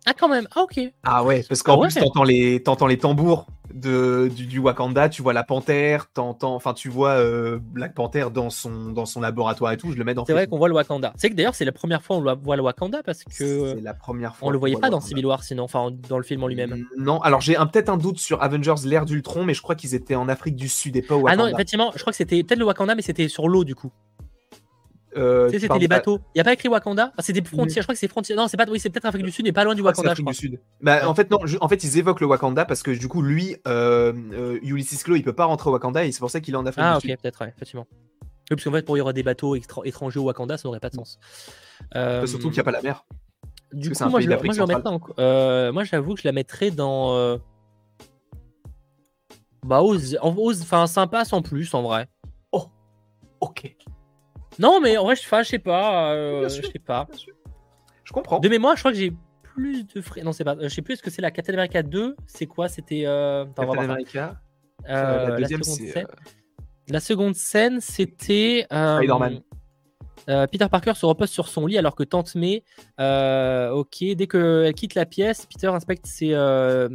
Ah 0.06 0.14
quand 0.14 0.28
même 0.30 0.48
ah 0.56 0.62
ok 0.64 0.80
Ah 1.04 1.24
ouais, 1.24 1.44
parce 1.48 1.64
qu'en 1.64 1.76
Ah 1.76 1.78
ouais. 1.80 1.88
plus, 1.88 2.00
t'entends 2.02 2.24
les, 2.24 2.62
t'entends 2.62 2.88
les 2.88 2.98
tambours 2.98 3.48
de, 3.74 4.30
du, 4.36 4.46
du 4.46 4.60
Wakanda, 4.60 5.10
tu 5.10 5.22
vois 5.24 5.34
la 5.34 5.44
panthère, 5.44 6.08
t'entends, 6.14 6.54
enfin, 6.56 6.74
tu 6.74 6.90
vois 6.90 7.12
euh, 7.12 7.58
Black 7.62 7.96
Panther 7.96 8.26
dans 8.32 8.50
son, 8.50 8.92
dans 8.92 9.06
son 9.06 9.22
laboratoire 9.22 9.72
et 9.72 9.78
tout, 9.78 9.92
je 9.92 9.98
le 9.98 10.04
mets 10.04 10.14
dans 10.14 10.26
c'est 10.26 10.34
vrai 10.34 10.46
qu'on 10.48 10.58
voit 10.58 10.68
le 10.68 10.76
Wakanda. 10.76 11.14
C'est 11.18 11.30
que 11.30 11.36
d'ailleurs 11.36 11.56
c'est 11.56 11.66
la 11.66 11.72
première 11.72 12.04
fois 12.04 12.18
on 12.18 12.22
le 12.22 12.34
voit 12.36 12.56
le 12.56 12.62
Wakanda 12.62 13.02
parce 13.04 13.24
que 13.24 13.32
C'est 13.34 13.82
la 13.82 13.94
première 13.94 14.36
fois. 14.36 14.50
on 14.50 14.52
le 14.52 14.58
qu'on 14.58 14.62
voyait 14.62 14.76
pas 14.76 14.90
dans 14.90 14.98
Wakanda. 14.98 15.08
Civil 15.08 15.26
War 15.26 15.44
sinon 15.44 15.64
enfin 15.64 15.90
dans 16.10 16.18
le 16.18 16.24
film 16.24 16.44
en 16.44 16.48
lui-même. 16.48 16.86
Non, 16.98 17.20
alors 17.22 17.42
j'ai 17.42 17.56
un- 17.58 17.66
peut-être 17.66 17.90
un 17.90 17.98
doute 17.98 18.20
sur 18.20 18.44
Avengers 18.44 18.76
l'ère 18.86 19.06
d'Ultron, 19.06 19.44
mais 19.46 19.54
je 19.56 19.62
crois 19.62 19.76
qu'ils 19.76 19.96
étaient 19.96 20.16
en 20.16 20.28
Afrique 20.30 20.56
du 20.56 20.68
Sud 20.70 20.96
et 20.98 21.02
pas 21.02 21.16
au 21.16 21.26
Ah 21.28 21.36
non 21.36 21.44
Wakanda. 21.46 21.52
effectivement 21.58 21.92
je 21.96 22.02
crois 22.02 22.12
que 22.12 22.18
c'était 22.18 22.44
peut-être 22.44 22.60
le 22.60 22.66
Wakanda 22.66 22.94
mais 22.94 23.02
c'était 23.02 23.28
sur 23.28 23.48
l'eau 23.48 23.64
du 23.64 23.74
coup. 23.74 23.92
Euh, 25.16 25.48
Tu 25.48 25.54
sais, 25.60 25.68
tu 25.68 25.74
c'était 25.74 25.88
pas- 25.88 25.96
bateaux. 25.98 26.20
Il 26.36 26.38
y 26.40 26.42
a 26.42 26.44
pas 26.44 26.54
écrit 26.54 26.68
Wakanda? 26.70 27.12
Ah, 27.18 27.22
C'était 27.22 27.44
frontière. 27.44 27.82
Je 27.82 27.86
crois 27.86 27.94
que 27.96 28.00
c'est 28.00 28.08
frontière. 28.08 28.38
Non 28.38 28.48
c'est 28.48 28.58
pas 28.58 28.66
oui 28.70 28.80
c'est 28.80 28.90
peut-être 28.90 29.06
Afrique 29.06 29.24
du 29.26 29.32
Sud 29.32 29.46
mais 29.46 29.52
pas 29.52 29.64
loin 29.64 29.76
du 29.76 29.82
c'est 29.82 29.86
Wakanda 29.86 30.14
je 30.16 30.22
crois. 30.22 30.32
du 30.34 30.38
Sud. 30.38 30.60
Bah, 30.82 30.98
Ouais. 30.98 31.04
En 31.06 31.14
fait, 31.16 31.30
non, 31.30 31.40
je- 31.46 31.58
en 31.62 31.68
fait, 31.70 31.84
ils 31.84 31.98
évoquent 31.98 32.22
le 32.22 32.28
Wakanda 32.28 32.66
parce 32.66 32.82
que 32.84 32.92
du 32.92 33.08
coup, 33.08 33.22
lui, 33.22 33.56
euh, 33.68 34.14
euh, 34.34 34.60
Ulysses 34.64 35.04
Claw, 35.04 35.16
il 35.16 35.24
peut 35.24 35.34
pas 35.34 35.46
rentrer 35.46 35.70
au 35.70 35.74
Wakanda 35.74 36.06
et 36.06 36.12
c'est 36.12 36.20
pour 36.20 36.32
ça 36.32 36.40
qu'il 36.42 36.54
est 36.54 36.58
en 36.58 36.66
Afrique 36.66 36.84
Ah, 36.86 36.94
du 36.94 36.98
ok, 36.98 37.02
Sud. 37.12 37.22
peut-être, 37.22 37.42
ouais, 37.42 37.54
effectivement. 37.56 37.88
Oui, 37.92 37.98
parce 38.50 38.64
qu'en 38.64 38.72
fait, 38.72 38.84
pour 38.86 38.98
y 38.98 39.00
avoir 39.00 39.14
des 39.14 39.24
bateaux 39.24 39.56
étrangers 39.56 40.20
au 40.20 40.24
Wakanda, 40.24 40.58
ça 40.58 40.68
n'aurait 40.68 40.80
pas 40.80 40.90
de 40.90 40.96
sens. 40.96 41.20
Euh, 41.96 42.26
Surtout 42.26 42.48
qu'il 42.50 42.54
n'y 42.54 42.60
a 42.60 42.64
pas 42.64 42.72
la 42.72 42.82
mer. 42.82 43.06
Du 43.72 43.90
c'est 43.94 44.04
coup, 44.04 44.10
moi, 44.12 44.20
je, 44.22 44.28
moi, 44.30 44.38
en- 44.86 45.00
euh, 45.20 45.72
moi, 45.72 45.84
j'avoue 45.84 46.14
que 46.16 46.22
je 46.22 46.28
la 46.28 46.32
mettrais 46.32 46.70
dans. 46.72 47.40
Bah, 49.66 49.82
ose, 49.82 50.18
en- 50.22 50.36
ose- 50.38 50.62
enfin, 50.62 50.88
sympa 50.88 51.24
sans 51.26 51.42
plus, 51.42 51.74
en 51.74 51.82
vrai. 51.84 52.08
Ok. 53.40 53.76
Non, 54.60 54.80
mais 54.82 54.98
en 54.98 55.04
vrai, 55.04 55.16
je, 55.16 55.22
sais 55.44 55.60
pas. 55.60 56.14
euh, 56.14 56.48
je 56.50 56.62
sais 56.68 56.80
pas. 56.80 57.08
Je 58.04 58.12
comprends. 58.14 58.40
De 58.40 58.50
mémoire, 58.50 58.76
je 58.76 58.82
crois 58.82 58.92
que 58.92 58.98
j'ai 58.98 59.14
plus 59.42 59.86
de 59.88 60.02
frais. 60.02 60.22
Non, 60.24 60.32
c'est 60.34 60.44
pas. 60.44 60.56
Je 60.62 60.68
sais 60.68 60.82
plus, 60.82 60.94
est-ce 60.94 61.04
que 61.04 61.10
c'est 61.10 61.22
la 61.22 61.32
Captain 61.32 61.54
America 61.54 61.82
2 61.84 62.16
C'est 62.28 62.46
quoi 62.48 62.68
C'était. 62.68 63.04
euh, 63.06 63.46
Captain. 63.56 63.80
America. 63.84 64.40
Euh, 64.88 64.90
Euh, 64.90 65.24
la 65.24 65.30
la 65.30 65.38
deuxième, 65.38 65.64
seconde 65.64 65.88
scène. 65.90 66.06
euh, 66.10 66.32
La 66.90 67.00
seconde 67.00 67.36
scène, 67.36 67.80
c'était. 67.82 68.66
euh, 68.74 68.98
Spider-Man. 68.98 69.42
euh, 70.30 70.48
Peter 70.48 70.68
Parker 70.70 70.94
se 70.96 71.06
repose 71.06 71.30
sur 71.30 71.48
son 71.48 71.66
lit 71.68 71.78
alors 71.78 71.96
que 71.96 72.04
Tante 72.04 72.36
May, 72.36 72.64
euh, 73.00 73.70
ok, 73.72 74.04
dès 74.16 74.28
qu'elle 74.28 74.74
quitte 74.74 74.96
la 74.96 75.06
pièce, 75.06 75.46
Peter 75.46 75.68
inspecte 75.68 76.06
ses. 76.06 76.34
euh, 76.34 76.90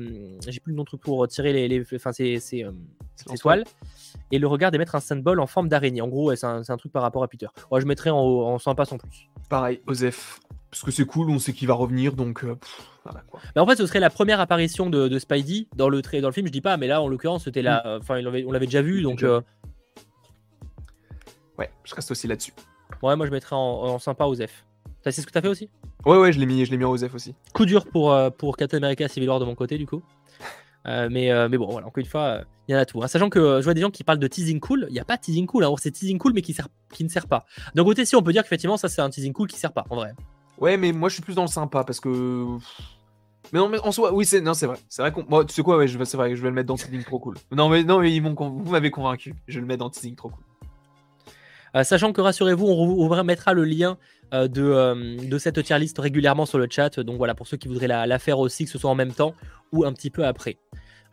J'ai 0.47 0.61
plus 0.61 0.73
le 0.73 0.77
nom 0.77 0.83
de 0.83 0.89
truc 0.89 1.01
pour 1.01 1.27
tirer 1.29 1.53
les, 1.53 1.69
les- 1.69 1.85
enfin, 1.95 2.13
ses, 2.13 2.39
ses, 2.41 2.65
et 4.31 4.39
le 4.39 4.47
regarde 4.47 4.75
émettre 4.75 4.95
un 4.95 5.01
symbole 5.01 5.41
en 5.41 5.47
forme 5.47 5.69
d'araignée. 5.69 6.01
En 6.03 6.09
gros, 6.09 6.29
ouais, 6.29 6.37
c'est 6.37 6.47
un, 6.47 6.63
un 6.69 6.77
truc 6.77 6.93
par 6.93 7.03
rapport 7.03 7.23
à 7.23 7.29
Peter. 7.29 7.47
Ouais, 7.71 7.81
je 7.81 7.87
mettrais 7.87 8.11
en, 8.11 8.17
en 8.19 8.59
sympa 8.59 8.85
sans 8.85 8.99
plus. 8.99 9.29
Pareil, 9.49 9.81
Osef. 9.87 10.41
Parce 10.71 10.83
que 10.83 10.91
c'est 10.91 11.07
cool, 11.07 11.31
on 11.31 11.39
sait 11.39 11.55
qu'il 11.55 11.67
va 11.67 11.73
revenir, 11.75 12.13
donc 12.13 12.45
euh, 12.45 12.55
pff, 12.55 12.83
voilà 13.05 13.23
quoi. 13.31 13.41
Mais 13.57 13.63
en 13.63 13.67
fait, 13.67 13.77
ce 13.77 13.87
serait 13.87 14.01
la 14.01 14.11
première 14.11 14.39
apparition 14.39 14.91
de, 14.91 15.09
de 15.09 15.19
Spidey 15.19 15.67
dans 15.77 15.89
le, 15.89 16.03
dans 16.03 16.29
le 16.29 16.33
film. 16.33 16.47
Je 16.47 16.53
dis 16.53 16.61
pas, 16.61 16.77
mais 16.77 16.87
là, 16.87 17.01
en 17.01 17.09
l'occurrence, 17.09 17.45
c'était 17.45 17.63
la. 17.63 17.99
Enfin, 18.01 18.19
il 18.19 18.25
l'avait- 18.25 18.45
on 18.47 18.53
l'avait 18.53 18.67
déjà 18.67 18.83
vu, 18.83 19.01
donc. 19.03 19.23
euh, 19.23 19.41
Ouais, 21.59 21.71
je 21.85 21.95
reste 21.95 22.11
aussi 22.11 22.27
là-dessus. 22.29 22.53
ouais, 23.03 23.17
moi, 23.17 23.27
je 23.27 23.31
mettrais 23.33 23.57
en, 23.57 23.59
en 23.61 23.99
sympa 23.99 24.25
Osef. 24.27 24.65
C'est 25.05 25.13
ce 25.23 25.27
que 25.27 25.33
t'as 25.33 25.41
fait 25.41 25.49
aussi? 25.49 25.71
Ouais, 26.05 26.19
ouais, 26.19 26.33
je 26.33 26.39
l'ai 26.39 26.45
mis, 26.47 26.65
je 26.67 26.71
l'ai 26.71 26.77
mis 26.77 26.85
en 26.85 26.91
Osef 26.91 27.15
aussi. 27.15 27.35
Coup 27.55 27.65
dur 27.65 27.87
pour, 27.87 28.13
euh, 28.13 28.29
pour 28.31 28.57
Captain 28.59 28.77
America 28.79 29.09
Civil 29.09 29.29
War 29.29 29.41
de 29.41 29.45
mon 29.47 29.55
côté, 29.55 29.79
du 29.79 29.87
coup. 29.87 30.03
Euh, 30.89 31.09
mais, 31.11 31.31
euh, 31.31 31.49
mais 31.51 31.59
bon, 31.59 31.67
voilà, 31.71 31.87
encore 31.87 32.01
une 32.01 32.07
fois, 32.07 32.23
euh, 32.23 32.45
il 32.67 32.73
y 32.73 32.75
en 32.75 32.79
a 32.79 32.87
tout. 32.87 33.03
hein. 33.03 33.09
Sachant 33.09 33.29
que 33.29 33.59
je 33.61 33.65
vois 33.65 33.75
des 33.75 33.81
gens 33.83 33.91
qui 33.91 34.05
parlent 34.05 34.19
de 34.19 34.27
teasing 34.27 34.59
cool, 34.59 34.87
il 34.89 34.93
n'y 34.95 35.01
a 35.01 35.05
pas 35.05 35.17
de 35.17 35.21
teasing 35.21 35.47
cool. 35.47 35.65
hein. 35.65 35.75
C'est 35.79 35.91
teasing 35.91 36.17
cool, 36.19 36.33
mais 36.33 36.41
qui, 36.43 36.55
sert, 36.55 36.69
qui 36.93 37.05
ne 37.05 37.09
sert 37.09 37.27
pas. 37.27 37.45
D'un 37.75 37.85
côté, 37.85 38.05
si 38.07 38.17
on 38.17 38.23
peut 38.23 38.33
dire 38.33 38.43
qu'effectivement, 38.43 38.77
ça 38.79 38.89
c'est 38.89 39.03
un 39.03 39.11
teasing 39.11 39.33
cool 39.33 39.49
qui 39.49 39.59
sert 39.59 39.73
pas, 39.73 39.85
en 39.91 39.97
vrai. 39.97 40.15
Ouais, 40.59 40.77
mais 40.77 40.93
moi 40.93 41.09
je 41.09 41.15
suis 41.15 41.23
plus 41.23 41.35
dans 41.35 41.43
le 41.43 41.49
sympa 41.49 41.85
parce 41.85 42.01
que. 42.01 42.45
Mais 43.53 43.59
non, 43.61 43.69
mais 43.69 43.79
en 43.81 43.93
soi, 43.93 44.13
oui, 44.13 44.25
c'est 44.25 44.41
non, 44.41 44.55
c'est 44.55 44.67
vrai. 44.67 44.79
C'est 44.89 45.03
vrai 45.03 45.13
qu'on. 45.13 45.23
Bon, 45.23 45.45
tu 45.45 45.55
sais 45.55 45.63
quoi, 45.63 45.77
ouais, 45.77 45.87
je 45.89 45.97
vais- 45.99 46.05
c'est 46.05 46.17
vrai, 46.17 46.35
je 46.35 46.43
vais 46.43 46.49
le 46.49 46.55
mettre 46.55 46.67
dans 46.69 46.77
teasing 46.77 47.05
trop 47.05 47.19
cool. 47.19 47.37
Non, 47.53 47.69
mais 47.69 47.85
non, 47.85 48.01
mais 48.01 48.13
ils 48.15 48.21
m'ont, 48.23 48.35
vous 48.35 48.71
m'avez 48.73 48.91
convaincu. 48.91 49.35
Je 49.47 49.55
vais 49.57 49.61
le 49.61 49.67
mettre 49.67 49.81
dans 49.81 49.91
teasing 49.91 50.15
trop 50.17 50.31
cool. 50.31 50.43
Euh, 51.77 51.85
sachant 51.85 52.13
que 52.13 52.21
rassurez-vous, 52.23 52.67
on 52.67 53.09
remettra 53.09 53.53
le 53.53 53.65
lien 53.65 53.99
euh, 54.33 54.49
de, 54.49 54.63
euh, 54.63 55.17
de 55.23 55.39
cette 55.39 55.63
tier 55.63 55.79
list 55.79 55.99
régulièrement 55.99 56.47
sur 56.47 56.59
le 56.59 56.67
chat. 56.71 56.99
Donc 57.01 57.19
voilà, 57.19 57.35
pour 57.35 57.47
ceux 57.47 57.57
qui 57.59 57.69
voudraient 57.69 57.87
la, 57.87 58.07
la 58.07 58.19
faire 58.19 58.39
aussi, 58.39 58.65
que 58.65 58.71
ce 58.71 58.79
soit 58.79 58.91
en 58.91 58.95
même 58.95 59.13
temps 59.13 59.35
ou 59.73 59.85
un 59.85 59.93
petit 59.93 60.09
peu 60.11 60.25
après. 60.27 60.57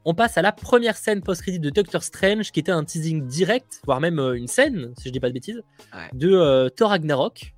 On 0.06 0.14
passe 0.14 0.38
à 0.38 0.42
la 0.44 0.52
première 0.52 0.98
scène 0.98 1.22
post-crédit 1.22 1.60
de 1.60 1.70
Doctor 1.72 2.04
Strange, 2.04 2.52
qui 2.52 2.60
était 2.60 2.72
un 2.72 2.84
teasing 2.84 3.26
direct, 3.26 3.82
voire 3.86 4.00
même 4.00 4.20
euh, 4.20 4.34
une 4.38 4.48
scène, 4.48 4.94
si 4.98 5.08
je 5.10 5.14
dis 5.14 5.20
pas 5.20 5.30
de 5.30 5.34
bêtises, 5.34 5.62
Ouais. 5.94 6.10
de 6.14 6.32
euh, 6.32 6.70
Thor 6.70 6.90
Ragnarok, 6.92 7.54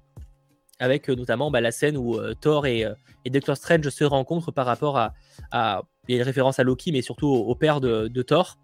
avec 0.79 1.09
euh, 1.09 1.15
notamment 1.15 1.51
bah, 1.51 1.59
la 1.61 1.71
scène 1.71 1.97
où 1.97 2.15
euh, 2.15 2.33
Thor 2.39 2.65
et, 2.65 2.85
et 3.25 3.29
Doctor 3.29 3.57
Strange 3.57 3.89
se 3.89 4.03
rencontrent 4.05 4.51
par 4.51 4.65
rapport 4.65 4.97
à, 4.97 5.13
à- 5.51 5.81
Il 6.07 6.13
y 6.15 6.17
a 6.17 6.21
une 6.21 6.25
référence 6.25 6.57
à 6.59 6.63
Loki, 6.63 6.91
mais 6.93 7.01
surtout 7.01 7.27
au, 7.27 7.45
au 7.47 7.55
père 7.55 7.81
de, 7.81 8.07
de 8.07 8.21
Thor. 8.21 8.57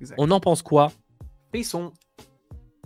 Exact. 0.00 0.16
On 0.18 0.30
en 0.30 0.40
pense 0.40 0.60
quoi? 0.62 0.92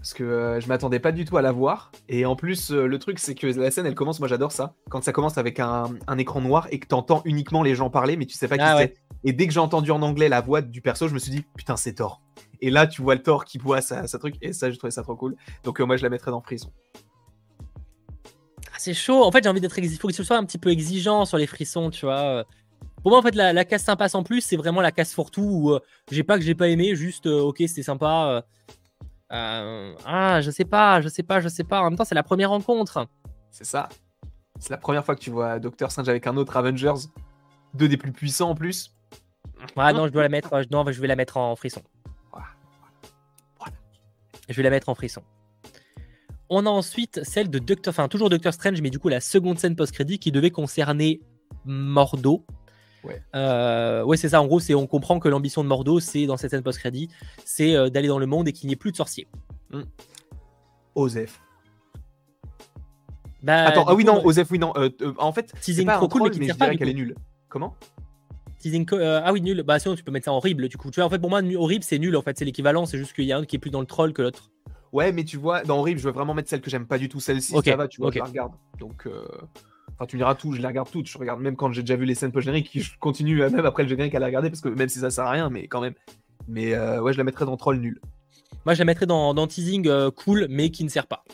Parce 0.05 0.13
que 0.13 0.23
euh, 0.23 0.61
je 0.61 0.69
m'attendais 0.69 0.99
pas 0.99 1.13
du 1.13 1.25
tout 1.25 1.39
à 1.39 1.41
la 1.41 1.51
voir. 1.51 1.91
Et 2.11 2.27
en 2.27 2.37
plus, 2.37 2.71
euh, 2.73 2.87
le 2.87 2.99
truc, 2.99 3.19
c'est 3.19 3.35
que 3.35 3.47
la 3.47 3.71
scène, 3.71 3.87
elle 3.87 3.95
commence, 3.95 4.19
moi 4.21 4.29
j'adore 4.29 4.53
ça. 4.53 4.75
Quand 4.91 5.03
ça 5.03 5.13
commence 5.13 5.39
avec 5.39 5.59
un, 5.61 5.95
un 6.07 6.19
écran 6.19 6.43
noir 6.43 6.69
et 6.71 6.79
que 6.79 6.87
t'entends 6.87 7.23
uniquement 7.25 7.63
les 7.63 7.75
gens 7.75 7.89
parler, 7.89 8.19
mais 8.19 8.27
tu 8.27 8.37
sais 8.37 8.47
pas 8.47 8.59
qui 8.59 8.65
Ah 8.65 8.75
c'est. 8.77 8.83
ouais. 8.83 8.95
Et 9.25 9.33
dès 9.33 9.47
que 9.47 9.55
j'ai 9.55 9.61
entendu 9.61 9.91
en 9.93 10.03
anglais 10.03 10.29
la 10.29 10.43
voix 10.43 10.61
du 10.61 10.83
perso, 10.83 11.09
je 11.09 11.15
me 11.15 11.19
suis 11.19 11.31
dit, 11.31 11.43
putain, 11.57 11.79
c'est 11.79 11.95
Thor. 11.95 12.21
Et 12.61 12.69
là, 12.69 12.87
tu 12.87 13.01
vois 13.01 13.15
le 13.15 13.23
Thor 13.23 13.47
qui 13.47 13.57
voit 13.57 13.81
sa, 13.81 14.07
sa 14.07 14.19
truc. 14.19 14.35
Et 14.43 14.53
ça, 14.53 14.71
j'ai 14.71 14.77
trouvé 14.77 14.91
ça 14.91 15.03
trop 15.03 15.17
cool. 15.17 15.37
Donc, 15.63 15.81
euh, 15.81 15.87
moi, 15.87 15.97
je 15.97 16.03
la 16.03 16.11
mettrais 16.11 16.31
dans 16.31 16.43
Frisson. 16.43 16.71
Ah, 18.67 18.77
c'est 18.77 18.93
chaud. 18.93 19.25
En 19.25 19.33
fait, 19.33 19.43
j'ai 19.43 19.49
envie 19.49 19.63
d'être. 19.63 19.79
Il 19.79 19.89
faut 19.99 20.09
que 20.09 20.13
tu 20.13 20.23
sois 20.23 20.37
un 20.37 20.45
petit 20.45 20.59
peu 20.59 20.69
exigeant 20.69 21.25
sur 21.25 21.39
les 21.39 21.47
frissons, 21.47 21.89
tu 21.89 22.05
vois. 22.05 22.45
Pour 23.03 23.11
moi, 23.11 23.21
en 23.21 23.23
fait, 23.23 23.35
la, 23.35 23.55
la 23.55 23.65
casse 23.65 23.85
sympa 23.85 24.11
sans 24.11 24.23
plus, 24.23 24.43
c'est 24.43 24.57
vraiment 24.57 24.83
la 24.83 24.93
casse 24.93 25.15
fourre-tout 25.15 25.41
où 25.43 25.71
euh, 25.73 25.81
j'ai 26.11 26.25
pas 26.25 26.37
que 26.37 26.45
j'ai 26.45 26.55
pas 26.55 26.69
aimé, 26.69 26.95
juste 26.95 27.25
euh, 27.27 27.41
ok, 27.41 27.57
c'était 27.61 27.83
sympa. 27.83 28.45
Euh, 29.35 29.95
ah, 30.07 30.41
je 30.41 30.51
sais 30.51 30.65
pas, 30.65 31.01
je 31.01 31.09
sais 31.09 31.23
pas, 31.23 31.41
je 31.41 31.49
sais 31.49 31.65
pas. 31.65 31.81
En 31.81 31.85
même 31.85 31.97
temps, 31.97 32.05
c'est 32.05 32.15
la 32.15 32.23
première 32.23 32.51
rencontre. 32.51 33.07
C'est 33.51 33.65
ça. 33.65 33.89
C'est 34.59 34.71
la 34.71 34.77
première 34.77 35.05
fois 35.05 35.17
que 35.17 35.21
tu 35.21 35.31
vois 35.31 35.59
Doctor 35.59 35.91
Strange 35.91 36.09
avec 36.09 36.27
un 36.27 36.37
autre 36.37 36.57
Avengers. 36.57 37.09
Deux 37.75 37.89
des 37.89 37.97
plus 37.97 38.13
puissants 38.13 38.51
en 38.51 38.55
plus. 38.55 38.95
Ah 39.77 39.93
non, 39.93 40.07
je 40.07 40.13
dois 40.13 40.23
la 40.23 40.29
mettre. 40.29 40.53
euh, 40.53 40.63
non, 40.71 40.85
je 40.91 41.01
vais 41.01 41.09
la 41.09 41.17
mettre 41.17 41.37
en 41.37 41.57
frisson. 41.57 41.83
Voilà. 42.31 42.47
Voilà. 43.59 43.75
Je 44.49 44.55
vais 44.55 44.63
la 44.63 44.71
mettre 44.71 44.89
en 44.89 44.95
frisson. 44.95 45.23
On 46.49 46.67
a 46.67 46.71
ensuite 46.71 47.25
celle 47.25 47.51
de 47.51 47.59
Doctor, 47.59 47.91
enfin 47.91 48.07
toujours 48.07 48.31
Doctor 48.31 48.53
Strange, 48.53 48.81
mais 48.83 48.91
du 48.91 48.99
coup 48.99 49.09
la 49.09 49.21
seconde 49.21 49.59
scène 49.59 49.75
post-crédit 49.75 50.19
qui 50.19 50.31
devait 50.31 50.51
concerner 50.51 51.21
Mordo. 51.65 52.45
Ouais. 53.05 53.23
Euh, 53.35 54.03
ouais, 54.05 54.17
c'est 54.17 54.31
ça. 54.31 54.41
En 54.41 54.47
gros, 54.47 54.61
c'est 54.61 54.75
on 54.75 54.87
comprend 54.87 55.19
que 55.21 55.29
l'ambition 55.29 55.63
de 55.63 55.69
Mordo, 55.69 56.01
c'est 56.01 56.27
dans 56.27 56.37
cette 56.37 56.51
scène 56.51 56.63
post-crédit, 56.63 57.09
c'est 57.45 57.75
euh, 57.75 57.91
d'aller 57.91 58.09
dans 58.09 58.19
le 58.19 58.27
monde 58.27 58.49
et 58.49 58.53
qu'il 58.53 58.67
n'y 58.67 58.73
ait 58.73 58.77
plus 58.77 58.93
de 58.93 58.97
sorciers. 58.97 59.27
Osef. 60.95 61.41
Bah, 63.43 63.65
Attends, 63.65 63.85
ah 63.87 63.95
oui, 63.95 64.05
coup, 64.05 64.11
non, 64.13 64.25
Osef, 64.25 64.51
oui, 64.51 64.59
non. 64.59 64.73
euh, 64.77 64.89
euh, 65.03 65.13
en 65.19 65.33
fait, 65.33 65.51
c'est 65.57 65.61
Teasing 65.61 65.87
pas 65.87 65.97
trop 65.97 66.07
un 66.07 66.09
cool, 66.09 66.23
mais 66.23 66.29
mais 66.39 66.47
ne 66.47 66.53
je 66.53 66.57
dirais 66.57 66.77
qu'elle 66.77 66.89
est 66.89 66.95
nulle. 66.95 67.15
Comment? 67.51 67.77
Teasing 68.59 68.87
euh, 68.95 69.21
ah 69.23 69.33
oui, 69.35 69.43
nul. 69.43 69.63
Bah 69.63 69.79
sinon, 69.79 69.95
tu 69.95 70.03
peux 70.03 70.11
mettre 70.11 70.25
ça 70.25 70.33
en 70.33 70.37
horrible, 70.37 70.69
du 70.69 70.79
coup. 70.79 70.91
Tu 70.91 71.01
vois, 71.01 71.07
en 71.07 71.11
fait, 71.11 71.19
pour 71.19 71.29
moi, 71.29 71.43
horrible, 71.57 71.85
c'est 71.85 71.99
nul, 71.99 72.17
en 72.17 72.23
fait. 72.23 72.39
C'est 72.39 72.47
l'équivalent, 72.47 72.87
c'est 72.87 72.97
juste 72.97 73.13
qu'il 73.13 73.25
y 73.27 73.33
a 73.33 73.39
un 73.39 73.45
qui 73.45 73.57
est 73.57 73.59
plus 73.59 73.71
dans 73.71 73.81
le 73.81 73.87
troll 73.87 74.15
que 74.15 74.23
l'autre. 74.23 74.51
Ouais, 74.95 75.13
mais 75.13 75.25
tu 75.25 75.37
vois, 75.37 75.63
dans 75.65 75.79
Horrible, 75.81 75.99
je 75.99 76.07
veux 76.07 76.13
vraiment 76.15 76.35
mettre 76.35 76.49
celle 76.49 76.61
que 76.61 76.71
j'aime 76.71 76.87
pas 76.87 76.99
du 76.99 77.09
tout. 77.09 77.19
Celle-ci, 77.19 77.55
Ok, 77.55 77.65
ça 77.65 77.75
va, 77.75 77.89
tu 77.89 78.01
vois, 78.01 78.09
ok. 78.09 78.15
je 78.15 78.19
la 78.21 78.25
regarde. 78.27 78.53
Donc, 78.79 79.07
euh, 79.07 79.27
enfin, 79.93 80.07
tu 80.07 80.17
me 80.17 80.21
diras 80.21 80.35
tout, 80.35 80.53
je 80.53 80.61
les 80.61 80.67
regarde 80.67 80.91
toutes. 80.91 81.07
Je 81.09 81.19
regarde 81.19 81.41
même 81.41 81.57
quand 81.57 81.73
j'ai 81.73 81.83
déjà 81.83 81.97
vu 81.97 82.05
les 82.05 82.15
scènes 82.15 82.33
post-génériques, 82.33 82.71
je 82.75 82.99
continue 82.99 83.39
même 83.41 83.67
après 83.67 83.83
le 83.83 83.89
générique 83.89 84.15
à 84.15 84.19
la 84.19 84.27
regarder 84.27 84.51
parce 84.51 84.61
que 84.61 84.69
même 84.69 84.89
si 84.89 84.99
ça 84.99 85.11
sert 85.11 85.25
à 85.25 85.31
rien, 85.31 85.51
mais 85.51 85.67
quand 85.69 85.81
même. 85.81 85.95
Mais 86.49 86.75
euh, 86.75 87.01
ouais, 87.01 87.13
je 87.13 87.19
la 87.19 87.25
mettrais 87.25 87.45
dans 87.47 87.57
Troll 87.57 87.79
nul. 87.79 88.01
Moi, 88.67 88.75
je 88.75 88.79
la 88.79 88.85
mettrais 88.85 89.07
dans, 89.07 89.35
dans 89.35 89.47
teasing 89.47 89.87
euh, 89.89 90.11
cool, 90.11 90.47
mais 90.49 90.71
qui 90.71 90.85
ne 90.85 90.89
sert 90.89 91.07
pas. 91.07 91.25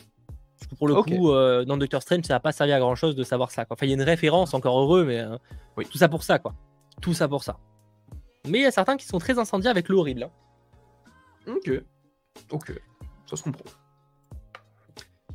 Parce 0.59 0.69
que 0.69 0.75
pour 0.75 0.87
le 0.87 0.95
coup, 0.95 1.31
euh, 1.31 1.65
dans 1.65 1.77
Doctor 1.77 2.01
Strange, 2.01 2.23
ça 2.25 2.33
n'a 2.35 2.39
pas 2.39 2.51
servi 2.51 2.71
à 2.71 2.79
grand 2.79 2.95
chose 2.95 3.15
de 3.15 3.23
savoir 3.23 3.51
ça. 3.51 3.65
Quoi. 3.65 3.75
Enfin, 3.75 3.85
il 3.85 3.89
y 3.89 3.93
a 3.93 3.95
une 3.95 4.01
référence, 4.01 4.53
encore 4.53 4.79
heureux, 4.79 5.05
mais 5.05 5.19
euh, 5.19 5.37
Oui. 5.77 5.85
tout 5.89 5.97
ça 5.97 6.07
pour 6.07 6.23
ça, 6.23 6.39
quoi. 6.39 6.53
Tout 7.01 7.13
ça 7.13 7.27
pour 7.27 7.43
ça. 7.43 7.57
Mais 8.47 8.59
il 8.59 8.61
y 8.63 8.65
a 8.65 8.71
certains 8.71 8.97
qui 8.97 9.05
sont 9.05 9.17
très 9.17 9.39
incendiés 9.39 9.69
avec 9.69 9.87
le 9.89 9.95
horrible. 9.95 10.23
hein. 10.23 11.53
Ok. 11.55 11.71
Ok. 12.51 12.73
Ça 13.29 13.35
se 13.35 13.43
comprend. 13.43 13.65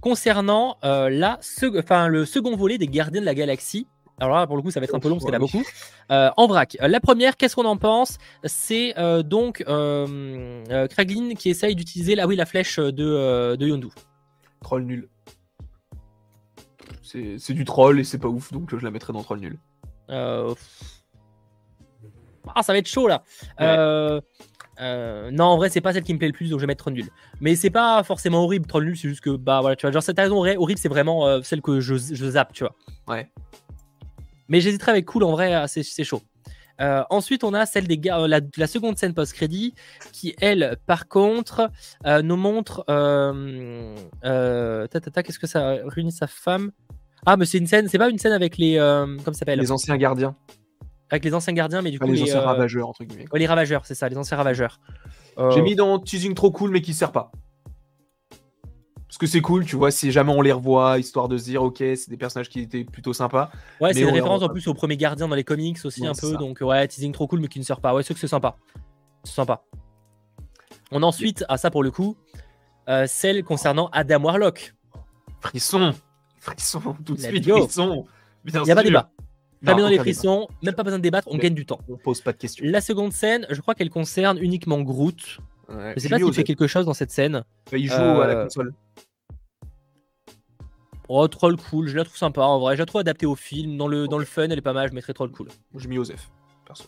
Concernant 0.06 0.76
euh, 0.84 1.10
la 1.10 1.36
sec- 1.40 1.74
enfin, 1.76 2.06
le 2.06 2.24
second 2.24 2.54
volet 2.54 2.78
des 2.78 2.86
Gardiens 2.86 3.20
de 3.20 3.26
la 3.26 3.34
Galaxie. 3.34 3.88
Alors 4.20 4.36
là, 4.36 4.46
pour 4.46 4.54
le 4.54 4.62
coup, 4.62 4.70
ça 4.70 4.78
va 4.78 4.84
être 4.84 4.94
un 4.94 5.00
peu 5.00 5.08
long 5.08 5.16
parce 5.16 5.24
qu'il 5.24 5.32
y 5.34 5.36
en 5.36 5.38
a 5.38 5.40
beaucoup. 5.40 5.64
Euh, 6.12 6.30
en 6.36 6.46
vrac. 6.46 6.76
La 6.80 7.00
première, 7.00 7.36
qu'est-ce 7.36 7.56
qu'on 7.56 7.64
en 7.64 7.76
pense? 7.76 8.18
C'est 8.44 8.96
euh, 8.98 9.24
donc 9.24 9.64
euh, 9.66 10.62
euh, 10.70 10.86
Kraglin 10.86 11.34
qui 11.34 11.50
essaye 11.50 11.74
d'utiliser 11.74 12.14
la, 12.14 12.28
oui, 12.28 12.36
la 12.36 12.46
flèche 12.46 12.78
de, 12.78 13.04
euh, 13.04 13.56
de 13.56 13.66
Yondu. 13.66 13.88
Troll 14.62 14.84
nul. 14.84 15.08
C'est 17.02 17.52
du 17.54 17.64
troll 17.64 17.98
et 17.98 18.04
c'est 18.04 18.18
pas 18.18 18.28
ouf, 18.28 18.52
donc 18.52 18.72
euh, 18.72 18.78
je 18.78 18.84
la 18.84 18.92
mettrais 18.92 19.12
dans 19.12 19.24
Troll 19.24 19.40
nul. 19.40 19.58
Euh, 20.10 20.54
Ah, 22.54 22.62
ça 22.62 22.72
va 22.72 22.78
être 22.78 22.86
chaud 22.88 23.08
là. 23.08 23.24
Ouais. 23.58 24.20
Euh, 24.80 25.30
non, 25.30 25.44
en 25.44 25.56
vrai, 25.56 25.68
c'est 25.70 25.80
pas 25.80 25.92
celle 25.92 26.02
qui 26.02 26.12
me 26.12 26.18
plaît 26.18 26.26
le 26.28 26.32
plus, 26.32 26.50
donc 26.50 26.58
je 26.58 26.62
vais 26.62 26.66
mettre 26.66 26.84
Troll 26.84 26.94
nul. 26.94 27.08
Mais 27.40 27.56
c'est 27.56 27.70
pas 27.70 28.02
forcément 28.02 28.44
horrible, 28.44 28.66
Troll 28.66 28.84
nul, 28.84 28.96
c'est 28.96 29.08
juste 29.08 29.22
que, 29.22 29.30
bah 29.30 29.60
voilà, 29.60 29.76
tu 29.76 29.86
vois, 29.86 29.92
genre, 29.92 30.02
cette 30.02 30.18
raison 30.18 30.36
horrible, 30.36 30.78
c'est 30.78 30.88
vraiment 30.88 31.26
euh, 31.26 31.40
celle 31.42 31.62
que 31.62 31.80
je, 31.80 31.94
je 31.96 32.30
zappe, 32.30 32.52
tu 32.52 32.64
vois. 32.64 32.74
Ouais. 33.08 33.30
Mais 34.48 34.60
j'hésiterais 34.60 34.92
avec 34.92 35.06
cool, 35.06 35.24
en 35.24 35.30
vrai, 35.30 35.54
euh, 35.54 35.66
c'est 35.66 36.04
chaud. 36.04 36.22
Euh, 36.78 37.02
ensuite, 37.08 37.42
on 37.42 37.54
a 37.54 37.64
celle 37.64 37.86
des 37.88 37.96
gars, 37.96 38.26
la, 38.28 38.40
la 38.56 38.66
seconde 38.66 38.98
scène 38.98 39.14
post-crédit, 39.14 39.72
qui 40.12 40.34
elle, 40.40 40.76
par 40.86 41.08
contre, 41.08 41.70
nous 42.04 42.36
montre. 42.36 42.84
Qu'est-ce 44.22 45.38
que 45.38 45.46
ça 45.46 45.76
réunit 45.86 46.12
sa 46.12 46.26
femme? 46.26 46.72
Ah, 47.24 47.38
mais 47.38 47.46
c'est 47.46 47.56
une 47.56 47.66
scène, 47.66 47.88
c'est 47.88 47.96
pas 47.96 48.10
une 48.10 48.18
scène 48.18 48.32
avec 48.32 48.58
les. 48.58 48.76
comment 48.76 49.32
ça 49.32 49.38
s'appelle? 49.38 49.58
Les 49.58 49.72
anciens 49.72 49.96
gardiens. 49.96 50.36
Avec 51.10 51.24
les 51.24 51.34
anciens 51.34 51.52
gardiens, 51.52 51.82
mais 51.82 51.90
du 51.90 51.98
coup. 51.98 52.10
les 52.10 52.22
anciens 52.22 52.40
euh, 52.40 52.46
ravageurs, 52.46 52.88
entre 52.88 53.04
guillemets. 53.04 53.26
ouais, 53.32 53.38
les 53.38 53.46
ravageurs, 53.46 53.86
c'est 53.86 53.94
ça, 53.94 54.08
les 54.08 54.16
anciens 54.18 54.36
ravageurs. 54.36 54.80
Euh, 55.38 55.50
J'ai 55.52 55.62
mis 55.62 55.76
dans 55.76 55.98
teasing 55.98 56.34
trop 56.34 56.50
cool, 56.50 56.70
mais 56.70 56.80
qui 56.80 56.94
sert 56.94 57.12
pas. 57.12 57.30
Parce 59.06 59.18
que 59.18 59.26
c'est 59.26 59.40
cool, 59.40 59.64
tu 59.64 59.76
vois, 59.76 59.90
si 59.92 60.10
jamais 60.10 60.32
on 60.32 60.42
les 60.42 60.50
revoit, 60.52 60.98
histoire 60.98 61.28
de 61.28 61.38
se 61.38 61.44
dire, 61.44 61.62
ok, 61.62 61.78
c'est 61.78 62.08
des 62.10 62.16
personnages 62.16 62.48
qui 62.48 62.60
étaient 62.60 62.84
plutôt 62.84 63.12
sympas. 63.12 63.50
Ouais, 63.80 63.94
c'est 63.94 64.00
une 64.02 64.08
référence 64.08 64.42
en 64.42 64.48
plus 64.48 64.66
au 64.66 64.74
premier 64.74 64.96
gardien 64.96 65.28
dans 65.28 65.36
les 65.36 65.44
comics 65.44 65.78
aussi 65.84 66.02
Ouais, 66.02 66.08
un 66.08 66.12
peu. 66.12 66.32
ça. 66.32 66.36
Donc 66.36 66.58
ouais, 66.60 66.86
teasing 66.88 67.12
trop 67.12 67.26
cool 67.28 67.40
mais 67.40 67.48
qui 67.48 67.60
ne 67.60 67.64
sort 67.64 67.80
pas. 67.80 67.94
Ouais, 67.94 68.02
c'est 68.02 68.14
que 68.14 68.20
c'est 68.20 68.26
sympa. 68.28 68.56
C'est 69.22 69.34
sympa. 69.34 69.62
On 70.90 71.02
a 71.02 71.06
ensuite, 71.06 71.44
à 71.48 71.56
ça 71.56 71.70
pour 71.70 71.82
le 71.82 71.90
coup, 71.90 72.16
euh, 72.88 73.06
celle 73.06 73.42
concernant 73.44 73.88
Adam 73.92 74.22
Warlock. 74.22 74.74
Frisson 75.40 75.94
Frisson, 76.40 76.80
tout 77.04 77.14
de 77.14 77.20
suite, 77.20 77.48
frisson 77.48 78.04
Il 78.44 78.60
n'y 78.62 78.70
a 78.70 78.74
pas 78.74 78.82
débat. 78.82 79.10
Pas 79.66 79.74
aucun 79.74 79.90
débat. 79.90 80.02
frissons, 80.02 80.48
même 80.62 80.74
pas 80.74 80.82
besoin 80.82 80.98
de 80.98 81.02
débattre, 81.02 81.28
on 81.30 81.36
gagne 81.38 81.54
du 81.54 81.66
temps. 81.66 81.80
On 81.88 81.96
pose 81.96 82.20
pas 82.20 82.32
de 82.32 82.38
questions. 82.38 82.64
La 82.66 82.80
seconde 82.80 83.12
scène, 83.12 83.46
je 83.50 83.60
crois 83.60 83.74
qu'elle 83.74 83.90
concerne 83.90 84.38
uniquement 84.38 84.80
Groot. 84.80 85.38
Ouais. 85.68 85.92
Je 85.96 86.00
sais 86.00 86.08
pas 86.08 86.18
s'il 86.18 86.32
fait 86.32 86.44
quelque 86.44 86.66
chose 86.66 86.86
dans 86.86 86.94
cette 86.94 87.10
scène. 87.10 87.44
Il 87.72 87.86
joue 87.88 87.94
à 87.94 88.26
la 88.26 88.34
Euh, 88.34 88.44
console. 88.44 88.72
Oh, 91.08 91.26
troll 91.28 91.56
cool, 91.56 91.86
je 91.88 91.96
la 91.96 92.04
trouve 92.04 92.16
sympa 92.16 92.42
en 92.42 92.58
vrai. 92.58 92.74
Je 92.74 92.80
la 92.82 92.86
trouve 92.86 93.00
adaptée 93.00 93.26
au 93.26 93.36
film. 93.36 93.76
Dans 93.76 93.86
le, 93.86 94.08
dans 94.08 94.18
le 94.18 94.24
fun, 94.24 94.44
elle 94.50 94.58
est 94.58 94.62
pas 94.62 94.72
mal, 94.72 94.88
je 94.88 94.94
mettrais 94.94 95.12
troll 95.12 95.30
cool. 95.30 95.48
J'ai 95.76 95.88
mis 95.88 95.98
Osef, 95.98 96.30
perso. 96.66 96.84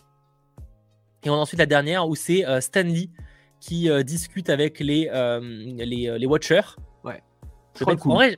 Et 1.23 1.29
on 1.29 1.33
a 1.33 1.37
ensuite 1.37 1.59
la 1.59 1.65
dernière 1.65 2.07
où 2.07 2.15
c'est 2.15 2.45
euh, 2.45 2.59
Stanley 2.61 3.09
qui 3.61 3.89
euh, 3.89 4.03
discute 4.03 4.49
avec 4.49 4.79
les, 4.79 5.09
les, 5.77 6.17
les 6.17 6.25
Watchers. 6.25 6.61
Ouais. 7.03 7.21
Je 7.75 7.81
Troll 7.81 7.93
mettre- 7.93 8.03
cool. 8.03 8.11
En 8.11 8.15
vrai, 8.15 8.31
je- 8.31 8.37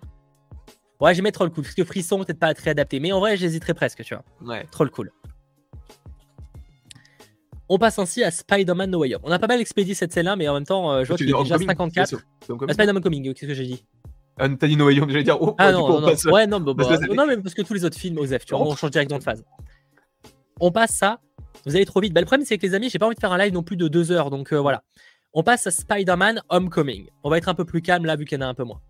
ouais, 1.01 1.13
j'ai 1.15 1.21
mis 1.21 1.31
troll 1.31 1.49
cool 1.51 1.63
parce 1.63 1.75
que 1.75 1.83
Frisson 1.83 2.17
peut-être 2.23 2.39
pas 2.39 2.53
très 2.53 2.71
adapté, 2.71 2.99
mais 2.99 3.11
en 3.11 3.19
vrai, 3.19 3.35
j'hésiterais 3.37 3.73
presque, 3.73 4.03
tu 4.03 4.15
vois. 4.15 4.23
Ouais. 4.53 4.65
Troll 4.71 4.89
cool. 4.91 5.11
On 7.69 7.77
passe 7.77 7.99
ainsi 7.99 8.23
à 8.23 8.31
Spider-Man 8.31 8.89
No 8.91 8.99
Way 8.99 9.15
Home. 9.15 9.21
On 9.23 9.31
a 9.31 9.39
pas 9.39 9.47
mal 9.47 9.61
expédié 9.61 9.93
cette 9.93 10.11
scène-là, 10.11 10.35
mais 10.35 10.47
en 10.49 10.53
même 10.55 10.65
temps, 10.65 10.91
euh, 10.91 11.03
je 11.03 11.07
vois 11.07 11.17
Tu 11.17 11.25
qu'il 11.25 11.33
est 11.33 11.39
déjà 11.43 11.55
Homecoming, 11.55 11.67
54. 11.67 12.07
c'est 12.07 12.15
sûr. 12.17 12.25
C'est 12.41 12.51
Homecoming. 12.51 12.69
Ah, 12.69 12.73
Spider-Man 12.73 13.03
Coming, 13.03 13.33
qu'est-ce 13.33 13.47
que 13.47 13.53
j'ai 13.53 13.65
dit 13.65 13.85
Ah, 14.37 14.49
T'as 14.49 14.67
dit 14.67 14.75
No 14.75 14.87
Way 14.87 14.99
Home, 14.99 15.09
j'allais 15.09 15.23
dire. 15.23 15.41
Oh, 15.41 15.55
Ah 15.57 15.71
non, 15.71 15.85
coup, 15.85 15.91
non, 15.91 15.97
on 15.97 16.01
non. 16.01 16.07
passe- 16.09 16.25
Ouais, 16.25 16.47
non, 16.47 16.59
bah, 16.61 16.73
bah, 16.75 16.97
série. 16.97 17.15
non, 17.15 17.25
mais 17.25 17.37
parce 17.37 17.53
que 17.55 17.61
tous 17.61 17.73
les 17.73 17.85
autres 17.85 17.97
films, 17.97 18.17
Osef, 18.17 18.43
tu 18.45 18.53
vois, 18.53 18.65
on 18.67 18.75
change 18.75 18.91
directement 18.91 19.19
de 19.19 19.23
phase. 19.23 19.45
On 20.59 20.69
passe 20.71 20.91
ça. 20.91 21.19
Vous 21.65 21.75
allez 21.75 21.85
trop 21.85 22.01
vite. 22.01 22.13
Bah, 22.13 22.19
le 22.19 22.25
problème, 22.25 22.45
c'est 22.45 22.57
que 22.57 22.65
les 22.65 22.73
amis, 22.75 22.89
j'ai 22.89 22.99
pas 22.99 23.05
envie 23.05 23.15
de 23.15 23.19
faire 23.21 23.31
un 23.31 23.37
live 23.37 23.53
non 23.53 23.63
plus 23.63 23.77
de 23.77 23.87
deux 23.87 24.11
heures, 24.11 24.31
donc 24.31 24.51
euh, 24.51 24.57
voilà. 24.59 24.83
On 25.33 25.43
passe 25.43 25.65
à 25.65 25.71
Spider-Man 25.71 26.41
Homecoming. 26.49 27.07
On 27.23 27.29
va 27.29 27.37
être 27.37 27.47
un 27.47 27.53
peu 27.53 27.63
plus 27.63 27.81
calme 27.81 28.05
là, 28.05 28.17
vu 28.17 28.25
qu'il 28.25 28.37
y 28.37 28.43
en 28.43 28.45
a 28.45 28.49
un 28.49 28.53
peu 28.53 28.63
moins. 28.65 28.81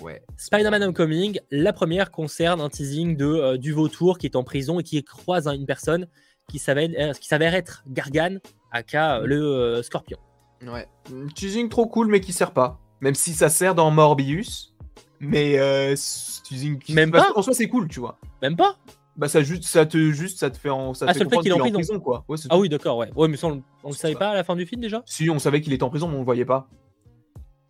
Ouais. 0.00 0.22
Spider-Man 0.36 0.82
Homecoming, 0.84 1.40
la 1.50 1.72
première 1.72 2.10
concerne 2.10 2.60
un 2.60 2.68
teasing 2.68 3.16
de, 3.16 3.26
euh, 3.26 3.56
du 3.58 3.72
vautour 3.72 4.18
qui 4.18 4.26
est 4.26 4.36
en 4.36 4.44
prison 4.44 4.78
et 4.80 4.82
qui 4.82 5.02
croise 5.02 5.48
hein, 5.48 5.52
une 5.52 5.66
personne 5.66 6.06
qui 6.48 6.58
s'avère, 6.58 6.88
euh, 6.98 7.12
qui 7.12 7.26
s'avère 7.28 7.54
être 7.54 7.82
Gargan, 7.88 8.38
aka 8.72 9.18
euh, 9.20 9.26
le 9.26 9.42
euh, 9.42 9.82
scorpion. 9.82 10.18
Ouais. 10.66 10.86
Mm, 11.10 11.28
Teasing 11.34 11.68
trop 11.68 11.86
cool, 11.86 12.06
mais 12.08 12.20
qui 12.20 12.32
sert 12.32 12.52
pas. 12.52 12.78
Même 13.00 13.14
si 13.14 13.32
ça 13.32 13.48
sert 13.48 13.74
dans 13.74 13.90
Morbius. 13.90 14.74
Mais 15.22 15.56
ce 15.96 16.40
teasing 16.42 16.78
qui 16.78 16.94
Même 16.94 17.10
pas 17.10 17.32
En 17.34 17.42
soi, 17.42 17.52
c'est 17.52 17.68
cool, 17.68 17.88
tu 17.88 18.00
vois. 18.00 18.18
Même 18.40 18.56
pas 18.56 18.76
Bah, 19.16 19.28
ça, 19.28 19.42
juste, 19.42 19.64
ça, 19.64 19.84
te, 19.84 19.98
juste, 20.12 20.38
ça 20.38 20.48
te 20.50 20.56
fait 20.56 20.70
en. 20.70 20.94
Ça 20.94 21.04
te 21.06 21.10
Ah, 21.10 21.14
fait 21.14 21.28
fait 21.28 21.38
qu'il 21.40 21.50
est 21.50 21.60
en 21.60 21.70
prison. 21.70 22.00
quoi. 22.00 22.24
Ouais, 22.26 22.38
c'est 22.38 22.48
Ah 22.50 22.54
tout. 22.54 22.60
oui, 22.62 22.68
d'accord, 22.70 22.96
ouais. 22.96 23.10
Ouais, 23.14 23.28
mais 23.28 23.36
ça, 23.36 23.48
on, 23.48 23.62
on 23.84 23.88
le 23.90 23.94
savait 23.94 24.14
ça. 24.14 24.18
pas 24.18 24.28
à 24.30 24.34
la 24.34 24.44
fin 24.44 24.56
du 24.56 24.64
film 24.64 24.80
déjà? 24.80 25.02
Si, 25.04 25.28
on 25.28 25.38
savait 25.38 25.60
qu'il 25.60 25.74
était 25.74 25.82
en 25.82 25.90
prison, 25.90 26.08
mais 26.08 26.14
on 26.14 26.20
le 26.20 26.24
voyait 26.24 26.46
pas. 26.46 26.68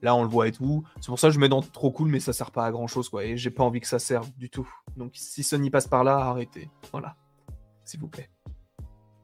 Là, 0.03 0.15
on 0.15 0.23
le 0.23 0.29
voit 0.29 0.49
et 0.49 0.53
tout. 0.53 0.83
C'est 1.01 1.07
pour 1.09 1.19
ça 1.19 1.29
que 1.29 1.35
je 1.35 1.39
mets 1.39 1.49
dans 1.49 1.61
trop 1.63 1.91
cool, 1.91 2.09
mais 2.09 2.21
ça 2.21 2.33
sert 2.33 2.51
pas 2.51 2.65
à 2.65 2.71
grand 2.71 2.87
chose, 2.87 3.09
quoi. 3.09 3.25
Et 3.25 3.37
j'ai 3.37 3.51
pas 3.51 3.65
envie 3.65 3.81
que 3.81 3.87
ça 3.87 3.99
serve 3.99 4.31
du 4.39 4.49
tout. 4.49 4.69
Donc, 4.97 5.13
si 5.15 5.43
Sony 5.43 5.71
passe 5.71 5.87
par 5.89 6.05
là, 6.05 6.17
arrêtez. 6.17 6.71
Voilà. 6.93 7.17
S'il 7.85 8.01
vous 8.01 8.09
plaît. 8.09 8.31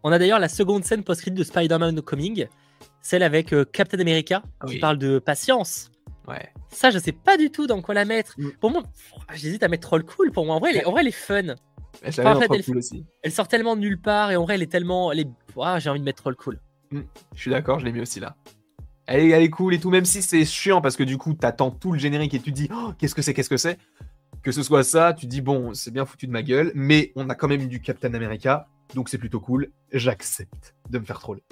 On 0.03 0.13
a 0.13 0.19
d'ailleurs 0.19 0.39
la 0.39 0.49
seconde 0.49 0.85
scène 0.85 1.03
post-crédit 1.03 1.39
de 1.39 1.45
Spider-Man 1.45 1.99
Homecoming, 1.99 2.47
celle 3.01 3.23
avec 3.23 3.53
euh, 3.55 3.65
Captain 3.65 3.99
America, 3.99 4.43
qui 4.67 4.75
Oui. 4.75 4.79
parle 4.79 4.99
de 4.99 5.19
patience. 5.19 5.91
Ouais. 6.29 6.53
Ça, 6.71 6.91
je 6.91 6.99
sais 6.99 7.13
pas 7.13 7.37
du 7.37 7.51
tout 7.51 7.67
dans 7.67 7.81
quoi 7.81 7.95
la 7.95 8.05
mettre. 8.05 8.35
Mm. 8.39 8.51
Pour 8.61 8.71
moi, 8.71 8.83
j'hésite 9.35 9.63
à 9.63 9.69
mettre 9.69 9.89
Troll 9.89 10.05
Cool. 10.05 10.31
Pour 10.33 10.45
moi, 10.45 10.55
en 10.57 10.61
vrai, 10.61 10.71
elle 10.71 10.77
est, 10.79 10.85
en 10.85 10.91
vrai, 10.91 11.01
elle 11.01 11.09
est 11.09 11.11
fun. 11.13 11.55
Enfin, 12.07 12.37
en 12.37 12.41
fait, 12.41 12.49
elle- 12.53 12.65
cool 12.65 12.77
aussi. 12.79 13.07
Elle 13.23 13.33
sort 13.33 13.49
tellement 13.49 13.75
de 13.75 13.81
nulle 13.81 14.01
part 14.01 14.31
et 14.31 14.37
en 14.37 14.45
vrai, 14.45 14.57
elle 14.57 14.63
est 14.63 14.71
tellement. 14.71 15.11
Elle 15.13 15.21
est... 15.21 15.29
Ah, 15.61 15.79
j'ai 15.79 15.89
envie 15.89 16.01
de 16.01 16.05
mettre 16.05 16.23
Troll 16.23 16.37
Cool. 16.37 16.61
Je 16.93 17.01
suis 17.41 17.51
d'accord, 17.51 17.79
je 17.81 17.85
l'ai 17.87 17.93
mis 17.93 18.01
aussi 18.01 18.21
là. 18.21 18.37
Elle 19.07 19.21
est, 19.21 19.29
elle 19.31 19.43
est 19.43 19.51
cool 19.51 19.75
et 19.75 19.79
tout, 19.81 19.91
même 19.91 20.05
si 20.05 20.21
c'est 20.23 20.45
chiant 20.45 20.81
parce 20.81 20.97
que 20.97 21.05
du 21.05 21.17
coup, 21.17 21.35
t'attends 21.35 21.71
tout 21.71 21.93
le 21.93 21.99
générique 21.99 22.35
et 22.35 22.41
tu 22.41 22.51
te 22.53 22.57
dis 22.57 22.69
Oh, 22.73 22.93
qu'est-ce 22.99 23.15
que 23.15 23.23
c'est, 23.23 23.35
qu'est-ce 23.35 23.51
que 23.51 23.57
c'est? 23.57 23.79
Que 24.43 24.53
ce 24.53 24.63
soit 24.63 24.85
ça, 24.85 25.13
tu 25.13 25.27
te 25.27 25.31
dis 25.31 25.41
bon, 25.41 25.75
c'est 25.75 25.91
bien 25.91 26.05
foutu 26.05 26.27
de 26.27 26.33
ma 26.33 26.43
gueule, 26.43 26.73
mais 26.75 27.13
on 27.17 27.29
a 27.29 27.35
quand 27.35 27.49
même 27.49 27.61
eu 27.63 27.67
du 27.69 27.81
Captain 27.81 28.15
America, 28.15 28.69
donc 28.95 29.09
c'est 29.09 29.19
plutôt 29.19 29.41
cool. 29.41 29.71
J'accepte 29.93 30.75
de 30.91 30.99
me 30.99 31.05
faire 31.05 31.19
troller. 31.19 31.43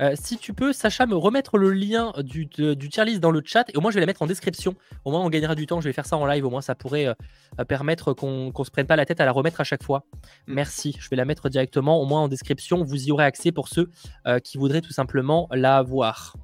Euh, 0.00 0.14
si 0.18 0.38
tu 0.38 0.54
peux, 0.54 0.72
Sacha, 0.72 1.04
me 1.04 1.14
remettre 1.14 1.58
le 1.58 1.72
lien 1.72 2.14
du, 2.22 2.46
de- 2.46 2.72
du 2.72 2.88
tier 2.88 3.04
list 3.04 3.20
dans 3.20 3.30
le 3.30 3.42
chat 3.44 3.68
et 3.68 3.76
au 3.76 3.82
moins 3.82 3.90
je 3.90 3.96
vais 3.96 4.00
la 4.00 4.06
mettre 4.06 4.22
en 4.22 4.26
description. 4.26 4.74
Au 5.04 5.10
moins 5.10 5.20
on 5.20 5.28
gagnera 5.28 5.54
du 5.54 5.66
temps. 5.66 5.82
Je 5.82 5.88
vais 5.88 5.92
faire 5.92 6.06
ça 6.06 6.16
en 6.16 6.24
live. 6.24 6.46
Au 6.46 6.48
moins 6.50 6.62
ça 6.62 6.74
pourrait 6.74 7.06
euh, 7.06 7.64
permettre 7.64 8.14
qu'on 8.14 8.50
qu'on 8.50 8.64
se 8.64 8.70
prenne 8.70 8.86
pas 8.86 8.96
la 8.96 9.04
tête 9.04 9.20
à 9.20 9.26
la 9.26 9.32
remettre 9.32 9.60
à 9.60 9.64
chaque 9.64 9.82
fois. 9.82 10.04
Mm. 10.46 10.54
Merci. 10.54 10.96
Je 10.98 11.08
vais 11.10 11.16
la 11.16 11.26
mettre 11.26 11.50
directement 11.50 12.00
au 12.00 12.06
moins 12.06 12.22
en 12.22 12.28
description. 12.28 12.82
Vous 12.82 13.08
y 13.08 13.12
aurez 13.12 13.24
accès 13.24 13.52
pour 13.52 13.68
ceux 13.68 13.90
euh, 14.26 14.38
qui 14.38 14.56
voudraient 14.56 14.80
tout 14.80 14.92
simplement 14.92 15.48
la 15.52 15.82
voir. 15.82 16.34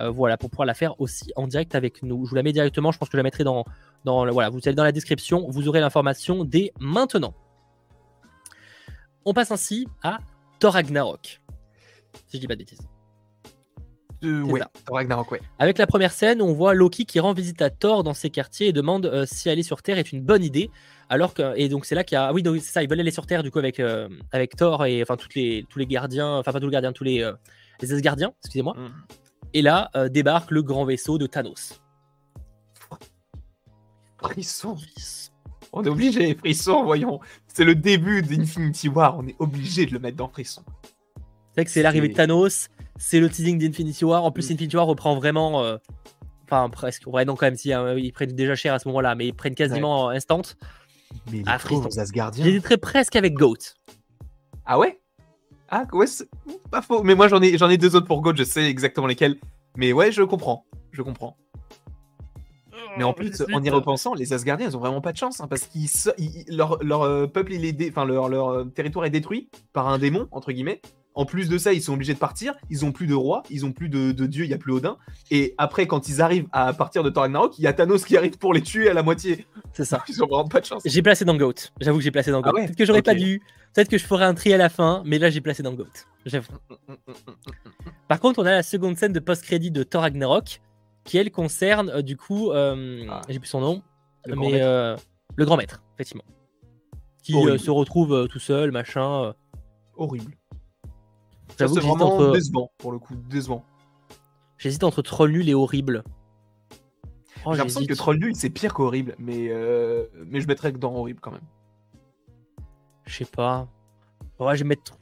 Euh, 0.00 0.10
voilà, 0.10 0.36
pour 0.36 0.50
pouvoir 0.50 0.66
la 0.66 0.74
faire 0.74 1.00
aussi 1.00 1.32
en 1.36 1.46
direct 1.46 1.74
avec 1.74 2.02
nous. 2.02 2.24
Je 2.24 2.30
vous 2.30 2.36
la 2.36 2.42
mets 2.42 2.52
directement. 2.52 2.92
Je 2.92 2.98
pense 2.98 3.08
que 3.08 3.12
je 3.12 3.18
la 3.18 3.22
mettrai 3.22 3.44
dans, 3.44 3.64
dans 4.04 4.30
voilà. 4.30 4.48
Vous 4.48 4.60
allez 4.64 4.74
dans 4.74 4.84
la 4.84 4.92
description. 4.92 5.46
Vous 5.48 5.68
aurez 5.68 5.80
l'information 5.80 6.44
dès 6.44 6.72
maintenant. 6.78 7.34
On 9.24 9.34
passe 9.34 9.50
ainsi 9.50 9.86
à 10.02 10.18
Thor 10.58 10.72
Ragnarok. 10.72 11.40
Si 12.26 12.36
je 12.36 12.38
dis 12.38 12.46
pas 12.46 12.54
de 12.54 12.60
bêtises. 12.60 12.80
Euh, 14.24 14.42
ouais. 14.42 14.60
Thor 14.84 14.96
Ragnarok, 14.96 15.30
ouais. 15.30 15.40
Avec 15.58 15.78
la 15.78 15.86
première 15.86 16.12
scène, 16.12 16.42
on 16.42 16.52
voit 16.52 16.74
Loki 16.74 17.04
qui 17.04 17.20
rend 17.20 17.32
visite 17.32 17.62
à 17.62 17.70
Thor 17.70 18.02
dans 18.02 18.14
ses 18.14 18.30
quartiers 18.30 18.68
et 18.68 18.72
demande 18.72 19.06
euh, 19.06 19.26
si 19.26 19.48
aller 19.48 19.62
sur 19.62 19.82
Terre 19.82 19.98
est 19.98 20.12
une 20.12 20.22
bonne 20.22 20.42
idée. 20.42 20.70
Alors 21.08 21.34
que 21.34 21.56
et 21.56 21.68
donc 21.68 21.84
c'est 21.86 21.94
là 21.94 22.04
qu'il 22.04 22.16
y 22.16 22.18
a 22.18 22.26
ah 22.26 22.32
oui 22.34 22.42
c'est 22.60 22.72
ça 22.72 22.82
ils 22.82 22.88
veulent 22.88 23.00
aller 23.00 23.10
sur 23.10 23.26
Terre 23.26 23.42
du 23.42 23.50
coup 23.50 23.58
avec 23.58 23.80
euh, 23.80 24.08
avec 24.30 24.56
Thor 24.56 24.84
et 24.84 25.00
enfin 25.00 25.16
toutes 25.16 25.34
les 25.34 25.64
tous 25.70 25.78
les 25.78 25.86
gardiens 25.86 26.36
enfin 26.36 26.52
pas 26.52 26.60
tous 26.60 26.66
les 26.66 26.72
gardiens 26.72 26.92
tous 26.92 27.04
les 27.04 27.26
les 27.80 27.92
Asgardiens 27.94 28.32
excusez-moi 28.42 28.74
Mm. 28.76 28.88
Et 29.54 29.62
là 29.62 29.90
euh, 29.96 30.08
débarque 30.08 30.50
le 30.50 30.62
grand 30.62 30.84
vaisseau 30.84 31.18
de 31.18 31.26
Thanos. 31.26 31.80
Frisson. 34.20 34.76
On 35.72 35.84
est 35.84 35.88
obligé, 35.88 36.34
frisson, 36.34 36.82
voyons. 36.84 37.20
C'est 37.46 37.64
le 37.64 37.74
début 37.74 38.22
d'Infinity 38.22 38.88
War, 38.88 39.16
on 39.18 39.26
est 39.26 39.36
obligé 39.38 39.86
de 39.86 39.92
le 39.92 39.98
mettre 39.98 40.16
dans 40.16 40.28
frisson. 40.28 40.62
C'est 41.54 41.64
que 41.64 41.70
c'est 41.70 41.82
l'arrivée 41.82 42.08
de 42.08 42.14
Thanos, 42.14 42.68
c'est 42.96 43.20
le 43.20 43.28
teasing 43.28 43.58
d'Infinity 43.58 44.04
War. 44.04 44.24
En 44.24 44.30
plus, 44.32 44.48
Mm. 44.48 44.52
Infinity 44.54 44.76
War 44.76 44.86
reprend 44.86 45.14
vraiment. 45.16 45.62
euh, 45.62 45.76
Enfin, 46.50 46.70
presque. 46.70 47.02
Ouais, 47.06 47.26
non, 47.26 47.36
quand 47.36 47.44
même, 47.44 47.56
si, 47.56 47.74
hein, 47.74 47.94
ils 47.98 48.10
prennent 48.10 48.32
déjà 48.32 48.54
cher 48.54 48.72
à 48.72 48.78
ce 48.78 48.88
moment-là, 48.88 49.14
mais 49.14 49.26
ils 49.26 49.34
prennent 49.34 49.54
quasiment 49.54 50.08
instant. 50.08 50.40
Mais 51.30 51.38
les 51.38 51.44
Ah, 51.46 51.58
Asgardiens. 51.98 52.42
J'hésiterais 52.42 52.78
presque 52.78 53.16
avec 53.16 53.34
Goat. 53.34 53.58
Ah 54.64 54.78
ouais? 54.78 54.98
Ah 55.68 55.84
ouais, 55.92 56.06
c'est 56.06 56.28
pas 56.70 56.82
faux. 56.82 57.02
Mais 57.02 57.14
moi 57.14 57.28
j'en 57.28 57.40
ai, 57.42 57.58
j'en 57.58 57.68
ai 57.68 57.76
deux 57.76 57.94
autres 57.96 58.06
pour 58.06 58.22
God, 58.22 58.36
je 58.36 58.44
sais 58.44 58.64
exactement 58.64 59.06
lesquels. 59.06 59.38
Mais 59.76 59.92
ouais, 59.92 60.10
je 60.12 60.22
comprends. 60.22 60.64
Je 60.92 61.02
comprends. 61.02 61.36
Mais 62.96 63.04
en 63.04 63.12
plus, 63.12 63.44
en 63.52 63.62
y 63.62 63.70
repensant, 63.70 64.14
les 64.14 64.32
Asgardiens, 64.32 64.66
ils 64.68 64.76
ont 64.76 64.80
vraiment 64.80 65.00
pas 65.00 65.12
de 65.12 65.18
chance, 65.18 65.40
hein, 65.40 65.46
parce 65.46 65.66
qu'ils, 65.66 65.88
leur, 66.48 66.82
leur, 66.82 67.30
peuple, 67.30 67.52
il 67.52 67.64
est 67.64 67.72
dé- 67.72 67.88
enfin 67.90 68.04
leur, 68.04 68.28
leur 68.28 68.72
territoire 68.72 69.04
est 69.04 69.10
détruit 69.10 69.48
par 69.72 69.88
un 69.88 69.98
démon 69.98 70.26
entre 70.32 70.50
guillemets. 70.52 70.80
En 71.18 71.24
plus 71.26 71.48
de 71.48 71.58
ça, 71.58 71.72
ils 71.72 71.82
sont 71.82 71.94
obligés 71.94 72.14
de 72.14 72.18
partir. 72.18 72.54
Ils 72.70 72.84
ont 72.84 72.92
plus 72.92 73.08
de 73.08 73.14
roi, 73.14 73.42
ils 73.50 73.66
ont 73.66 73.72
plus 73.72 73.88
de, 73.88 74.12
de 74.12 74.26
dieu, 74.26 74.44
il 74.44 74.50
y 74.50 74.54
a 74.54 74.58
plus 74.58 74.72
Odin. 74.72 74.96
Et 75.32 75.52
après, 75.58 75.88
quand 75.88 76.08
ils 76.08 76.22
arrivent 76.22 76.46
à 76.52 76.72
partir 76.72 77.02
de 77.02 77.10
Thor 77.10 77.24
Ragnarok, 77.24 77.58
il 77.58 77.62
y 77.64 77.66
a 77.66 77.72
Thanos 77.72 78.04
qui 78.04 78.16
arrive 78.16 78.38
pour 78.38 78.54
les 78.54 78.62
tuer 78.62 78.88
à 78.88 78.94
la 78.94 79.02
moitié. 79.02 79.44
C'est 79.72 79.84
ça. 79.84 80.04
Ils 80.08 80.22
ont 80.22 80.28
vraiment 80.28 80.48
pas 80.48 80.60
de 80.60 80.66
chance. 80.66 80.82
J'ai 80.84 81.02
placé 81.02 81.24
dans 81.24 81.36
Goat. 81.36 81.54
J'avoue 81.80 81.98
que 81.98 82.04
j'ai 82.04 82.12
placé 82.12 82.30
dans 82.30 82.40
Goat. 82.40 82.50
Ah 82.52 82.54
ouais 82.54 82.64
Peut-être 82.66 82.78
que 82.78 82.84
j'aurais 82.86 83.02
pas 83.02 83.12
Ok. 83.14 83.18
dû. 83.18 83.42
Peut-être 83.74 83.88
que 83.88 83.98
je 83.98 84.04
ferais 84.04 84.24
un 84.26 84.34
tri 84.34 84.52
à 84.52 84.56
la 84.58 84.68
fin, 84.68 85.02
mais 85.04 85.18
là 85.18 85.28
j'ai 85.28 85.40
placé 85.40 85.62
dans 85.64 85.72
Goat. 85.74 85.86
J'avoue. 86.24 86.52
Par 88.06 88.20
contre, 88.20 88.38
on 88.40 88.46
a 88.46 88.52
la 88.52 88.62
seconde 88.62 88.96
scène 88.96 89.12
de 89.12 89.20
post-crédit 89.20 89.72
de 89.72 89.82
Thor 89.82 90.02
Ragnarok, 90.02 90.60
qui 91.02 91.18
elle 91.18 91.32
concerne 91.32 91.90
euh, 91.90 92.02
du 92.02 92.16
coup, 92.16 92.52
euh, 92.52 93.04
Ah. 93.10 93.22
j'ai 93.28 93.40
plus 93.40 93.48
son 93.48 93.60
nom, 93.60 93.82
Le 94.24 94.36
mais 94.36 94.62
euh, 94.62 94.96
le 95.36 95.44
grand 95.44 95.56
maître, 95.56 95.82
effectivement, 95.96 96.24
qui 97.24 97.32
se 97.32 97.70
retrouve 97.70 98.28
tout 98.28 98.38
seul, 98.38 98.70
machin. 98.70 99.34
Horrible. 99.96 100.32
C'est 101.58 101.80
vraiment 101.80 102.14
entre, 102.14 102.32
décevant 102.32 102.70
pour 102.78 102.92
le 102.92 102.98
coup, 102.98 103.14
décevant. 103.28 103.64
j'hésite 104.58 104.84
entre 104.84 105.02
troll 105.02 105.32
nul 105.32 105.48
et 105.48 105.54
horrible. 105.54 106.04
Oh, 107.44 107.52
J'ai 107.52 107.58
l'impression 107.58 107.84
que. 107.84 107.94
Troll 107.94 108.18
nul 108.18 108.34
c'est 108.36 108.50
pire 108.50 108.74
qu'horrible, 108.74 109.14
mais 109.18 109.48
euh, 109.50 110.06
mais 110.26 110.40
je 110.40 110.46
mettrais 110.46 110.72
que 110.72 110.78
dans 110.78 110.94
horrible 110.94 111.20
quand 111.20 111.32
même. 111.32 111.40
Je 113.06 113.16
sais 113.16 113.24
pas. 113.24 113.68
Ouais, 114.38 114.56
je 114.56 114.62
vais 114.62 114.68
mettre. 114.68 114.96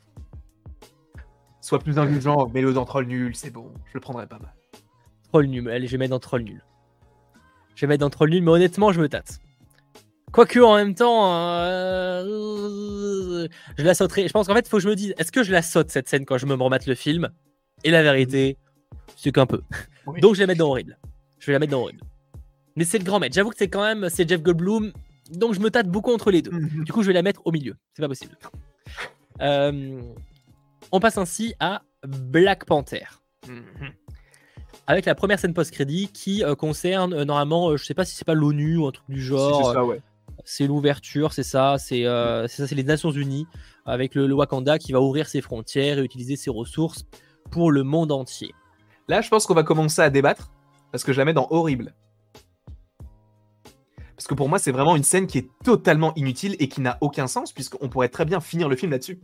Sois 1.60 1.80
plus 1.80 1.98
indulgent, 1.98 2.48
mets-le 2.48 2.72
dans 2.72 2.84
Troll 2.84 3.06
nul, 3.06 3.34
c'est 3.34 3.50
bon, 3.50 3.72
je 3.86 3.94
le 3.94 4.00
prendrais 4.00 4.26
pas 4.26 4.38
mal. 4.38 4.54
Troll 5.28 5.46
nul. 5.46 5.68
Allez, 5.68 5.86
je 5.86 5.92
vais 5.92 5.98
mettre 5.98 6.12
dans 6.12 6.20
troll 6.20 6.42
nul. 6.42 6.62
Je 7.74 7.80
vais 7.82 7.88
mettre 7.88 8.00
dans 8.00 8.10
troll 8.10 8.30
nul, 8.30 8.42
mais 8.42 8.50
honnêtement, 8.50 8.92
je 8.92 9.00
me 9.00 9.08
tâte. 9.08 9.40
Quoique, 10.32 10.58
en 10.60 10.76
même 10.76 10.94
temps, 10.94 11.32
euh, 11.32 13.46
je 13.78 13.84
la 13.84 13.94
sauterai. 13.94 14.28
Je 14.28 14.32
pense 14.32 14.46
qu'en 14.46 14.54
fait, 14.54 14.66
il 14.66 14.68
faut 14.68 14.76
que 14.78 14.82
je 14.82 14.88
me 14.88 14.96
dise 14.96 15.14
est-ce 15.18 15.32
que 15.32 15.42
je 15.42 15.52
la 15.52 15.62
saute 15.62 15.90
cette 15.90 16.08
scène 16.08 16.24
quand 16.26 16.38
je 16.38 16.46
me 16.46 16.54
remate 16.54 16.86
le 16.86 16.94
film? 16.94 17.30
Et 17.84 17.90
la 17.90 18.02
vérité, 18.02 18.58
c'est 19.16 19.32
qu'un 19.32 19.46
peu. 19.46 19.62
Oui. 20.06 20.20
Donc, 20.20 20.34
je 20.34 20.38
vais 20.40 20.44
la 20.44 20.48
mettre 20.48 20.58
dans 20.58 20.68
horrible. 20.68 20.98
Je 21.38 21.46
vais 21.46 21.52
la 21.52 21.58
mettre 21.58 21.72
dans 21.72 21.80
horrible. 21.82 22.00
Mais 22.74 22.84
c'est 22.84 22.98
le 22.98 23.04
grand 23.04 23.18
maître. 23.20 23.34
J'avoue 23.34 23.50
que 23.50 23.56
c'est 23.58 23.68
quand 23.68 23.82
même 23.82 24.08
c'est 24.10 24.28
Jeff 24.28 24.42
Goldblum, 24.42 24.92
donc 25.30 25.54
je 25.54 25.60
me 25.60 25.70
tâte 25.70 25.88
beaucoup 25.88 26.12
entre 26.12 26.30
les 26.30 26.42
deux. 26.42 26.50
Du 26.84 26.92
coup, 26.92 27.02
je 27.02 27.06
vais 27.06 27.12
la 27.14 27.22
mettre 27.22 27.40
au 27.46 27.52
milieu. 27.52 27.76
C'est 27.94 28.02
pas 28.02 28.08
possible. 28.08 28.36
Euh, 29.40 30.00
on 30.92 31.00
passe 31.00 31.16
ainsi 31.18 31.54
à 31.60 31.82
Black 32.06 32.64
Panther. 32.66 33.04
Mhm. 33.48 33.92
Avec 34.86 35.04
la 35.06 35.14
première 35.14 35.38
scène 35.38 35.54
post-crédit 35.54 36.08
qui 36.12 36.44
euh, 36.44 36.54
concerne 36.54 37.12
euh, 37.12 37.24
normalement, 37.24 37.70
euh, 37.70 37.76
je 37.76 37.84
sais 37.84 37.94
pas 37.94 38.04
si 38.04 38.14
c'est 38.14 38.26
pas 38.26 38.34
l'ONU 38.34 38.76
ou 38.76 38.86
un 38.86 38.92
truc 38.92 39.06
du 39.08 39.20
Si, 39.20 39.26
genre. 39.28 39.66
c'est 39.66 39.72
ça, 39.72 39.84
ouais. 39.84 40.00
C'est 40.48 40.66
l'ouverture, 40.68 41.32
c'est 41.32 41.42
ça. 41.42 41.76
C'est 41.78 42.06
euh, 42.06 42.46
c'est 42.46 42.62
ça, 42.62 42.68
c'est 42.68 42.76
les 42.76 42.84
Nations 42.84 43.10
Unies 43.10 43.46
avec 43.84 44.14
le, 44.14 44.26
le 44.28 44.34
Wakanda 44.34 44.78
qui 44.78 44.92
va 44.92 45.00
ouvrir 45.00 45.28
ses 45.28 45.40
frontières 45.40 45.98
et 45.98 46.04
utiliser 46.04 46.36
ses 46.36 46.50
ressources 46.50 47.04
pour 47.50 47.72
le 47.72 47.82
monde 47.82 48.12
entier. 48.12 48.54
Là, 49.08 49.20
je 49.22 49.28
pense 49.28 49.44
qu'on 49.44 49.54
va 49.54 49.64
commencer 49.64 50.00
à 50.02 50.08
débattre 50.08 50.52
parce 50.92 51.02
que 51.02 51.12
je 51.12 51.18
la 51.18 51.24
mets 51.24 51.32
dans 51.32 51.48
horrible. 51.50 51.94
Parce 54.16 54.28
que 54.28 54.34
pour 54.34 54.48
moi, 54.48 54.58
c'est 54.58 54.72
vraiment 54.72 54.96
une 54.96 55.02
scène 55.02 55.26
qui 55.26 55.38
est 55.38 55.48
totalement 55.64 56.14
inutile 56.14 56.56
et 56.58 56.68
qui 56.68 56.80
n'a 56.80 56.96
aucun 57.00 57.26
sens 57.26 57.52
puisqu'on 57.52 57.88
pourrait 57.88 58.08
très 58.08 58.24
bien 58.24 58.40
finir 58.40 58.68
le 58.68 58.76
film 58.76 58.92
là-dessus. 58.92 59.20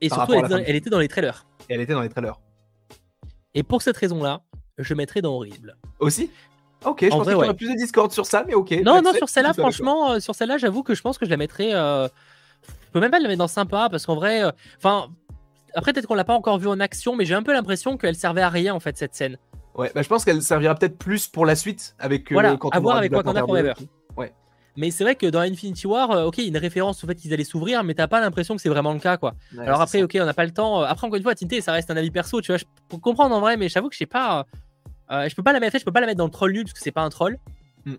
Et 0.00 0.08
surtout, 0.08 0.34
était 0.34 0.48
dans- 0.48 0.56
elle 0.58 0.76
était 0.76 0.90
dans 0.90 0.98
les 0.98 1.08
trailers. 1.08 1.46
Et 1.68 1.74
elle 1.74 1.80
était 1.80 1.94
dans 1.94 2.02
les 2.02 2.08
trailers. 2.08 2.38
Et 3.54 3.62
pour 3.62 3.80
cette 3.82 3.96
raison-là, 3.96 4.42
je 4.76 4.94
mettrai 4.94 5.22
dans 5.22 5.34
horrible. 5.34 5.76
Aussi? 5.98 6.30
Ok, 6.84 7.00
je 7.02 7.06
En 7.06 7.18
pensais 7.18 7.24
vrai, 7.24 7.24
qu'il 7.24 7.30
y 7.32 7.34
aurait 7.34 7.48
ouais. 7.48 7.54
plus 7.54 7.68
de 7.70 7.74
Discord 7.76 8.10
sur 8.12 8.24
ça, 8.26 8.44
mais 8.46 8.54
ok. 8.54 8.70
Non, 8.70 8.78
non, 8.84 8.94
j'accepte, 8.96 9.16
sur 9.18 9.28
celle-là, 9.28 9.52
franchement, 9.52 10.12
euh, 10.12 10.20
sur 10.20 10.34
celle-là, 10.34 10.58
j'avoue 10.58 10.82
que 10.82 10.94
je 10.94 11.02
pense 11.02 11.18
que 11.18 11.26
je 11.26 11.30
la 11.30 11.36
mettrais. 11.36 11.70
euh, 11.74 12.06
Je 12.86 12.90
peux 12.92 13.00
même 13.00 13.10
pas 13.10 13.18
la 13.18 13.28
mettre 13.28 13.38
dans 13.40 13.48
sympa 13.48 13.88
parce 13.90 14.06
qu'en 14.06 14.14
vrai, 14.14 14.44
euh, 14.44 14.50
enfin, 14.78 15.08
après 15.74 15.92
peut-être 15.92 16.06
qu'on 16.06 16.14
l'a 16.14 16.24
pas 16.24 16.34
encore 16.34 16.58
vue 16.58 16.68
en 16.68 16.78
action, 16.80 17.16
mais 17.16 17.24
j'ai 17.24 17.34
un 17.34 17.42
peu 17.42 17.52
l'impression 17.52 17.96
qu'elle 17.96 18.14
servait 18.14 18.42
à 18.42 18.48
rien 18.48 18.74
en 18.74 18.80
fait 18.80 18.96
cette 18.96 19.14
scène. 19.14 19.38
Ouais, 19.74 19.90
bah, 19.94 20.02
je 20.02 20.08
pense 20.08 20.24
qu'elle 20.24 20.40
servira 20.42 20.74
peut-être 20.74 20.98
plus 20.98 21.26
pour 21.28 21.46
la 21.46 21.54
suite 21.56 21.94
avec. 21.98 22.30
euh, 22.32 22.34
Voilà, 22.34 22.56
quand 22.56 22.68
à 22.70 22.78
on 22.78 22.82
voir 22.82 22.96
avec 22.96 23.12
Wakanda 23.12 23.40
Panther 23.40 23.52
2 23.52 23.58
et 23.58 23.72
Forever. 23.74 23.88
Ouais. 24.16 24.32
Mais 24.76 24.90
c'est 24.92 25.02
vrai 25.04 25.16
que 25.16 25.26
dans 25.26 25.40
Infinity 25.40 25.86
War, 25.88 26.26
ok, 26.26 26.38
il 26.38 26.44
y 26.44 26.46
a 26.46 26.48
une 26.50 26.56
référence 26.56 27.02
au 27.02 27.06
fait 27.08 27.16
qu'ils 27.16 27.32
allaient 27.34 27.42
s'ouvrir, 27.44 27.82
mais 27.82 27.94
t'as 27.94 28.06
pas 28.06 28.20
l'impression 28.20 28.54
que 28.54 28.62
c'est 28.62 28.68
vraiment 28.68 28.92
le 28.92 29.00
cas, 29.00 29.16
quoi. 29.16 29.34
Ouais, 29.56 29.64
Alors 29.66 29.80
après, 29.80 29.98
ça. 29.98 30.04
ok, 30.04 30.16
on 30.20 30.24
n'a 30.24 30.34
pas 30.34 30.44
le 30.44 30.52
temps. 30.52 30.80
Après, 30.82 31.06
encore 31.06 31.16
une 31.16 31.22
fois, 31.24 31.34
Tinté, 31.34 31.60
ça 31.60 31.72
reste 31.72 31.90
un 31.90 31.96
avis 31.96 32.12
perso, 32.12 32.40
tu 32.40 32.52
vois. 32.52 32.58
Je 32.58 32.64
peux 32.88 32.98
comprendre 32.98 33.34
en 33.34 33.40
vrai, 33.40 33.56
mais 33.56 33.68
j'avoue 33.68 33.88
que 33.88 33.94
je 33.94 33.98
sais 33.98 34.06
pas. 34.06 34.46
Euh, 35.10 35.28
je 35.28 35.34
peux 35.34 35.42
pas 35.42 35.52
la 35.52 35.60
mettre. 35.60 35.78
Je 35.78 35.84
peux 35.84 35.92
pas 35.92 36.00
la 36.00 36.06
mettre 36.06 36.18
dans 36.18 36.24
le 36.26 36.30
troll 36.30 36.52
nul 36.52 36.64
parce 36.64 36.72
que 36.74 36.80
c'est 36.80 36.92
pas 36.92 37.02
un 37.02 37.10
troll. 37.10 37.38
Hmm. 37.84 37.94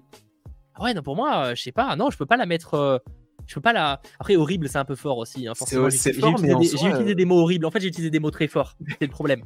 Ah 0.75 0.83
ouais, 0.83 0.93
non, 0.93 1.01
pour 1.01 1.15
moi, 1.15 1.45
euh, 1.47 1.55
je 1.55 1.61
sais 1.61 1.71
pas. 1.71 1.95
Non, 1.95 2.09
je 2.09 2.17
peux 2.17 2.25
pas 2.25 2.37
la 2.37 2.45
mettre. 2.45 2.73
euh, 2.75 2.97
Je 3.47 3.55
peux 3.55 3.61
pas 3.61 3.73
la. 3.73 4.01
Après, 4.19 4.35
horrible, 4.35 4.69
c'est 4.69 4.77
un 4.77 4.85
peu 4.85 4.95
fort 4.95 5.17
aussi. 5.17 5.47
hein, 5.47 5.53
forcément, 5.55 5.89
j'ai 5.89 5.97
c'est 5.97 6.13
j'ai 6.13 6.21
fort, 6.21 6.31
utilisé, 6.31 6.55
des, 6.55 6.65
soi, 6.67 6.79
j'ai 6.81 6.89
utilisé 6.89 7.15
des 7.15 7.25
mots 7.25 7.39
horribles. 7.41 7.65
En 7.65 7.71
fait, 7.71 7.79
j'ai 7.79 7.87
utilisé 7.87 8.09
des 8.11 8.19
mots 8.19 8.31
très 8.31 8.47
forts. 8.47 8.75
C'est 8.99 9.05
le 9.07 9.11
problème. 9.11 9.41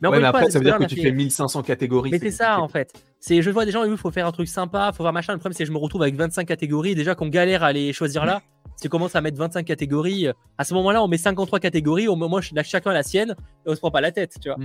Mais 0.00 0.08
Ouais, 0.08 0.16
mais 0.18 0.24
une 0.26 0.30
fois, 0.30 0.40
après, 0.40 0.50
ça 0.50 0.58
veut 0.58 0.64
dire 0.64 0.76
que 0.78 0.84
a 0.84 0.86
tu 0.86 0.94
fait- 0.96 1.02
fais 1.04 1.10
1500 1.12 1.62
catégories. 1.62 2.10
mais 2.10 2.18
c'est 2.18 2.30
ça 2.30 2.60
en 2.60 2.68
fait. 2.68 2.92
C'est 3.18 3.40
je 3.40 3.48
vois 3.50 3.64
des 3.64 3.70
gens 3.72 3.82
il 3.84 3.96
faut 3.96 4.10
faire 4.10 4.26
un 4.26 4.32
truc 4.32 4.46
sympa, 4.46 4.92
faut 4.94 5.02
faire 5.02 5.12
machin. 5.14 5.32
Le 5.32 5.38
problème 5.38 5.54
c'est 5.56 5.64
que 5.64 5.68
je 5.68 5.72
me 5.72 5.78
retrouve 5.78 6.02
avec 6.02 6.14
25 6.16 6.44
catégories. 6.44 6.94
Déjà 6.94 7.14
qu'on 7.14 7.28
galère 7.28 7.62
à 7.62 7.72
les 7.72 7.94
choisir 7.94 8.26
là. 8.26 8.42
Tu 8.82 8.90
commences 8.90 9.16
à 9.16 9.22
mettre 9.22 9.38
25 9.38 9.64
catégories, 9.64 10.28
à 10.58 10.64
ce 10.64 10.74
moment-là 10.74 11.02
on 11.02 11.08
met 11.08 11.16
53 11.16 11.60
catégories. 11.60 12.08
Au 12.08 12.14
moins 12.14 12.42
je- 12.42 12.52
chacun 12.62 12.90
a 12.90 12.94
la 12.94 13.02
sienne 13.02 13.34
et 13.64 13.70
on 13.70 13.74
se 13.74 13.80
prend 13.80 13.90
pas 13.90 14.02
la 14.02 14.12
tête, 14.12 14.34
tu 14.38 14.50
vois. 14.50 14.58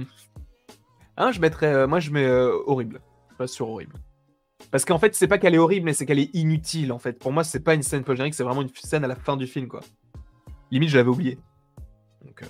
Hein, 1.18 1.32
je 1.32 1.40
mettrais. 1.40 1.74
euh, 1.74 1.88
moi, 1.88 2.00
je 2.00 2.12
mets 2.12 2.26
euh, 2.26 2.52
horrible. 2.66 3.02
Je 3.32 3.36
passe 3.36 3.52
sur 3.52 3.70
horrible. 3.70 3.94
Parce 4.72 4.86
qu'en 4.86 5.00
fait, 5.00 5.16
c'est 5.16 5.28
pas 5.28 5.38
qu'elle 5.38 5.56
est 5.56 5.60
horrible, 5.60 5.86
mais 5.86 5.94
c'est 5.94 6.06
qu'elle 6.06 6.20
est 6.20 6.34
inutile 6.36 6.92
en 6.94 7.00
fait. 7.00 7.18
Pour 7.20 7.32
moi, 7.32 7.44
c'est 7.44 7.60
pas 7.62 7.74
une 7.74 7.82
scène 7.84 8.04
post-générique, 8.04 8.36
c'est 8.36 8.44
vraiment 8.44 8.62
une 8.62 8.70
scène 8.76 9.04
à 9.04 9.08
la 9.08 9.16
fin 9.16 9.36
du 9.36 9.48
film, 9.48 9.68
quoi. 9.68 9.82
Limite, 10.70 10.90
je 10.90 10.98
l'avais 10.98 11.10
oublié. 11.10 11.40
Donc, 12.24 12.44
euh, 12.44 12.46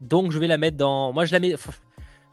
Donc 0.00 0.32
je 0.32 0.38
vais 0.38 0.46
la 0.48 0.58
mettre 0.58 0.76
dans. 0.76 1.12
Moi 1.12 1.24
je 1.26 1.32
la 1.32 1.38
mets. 1.40 1.54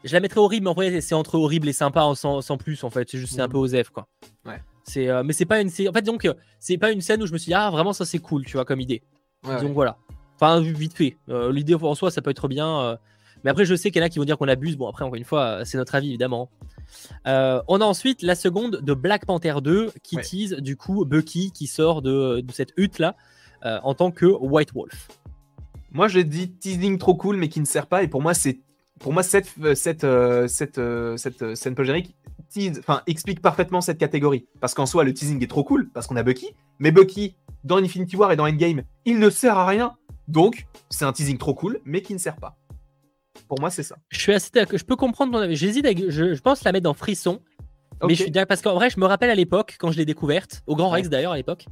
Je 0.04 0.12
la 0.12 0.20
mettrais 0.20 0.40
horrible, 0.40 0.64
mais 0.64 0.70
en 0.70 0.74
vrai 0.74 1.00
c'est 1.00 1.14
entre 1.14 1.36
horrible 1.36 1.68
et 1.68 1.72
sympa 1.72 2.12
sans, 2.14 2.40
sans 2.40 2.56
plus 2.56 2.82
en 2.84 2.90
fait. 2.90 3.08
C'est 3.10 3.18
juste 3.18 3.34
c'est 3.34 3.40
un 3.40 3.46
Mhm. 3.46 3.52
peu 3.52 3.58
osef 3.58 3.90
quoi. 3.90 4.08
Ouais. 4.44 4.60
C'est 4.84 5.08
euh, 5.08 5.22
mais 5.22 5.32
c'est 5.32 5.44
pas 5.44 5.60
une. 5.60 5.68
En 5.68 5.92
fait 5.92 6.02
donc 6.02 6.28
c'est 6.58 6.78
pas 6.78 6.90
une 6.92 7.00
scène 7.00 7.22
où 7.22 7.26
je 7.26 7.32
me 7.32 7.38
suis 7.38 7.50
dit 7.50 7.54
ah 7.54 7.70
vraiment 7.70 7.92
ça 7.92 8.04
c'est 8.04 8.18
cool 8.18 8.44
tu 8.44 8.52
vois 8.54 8.64
comme 8.64 8.80
idée. 8.80 9.02
ouais, 9.44 9.54
ouais. 9.54 9.60
Donc 9.62 9.72
voilà. 9.72 9.96
Enfin, 10.34 10.60
vite 10.60 10.94
fait. 10.94 11.16
Euh, 11.28 11.50
L'idée 11.52 11.74
en 11.74 11.94
soi, 11.94 12.10
ça 12.12 12.22
peut 12.22 12.30
être 12.30 12.46
bien. 12.48 12.96
Mais 13.44 13.50
après, 13.50 13.64
je 13.64 13.74
sais 13.74 13.90
qu'il 13.90 14.00
y 14.00 14.02
en 14.02 14.06
a 14.06 14.08
qui 14.08 14.18
vont 14.18 14.24
dire 14.24 14.36
qu'on 14.38 14.48
abuse. 14.48 14.76
Bon, 14.76 14.88
après, 14.88 15.04
encore 15.04 15.14
une 15.16 15.24
fois, 15.24 15.42
euh, 15.44 15.64
c'est 15.64 15.78
notre 15.78 15.94
avis, 15.94 16.08
évidemment. 16.08 16.50
Euh, 17.26 17.60
on 17.68 17.80
a 17.80 17.84
ensuite 17.84 18.22
la 18.22 18.34
seconde 18.34 18.80
de 18.82 18.94
Black 18.94 19.26
Panther 19.26 19.54
2 19.62 19.92
qui 20.02 20.16
Ouais. 20.16 20.22
tease, 20.22 20.54
du 20.54 20.76
coup, 20.76 21.04
Bucky 21.04 21.52
qui 21.52 21.66
sort 21.66 22.02
de, 22.02 22.40
de 22.40 22.52
cette 22.52 22.72
hutte-là 22.76 23.14
euh, 23.64 23.78
en 23.82 23.94
tant 23.94 24.10
que 24.10 24.26
White 24.26 24.72
Wolf. 24.74 25.08
Moi, 25.92 26.08
j'ai 26.08 26.24
dit 26.24 26.50
teasing 26.50 26.98
trop 26.98 27.14
cool, 27.14 27.36
mais 27.36 27.48
qui 27.48 27.60
ne 27.60 27.64
sert 27.64 27.86
pas. 27.86 28.02
Et 28.02 28.08
pour 28.08 28.20
moi, 28.22 28.34
c'est 28.34 28.60
pour 29.00 29.12
moi 29.12 29.22
cette 29.22 29.48
cette 29.74 30.04
euh, 30.04 30.48
cette 30.48 30.80
cette 31.16 31.54
scène 31.54 31.74
post-générique 31.76 32.16
enfin 32.78 33.02
explique 33.06 33.40
parfaitement 33.40 33.80
cette 33.80 33.98
catégorie. 33.98 34.46
Parce 34.60 34.74
qu'en 34.74 34.86
soi, 34.86 35.04
le 35.04 35.14
teasing 35.14 35.42
est 35.42 35.46
trop 35.48 35.64
cool 35.64 35.88
parce 35.92 36.06
qu'on 36.06 36.16
a 36.16 36.22
Bucky, 36.22 36.48
mais 36.78 36.90
Bucky 36.90 37.36
dans 37.64 37.76
Infinity 37.76 38.16
War 38.16 38.32
et 38.32 38.36
dans 38.36 38.46
Endgame, 38.46 38.82
il 39.04 39.18
ne 39.18 39.30
sert 39.30 39.56
à 39.56 39.66
rien. 39.66 39.94
Donc, 40.28 40.66
c'est 40.90 41.04
un 41.04 41.12
teasing 41.12 41.38
trop 41.38 41.54
cool, 41.54 41.80
mais 41.84 42.02
qui 42.02 42.12
ne 42.12 42.18
sert 42.18 42.36
pas. 42.36 42.57
Pour 43.48 43.60
moi, 43.60 43.70
c'est 43.70 43.82
ça. 43.82 43.96
Je 44.10 44.18
suis 44.20 44.32
assez. 44.34 44.50
Je 44.54 44.84
peux 44.84 44.96
comprendre 44.96 45.32
ton 45.32 45.38
avis. 45.38 45.56
J'hésite. 45.56 45.86
Je, 46.10 46.34
je 46.34 46.40
pense 46.40 46.62
la 46.64 46.72
mettre 46.72 46.84
dans 46.84 46.94
Frisson. 46.94 47.40
Mais 48.06 48.14
je 48.14 48.22
suis 48.22 48.30
d'accord 48.30 48.46
parce 48.48 48.62
qu'en 48.62 48.74
vrai, 48.74 48.90
je 48.90 49.00
me 49.00 49.06
rappelle 49.06 49.30
à 49.30 49.34
l'époque, 49.34 49.76
quand 49.80 49.90
je 49.90 49.96
l'ai 49.96 50.04
découverte, 50.04 50.62
au 50.68 50.76
Grand 50.76 50.90
Ouais. 50.90 50.98
Rex 50.98 51.08
d'ailleurs 51.08 51.32
à 51.32 51.36
l'époque, 51.36 51.66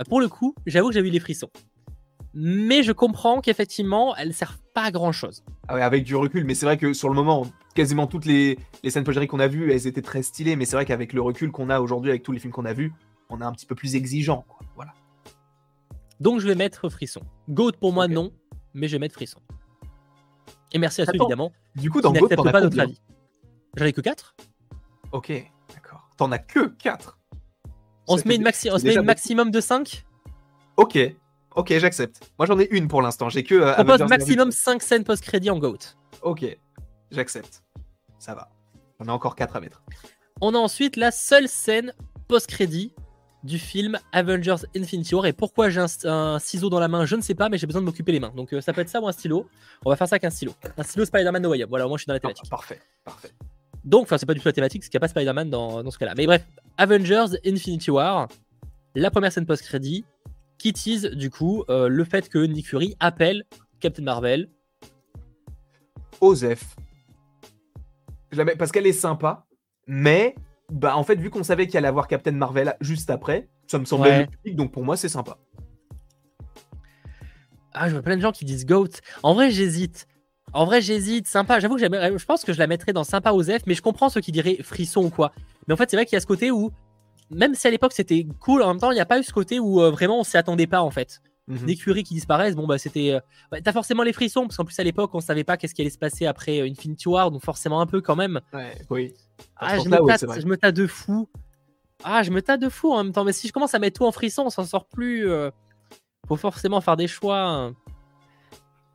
euh, 0.00 0.04
pour 0.08 0.20
le 0.20 0.28
coup, 0.28 0.54
j'avoue 0.66 0.88
que 0.88 0.94
j'ai 0.94 1.00
eu 1.00 1.10
les 1.10 1.18
frissons. 1.18 1.50
Mais 2.32 2.82
je 2.84 2.92
comprends 2.92 3.40
qu'effectivement, 3.40 4.14
elle 4.16 4.28
ne 4.28 4.32
sert 4.32 4.56
pas 4.72 4.82
à 4.84 4.90
grand 4.92 5.10
chose. 5.12 5.42
Ah 5.68 5.74
ouais, 5.74 5.82
avec 5.82 6.04
du 6.04 6.14
recul, 6.14 6.44
mais 6.44 6.54
c'est 6.54 6.66
vrai 6.66 6.76
que 6.76 6.92
sur 6.92 7.08
le 7.08 7.14
moment, 7.16 7.46
quasiment 7.74 8.06
toutes 8.06 8.24
les, 8.24 8.56
les 8.84 8.90
scènes 8.90 9.02
post-génériques 9.04 9.30
qu'on 9.30 9.40
a 9.40 9.46
vues, 9.48 9.72
elles 9.72 9.86
étaient 9.88 10.02
très 10.02 10.22
stylées, 10.22 10.54
mais 10.56 10.64
c'est 10.64 10.76
vrai 10.76 10.84
qu'avec 10.84 11.12
le 11.12 11.20
recul 11.22 11.50
qu'on 11.50 11.70
a 11.70 11.80
aujourd'hui, 11.80 12.10
avec 12.10 12.22
tous 12.22 12.32
les 12.32 12.38
films 12.40 12.52
qu'on 12.52 12.64
a 12.66 12.72
vus, 12.72 12.92
on 13.30 13.40
est 13.40 13.44
un 13.44 13.52
petit 13.52 13.66
peu 13.66 13.74
plus 13.74 13.94
exigeant. 13.96 14.44
quoi. 14.48 14.58
Voilà. 14.76 14.92
Donc 16.20 16.40
je 16.40 16.46
vais 16.46 16.54
mettre 16.54 16.88
frisson. 16.88 17.20
Goat 17.48 17.72
pour 17.80 17.92
moi 17.92 18.06
non, 18.08 18.32
mais 18.74 18.86
je 18.88 18.92
vais 18.92 19.00
mettre 19.00 19.14
frisson. 19.14 19.40
Et 20.74 20.78
merci 20.78 21.00
à 21.00 21.06
ceux 21.06 21.12
Attends, 21.14 21.24
évidemment 21.24 21.52
Du 21.76 21.90
coup, 21.90 21.98
qui 21.98 22.02
dans 22.02 22.12
n'acceptent 22.12 22.46
as 22.46 22.52
pas 22.52 22.60
notre 22.60 22.78
avis. 22.80 23.00
J'en 23.76 23.84
ai 23.86 23.92
que 23.94 24.00
4 24.02 24.36
Ok, 25.12 25.32
d'accord. 25.72 26.08
T'en 26.18 26.30
as 26.32 26.38
que 26.38 26.66
4. 26.66 27.18
On 28.08 28.18
se 28.18 28.28
met 28.28 28.36
une, 28.36 28.42
maxi- 28.42 28.70
on 28.70 28.78
se 28.78 28.84
met 28.84 28.94
une 28.94 29.02
maximum 29.02 29.50
de 29.50 29.60
5 29.60 30.04
Ok, 30.76 30.98
ok, 31.54 31.72
j'accepte. 31.78 32.30
Moi 32.38 32.46
j'en 32.46 32.58
ai 32.58 32.68
une 32.70 32.88
pour 32.88 33.00
l'instant. 33.00 33.28
J'ai 33.30 33.42
que. 33.44 33.54
euh, 33.54 33.72
propose 33.74 34.00
maximum 34.08 34.48
Infinity. 34.48 34.58
5 34.58 34.82
scènes 34.82 35.04
post-crédit 35.04 35.50
en 35.50 35.58
GOAT. 35.58 35.78
Ok, 36.22 36.44
j'accepte. 37.10 37.62
Ça 38.18 38.34
va. 38.34 38.50
On 38.98 39.08
a 39.08 39.12
encore 39.12 39.36
4 39.36 39.56
à 39.56 39.60
mettre. 39.60 39.82
On 40.40 40.54
a 40.54 40.58
ensuite 40.58 40.96
la 40.96 41.10
seule 41.12 41.48
scène 41.48 41.92
post-crédit 42.28 42.92
du 43.44 43.58
film 43.58 43.98
Avengers 44.10 44.64
Infinity 44.74 45.14
War. 45.14 45.26
Et 45.26 45.32
pourquoi 45.32 45.68
j'ai 45.68 45.80
un, 45.80 45.86
un 46.04 46.38
ciseau 46.38 46.70
dans 46.70 46.80
la 46.80 46.88
main, 46.88 47.04
je 47.04 47.14
ne 47.14 47.20
sais 47.20 47.34
pas, 47.34 47.48
mais 47.48 47.58
j'ai 47.58 47.66
besoin 47.66 47.82
de 47.82 47.86
m'occuper 47.86 48.10
les 48.10 48.20
mains. 48.20 48.32
Donc 48.34 48.52
euh, 48.52 48.60
ça 48.60 48.72
peut 48.72 48.80
être 48.80 48.88
ça 48.88 49.00
ou 49.00 49.06
un 49.06 49.12
stylo. 49.12 49.46
On 49.84 49.90
va 49.90 49.96
faire 49.96 50.08
ça 50.08 50.14
avec 50.14 50.24
un 50.24 50.30
stylo. 50.30 50.52
Un 50.76 50.82
stylo 50.82 51.04
Spider-Man 51.04 51.42
No 51.42 51.50
Way 51.50 51.62
Home. 51.62 51.68
Voilà, 51.68 51.86
moi 51.86 51.96
je 51.98 52.02
suis 52.02 52.06
dans 52.08 52.14
la 52.14 52.20
thématique. 52.20 52.48
parfait, 52.50 52.80
parfait. 53.04 53.30
Donc, 53.84 54.04
enfin, 54.04 54.16
c'est 54.16 54.24
pas 54.24 54.32
du 54.32 54.40
tout 54.40 54.48
la 54.48 54.52
thématique, 54.52 54.80
parce 54.80 54.88
qu'il 54.88 54.96
n'y 54.98 55.00
a 55.00 55.06
pas 55.06 55.08
Spider-Man 55.08 55.50
dans, 55.50 55.82
dans 55.82 55.90
ce 55.90 55.98
cas-là. 55.98 56.14
Mais 56.16 56.24
bref, 56.24 56.42
Avengers 56.78 57.36
Infinity 57.44 57.90
War, 57.90 58.28
la 58.94 59.10
première 59.10 59.30
scène 59.30 59.44
post-crédit, 59.44 60.06
qui 60.56 60.72
tease 60.72 61.02
du 61.10 61.28
coup 61.28 61.64
euh, 61.68 61.88
le 61.88 62.04
fait 62.04 62.30
que 62.30 62.38
Nick 62.38 62.66
Fury 62.66 62.96
appelle 62.98 63.44
Captain 63.80 64.02
Marvel. 64.02 64.48
Osef. 66.22 66.76
Parce 68.58 68.72
qu'elle 68.72 68.86
est 68.86 68.92
sympa, 68.92 69.44
mais 69.86 70.34
bah 70.72 70.96
en 70.96 71.04
fait 71.04 71.16
vu 71.16 71.30
qu'on 71.30 71.42
savait 71.42 71.66
qu'il 71.66 71.76
allait 71.78 71.88
avoir 71.88 72.08
Captain 72.08 72.32
Marvel 72.32 72.76
juste 72.80 73.10
après, 73.10 73.48
ça 73.66 73.78
me 73.78 73.84
semblait 73.84 74.10
Ouais. 74.10 74.28
logique, 74.44 74.56
donc 74.56 74.72
pour 74.72 74.84
moi 74.84 74.96
c'est 74.96 75.08
sympa. 75.08 75.36
Ah, 77.72 77.88
je 77.88 77.94
vois 77.94 78.02
plein 78.02 78.16
de 78.16 78.22
gens 78.22 78.32
qui 78.32 78.44
disent 78.44 78.66
GOAT. 78.66 78.88
En 79.22 79.34
vrai, 79.34 79.50
j'hésite. 79.50 80.06
En 80.52 80.64
vrai, 80.64 80.80
j'hésite. 80.80 81.26
Sympa. 81.26 81.58
J'avoue 81.58 81.74
que 81.74 81.80
j'aimerais- 81.80 82.16
je 82.16 82.24
pense 82.24 82.44
que 82.44 82.52
je 82.52 82.58
la 82.60 82.68
mettrais 82.68 82.92
dans 82.92 83.02
sympa 83.02 83.32
Osef, 83.32 83.62
mais 83.66 83.74
je 83.74 83.82
comprends 83.82 84.08
ceux 84.08 84.20
qui 84.20 84.30
diraient 84.30 84.58
frisson 84.62 85.04
ou 85.06 85.10
quoi. 85.10 85.32
Mais 85.66 85.74
en 85.74 85.76
fait, 85.76 85.90
c'est 85.90 85.96
vrai 85.96 86.06
qu'il 86.06 86.14
y 86.14 86.18
a 86.18 86.20
ce 86.20 86.26
côté 86.26 86.52
où, 86.52 86.70
même 87.30 87.54
si 87.56 87.66
à 87.66 87.70
l'époque 87.70 87.92
c'était 87.92 88.26
cool, 88.38 88.62
en 88.62 88.68
même 88.68 88.78
temps, 88.78 88.92
il 88.92 88.94
n'y 88.94 89.00
a 89.00 89.06
pas 89.06 89.18
eu 89.18 89.24
ce 89.24 89.32
côté 89.32 89.58
où 89.58 89.80
euh, 89.82 89.90
vraiment 89.90 90.20
on 90.20 90.24
s'y 90.24 90.36
attendait 90.36 90.68
pas 90.68 90.82
en 90.82 90.90
fait. 90.90 91.20
Mhm. 91.46 91.66
Nick 91.66 91.82
Fury 91.82 92.02
qui 92.04 92.14
disparaissent, 92.14 92.54
bon 92.56 92.66
bah 92.66 92.78
c'était. 92.78 93.10
euh, 93.12 93.20
ouais, 93.52 93.60
T'as 93.60 93.72
forcément 93.72 94.02
les 94.02 94.12
frissons, 94.14 94.42
parce 94.46 94.56
qu'en 94.56 94.64
plus 94.64 94.78
à 94.80 94.84
l'époque 94.84 95.10
on 95.14 95.20
savait 95.20 95.44
pas 95.44 95.56
qu'est-ce 95.58 95.74
qui 95.74 95.82
allait 95.82 95.90
se 95.90 95.98
passer 95.98 96.24
après 96.26 96.60
euh, 96.60 96.66
Infinity 96.66 97.06
War, 97.08 97.30
donc 97.30 97.42
forcément 97.44 97.80
un 97.82 97.86
peu 97.86 98.00
quand 98.00 98.16
même. 98.16 98.40
Ouais, 98.54 98.74
oui. 98.88 99.12
Ah, 99.56 99.76
je 99.78 99.88
me, 99.90 99.96
tâte, 100.06 100.20
je 100.40 100.46
me 100.46 100.56
tâte 100.56 100.74
de 100.74 100.86
fou. 100.86 101.28
Ah, 102.02 102.22
je 102.22 102.30
me 102.30 102.40
tâte 102.40 102.60
de 102.60 102.68
fou 102.70 102.92
en 102.92 103.04
même 103.04 103.12
temps, 103.12 103.24
mais 103.24 103.32
si 103.32 103.46
je 103.48 103.52
commence 103.52 103.74
à 103.74 103.78
mettre 103.78 103.98
tout 103.98 104.06
en 104.06 104.12
frisson, 104.12 104.44
on 104.46 104.50
s'en 104.50 104.64
sort 104.64 104.86
plus. 104.86 105.28
euh, 105.28 105.50
Faut 106.28 106.36
forcément 106.36 106.80
faire 106.80 106.96
des 106.96 107.08
choix. 107.08 107.40
hein. 107.42 107.74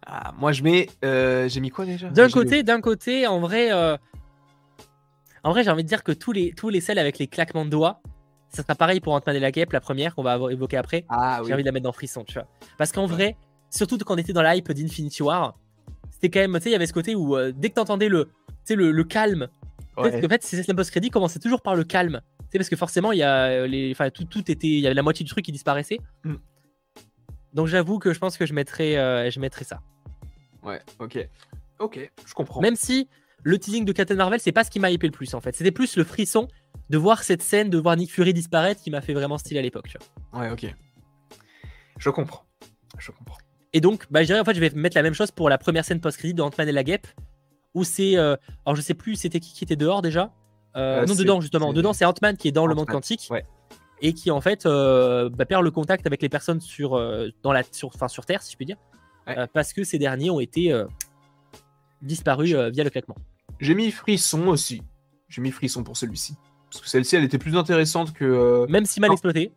Ah, 0.05 0.33
moi 0.37 0.51
je 0.51 0.63
mets. 0.63 0.89
euh, 1.05 1.47
J'ai 1.49 1.59
mis 1.59 1.69
quoi 1.69 1.85
déjà? 1.85 2.09
D'un 2.09 2.29
côté, 2.29 2.63
d'un 2.63 2.81
côté, 2.81 3.27
en 3.27 3.39
vrai, 3.39 3.71
euh, 3.71 3.95
en 5.43 5.51
vrai, 5.51 5.63
j'ai 5.63 5.69
envie 5.69 5.83
de 5.83 5.87
dire 5.87 6.03
que 6.03 6.11
tous 6.11 6.31
les 6.31 6.51
tous 6.53 6.69
les 6.69 6.81
selles 6.81 6.97
avec 6.99 7.19
les 7.19 7.27
claquements 7.27 7.65
de 7.65 7.69
doigts, 7.69 8.01
ça 8.49 8.63
sera 8.63 8.75
pareil 8.75 8.99
pour 8.99 9.13
Ant-Man 9.13 9.35
et 9.35 9.39
la 9.39 9.51
Guêpe, 9.51 9.71
la 9.73 9.81
première 9.81 10.15
qu'on 10.15 10.23
va 10.23 10.39
évoquer 10.51 10.77
après. 10.77 11.05
Ah 11.09 11.39
oui. 11.41 11.47
J'ai 11.47 11.53
envie 11.53 11.63
de 11.63 11.67
la 11.67 11.71
mettre 11.71 11.83
dans 11.83 11.91
frisson, 11.91 12.23
tu 12.23 12.33
vois. 12.33 12.47
Parce 12.77 12.91
qu'en 12.91 13.05
vrai, 13.05 13.35
surtout 13.69 13.97
quand 13.97 14.15
on 14.15 14.17
était 14.17 14.33
dans 14.33 14.41
la 14.41 14.55
hype 14.55 14.71
d'Infinity 14.71 15.23
War, 15.23 15.57
c'était 16.11 16.29
quand 16.29 16.39
même, 16.39 16.55
tu 16.55 16.63
sais, 16.63 16.69
il 16.69 16.73
y 16.73 16.75
avait 16.75 16.87
ce 16.87 16.93
côté 16.93 17.15
où 17.15 17.35
euh, 17.37 17.51
dès 17.55 17.69
que 17.69 17.75
t'entendais 17.75 18.09
le, 18.09 18.25
tu 18.25 18.31
sais, 18.65 18.75
le, 18.75 18.91
le 18.91 19.03
calme, 19.03 19.47
Ouais. 19.97 20.11
parce 20.11 20.21
qu'en 20.21 20.29
fait, 20.29 20.43
ces 20.43 20.63
scènes 20.63 20.75
post-crédit 20.77 21.09
commençaient 21.09 21.39
toujours 21.39 21.61
par 21.61 21.75
le 21.75 21.83
calme. 21.83 22.21
Tu 22.39 22.45
sais, 22.53 22.57
parce 22.57 22.69
que 22.69 22.77
forcément, 22.77 23.11
il 23.11 23.19
y 23.19 23.23
a 23.23 23.45
euh, 23.47 23.67
les, 23.67 23.91
enfin, 23.91 24.09
tout, 24.09 24.23
tout 24.23 24.49
était, 24.49 24.67
il 24.67 24.79
y 24.79 24.85
avait 24.85 24.93
la 24.93 25.01
moitié 25.03 25.25
du 25.25 25.29
truc 25.29 25.43
qui 25.43 25.51
disparaissait. 25.51 25.99
Mm. 26.23 26.35
Donc 27.53 27.67
j'avoue 27.67 27.99
que 27.99 28.13
je 28.13 28.19
pense 28.19 28.37
que 28.37 28.45
je 28.45 28.53
mettrais, 28.53 28.95
euh, 28.97 29.29
je 29.29 29.39
mettrais 29.39 29.65
ça. 29.65 29.81
Ouais, 30.63 30.79
ok. 30.99 31.27
Ok, 31.79 32.11
je 32.25 32.33
comprends. 32.33 32.61
Même 32.61 32.75
si 32.75 33.07
le 33.43 33.57
teasing 33.57 33.85
de 33.85 33.91
Captain 33.91 34.15
Marvel, 34.15 34.39
c'est 34.39 34.51
pas 34.51 34.63
ce 34.63 34.69
qui 34.69 34.79
m'a 34.79 34.91
hypé 34.91 35.07
le 35.07 35.11
plus 35.11 35.33
en 35.33 35.41
fait. 35.41 35.55
C'était 35.55 35.71
plus 35.71 35.95
le 35.97 36.03
frisson 36.03 36.47
de 36.89 36.97
voir 36.97 37.23
cette 37.23 37.41
scène, 37.41 37.69
de 37.69 37.77
voir 37.77 37.95
Nick 37.97 38.11
Fury 38.11 38.33
disparaître 38.33 38.81
qui 38.81 38.89
m'a 38.91 39.01
fait 39.01 39.13
vraiment 39.13 39.37
style 39.37 39.57
à 39.57 39.61
l'époque. 39.61 39.95
Ouais, 40.33 40.49
ok. 40.51 40.73
Je 41.97 42.09
comprends. 42.09 42.43
Je 42.97 43.11
comprends. 43.11 43.37
Et 43.73 43.81
donc, 43.81 44.05
bah, 44.09 44.21
je 44.21 44.27
dirais 44.27 44.39
en 44.39 44.45
fait, 44.45 44.55
je 44.55 44.59
vais 44.59 44.71
mettre 44.71 44.95
la 44.95 45.03
même 45.03 45.13
chose 45.13 45.31
pour 45.31 45.49
la 45.49 45.57
première 45.57 45.85
scène 45.85 46.01
post-crédit 46.01 46.33
de 46.33 46.41
Ant-Man 46.41 46.67
et 46.67 46.71
la 46.71 46.83
Guêpe, 46.83 47.07
où 47.75 47.83
c'est, 47.83 48.17
euh, 48.17 48.35
alors 48.65 48.75
je 48.75 48.81
sais 48.81 48.95
plus, 48.95 49.15
c'était 49.15 49.39
qui 49.39 49.53
qui 49.53 49.63
était 49.63 49.75
dehors 49.75 50.01
déjà. 50.01 50.33
Euh, 50.75 51.01
Euh, 51.01 51.05
non, 51.05 51.15
dedans 51.15 51.41
justement. 51.41 51.73
Dedans, 51.73 51.93
c'est 51.93 52.05
Ant-Man 52.05 52.37
qui 52.37 52.47
est 52.47 52.51
dans 52.51 52.65
le 52.65 52.73
monde 52.75 52.87
quantique. 52.87 53.27
ouais. 53.29 53.45
Et 54.01 54.13
qui 54.13 54.31
en 54.31 54.39
fait 54.39 54.63
bah, 54.65 55.45
perd 55.45 55.63
le 55.63 55.71
contact 55.71 56.07
avec 56.07 56.21
les 56.21 56.29
personnes 56.29 56.61
sur, 56.61 56.91
dans 57.43 57.51
la, 57.51 57.63
sur, 57.71 57.89
enfin, 57.89 58.07
sur 58.07 58.25
Terre, 58.25 58.41
si 58.41 58.51
je 58.53 58.57
puis 58.57 58.65
dire, 58.65 58.77
Ouais. 59.27 59.35
Parce 59.53 59.73
que 59.73 59.83
ces 59.83 59.99
derniers 59.99 60.31
ont 60.31 60.39
été 60.39 60.73
disparus 62.01 62.55
via 62.55 62.83
le 62.83 62.89
claquement. 62.89 63.15
J'ai 63.59 63.75
mis 63.75 63.91
frisson 63.91 64.47
aussi. 64.47 64.81
J'ai 65.27 65.41
mis 65.41 65.51
frisson 65.51 65.83
pour 65.83 65.97
celui-ci. 65.97 66.35
Parce 66.71 66.81
que 66.83 66.89
celle-ci, 66.89 67.15
elle 67.15 67.23
était 67.23 67.37
plus 67.37 67.55
intéressante 67.57 68.13
que 68.13 68.25
euh, 68.25 68.67
Même 68.67 68.85
si 68.85 68.99
mal 68.99 69.09
Non. 69.09 69.13
exploité, 69.15 69.51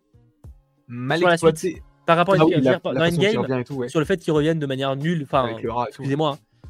mal 0.89 1.19
sur 1.19 1.29
la 1.29 1.35
exploitée. 1.35 1.83
par 2.07 2.17
rapport 2.17 2.35
Ah 2.39 2.43
à 2.43 2.47
oui, 2.47 2.55
veux 2.55 2.61
la- 2.63 2.71
la 2.73 2.79
dans 2.79 2.93
façon 2.95 3.17
Endgame, 3.17 3.37
revient 3.43 3.61
et 3.61 3.65
tout, 3.65 3.75
ouais. 3.75 3.89
sur 3.89 3.99
le 4.01 4.07
fait 4.07 4.17
qu'ils 4.19 4.33
reviennent 4.33 4.59
de 4.59 4.67
manière 4.67 4.97
nulle. 4.97 5.23
Enfin, 5.25 5.45
Avec 5.45 5.63
le 5.63 5.71
rat 5.73 5.85
et 5.85 5.93
tout. 5.93 6.03
excusez-moi. 6.03 6.39
hein. 6.39 6.61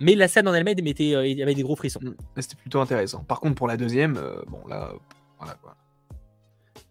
Mais 0.00 0.14
la 0.16 0.26
scène 0.28 0.48
en 0.48 0.54
elle-même 0.54 0.76
euh, 0.78 1.26
il 1.26 1.38
y 1.38 1.42
avait 1.42 1.54
des 1.54 1.62
gros 1.62 1.76
frissons. 1.76 2.00
Mm. 2.02 2.06
Là, 2.36 2.42
C'était 2.42 2.56
plutôt 2.56 2.80
intéressant. 2.80 3.22
Par 3.24 3.40
contre, 3.40 3.54
pour 3.54 3.68
la 3.68 3.76
deuxième, 3.76 4.16
euh, 4.16 4.42
bon, 4.48 4.60
là, 4.68 4.90
euh, 4.92 4.96
voilà 5.38 5.54
quoi. 5.54 5.76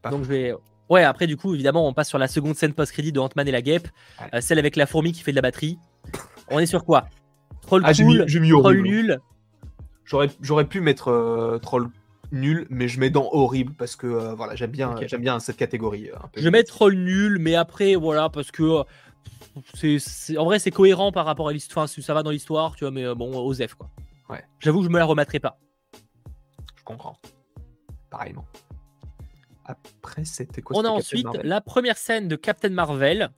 Pas 0.02 0.10
Donc 0.10 0.24
je 0.24 0.30
vais. 0.30 0.54
Ouais, 0.90 1.04
après, 1.04 1.28
du 1.28 1.38
coup, 1.38 1.54
évidemment, 1.54 1.88
on 1.88 1.94
passe 1.94 2.10
sur 2.10 2.18
la 2.20 2.28
seconde 2.28 2.56
scène 2.56 2.74
post-crédit 2.74 3.12
de 3.12 3.20
Ant-Man 3.20 3.48
et 3.48 3.52
la 3.52 3.62
Guêpe, 3.62 3.88
euh, 4.34 4.42
celle 4.42 4.60
avec 4.60 4.76
la 4.76 4.86
fourmi 4.86 5.12
qui 5.14 5.22
fait 5.22 5.32
de 5.32 5.36
la 5.38 5.42
batterie. 5.42 5.78
On 6.50 6.60
est 6.60 6.66
sur 6.66 6.84
quoi? 6.86 7.06
Troll 7.62 7.82
Ah, 7.86 7.94
j'ai 7.94 8.04
cool, 8.04 8.20
mis, 8.24 8.28
j'ai 8.28 8.40
mis 8.42 8.50
troll 8.50 8.66
horrible. 8.66 8.84
nul. 8.84 9.20
J'aurais, 10.06 10.30
j'aurais 10.42 10.66
pu 10.66 10.82
mettre 10.82 11.08
euh, 11.10 11.58
troll 11.60 11.90
nul, 12.34 12.68
mais 12.70 12.88
je 12.90 13.00
mets 13.00 13.10
dans 13.10 13.30
horrible 13.32 13.74
parce 13.74 13.96
que 13.96 14.08
euh, 14.08 14.34
voilà, 14.36 14.56
j'aime 14.56 14.72
bien, 14.72 14.96
j'aime 15.06 15.22
bien 15.22 15.40
cette 15.40 15.56
catégorie. 15.58 16.10
euh, 16.10 16.16
un 16.22 16.28
peu 16.28 16.42
Je 16.42 16.50
mettre 16.50 16.74
troll 16.74 16.96
nul, 16.96 17.38
mais 17.40 17.56
après, 17.56 17.96
voilà, 17.96 18.30
parce 18.30 18.52
que. 18.52 18.64
euh, 18.64 18.84
c'est, 19.76 20.00
c'est- 20.00 20.38
en 20.38 20.46
vrai, 20.46 20.60
c'est 20.60 20.72
cohérent 20.72 21.12
par 21.12 21.26
rapport 21.26 21.48
à 21.48 21.54
l'histoire. 21.54 21.88
Ça 21.88 22.14
va 22.14 22.24
dans 22.24 22.32
l'histoire, 22.32 22.76
tu 22.76 22.84
vois, 22.84 22.92
mais 22.92 23.14
bon, 23.16 23.38
Osef, 23.46 23.76
quoi. 23.76 23.90
Ouais. 24.30 24.44
J'avoue 24.60 24.84
je 24.84 24.90
me 24.90 24.98
la 25.00 25.06
remettrai 25.06 25.40
pas. 25.40 25.60
Je 26.78 26.84
comprends. 26.84 27.18
Pareillement. 28.10 28.46
Après, 29.66 30.26
c'était 30.26 30.62
quoi 30.62 30.78
On 30.78 30.84
a 30.84 30.90
ensuite 30.90 31.24
Marvel? 31.24 31.46
la 31.46 31.62
première 31.62 31.98
scène 31.98 32.28
de 32.28 32.36
Captain 32.36 32.70
Marvel 32.70 33.30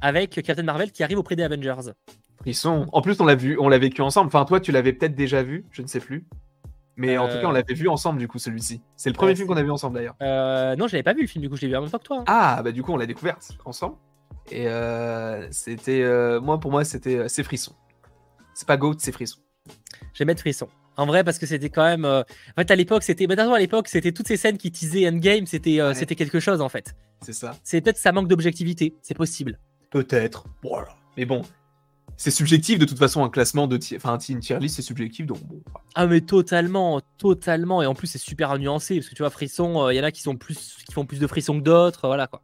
avec 0.00 0.30
Captain 0.42 0.62
Marvel 0.62 0.92
qui 0.92 1.02
arrive 1.02 1.18
auprès 1.18 1.34
des 1.36 1.42
Avengers. 1.42 1.92
Frisson. 2.40 2.86
En 2.92 3.00
plus, 3.02 3.18
on 3.20 3.24
l'a 3.24 3.34
vu, 3.34 3.56
on 3.58 3.68
l'a 3.68 3.78
vécu 3.78 4.02
ensemble. 4.02 4.28
Enfin, 4.28 4.44
toi, 4.44 4.60
tu 4.60 4.70
l'avais 4.70 4.92
peut-être 4.92 5.14
déjà 5.16 5.42
vu, 5.42 5.64
je 5.70 5.82
ne 5.82 5.86
sais 5.86 6.00
plus. 6.00 6.26
Mais 6.96 7.18
en 7.18 7.26
tout 7.28 7.34
Euh, 7.34 7.40
cas, 7.40 7.46
on 7.48 7.52
l'avait 7.52 7.74
vu 7.74 7.88
ensemble, 7.88 8.18
du 8.20 8.28
coup, 8.28 8.38
celui-ci. 8.38 8.80
C'est 8.96 9.08
le 9.10 9.14
premier 9.14 9.30
Ouais, 9.32 9.36
film 9.36 9.48
qu'on 9.48 9.56
a 9.56 9.62
vu 9.62 9.70
ensemble, 9.70 9.96
d'ailleurs. 9.96 10.14
Euh, 10.22 10.76
non, 10.76 10.86
je 10.86 10.92
l'avais 10.92 11.02
pas 11.02 11.12
vu 11.14 11.22
le 11.22 11.26
film, 11.26 11.42
du 11.42 11.50
coup, 11.50 11.56
je 11.56 11.62
l'ai 11.62 11.68
vu 11.68 11.76
en 11.76 11.80
même 11.82 11.90
temps 11.90 11.98
que 11.98 12.04
toi. 12.04 12.18
hein. 12.20 12.24
Ah, 12.26 12.60
bah 12.62 12.70
du 12.72 12.82
coup, 12.82 12.92
on 12.92 12.96
l'a 12.96 13.06
découvert 13.06 13.36
ensemble. 13.64 13.96
Et 14.50 14.68
euh, 14.68 15.48
c'était. 15.50 16.02
euh, 16.02 16.40
moi, 16.40 16.60
pour 16.60 16.70
moi, 16.70 16.84
c'était. 16.84 17.16
euh, 17.16 17.28
c'est 17.28 17.42
frisson. 17.42 17.72
C'est 18.54 18.68
pas 18.68 18.76
Goat, 18.76 18.94
c'est 18.98 19.10
frisson. 19.12 19.38
Je 20.12 20.18
vais 20.20 20.24
mettre 20.26 20.40
frisson. 20.40 20.68
En 20.96 21.06
vrai, 21.06 21.24
parce 21.24 21.38
que 21.40 21.46
c'était 21.46 21.70
quand 21.70 21.82
même. 21.84 22.04
euh, 22.04 22.20
En 22.56 22.60
fait, 22.60 22.70
à 22.70 22.76
l'époque, 22.76 23.02
c'était. 23.02 23.26
Mais 23.26 23.34
d'abord, 23.34 23.54
à 23.54 23.58
l'époque, 23.58 23.88
c'était 23.88 24.12
toutes 24.12 24.28
ces 24.28 24.36
scènes 24.36 24.58
qui 24.58 24.70
teasaient 24.70 25.08
Endgame, 25.08 25.46
c'était 25.46 25.80
euh, 25.80 25.88
Ouais. 25.88 25.94
c'était 25.94 26.14
quelque 26.14 26.38
chose 26.38 26.60
en 26.60 26.68
fait. 26.68 26.94
C'est 27.22 27.32
ça. 27.32 27.56
C'est 27.64 27.80
peut-être 27.80 27.96
ça 27.96 28.12
manque 28.12 28.28
d'objectivité, 28.28 28.94
c'est 29.02 29.14
possible. 29.16 29.58
Peut-être. 29.90 30.44
Voilà. 30.62 30.88
Mais 31.16 31.24
bon. 31.24 31.42
C'est 32.16 32.30
subjectif 32.30 32.78
de 32.78 32.84
toute 32.84 32.98
façon 32.98 33.24
un 33.24 33.28
classement 33.28 33.66
de 33.66 33.78
enfin 33.96 34.18
une 34.28 34.38
tier 34.38 34.58
list 34.60 34.76
c'est 34.76 34.82
subjectif 34.82 35.26
donc 35.26 35.42
bon. 35.44 35.60
Ah, 35.96 36.06
mais 36.06 36.20
totalement, 36.20 37.00
totalement. 37.18 37.82
Et 37.82 37.86
en 37.86 37.94
plus, 37.94 38.06
c'est 38.06 38.18
super 38.18 38.56
nuancé, 38.58 38.96
parce 38.96 39.08
que 39.08 39.14
tu 39.14 39.22
vois, 39.22 39.30
frisson, 39.30 39.90
il 39.90 39.96
y 39.96 40.00
en 40.00 40.04
a 40.04 40.12
qui, 40.12 40.22
sont 40.22 40.36
plus, 40.36 40.76
qui 40.86 40.92
font 40.92 41.06
plus 41.06 41.18
de 41.18 41.26
frisson 41.26 41.58
que 41.58 41.64
d'autres, 41.64 42.06
voilà 42.06 42.26
quoi. 42.26 42.42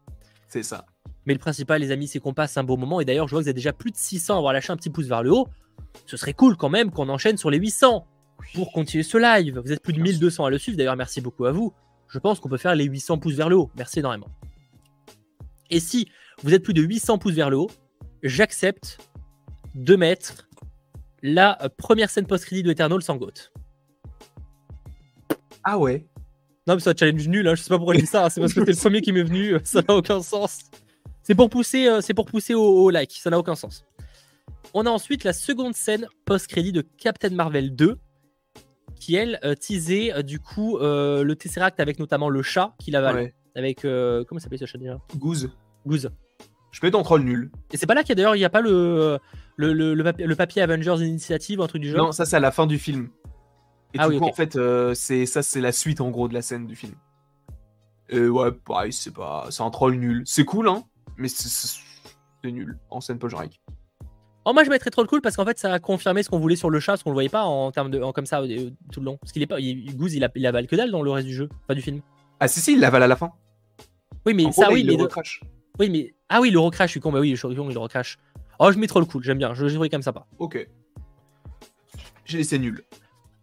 C'est 0.48 0.64
ça. 0.64 0.84
Mais 1.26 1.34
le 1.34 1.38
principal, 1.38 1.80
les 1.80 1.90
amis, 1.90 2.08
c'est 2.08 2.18
qu'on 2.18 2.34
passe 2.34 2.56
un 2.56 2.64
beau 2.64 2.76
moment. 2.76 3.00
Et 3.00 3.04
d'ailleurs, 3.04 3.28
je 3.28 3.34
vois 3.34 3.40
que 3.40 3.44
vous 3.44 3.50
êtes 3.50 3.56
déjà 3.56 3.72
plus 3.72 3.90
de 3.90 3.96
600 3.96 4.34
à 4.34 4.38
avoir 4.38 4.52
lâché 4.52 4.72
un 4.72 4.76
petit 4.76 4.90
pouce 4.90 5.06
vers 5.06 5.22
le 5.22 5.32
haut. 5.32 5.48
Ce 6.06 6.16
serait 6.16 6.32
cool 6.32 6.56
quand 6.56 6.70
même 6.70 6.90
qu'on 6.90 7.08
enchaîne 7.08 7.36
sur 7.36 7.50
les 7.50 7.58
800 7.58 8.06
pour 8.54 8.72
continuer 8.72 9.04
ce 9.04 9.18
live. 9.18 9.60
Vous 9.64 9.72
êtes 9.72 9.82
plus 9.82 9.92
de 9.92 9.98
Bien 9.98 10.06
sûr. 10.06 10.20
1200 10.20 10.44
à 10.46 10.50
le 10.50 10.58
suivre. 10.58 10.78
D'ailleurs, 10.78 10.96
merci 10.96 11.20
beaucoup 11.20 11.44
à 11.44 11.52
vous. 11.52 11.72
Je 12.08 12.18
pense 12.18 12.40
qu'on 12.40 12.48
peut 12.48 12.56
faire 12.56 12.74
les 12.74 12.84
800 12.84 13.18
pouces 13.18 13.34
vers 13.34 13.48
le 13.48 13.56
haut. 13.56 13.70
Merci 13.76 14.00
énormément. 14.00 14.28
Et 15.70 15.78
si 15.78 16.08
vous 16.42 16.52
êtes 16.54 16.64
plus 16.64 16.74
de 16.74 16.82
800 16.82 17.18
pouces 17.18 17.34
vers 17.34 17.50
le 17.50 17.58
haut, 17.58 17.70
j'accepte 18.22 18.98
de 19.74 19.96
mettre 19.96 20.48
la 21.22 21.56
première 21.76 22.10
scène 22.10 22.26
post-crédit 22.26 22.62
de 22.62 22.70
Eternal 22.70 23.02
sans 23.02 23.16
goat. 23.16 23.50
Ah 25.64 25.78
ouais. 25.78 26.06
Non, 26.66 26.74
mais 26.74 26.80
c'est 26.80 26.90
un 26.90 26.94
challenge 26.96 27.28
nul. 27.28 27.46
Hein. 27.48 27.54
Je 27.54 27.62
sais 27.62 27.68
pas 27.68 27.76
pourquoi 27.76 27.94
je 27.94 28.00
dis 28.00 28.06
ça. 28.06 28.26
hein. 28.26 28.30
C'est 28.30 28.40
parce 28.40 28.52
que 28.54 28.64
c'est 28.64 28.72
le 28.72 28.76
premier 28.76 29.00
qui 29.02 29.12
m'est 29.12 29.22
venu. 29.22 29.54
euh, 29.54 29.58
Ça 29.64 29.82
n'a 29.86 29.94
aucun 29.94 30.22
sens. 30.22 30.58
C'est 31.22 31.34
pour 31.34 31.50
pousser, 31.50 31.86
euh, 31.86 32.00
c'est 32.00 32.14
pour 32.14 32.26
pousser 32.26 32.54
au, 32.54 32.62
au 32.62 32.90
like. 32.90 33.12
Ça 33.20 33.30
n'a 33.30 33.38
aucun 33.38 33.54
sens. 33.54 33.84
On 34.72 34.86
a 34.86 34.90
ensuite 34.90 35.24
la 35.24 35.32
seconde 35.32 35.74
scène 35.74 36.06
post-crédit 36.24 36.72
de 36.72 36.82
Captain 36.82 37.30
Marvel 37.30 37.74
2, 37.74 37.98
qui 38.98 39.16
elle 39.16 39.38
euh, 39.44 39.54
teasait 39.54 40.12
euh, 40.14 40.22
du 40.22 40.38
coup 40.38 40.78
euh, 40.78 41.24
le 41.24 41.34
Tesseract 41.36 41.80
avec 41.80 41.98
notamment 41.98 42.28
le 42.28 42.42
chat 42.42 42.74
qu'il 42.78 42.94
avale. 42.96 43.16
ouais. 43.16 43.34
Avec 43.56 43.80
comment 43.80 44.38
s'appelle 44.38 44.60
ce 44.60 44.64
chat 44.64 44.78
déjà? 44.78 45.00
Goose. 45.16 45.50
Goose. 45.84 46.08
Je 46.70 46.78
mets 46.84 46.92
dans 46.92 47.02
troll 47.02 47.22
nul. 47.24 47.50
Et 47.72 47.76
c'est 47.76 47.86
pas 47.86 47.94
là 47.94 48.02
qu'il 48.02 48.10
y 48.10 48.12
a 48.12 48.14
d'ailleurs 48.14 48.36
il 48.36 48.38
n'y 48.38 48.44
a 48.44 48.48
pas 48.50 48.60
le 48.60 49.18
le, 49.60 49.72
le, 49.72 49.94
le 49.94 50.04
papier, 50.04 50.26
le 50.26 50.36
papier 50.36 50.62
Avengers 50.62 50.96
Initiative 51.06 51.60
un 51.60 51.66
truc 51.66 51.82
du 51.82 51.90
genre. 51.90 52.06
Non, 52.06 52.12
ça 52.12 52.24
c'est 52.24 52.36
à 52.36 52.40
la 52.40 52.50
fin 52.50 52.66
du 52.66 52.78
film. 52.78 53.08
Et 53.94 53.98
Ah 53.98 54.06
du 54.06 54.14
oui, 54.14 54.18
coup 54.18 54.24
en 54.26 54.32
fait 54.32 54.56
euh, 54.56 54.94
c'est 54.94 55.26
ça 55.26 55.42
c'est 55.42 55.60
la 55.60 55.72
suite 55.72 56.00
en 56.00 56.10
gros 56.10 56.28
de 56.28 56.34
la 56.34 56.42
scène 56.42 56.66
du 56.66 56.76
film. 56.76 56.94
Et 58.08 58.26
ouais, 58.28 58.50
pareil, 58.52 58.92
c'est 58.92 59.12
pas, 59.14 59.46
c'est 59.50 59.62
un 59.62 59.70
troll 59.70 59.94
nul. 59.94 60.22
C'est 60.26 60.44
cool, 60.44 60.68
hein, 60.68 60.82
mais 61.16 61.28
c'est 61.28 61.78
nul 62.50 62.76
en 62.90 63.00
scène 63.00 63.18
post-générique. 63.18 63.60
Oh, 64.46 64.52
moi, 64.54 64.64
je 64.64 64.70
mettrais 64.70 64.90
trop 64.90 65.04
cool 65.04 65.20
parce 65.20 65.36
qu'en 65.36 65.44
fait, 65.44 65.58
ça 65.58 65.72
a 65.72 65.78
confirmé 65.78 66.22
ce 66.22 66.30
qu'on 66.30 66.38
voulait 66.40 66.56
sur 66.56 66.70
le 66.70 66.80
chat, 66.80 66.92
parce 66.92 67.02
qu'on 67.02 67.10
le 67.10 67.14
voyait 67.14 67.28
pas 67.28 67.44
en 67.44 67.70
termes 67.70 67.90
de 67.90 68.00
en- 68.02 68.12
comme 68.12 68.24
ça 68.26 68.40
euh, 68.40 68.70
tout 68.90 69.00
le 69.00 69.04
long. 69.06 69.16
Parce 69.18 69.32
qu'il 69.32 69.42
est 69.42 69.46
pas, 69.46 69.60
il, 69.60 69.94
Goose, 69.96 70.14
il, 70.14 70.24
a, 70.24 70.30
il 70.34 70.46
avale 70.46 70.66
que 70.66 70.74
dalle 70.74 70.90
dans 70.90 71.02
le 71.02 71.10
reste 71.10 71.26
du 71.28 71.34
jeu, 71.34 71.48
pas 71.68 71.74
du 71.74 71.82
film. 71.82 72.00
Ah 72.40 72.48
si 72.48 72.60
si, 72.60 72.72
il 72.72 72.80
l'avale 72.80 73.02
à 73.02 73.06
la 73.06 73.16
fin. 73.16 73.32
Oui, 74.26 74.32
mais 74.34 74.46
En 74.46 74.52
ça, 74.52 74.62
gros, 74.62 74.70
là, 74.70 74.74
oui, 74.74 74.80
il 74.80 74.86
mais 74.86 74.92
le 74.92 74.98
de- 74.98 75.02
recrache. 75.04 75.42
oui, 75.78 75.90
mais 75.90 76.14
ah 76.30 76.40
oui, 76.40 76.50
le 76.50 76.58
recrash, 76.58 76.88
je 76.88 76.92
suis 76.92 77.00
con, 77.00 77.12
bah 77.12 77.20
oui, 77.20 77.30
je 77.36 77.46
suis 77.46 77.54
con, 77.54 77.68
il 77.68 77.74
le 77.74 77.78
recrache. 77.80 78.18
Oh, 78.62 78.70
je 78.70 78.78
mets 78.78 78.86
trop 78.86 79.02
cool, 79.06 79.24
j'aime 79.24 79.38
bien, 79.38 79.54
je 79.54 79.62
le 79.62 79.70
jouerai 79.70 79.88
comme 79.88 80.02
sympa. 80.02 80.26
Ok. 80.38 80.68
J'ai 82.26 82.36
laissé 82.36 82.58
nul. 82.58 82.84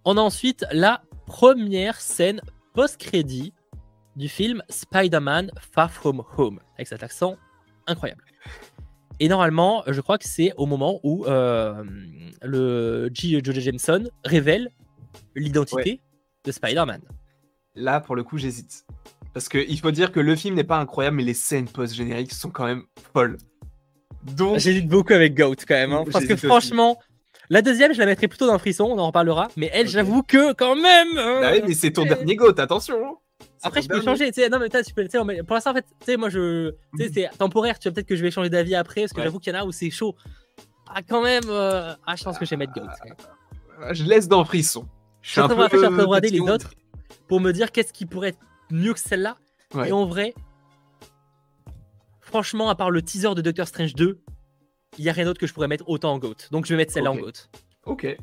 On 0.06 0.16
a 0.16 0.22
ensuite 0.22 0.64
la 0.72 1.02
première 1.26 2.00
scène 2.00 2.40
post-crédit 2.76 3.52
du 4.16 4.30
film 4.30 4.62
Spider-Man 4.70 5.50
Far 5.60 5.92
From 5.92 6.22
Home, 6.38 6.60
avec 6.76 6.88
cet 6.88 7.02
accent 7.02 7.36
incroyable. 7.88 8.24
Et 9.20 9.28
normalement, 9.28 9.84
je 9.88 10.00
crois 10.02 10.20
que 10.20 10.28
c'est 10.28 10.54
au 10.56 10.68
moment 10.68 11.00
où 11.02 11.26
euh, 11.26 11.84
le. 12.44 13.10
Jonah 13.12 13.60
Jameson 13.60 14.04
révèle 14.24 14.70
l'identité 15.36 16.00
de 16.46 16.52
Spider-Man. 16.52 17.02
Là, 17.74 18.02
pour 18.02 18.16
le 18.16 18.24
coup, 18.24 18.38
j'hésite. 18.38 18.86
Parce 19.34 19.50
que 19.50 19.58
il 19.58 19.80
faut 19.80 19.90
dire 19.90 20.12
que 20.12 20.20
le 20.20 20.36
film 20.36 20.54
n'est 20.54 20.64
pas 20.64 20.80
incroyable, 20.80 21.18
mais 21.18 21.24
les 21.24 21.34
scènes 21.34 21.68
post-génériques 21.68 22.34
sont 22.34 22.52
quand 22.52 22.66
même 22.66 22.84
folles. 23.14 23.38
Donc, 24.36 24.60
J'hésite 24.60 24.88
beaucoup 24.88 25.14
avec 25.14 25.36
Goat 25.36 25.56
quand 25.68 25.76
même, 25.76 25.94
hein, 25.94 26.04
parce 26.12 26.26
que 26.26 26.34
aussi. 26.34 26.46
franchement, 26.48 27.00
la 27.50 27.62
deuxième, 27.62 27.94
je 27.94 28.00
la 28.00 28.06
mettrais 28.06 28.28
plutôt 28.28 28.46
dans 28.48 28.54
le 28.54 28.60
frisson, 28.60 28.86
on 28.86 28.98
en 29.00 29.08
reparlera. 29.08 29.48
Mais 29.56 29.70
elle, 29.74 29.88
j'avoue 29.88 30.22
que 30.24 30.54
quand 30.54 30.76
même. 30.76 31.18
euh, 31.18 31.42
bah 31.42 31.50
oui, 31.54 31.62
mais 31.68 31.74
c'est 31.74 31.92
ton 31.92 32.04
dernier 32.04 32.36
goat, 32.36 32.54
attention. 32.58 32.96
hein. 33.06 33.14
Après, 33.64 33.82
je 33.82 33.88
peux 33.88 34.02
changer, 34.02 34.32
tu 34.32 34.42
sais. 34.42 34.50
Non, 34.50 34.60
mais 34.60 34.70
tu 34.70 34.94
peux, 34.94 35.08
pour 35.08 35.54
l'instant, 35.56 35.72
en 35.72 35.74
fait, 35.74 35.86
tu 36.00 36.06
sais, 36.06 36.18
moi, 36.18 36.30
je. 36.30 36.72
Tu 36.98 37.06
sais, 37.06 37.12
c'est 37.14 37.38
temporaire, 37.38 37.80
tu 37.80 37.88
vois, 37.88 37.94
peut-être 37.96 38.08
que 38.08 38.16
je 38.16 38.24
vais 38.24 38.32
changer 38.32 38.50
d'avis 38.50 38.76
après, 38.76 39.02
parce 39.02 39.14
que 39.14 39.18
Ouais. 39.20 39.24
j'avoue 39.24 39.40
qu'il 39.40 39.54
y 39.54 39.56
en 39.56 39.60
a 39.62 39.66
où 39.66 39.72
c'est 39.72 39.90
chaud. 39.90 40.16
Ah, 40.94 41.02
quand 41.08 41.22
même. 41.22 41.44
euh, 41.48 41.94
Ah, 42.06 42.16
je 42.16 42.24
pense 42.24 42.38
que 42.38 42.46
je 42.46 42.50
vais 42.52 42.58
mettre 42.58 42.74
Goat. 42.74 42.88
Ah, 43.82 43.94
Je 43.94 44.04
laisse 44.04 44.28
dans 44.28 44.44
frisson. 44.46 44.88
Je 45.22 45.32
suis 45.32 45.40
un 45.42 45.46
Après, 45.46 45.56
peu. 45.56 45.64
je 45.64 45.78
suis 45.78 45.86
en 45.86 45.90
train 45.92 45.98
de 45.98 46.04
regarder 46.08 46.30
les 46.30 46.40
autres 46.40 46.72
pour 47.28 47.40
me 47.42 47.52
dire 47.52 47.72
qu'est-ce 47.72 47.94
qui 47.94 48.06
pourrait 48.06 48.30
être 48.30 48.40
mieux 48.72 48.94
que 48.94 49.00
celle-là. 49.00 49.38
Ouais. 49.74 49.90
Et 49.90 49.92
en 49.92 50.06
vrai, 50.06 50.34
franchement, 52.28 52.70
à 52.70 52.76
part 52.76 52.92
le 52.92 53.02
teaser 53.02 53.34
de 53.36 53.42
Doctor 53.42 53.68
Strange 53.68 53.94
2, 53.96 54.22
il 54.98 55.04
n'y 55.04 55.10
a 55.10 55.14
rien 55.14 55.26
d'autre 55.26 55.40
que 55.40 55.48
je 55.48 55.54
pourrais 55.54 55.68
mettre 55.68 55.88
autant 55.90 56.14
en 56.14 56.20
GOAT. 56.20 56.36
Donc 56.52 56.66
je 56.66 56.74
vais 56.74 56.78
mettre 56.78 56.94
celle-là 56.94 57.12
en 57.12 57.16
GOAT. 57.16 57.32
Ok. 57.86 58.18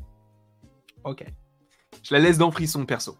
Ok. 1.03 1.25
Je 2.03 2.13
la 2.13 2.19
laisse 2.19 2.37
dans 2.37 2.51
frisson, 2.51 2.85
perso. 2.85 3.17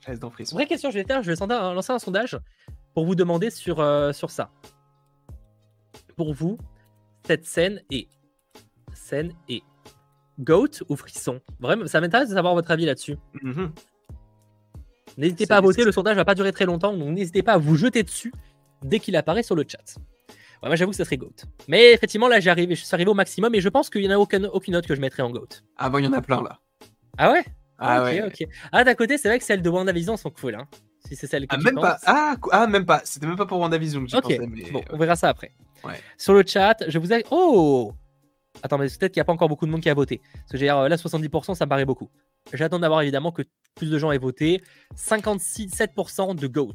Je 0.00 0.06
la 0.06 0.12
laisse 0.12 0.20
dans 0.20 0.30
frisson. 0.30 0.56
Vraie 0.56 0.66
question, 0.66 0.90
je 0.90 0.98
vais, 0.98 1.04
faire, 1.04 1.22
je 1.22 1.30
vais 1.32 1.46
lancer 1.46 1.92
un- 1.92 1.98
sondage 1.98 2.38
pour 2.94 3.04
vous 3.06 3.14
demander 3.14 3.50
sur, 3.50 3.80
euh, 3.80 4.12
sur 4.12 4.30
ça. 4.30 4.50
Pour 6.16 6.32
vous, 6.34 6.58
cette 7.26 7.44
scène 7.44 7.82
est 7.90 8.08
scène 8.92 9.32
est 9.48 9.62
GOAT 10.38 10.82
ou 10.88 10.96
frisson? 10.96 11.40
Vraiment, 11.60 11.86
ça 11.86 12.00
m'intéresse 12.00 12.28
de 12.30 12.34
savoir 12.34 12.54
votre 12.54 12.70
avis 12.70 12.86
là-dessus. 12.86 13.16
Mhm. 13.42 13.72
N'hésitez 15.16 15.46
pas 15.46 15.56
à 15.58 15.60
voter, 15.60 15.84
le 15.84 15.92
sondage 15.92 16.16
va 16.16 16.24
pas 16.24 16.34
durer 16.34 16.52
très 16.52 16.64
longtemps, 16.66 16.96
donc 16.96 17.08
n'hésitez 17.10 17.42
pas 17.42 17.52
à 17.54 17.58
vous 17.58 17.76
jeter 17.76 18.02
dessus 18.02 18.32
dès 18.82 18.98
qu'il 19.00 19.14
apparaît 19.16 19.42
sur 19.44 19.54
le 19.54 19.64
chat. 19.66 19.96
Ouais, 20.64 20.70
moi 20.70 20.76
j'avoue 20.76 20.90
que 20.92 20.96
ça 20.96 21.04
serait 21.04 21.16
GOAT. 21.18 21.34
Mais 21.68 21.92
effectivement, 21.92 22.26
là 22.26 22.40
j'arrive, 22.40 22.70
je 22.70 22.74
suis 22.74 22.94
arrivé 22.94 23.10
au 23.10 23.14
maximum 23.14 23.54
et 23.54 23.60
je 23.60 23.68
pense 23.68 23.90
qu'il 23.90 24.00
n'y 24.00 24.08
en 24.08 24.16
a 24.16 24.18
aucun, 24.18 24.42
aucune 24.44 24.74
autre 24.76 24.88
que 24.88 24.94
je 24.94 25.00
mettrais 25.00 25.22
en 25.22 25.30
GOAT. 25.30 25.48
Ah 25.76 25.90
bon, 25.90 25.98
il 25.98 26.04
y 26.04 26.08
en 26.08 26.12
a 26.14 26.22
plein 26.22 26.42
là. 26.42 26.58
Ah 27.18 27.30
ouais? 27.32 27.44
Ah 27.78 28.00
Ok, 28.02 28.06
ouais. 28.06 28.22
ok. 28.22 28.48
Ah 28.72 28.82
d'à 28.82 28.94
côté, 28.94 29.18
c'est 29.18 29.28
vrai 29.28 29.38
que 29.38 29.44
celles 29.44 29.62
de 29.62 29.68
WandaVision 29.68 30.16
sont 30.16 30.30
cool, 30.30 30.54
hein. 30.54 30.66
Si 31.06 31.16
c'est 31.16 31.26
celle 31.26 31.46
que 31.46 31.54
Ah, 31.54 31.58
tu 31.58 31.64
même 31.64 31.74
penses. 31.74 31.84
pas. 31.84 31.98
Ah, 32.06 32.36
ah, 32.52 32.66
même 32.66 32.86
pas. 32.86 33.02
C'était 33.04 33.26
même 33.26 33.36
pas 33.36 33.44
pour 33.46 33.58
WandaVision 33.58 34.06
que 34.06 34.10
pensais. 34.18 34.38
Mais... 34.48 34.70
Bon, 34.70 34.82
on 34.90 34.96
verra 34.96 35.16
ça 35.16 35.28
après. 35.28 35.50
Ouais. 35.84 36.00
Sur 36.16 36.32
le 36.32 36.42
chat, 36.46 36.76
je 36.88 36.98
vous 36.98 37.12
ai. 37.12 37.24
Oh 37.30 37.92
Attends, 38.62 38.78
mais 38.78 38.86
peut-être 38.86 39.12
qu'il 39.12 39.18
n'y 39.18 39.22
a 39.22 39.24
pas 39.26 39.32
encore 39.34 39.48
beaucoup 39.50 39.66
de 39.66 39.70
monde 39.70 39.82
qui 39.82 39.90
a 39.90 39.94
voté. 39.94 40.22
Parce 40.34 40.52
que 40.52 40.56
j'ai 40.56 40.70
euh, 40.70 40.88
là, 40.88 40.96
70%, 40.96 41.54
ça 41.54 41.66
me 41.66 41.68
paraît 41.68 41.84
beaucoup. 41.84 42.08
J'attends 42.54 42.78
d'avoir 42.78 43.02
évidemment 43.02 43.32
que 43.32 43.42
plus 43.74 43.90
de 43.90 43.98
gens 43.98 44.12
aient 44.12 44.18
voté. 44.18 44.62
56,7% 44.96 46.36
de 46.36 46.46
GOAT. 46.46 46.74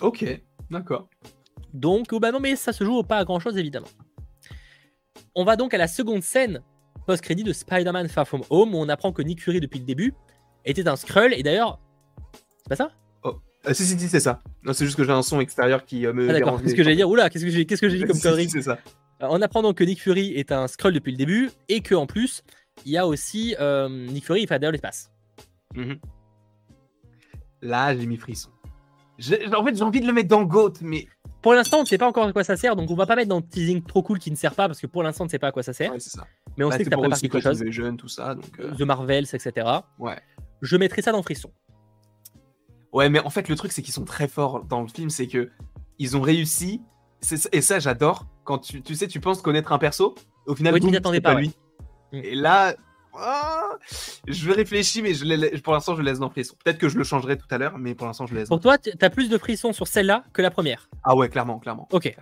Ok, 0.00 0.24
d'accord. 0.70 1.08
Donc, 1.72 2.14
bah 2.20 2.32
non, 2.32 2.40
mais 2.40 2.56
ça 2.56 2.72
se 2.72 2.84
joue 2.84 3.02
pas 3.02 3.18
à 3.18 3.24
grand 3.24 3.40
chose, 3.40 3.56
évidemment. 3.56 3.88
On 5.34 5.44
va 5.44 5.56
donc 5.56 5.74
à 5.74 5.78
la 5.78 5.88
seconde 5.88 6.22
scène 6.22 6.62
post-crédit 7.06 7.44
de 7.44 7.52
Spider-Man 7.52 8.08
Far 8.08 8.26
From 8.26 8.42
Home, 8.50 8.74
où 8.74 8.78
on 8.78 8.88
apprend 8.88 9.12
que 9.12 9.22
Nick 9.22 9.42
Fury, 9.42 9.60
depuis 9.60 9.78
le 9.78 9.86
début, 9.86 10.14
était 10.64 10.86
un 10.88 10.96
Skrull. 10.96 11.32
Et 11.34 11.42
d'ailleurs, 11.42 11.80
c'est 12.58 12.68
pas 12.68 12.76
ça? 12.76 12.92
Ah, 13.64 13.74
si, 13.74 13.84
si, 13.84 13.98
si, 13.98 14.08
c'est 14.08 14.20
ça. 14.20 14.42
Non, 14.62 14.72
c'est 14.72 14.86
juste 14.86 14.96
que 14.96 15.04
j'ai 15.04 15.12
un 15.12 15.22
son 15.22 15.40
extérieur 15.40 15.84
qui 15.84 16.06
euh, 16.06 16.12
me. 16.14 16.30
Ah, 16.30 16.32
d'accord. 16.32 16.62
Qu'est-ce 16.62 16.74
que 16.74 16.82
j'allais 16.82 16.96
dire 16.96 17.10
Oula, 17.10 17.28
qu'est-ce 17.28 17.44
que 17.44 17.50
j'ai 17.50 17.66
qu'est-ce 17.66 17.80
que 17.80 17.90
j'ai 17.90 17.98
dit 17.98 18.04
comme 18.04 18.16
si, 18.16 18.22
connerie 18.22 18.44
si, 18.44 18.50
C'est 18.52 18.62
ça. 18.62 18.78
Euh, 19.22 19.28
On 19.28 19.42
apprend 19.42 19.60
donc 19.60 19.76
que 19.76 19.84
Nick 19.84 20.00
Fury 20.00 20.32
est 20.34 20.50
un 20.50 20.66
Skrull 20.66 20.94
depuis 20.94 21.12
le 21.12 21.18
début 21.18 21.50
et 21.68 21.82
que 21.82 21.94
en 21.94 22.06
plus, 22.06 22.42
il 22.86 22.92
y 22.92 22.96
a 22.96 23.06
aussi 23.06 23.54
euh, 23.60 23.88
Nick 23.88 24.24
Fury, 24.24 24.42
il 24.42 24.46
fait 24.46 24.58
d'ailleurs 24.58 24.72
l'espace. 24.72 25.10
Mhm. 25.74 25.98
Là, 27.62 27.94
j'ai 27.94 28.06
mis 28.06 28.16
frisson. 28.16 28.48
En 29.56 29.64
fait, 29.64 29.76
j'ai 29.76 29.82
envie 29.82 30.00
de 30.00 30.06
le 30.06 30.12
mettre 30.12 30.28
dans 30.28 30.42
Goat, 30.42 30.74
mais. 30.82 31.06
Pour 31.42 31.54
l'instant, 31.54 31.78
on 31.78 31.82
ne 31.82 31.86
sait 31.86 31.96
pas 31.96 32.06
encore 32.06 32.26
à 32.26 32.32
quoi 32.34 32.44
ça 32.44 32.56
sert, 32.56 32.76
donc 32.76 32.90
on 32.90 32.94
va 32.94 33.06
pas 33.06 33.16
mettre 33.16 33.30
dans 33.30 33.38
le 33.38 33.46
teasing 33.46 33.82
trop 33.82 34.02
cool 34.02 34.18
qui 34.18 34.30
ne 34.30 34.36
sert 34.36 34.54
pas 34.54 34.68
parce 34.68 34.78
que 34.78 34.86
pour 34.86 35.02
l'instant, 35.02 35.24
on 35.24 35.26
ne 35.26 35.30
sait 35.30 35.38
pas 35.38 35.46
à 35.48 35.52
quoi 35.52 35.62
ça 35.62 35.72
sert. 35.72 35.90
Ouais, 35.92 35.98
ça. 35.98 36.26
Mais 36.58 36.64
on 36.64 36.68
Bah, 36.68 36.76
sait 36.76 36.84
que 36.84 36.90
pour 36.90 37.00
prépare 37.00 37.16
aussi 37.16 37.28
quelque 37.30 37.40
chose. 37.40 37.62
Invasion, 37.62 37.96
tout 37.96 38.08
ça. 38.08 38.34
Donc, 38.34 38.60
euh, 38.60 38.72
The 38.76 38.82
Marvels, 38.82 39.24
etc. 39.32 39.66
ouais. 39.98 40.18
Je 40.60 40.76
mettrai 40.76 41.00
ça 41.00 41.12
dans 41.12 41.22
Frisson. 41.22 41.50
Ouais, 42.92 43.08
mais 43.08 43.20
en 43.20 43.30
fait, 43.30 43.48
le 43.48 43.56
truc, 43.56 43.72
c'est 43.72 43.80
qu'ils 43.80 43.94
sont 43.94 44.04
très 44.04 44.28
forts 44.28 44.64
dans 44.64 44.82
le 44.82 44.88
film, 44.88 45.08
c'est 45.08 45.26
que 45.28 45.50
ils 45.98 46.16
ont 46.16 46.20
réussi. 46.20 46.82
Et 47.52 47.60
ça, 47.62 47.78
j'adore. 47.78 48.26
Quand 48.44 48.58
tu, 48.58 48.82
tu 48.82 48.94
sais, 48.94 49.06
tu 49.06 49.20
penses 49.20 49.40
connaître 49.40 49.72
un 49.72 49.78
perso, 49.78 50.14
au 50.46 50.54
final, 50.54 50.74
Oui, 50.74 50.80
tu 50.80 50.86
boum, 50.86 50.94
attendais 50.96 51.18
c'est 51.18 51.20
pas, 51.22 51.34
lui. 51.34 51.48
Mm. 52.12 52.16
Et 52.16 52.34
là, 52.34 52.74
ah, 53.20 53.70
je 54.26 54.46
vais 54.46 54.54
réfléchir, 54.54 55.02
mais 55.02 55.14
je 55.14 55.24
l'ai- 55.24 55.58
pour 55.60 55.72
l'instant, 55.72 55.94
je 55.94 56.00
le 56.00 56.06
laisse 56.06 56.18
dans 56.18 56.30
frisson. 56.30 56.54
Peut-être 56.64 56.78
que 56.78 56.88
je 56.88 56.96
le 56.98 57.04
changerai 57.04 57.36
tout 57.36 57.46
à 57.50 57.58
l'heure, 57.58 57.78
mais 57.78 57.94
pour 57.94 58.06
l'instant, 58.06 58.26
je 58.26 58.34
le 58.34 58.40
laisse. 58.40 58.48
Pour 58.48 58.58
Dans... 58.58 58.62
toi, 58.76 58.78
tu 58.78 58.90
as 59.00 59.10
plus 59.10 59.28
de 59.28 59.38
frissons 59.38 59.72
sur 59.72 59.86
celle-là 59.86 60.24
que 60.32 60.42
la 60.42 60.50
première. 60.50 60.88
Ah 61.04 61.14
ouais, 61.16 61.28
clairement, 61.28 61.58
clairement. 61.58 61.88
Ok. 61.92 62.14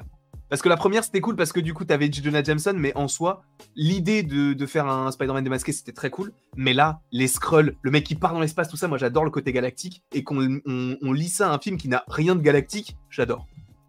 Parce 0.49 0.63
que 0.63 0.71
la 0.71 0.79
première, 0.79 1.05
c'était 1.05 1.21
cool 1.21 1.37
parce 1.37 1.53
que 1.53 1.61
du 1.61 1.75
coup, 1.75 1.85
t'avais 1.85 2.11
J. 2.11 2.23
Jonah 2.25 2.43
Jameson, 2.43 2.73
mais 2.75 2.97
en 2.97 3.07
soi, 3.07 3.43
l'idée 3.77 4.23
de, 4.23 4.55
de 4.55 4.67
faire 4.67 4.87
un 4.87 5.11
Spider-Man 5.11 5.45
démasqué, 5.45 5.73
c'était 5.73 5.93
très 5.93 6.09
cool. 6.09 6.33
Mais 6.57 6.73
là, 6.73 7.01
les 7.13 7.29
Skrulls, 7.29 7.75
le 7.83 7.91
mec 7.91 8.05
qui 8.05 8.15
part 8.15 8.33
dans 8.33 8.41
l'espace, 8.41 8.67
tout 8.69 8.79
ça, 8.79 8.89
moi 8.89 8.97
j'adore 8.97 9.25
le 9.25 9.31
côté 9.31 9.53
galactique. 9.53 10.03
Et 10.15 10.25
qu'on 10.25 10.59
on, 10.65 10.97
on 11.03 11.13
lit 11.13 11.29
ça 11.29 11.51
à 11.51 11.55
un 11.55 11.59
film 11.59 11.77
qui 11.77 11.89
n'a 11.89 12.03
rien 12.09 12.35
de 12.35 12.41
galactique, 12.41 12.97
j'adore. 13.11 13.47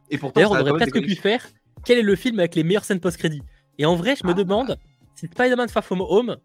Et 0.10 0.18
pourtant, 0.18 0.42
D'ailleurs, 0.42 0.52
on 0.52 0.60
aurait 0.60 0.74
presque 0.74 1.02
pu 1.02 1.16
faire 1.16 1.48
quel 1.86 1.98
est 1.98 2.02
le 2.02 2.16
film 2.18 2.40
avec 2.40 2.56
les 2.56 2.64
meilleures 2.66 2.84
scènes 2.84 3.00
post-crédit. 3.00 3.42
Et 3.78 3.86
en 3.86 3.96
vrai, 3.96 4.18
je 4.22 4.26
me 4.28 4.32
Ah. 4.32 4.34
demande 4.34 4.78
si 5.16 5.28
Spider-Man 5.28 5.70
Far 5.70 5.86
From 5.86 6.02
Home, 6.02 6.36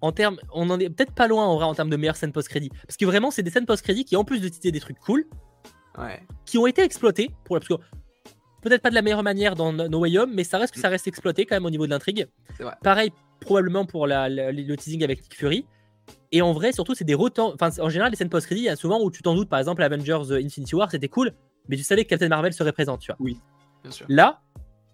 en 0.00 0.12
termes, 0.12 0.38
on 0.52 0.70
en 0.70 0.78
est 0.80 0.88
peut-être 0.90 1.12
pas 1.14 1.28
loin 1.28 1.46
en 1.46 1.54
vrai 1.56 1.64
en 1.64 1.74
termes 1.74 1.90
de 1.90 1.96
meilleures 1.96 2.16
scènes 2.16 2.32
post-crédit. 2.32 2.70
Parce 2.86 2.96
que 2.96 3.04
vraiment, 3.04 3.30
c'est 3.30 3.42
des 3.42 3.50
scènes 3.50 3.66
post-crédit 3.66 4.04
qui, 4.04 4.16
en 4.16 4.24
plus 4.24 4.40
de 4.40 4.48
citer 4.52 4.72
des 4.72 4.80
trucs 4.80 4.98
cool, 4.98 5.24
Ouais. 5.98 6.20
qui 6.46 6.56
ont 6.58 6.66
été 6.66 6.82
exploités. 6.82 7.30
Pour, 7.44 7.56
parce 7.58 7.68
que 7.68 7.74
peut-être 8.62 8.82
pas 8.82 8.90
de 8.90 8.94
la 8.94 9.02
meilleure 9.02 9.22
manière 9.22 9.54
dans 9.56 9.72
No 9.72 9.98
Way 10.00 10.18
Home, 10.18 10.32
mais 10.34 10.44
ça 10.44 10.58
reste 10.58 10.74
que 10.74 10.80
ça 10.80 10.88
reste 10.88 11.06
exploité 11.08 11.44
quand 11.46 11.56
même 11.56 11.66
au 11.66 11.70
niveau 11.70 11.86
de 11.86 11.90
l'intrigue. 11.90 12.26
Pareil, 12.82 13.12
probablement 13.40 13.84
pour 13.86 14.06
la- 14.06 14.28
la- 14.28 14.52
le 14.52 14.76
teasing 14.76 15.02
avec 15.04 15.22
Nick 15.22 15.34
Fury. 15.36 15.66
Et 16.32 16.42
en 16.42 16.52
vrai, 16.52 16.72
surtout, 16.72 16.94
c'est 16.94 17.04
des 17.04 17.14
retents. 17.14 17.52
Enfin, 17.54 17.70
en 17.82 17.88
général, 17.88 18.10
les 18.10 18.16
scènes 18.16 18.28
post-crédit, 18.30 18.62
il 18.62 18.64
y 18.64 18.68
a 18.68 18.76
souvent 18.76 19.00
où 19.02 19.10
tu 19.10 19.22
t'en 19.22 19.34
doutes. 19.34 19.48
Par 19.48 19.58
exemple, 19.58 19.82
Avengers 19.82 20.30
euh, 20.30 20.42
Infinity 20.44 20.74
War, 20.74 20.90
c'était 20.90 21.08
cool, 21.08 21.32
mais 21.68 21.76
tu 21.76 21.82
savais 21.82 22.04
que 22.04 22.08
Captain 22.10 22.28
Marvel 22.28 22.52
serait 22.52 22.72
présent, 22.72 22.96
tu 22.98 23.12
vois. 23.12 23.16
Bien 23.82 23.90
sûr. 23.90 24.06
Là, 24.08 24.40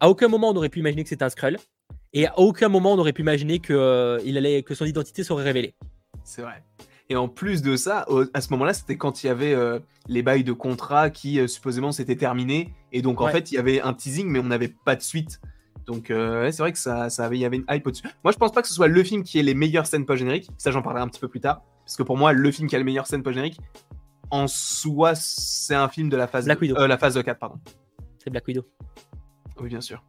à 0.00 0.08
aucun 0.10 0.28
moment 0.28 0.50
on 0.50 0.56
aurait 0.56 0.68
pu 0.68 0.78
imaginer 0.80 1.02
que 1.02 1.08
c'était 1.08 1.24
un 1.24 1.28
Skrull. 1.30 1.56
Et 2.18 2.26
à 2.26 2.38
aucun 2.38 2.68
moment 2.70 2.94
on 2.94 2.98
aurait 2.98 3.12
pu 3.12 3.20
imaginer 3.20 3.58
que, 3.58 3.74
euh, 3.74 4.18
il 4.24 4.38
allait, 4.38 4.62
que 4.62 4.74
son 4.74 4.86
identité 4.86 5.22
serait 5.22 5.44
révélée. 5.44 5.74
C'est 6.24 6.40
vrai. 6.40 6.62
Et 7.10 7.14
en 7.16 7.28
plus 7.28 7.60
de 7.60 7.76
ça, 7.76 8.04
au- 8.08 8.24
à 8.32 8.40
ce 8.40 8.50
moment-là, 8.52 8.72
c'était 8.72 8.96
quand 8.96 9.22
il 9.22 9.26
y 9.26 9.30
avait 9.30 9.52
euh, 9.52 9.78
les 10.08 10.22
bails 10.22 10.42
de 10.42 10.52
contrat 10.52 11.10
qui 11.10 11.38
euh, 11.38 11.46
supposément 11.46 11.92
s'étaient 11.92 12.16
terminés. 12.16 12.72
Et 12.90 13.02
donc, 13.02 13.20
en 13.20 13.26
Ouais. 13.26 13.32
fait, 13.32 13.52
il 13.52 13.56
y 13.56 13.58
avait 13.58 13.80
un 13.82 13.92
teasing, 13.92 14.26
mais 14.28 14.38
on 14.38 14.44
n'avait 14.44 14.72
pas 14.84 14.96
de 14.96 15.02
suite. 15.02 15.40
Donc, 15.84 16.06
ouais, 16.08 16.50
c'est 16.52 16.62
vrai 16.62 16.72
que 16.72 16.78
ça, 16.78 17.10
ça 17.10 17.26
avait, 17.26 17.36
il 17.36 17.40
y 17.40 17.44
avait 17.44 17.58
une 17.58 17.64
hype 17.70 17.86
au-dessus. 17.86 18.02
Moi, 18.24 18.32
je 18.32 18.38
pense 18.38 18.50
pas 18.50 18.60
que 18.62 18.66
ce 18.66 18.74
soit 18.74 18.88
le 18.88 19.04
film 19.04 19.22
qui 19.22 19.38
ait 19.38 19.42
les 19.44 19.54
meilleures 19.54 19.86
scènes 19.86 20.04
post-génériques. 20.06 20.48
Ça, 20.58 20.72
j'en 20.72 20.82
parlerai 20.82 21.02
un 21.04 21.08
petit 21.08 21.20
peu 21.20 21.28
plus 21.28 21.40
tard. 21.40 21.62
Parce 21.84 21.96
que 21.96 22.02
pour 22.02 22.16
moi, 22.16 22.32
le 22.32 22.50
film 22.50 22.66
qui 22.68 22.74
a 22.74 22.78
les 22.78 22.84
meilleures 22.84 23.06
scènes 23.06 23.22
post-génériques, 23.22 23.60
en 24.30 24.48
soi, 24.48 25.14
c'est 25.14 25.76
un 25.76 25.88
film 25.88 26.08
de 26.08 26.16
la 26.16 26.26
phase, 26.26 26.46
Black 26.46 26.60
Widow. 26.60 26.86
la 26.86 26.98
phase 26.98 27.22
4, 27.22 27.38
pardon. 27.38 27.60
C'est 28.18 28.30
Black 28.30 28.48
Widow. 28.48 28.64
Oui, 29.60 29.68
bien 29.68 29.80
sûr. 29.80 30.02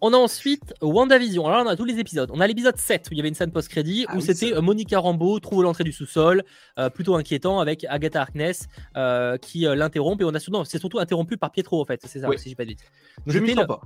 On 0.00 0.12
a 0.12 0.16
ensuite 0.16 0.74
WandaVision. 0.80 1.44
Alors 1.46 1.58
là, 1.58 1.64
on 1.64 1.72
a 1.72 1.76
tous 1.76 1.84
les 1.84 1.98
épisodes. 1.98 2.30
On 2.32 2.38
a 2.40 2.46
l'épisode 2.46 2.76
7 2.76 3.08
où 3.10 3.14
il 3.14 3.16
y 3.16 3.20
avait 3.20 3.28
une 3.30 3.34
scène 3.34 3.50
post-crédit 3.50 4.06
Ah 4.08 4.12
où 4.14 4.18
oui, 4.18 4.22
c'était 4.22 4.54
euh, 4.54 4.60
Monica 4.60 4.98
Rambeau 5.00 5.40
trouve 5.40 5.64
l'entrée 5.64 5.82
du 5.82 5.92
sous-sol, 5.92 6.44
euh, 6.78 6.88
plutôt 6.88 7.16
inquiétant 7.16 7.58
avec 7.58 7.84
Agatha 7.88 8.20
Harkness 8.22 8.68
euh, 8.96 9.36
qui 9.38 9.66
euh, 9.66 9.74
l'interrompt. 9.74 10.20
Et 10.22 10.24
on 10.24 10.34
a 10.34 10.38
non, 10.50 10.62
c'est 10.64 10.78
surtout 10.78 11.00
interrompu 11.00 11.36
par 11.36 11.50
Pietro 11.50 11.80
en 11.80 11.84
fait. 11.84 12.00
C'est 12.06 12.20
ça, 12.20 12.28
Oui. 12.28 12.38
si 12.38 12.48
j'ai 12.48 12.54
pas 12.54 12.62
de 12.64 12.68
bêtises. 12.70 12.86
Donc, 13.26 13.34
Je 13.34 13.38
m'y 13.40 13.54
le- 13.54 13.66
pas. 13.66 13.80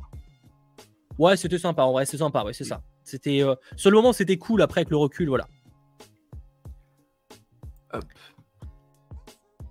Ouais, 1.18 1.36
c'était 1.39 1.59
sympa. 1.59 1.82
En 1.84 1.93
vrai, 1.93 2.05
c'est 2.05 2.18
sympa. 2.18 2.44
Ouais, 2.44 2.52
c'est 2.52 2.64
Oui. 2.64 2.68
ça. 2.68 2.82
C'était 3.05 3.43
sur 3.76 3.90
le 3.90 3.97
moment, 3.97 4.12
c'était 4.12 4.36
cool. 4.36 4.60
Après, 4.60 4.80
avec 4.80 4.90
le 4.90 4.98
recul, 4.98 5.28
voilà. 5.28 5.47
Hop. 7.94 8.05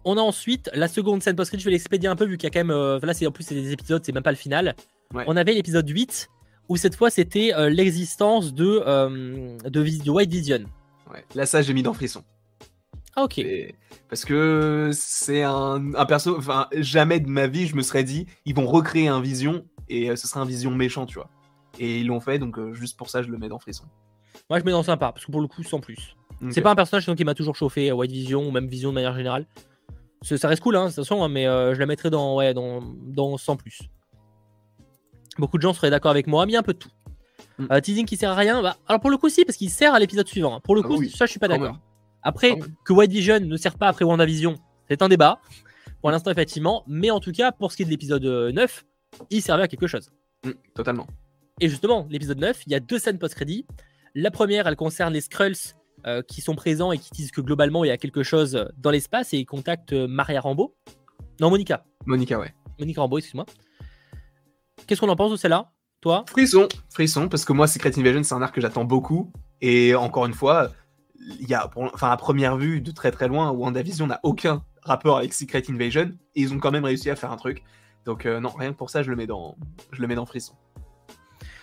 On 0.05 0.17
a 0.17 0.21
ensuite 0.21 0.71
la 0.73 0.87
seconde 0.87 1.21
scène 1.21 1.35
post-crédit. 1.35 1.61
Je 1.63 1.65
vais 1.69 1.73
l'expédier 1.73 2.09
un 2.09 2.15
peu 2.15 2.25
vu 2.25 2.37
qu'il 2.37 2.45
y 2.45 2.47
a 2.47 2.49
quand 2.49 2.65
même. 2.65 2.99
là, 3.05 3.13
c'est 3.13 3.27
en 3.27 3.31
plus 3.31 3.43
c'est 3.43 3.53
des 3.53 3.71
épisodes, 3.71 4.01
c'est 4.03 4.11
même 4.11 4.23
pas 4.23 4.31
le 4.31 4.37
final. 4.37 4.75
Ouais. 5.13 5.23
On 5.27 5.35
avait 5.35 5.53
l'épisode 5.53 5.87
8 5.89 6.29
où 6.69 6.77
cette 6.77 6.95
fois 6.95 7.09
c'était 7.09 7.53
euh, 7.53 7.69
l'existence 7.69 8.53
de, 8.53 8.81
euh, 8.85 9.57
de, 9.65 9.69
de 10.03 10.09
White 10.09 10.31
Vision. 10.31 10.63
Ouais. 11.11 11.25
Là, 11.35 11.45
ça, 11.45 11.61
j'ai 11.61 11.73
mis 11.73 11.83
dans 11.83 11.93
frisson. 11.93 12.23
Ah, 13.15 13.23
ok. 13.23 13.39
Et- 13.39 13.75
Parce 14.07 14.23
que 14.23 14.91
c'est 14.93 15.43
un, 15.43 15.93
un 15.95 16.05
perso. 16.05 16.37
Enfin, 16.37 16.67
jamais 16.77 17.19
de 17.19 17.27
ma 17.27 17.47
vie, 17.47 17.67
je 17.67 17.75
me 17.75 17.81
serais 17.81 18.03
dit, 18.05 18.25
ils 18.45 18.55
vont 18.55 18.65
recréer 18.67 19.09
un 19.09 19.19
vision 19.19 19.65
et 19.89 20.09
euh, 20.09 20.15
ce 20.15 20.27
sera 20.27 20.39
un 20.41 20.45
vision 20.45 20.71
méchant, 20.71 21.05
tu 21.05 21.15
vois. 21.15 21.29
Et 21.79 21.99
ils 21.99 22.07
l'ont 22.07 22.19
fait, 22.21 22.39
donc 22.39 22.57
euh, 22.57 22.73
juste 22.73 22.97
pour 22.97 23.09
ça, 23.09 23.21
je 23.21 23.27
le 23.29 23.37
mets 23.37 23.49
dans 23.49 23.59
frisson. 23.59 23.83
Moi, 24.49 24.59
je 24.59 24.63
mets 24.65 24.71
dans 24.71 24.83
sympa 24.83 25.11
parce 25.11 25.25
que 25.25 25.31
pour 25.31 25.41
le 25.41 25.47
coup, 25.47 25.63
sans 25.63 25.79
plus. 25.81 26.15
C'est 26.49 26.61
pas 26.61 26.71
un 26.71 26.75
personnage 26.75 27.05
qui 27.13 27.23
m'a 27.23 27.35
toujours 27.35 27.55
chauffé, 27.55 27.91
White 27.91 28.11
Vision 28.11 28.47
ou 28.47 28.51
même 28.51 28.67
Vision 28.67 28.89
de 28.89 28.95
manière 28.95 29.13
générale. 29.15 29.45
Ça 30.23 30.47
reste 30.47 30.61
cool, 30.63 30.75
hein, 30.75 30.87
attention, 30.87 31.23
hein, 31.23 31.27
mais 31.29 31.45
euh, 31.47 31.75
je 31.75 31.79
la 31.79 31.85
mettrais 31.85 32.09
dans, 32.09 32.35
ouais, 32.37 32.53
dans, 32.53 32.81
dans 32.81 33.37
sans 33.37 33.55
plus. 33.57 33.79
Beaucoup 35.37 35.57
de 35.57 35.61
gens 35.61 35.73
seraient 35.73 35.89
d'accord 35.89 36.11
avec 36.11 36.27
moi, 36.27 36.45
mais 36.45 36.51
il 36.51 36.53
y 36.53 36.57
a 36.57 36.59
un 36.59 36.63
peu 36.63 36.73
de 36.73 36.79
tout. 36.79 36.89
Mm. 37.57 37.67
Euh, 37.71 37.79
teasing 37.79 38.05
qui 38.05 38.17
sert 38.17 38.31
à 38.31 38.35
rien, 38.35 38.61
bah, 38.61 38.77
alors 38.87 38.99
pour 39.01 39.09
le 39.09 39.17
coup, 39.17 39.29
si, 39.29 39.45
parce 39.45 39.57
qu'il 39.57 39.69
sert 39.69 39.93
à 39.93 39.99
l'épisode 39.99 40.27
suivant. 40.27 40.55
hein. 40.55 40.59
Pour 40.63 40.75
le 40.75 40.81
Ah 40.83 40.87
coup, 40.87 40.97
oui, 40.97 41.09
ça, 41.09 41.25
je 41.25 41.31
suis 41.31 41.39
pas 41.39 41.47
d'accord. 41.47 41.79
Après, 42.23 42.57
que 42.85 42.93
White 42.93 43.11
Vision 43.11 43.39
ne 43.39 43.57
sert 43.57 43.77
pas 43.77 43.87
après 43.87 44.05
WandaVision, 44.05 44.55
c'est 44.87 45.01
un 45.01 45.09
débat. 45.09 45.39
Pour 46.01 46.11
l'instant, 46.11 46.31
effectivement. 46.31 46.83
Mais 46.87 47.09
en 47.11 47.19
tout 47.19 47.31
cas, 47.31 47.51
pour 47.51 47.71
ce 47.71 47.77
qui 47.77 47.83
est 47.83 47.85
de 47.85 47.89
l'épisode 47.91 48.25
euh, 48.25 48.51
9, 48.51 48.83
il 49.29 49.41
servait 49.41 49.63
à 49.63 49.67
quelque 49.67 49.87
chose. 49.87 50.11
Mm, 50.45 50.51
totalement. 50.75 51.07
Et 51.59 51.69
justement, 51.69 52.07
l'épisode 52.09 52.39
9, 52.39 52.63
il 52.65 52.71
y 52.71 52.75
a 52.75 52.79
deux 52.79 52.99
scènes 52.99 53.19
post-crédit. 53.19 53.65
La 54.15 54.31
première, 54.31 54.67
elle 54.67 54.75
concerne 54.75 55.13
les 55.13 55.21
Skrulls 55.21 55.55
euh, 56.05 56.21
qui 56.23 56.41
sont 56.41 56.55
présents 56.55 56.91
et 56.91 56.97
qui 56.97 57.11
disent 57.11 57.31
que 57.31 57.41
globalement, 57.41 57.83
il 57.83 57.87
y 57.87 57.91
a 57.91 57.97
quelque 57.97 58.23
chose 58.23 58.67
dans 58.77 58.89
l'espace 58.91 59.33
et 59.33 59.37
ils 59.37 59.45
contactent 59.45 59.93
euh, 59.93 60.07
Maria 60.07 60.41
Rambeau. 60.41 60.75
Non, 61.39 61.49
Monica. 61.49 61.85
Monica, 62.05 62.39
ouais. 62.39 62.53
Monica 62.79 63.01
Rambeau, 63.01 63.17
excuse-moi. 63.19 63.45
Qu'est-ce 64.87 65.01
qu'on 65.01 65.09
en 65.09 65.15
pense 65.15 65.31
de 65.31 65.37
celle-là 65.37 65.71
Toi? 66.01 66.25
Frisson, 66.29 66.67
frisson, 66.89 67.27
parce 67.29 67.45
que 67.45 67.53
moi, 67.53 67.67
Secret 67.67 67.97
Invasion, 67.97 68.23
c'est 68.23 68.33
un 68.33 68.41
arc 68.41 68.55
que 68.55 68.61
j'attends 68.61 68.83
beaucoup. 68.85 69.31
Et 69.61 69.93
encore 69.95 70.25
une 70.25 70.33
fois, 70.33 70.69
il 71.39 71.47
y 71.47 71.53
a, 71.53 71.69
enfin, 71.75 72.09
à 72.09 72.17
première 72.17 72.57
vue, 72.57 72.81
de 72.81 72.91
très 72.91 73.11
très 73.11 73.27
loin, 73.27 73.51
WandaVision 73.51 74.07
n'a 74.07 74.19
aucun 74.23 74.63
rapport 74.83 75.17
avec 75.17 75.33
Secret 75.33 75.63
Invasion, 75.69 76.11
et 76.35 76.41
ils 76.41 76.53
ont 76.53 76.59
quand 76.59 76.71
même 76.71 76.85
réussi 76.85 77.09
à 77.09 77.15
faire 77.15 77.31
un 77.31 77.37
truc. 77.37 77.63
Donc 78.05 78.25
euh, 78.25 78.39
non, 78.39 78.49
rien 78.49 78.71
que 78.71 78.77
pour 78.77 78.89
ça, 78.89 79.03
je 79.03 79.11
le 79.11 79.15
mets 79.15 79.27
dans, 79.27 79.55
je 79.91 80.01
le 80.01 80.07
mets 80.07 80.15
dans 80.15 80.25
frisson. 80.25 80.53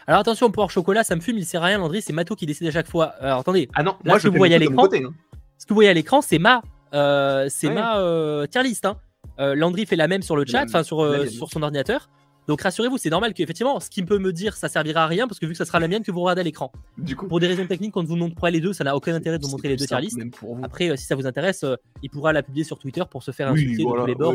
Alors 0.07 0.21
attention, 0.21 0.51
pour 0.53 0.71
chocolat, 0.71 1.03
ça 1.03 1.17
me 1.17 1.21
fume, 1.21 1.37
il 1.37 1.45
sert 1.45 1.63
à 1.63 1.67
rien, 1.67 1.79
Landry, 1.79 2.01
c'est 2.01 2.13
Mato 2.13 2.37
qui 2.37 2.47
décide 2.47 2.69
à 2.69 2.71
chaque 2.71 2.89
fois. 2.89 3.07
Alors 3.21 3.41
attendez, 3.41 3.69
Ah 3.75 3.83
non, 3.83 3.93
Là, 4.05 4.13
moi 4.13 4.19
ce 4.19 4.23
je 4.23 4.29
que 4.29 4.33
vous 4.33 4.39
voyez 4.39 4.55
à 4.55 4.59
l'écran, 4.59 4.85
hein. 4.87 5.11
ce 5.59 5.67
que 5.67 5.71
vous 5.71 5.75
voyez 5.75 5.91
à 5.91 5.95
l'écran, 5.95 6.23
c'est 6.23 6.39
ma, 6.39 6.63
euh, 6.95 7.49
c'est 7.51 7.67
Ouais. 7.69 7.75
ma 7.75 7.99
euh, 7.99 8.47
tier 8.47 8.63
list. 8.63 8.87
Hein. 8.87 8.97
Euh, 9.41 9.55
Landry 9.57 9.85
fait 9.85 9.97
la 9.97 10.07
même 10.09 10.23
sur 10.23 10.37
le 10.37 10.47
chat, 10.47 10.65
enfin 10.65 10.83
sur, 10.85 11.03
euh, 11.03 11.27
sur 11.27 11.51
son 11.51 11.63
ordinateur. 11.63 12.09
Donc 12.49 12.63
rassurez-vous, 12.63 12.97
c'est 12.97 13.11
normal 13.11 13.35
qu'effectivement, 13.35 13.79
ce 13.79 13.91
qui 13.91 14.03
peut 14.03 14.19
me 14.19 14.33
dire, 14.33 14.57
ça 14.57 14.71
servira 14.71 15.05
à 15.05 15.07
rien 15.07 15.29
parce 15.29 15.39
que 15.39 15.45
vu 15.45 15.53
que 15.53 15.59
ça 15.59 15.67
sera 15.67 15.79
la 15.81 15.87
mienne 15.87 16.03
que 16.03 16.11
vous 16.11 16.21
regardez 16.21 16.41
à 16.41 16.45
l'écran. 16.45 16.73
Du 16.97 17.15
coup, 17.15 17.29
Pour 17.29 17.41
des 17.41 17.47
raisons 17.47 17.67
techniques, 17.67 17.93
quand 17.93 18.03
vous 18.03 18.17
montre 18.17 18.37
pas 18.37 18.49
les 18.49 18.63
deux, 18.63 18.73
ça 18.73 18.85
n'a 18.85 18.97
aucun 18.97 19.15
intérêt 19.15 19.39
de 19.39 19.45
vous 19.45 19.51
montrer 19.51 19.69
les 19.69 19.77
deux 19.77 19.85
tier 19.85 20.01
listes. 20.01 20.19
Vous. 20.41 20.59
Après, 20.63 20.89
euh, 20.89 20.97
si 20.97 21.05
ça 21.05 21.15
vous 21.15 21.27
intéresse, 21.27 21.63
euh, 21.63 21.77
il 22.03 22.09
pourra 22.09 22.33
la 22.33 22.43
publier 22.43 22.65
sur 22.65 22.79
Twitter 22.79 23.03
pour 23.11 23.23
se 23.23 23.33
faire 23.33 23.53
oui, 23.53 23.65
insulter 23.65 23.83
voilà, 23.85 24.01
de 24.01 24.07
tous 24.07 24.09
les 24.09 24.15
bords, 24.15 24.35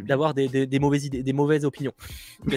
d'avoir 0.00 0.34
des, 0.34 0.48
des- 0.48 0.66
des 0.66 0.78
mauvaises 0.78 1.06
idées, 1.06 1.22
des 1.22 1.32
mauvaises 1.32 1.64
opinions. 1.64 1.92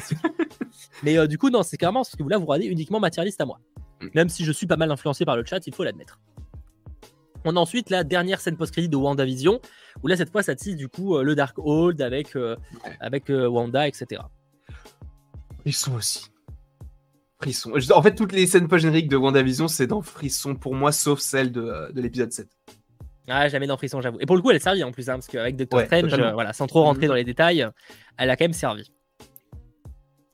Mais 1.04 1.18
euh, 1.18 1.28
du 1.28 1.38
coup, 1.38 1.50
non, 1.50 1.64
c'est 1.64 1.78
carrément 1.78 2.02
parce 2.02 2.18
que 2.18 2.24
là, 2.24 2.38
vous 2.38 2.46
regardez 2.46 2.68
uniquement 2.68 3.00
ma 3.00 3.10
tier 3.10 3.24
list 3.24 3.40
à 3.40 3.46
moi. 3.46 3.62
Mm. 4.02 4.08
Même 4.16 4.28
si 4.30 4.44
je 4.44 4.52
suis 4.52 4.68
pas 4.68 4.76
mal 4.76 4.92
influencé 4.92 5.24
par 5.24 5.38
le 5.38 5.46
chat, 5.46 5.66
il 5.66 5.74
faut 5.74 5.86
l'admettre. 5.86 6.20
On 7.46 7.56
a 7.56 7.60
ensuite 7.60 7.90
la 7.90 8.04
dernière 8.04 8.42
scène 8.42 8.58
post-crédit 8.58 8.90
de 8.90 8.98
WandaVision, 8.98 9.62
où 10.02 10.08
là, 10.08 10.18
cette 10.18 10.30
fois, 10.30 10.44
ça 10.44 10.56
tease 10.56 10.76
du 10.76 10.90
coup 10.90 11.18
le 11.20 11.36
Dark 11.36 11.56
Hold 11.58 12.02
avec, 12.02 12.38
avec 13.00 13.30
Wanda, 13.30 13.88
etc. 13.88 14.22
Frisson 15.64 15.96
aussi. 15.96 16.26
Frisson. 17.42 17.72
En 17.94 18.02
fait, 18.02 18.16
toutes 18.16 18.32
les 18.32 18.48
scènes 18.48 18.68
post-génériques 18.68 19.10
de 19.10 19.18
WandaVision, 19.18 19.68
c'est 19.68 19.88
dans 19.88 20.02
Frisson 20.02 20.56
pour 20.56 20.76
moi, 20.76 20.92
sauf 20.92 21.20
celle 21.20 21.52
de, 21.52 21.62
euh, 21.62 21.92
de 21.92 22.02
l'épisode 22.02 22.32
7. 22.32 22.48
Ah, 23.28 23.48
jamais 23.50 23.68
dans 23.68 23.78
Frisson, 23.78 24.02
j'avoue. 24.02 24.18
Et 24.22 24.26
pour 24.26 24.36
le 24.36 24.42
coup, 24.42 24.50
elle 24.52 24.58
a 24.58 24.60
servi 24.62 24.84
en 24.84 24.92
plus, 24.92 25.10
hein, 25.10 25.14
parce 25.16 25.28
qu'avec 25.28 25.56
Doctor 25.56 25.80
Ouais, 25.80 25.86
Strange, 25.86 26.14
euh, 26.14 26.32
voilà, 26.34 26.54
sans 26.54 26.68
trop 26.68 26.84
rentrer 26.84 27.04
Mhm. 27.04 27.08
dans 27.10 27.16
les 27.16 27.24
détails, 27.24 27.68
elle 28.18 28.30
a 28.30 28.36
quand 28.36 28.46
même 28.46 28.54
servi. 28.54 28.92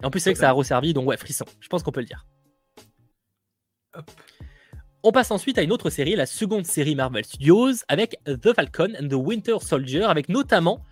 Et 0.02 0.06
en 0.06 0.10
plus, 0.12 0.20
c'est 0.20 0.30
vrai 0.32 0.34
que 0.36 0.40
ça 0.40 0.50
a 0.50 0.54
resservi, 0.54 0.94
donc 0.94 1.08
ouais, 1.08 1.18
Frisson, 1.18 1.46
je 1.60 1.68
pense 1.68 1.84
qu'on 1.84 1.92
peut 1.92 2.00
le 2.00 2.06
dire. 2.08 2.26
Hop. 3.96 4.10
On 5.04 5.12
passe 5.12 5.32
ensuite 5.32 5.58
à 5.58 5.62
une 5.62 5.72
autre 5.72 5.90
série, 5.90 6.16
la 6.16 6.26
seconde 6.26 6.66
série 6.66 6.94
Marvel 6.96 7.24
Studios, 7.26 7.72
avec 7.88 8.18
The 8.26 8.54
Falcon 8.54 8.90
and 9.02 9.08
the 9.08 9.14
Winter 9.14 9.58
Soldier, 9.62 10.04
avec 10.04 10.28
notamment 10.30 10.84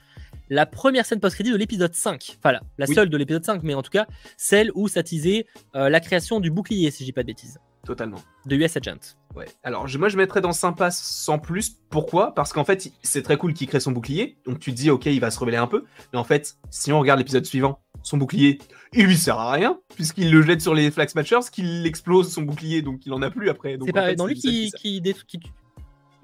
la 0.50 0.66
première 0.66 1.06
scène 1.06 1.20
post-crédit 1.20 1.52
de 1.52 1.58
l'épisode 1.58 1.94
5. 1.94 2.38
Enfin, 2.40 2.52
la, 2.54 2.62
la 2.78 2.86
Oui. 2.88 2.96
seule 2.96 3.10
de 3.10 3.18
l'épisode 3.18 3.44
5, 3.44 3.64
mais 3.64 3.74
en 3.74 3.82
tout 3.82 3.92
cas, 3.92 4.08
celle 4.38 4.72
où 4.76 4.88
ça 4.88 5.04
teasait 5.04 5.46
euh, 5.76 5.90
la 5.90 6.00
création 6.00 6.40
du 6.40 6.52
bouclier, 6.52 6.90
si 6.92 7.04
je 7.04 7.06
dis 7.06 7.14
pas 7.14 7.22
de 7.24 7.28
bêtises, 7.28 7.60
Totalement. 7.86 8.18
de 8.46 8.56
US 8.56 8.76
Agent. 8.78 9.16
Ouais. 9.36 9.46
Alors, 9.64 9.88
je- 9.88 9.98
moi, 9.98 10.10
je 10.10 10.18
mettrais 10.18 10.42
dans 10.42 10.52
sympa 10.52 10.90
sans 10.92 11.38
plus. 11.40 11.78
Pourquoi? 11.90 12.34
Parce 12.34 12.52
qu'en 12.54 12.64
fait, 12.66 12.92
c'est 13.04 13.22
très 13.22 13.38
cool 13.38 13.54
qu'il 13.54 13.68
crée 13.68 13.80
son 13.80 13.92
bouclier. 13.92 14.38
Donc, 14.46 14.60
tu 14.60 14.72
te 14.72 14.76
dis, 14.78 14.90
ok, 14.90 15.06
il 15.06 15.20
va 15.20 15.32
se 15.32 15.40
rebeller 15.40 15.58
un 15.58 15.68
peu. 15.68 15.86
Mais 16.12 16.20
en 16.20 16.24
fait, 16.24 16.56
si 16.70 16.92
on 16.92 17.00
regarde 17.00 17.20
l'épisode 17.20 17.46
suivant, 17.46 17.80
son 18.04 18.18
bouclier, 18.18 18.60
il 18.94 19.06
lui 19.06 19.18
sert 19.18 19.38
à 19.38 19.52
rien, 19.52 19.80
puisqu'il 19.96 20.32
le 20.32 20.42
jette 20.42 20.62
sur 20.62 20.74
les 20.74 20.90
Flag 20.92 21.10
Smashers, 21.10 21.50
qu'il 21.52 21.86
explose 21.86 22.32
son 22.32 22.42
bouclier, 22.44 22.82
donc 22.82 23.06
il 23.06 23.14
en 23.14 23.22
a 23.22 23.30
plus 23.30 23.50
après. 23.50 23.78
C'est 23.86 23.92
pas 23.92 24.08
fait, 24.08 24.16
dans 24.16 24.28
lui 24.28 24.36
qui, 24.36 24.72
qui, 24.72 25.02
qui. 25.28 25.40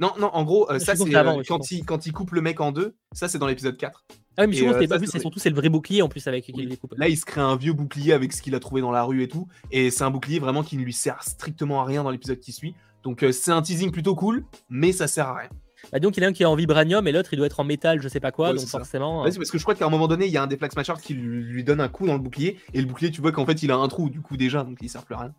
Non, 0.04 0.14
non, 0.20 0.30
en 0.34 0.44
gros, 0.44 0.70
euh, 0.70 0.80
ça, 0.80 0.96
c'est 0.96 1.16
euh, 1.16 1.44
quand, 1.48 1.72
il, 1.72 1.86
quand 1.86 2.06
il 2.06 2.12
coupe 2.12 2.32
le 2.32 2.42
mec 2.42 2.60
en 2.62 2.72
deux. 2.72 2.96
Ça, 3.14 3.28
c'est 3.28 3.40
dans 3.40 3.48
l'épisode 3.48 3.78
4. 3.78 4.06
Ah 4.36 4.46
oui, 4.46 4.60
mais 4.62 4.68
pense 4.68 4.92
euh, 4.92 5.06
c'est 5.12 5.20
surtout 5.20 5.40
c'est 5.40 5.50
le 5.50 5.56
vrai 5.56 5.70
bouclier 5.70 6.02
en 6.02 6.10
plus 6.10 6.28
avec 6.28 6.46
Oui. 6.54 6.64
il 6.64 6.70
découpe. 6.70 6.94
Là, 6.98 7.08
il 7.08 7.18
se 7.18 7.26
crée 7.26 7.42
un 7.42 7.56
vieux 7.56 7.74
bouclier 7.74 8.14
avec 8.14 8.34
ce 8.34 8.42
qu'il 8.42 8.56
a 8.56 8.60
trouvé 8.60 8.82
dans 8.82 8.92
la 8.92 9.04
rue 9.04 9.24
et 9.24 9.28
tout. 9.28 9.48
Et 9.72 9.92
c'est 9.92 10.04
un 10.04 10.12
bouclier 10.12 10.40
vraiment 10.40 10.64
qui 10.64 10.76
ne 10.78 10.84
lui 10.84 10.94
sert 10.94 11.24
strictement 11.24 11.82
à 11.82 11.86
rien 11.86 12.04
dans 12.04 12.10
l'épisode 12.10 12.40
qui 12.40 12.52
suit. 12.52 12.76
Donc, 13.04 13.26
c'est 13.32 13.52
un 13.52 13.62
teasing 13.62 13.92
plutôt 13.92 14.16
cool, 14.16 14.46
mais 14.70 14.92
ça 14.92 15.08
sert 15.08 15.28
à 15.28 15.38
rien. 15.38 15.50
Bah 15.92 16.00
donc 16.00 16.16
il 16.16 16.22
y 16.22 16.24
en 16.24 16.28
a 16.28 16.30
un 16.30 16.34
qui 16.34 16.44
est 16.44 16.46
en 16.46 16.56
vibranium 16.56 17.06
et 17.10 17.12
l'autre 17.12 17.34
il 17.34 17.36
doit 17.38 17.46
être 17.46 17.60
en 17.60 17.66
métal, 17.66 18.02
je 18.02 18.08
sais 18.08 18.22
pas 18.22 18.32
quoi, 18.32 18.52
Ouais, 18.52 18.56
donc 18.56 18.68
forcément. 18.68 19.22
euh, 19.22 19.26
Ouais, 19.30 19.36
parce 19.36 19.52
que 19.52 19.58
je 19.58 19.64
crois 19.64 19.76
qu'à 19.76 19.86
un 19.86 19.90
moment 19.90 20.08
donné, 20.08 20.26
il 20.28 20.32
y 20.32 20.38
a 20.38 20.44
un 20.44 20.48
des 20.48 20.56
Flag 20.56 20.72
Smashers 20.72 21.02
qui 21.04 21.14
lui 21.14 21.44
lui 21.44 21.64
donne 21.66 21.82
un 21.82 21.90
coup 21.90 22.08
dans 22.08 22.14
le 22.14 22.20
bouclier. 22.20 22.58
Et 22.74 22.80
le 22.80 22.88
bouclier, 22.88 23.12
tu 23.12 23.20
vois 23.22 23.34
qu'en 23.34 23.46
fait, 23.46 23.62
il 23.64 23.72
a 23.72 23.76
un 23.76 23.88
trou 23.90 24.10
du 24.10 24.22
coup 24.22 24.38
déjà, 24.38 24.64
donc 24.64 24.78
il 24.82 24.90
sert 24.90 25.04
plus 25.04 25.16
à 25.16 25.20
rien. 25.20 25.34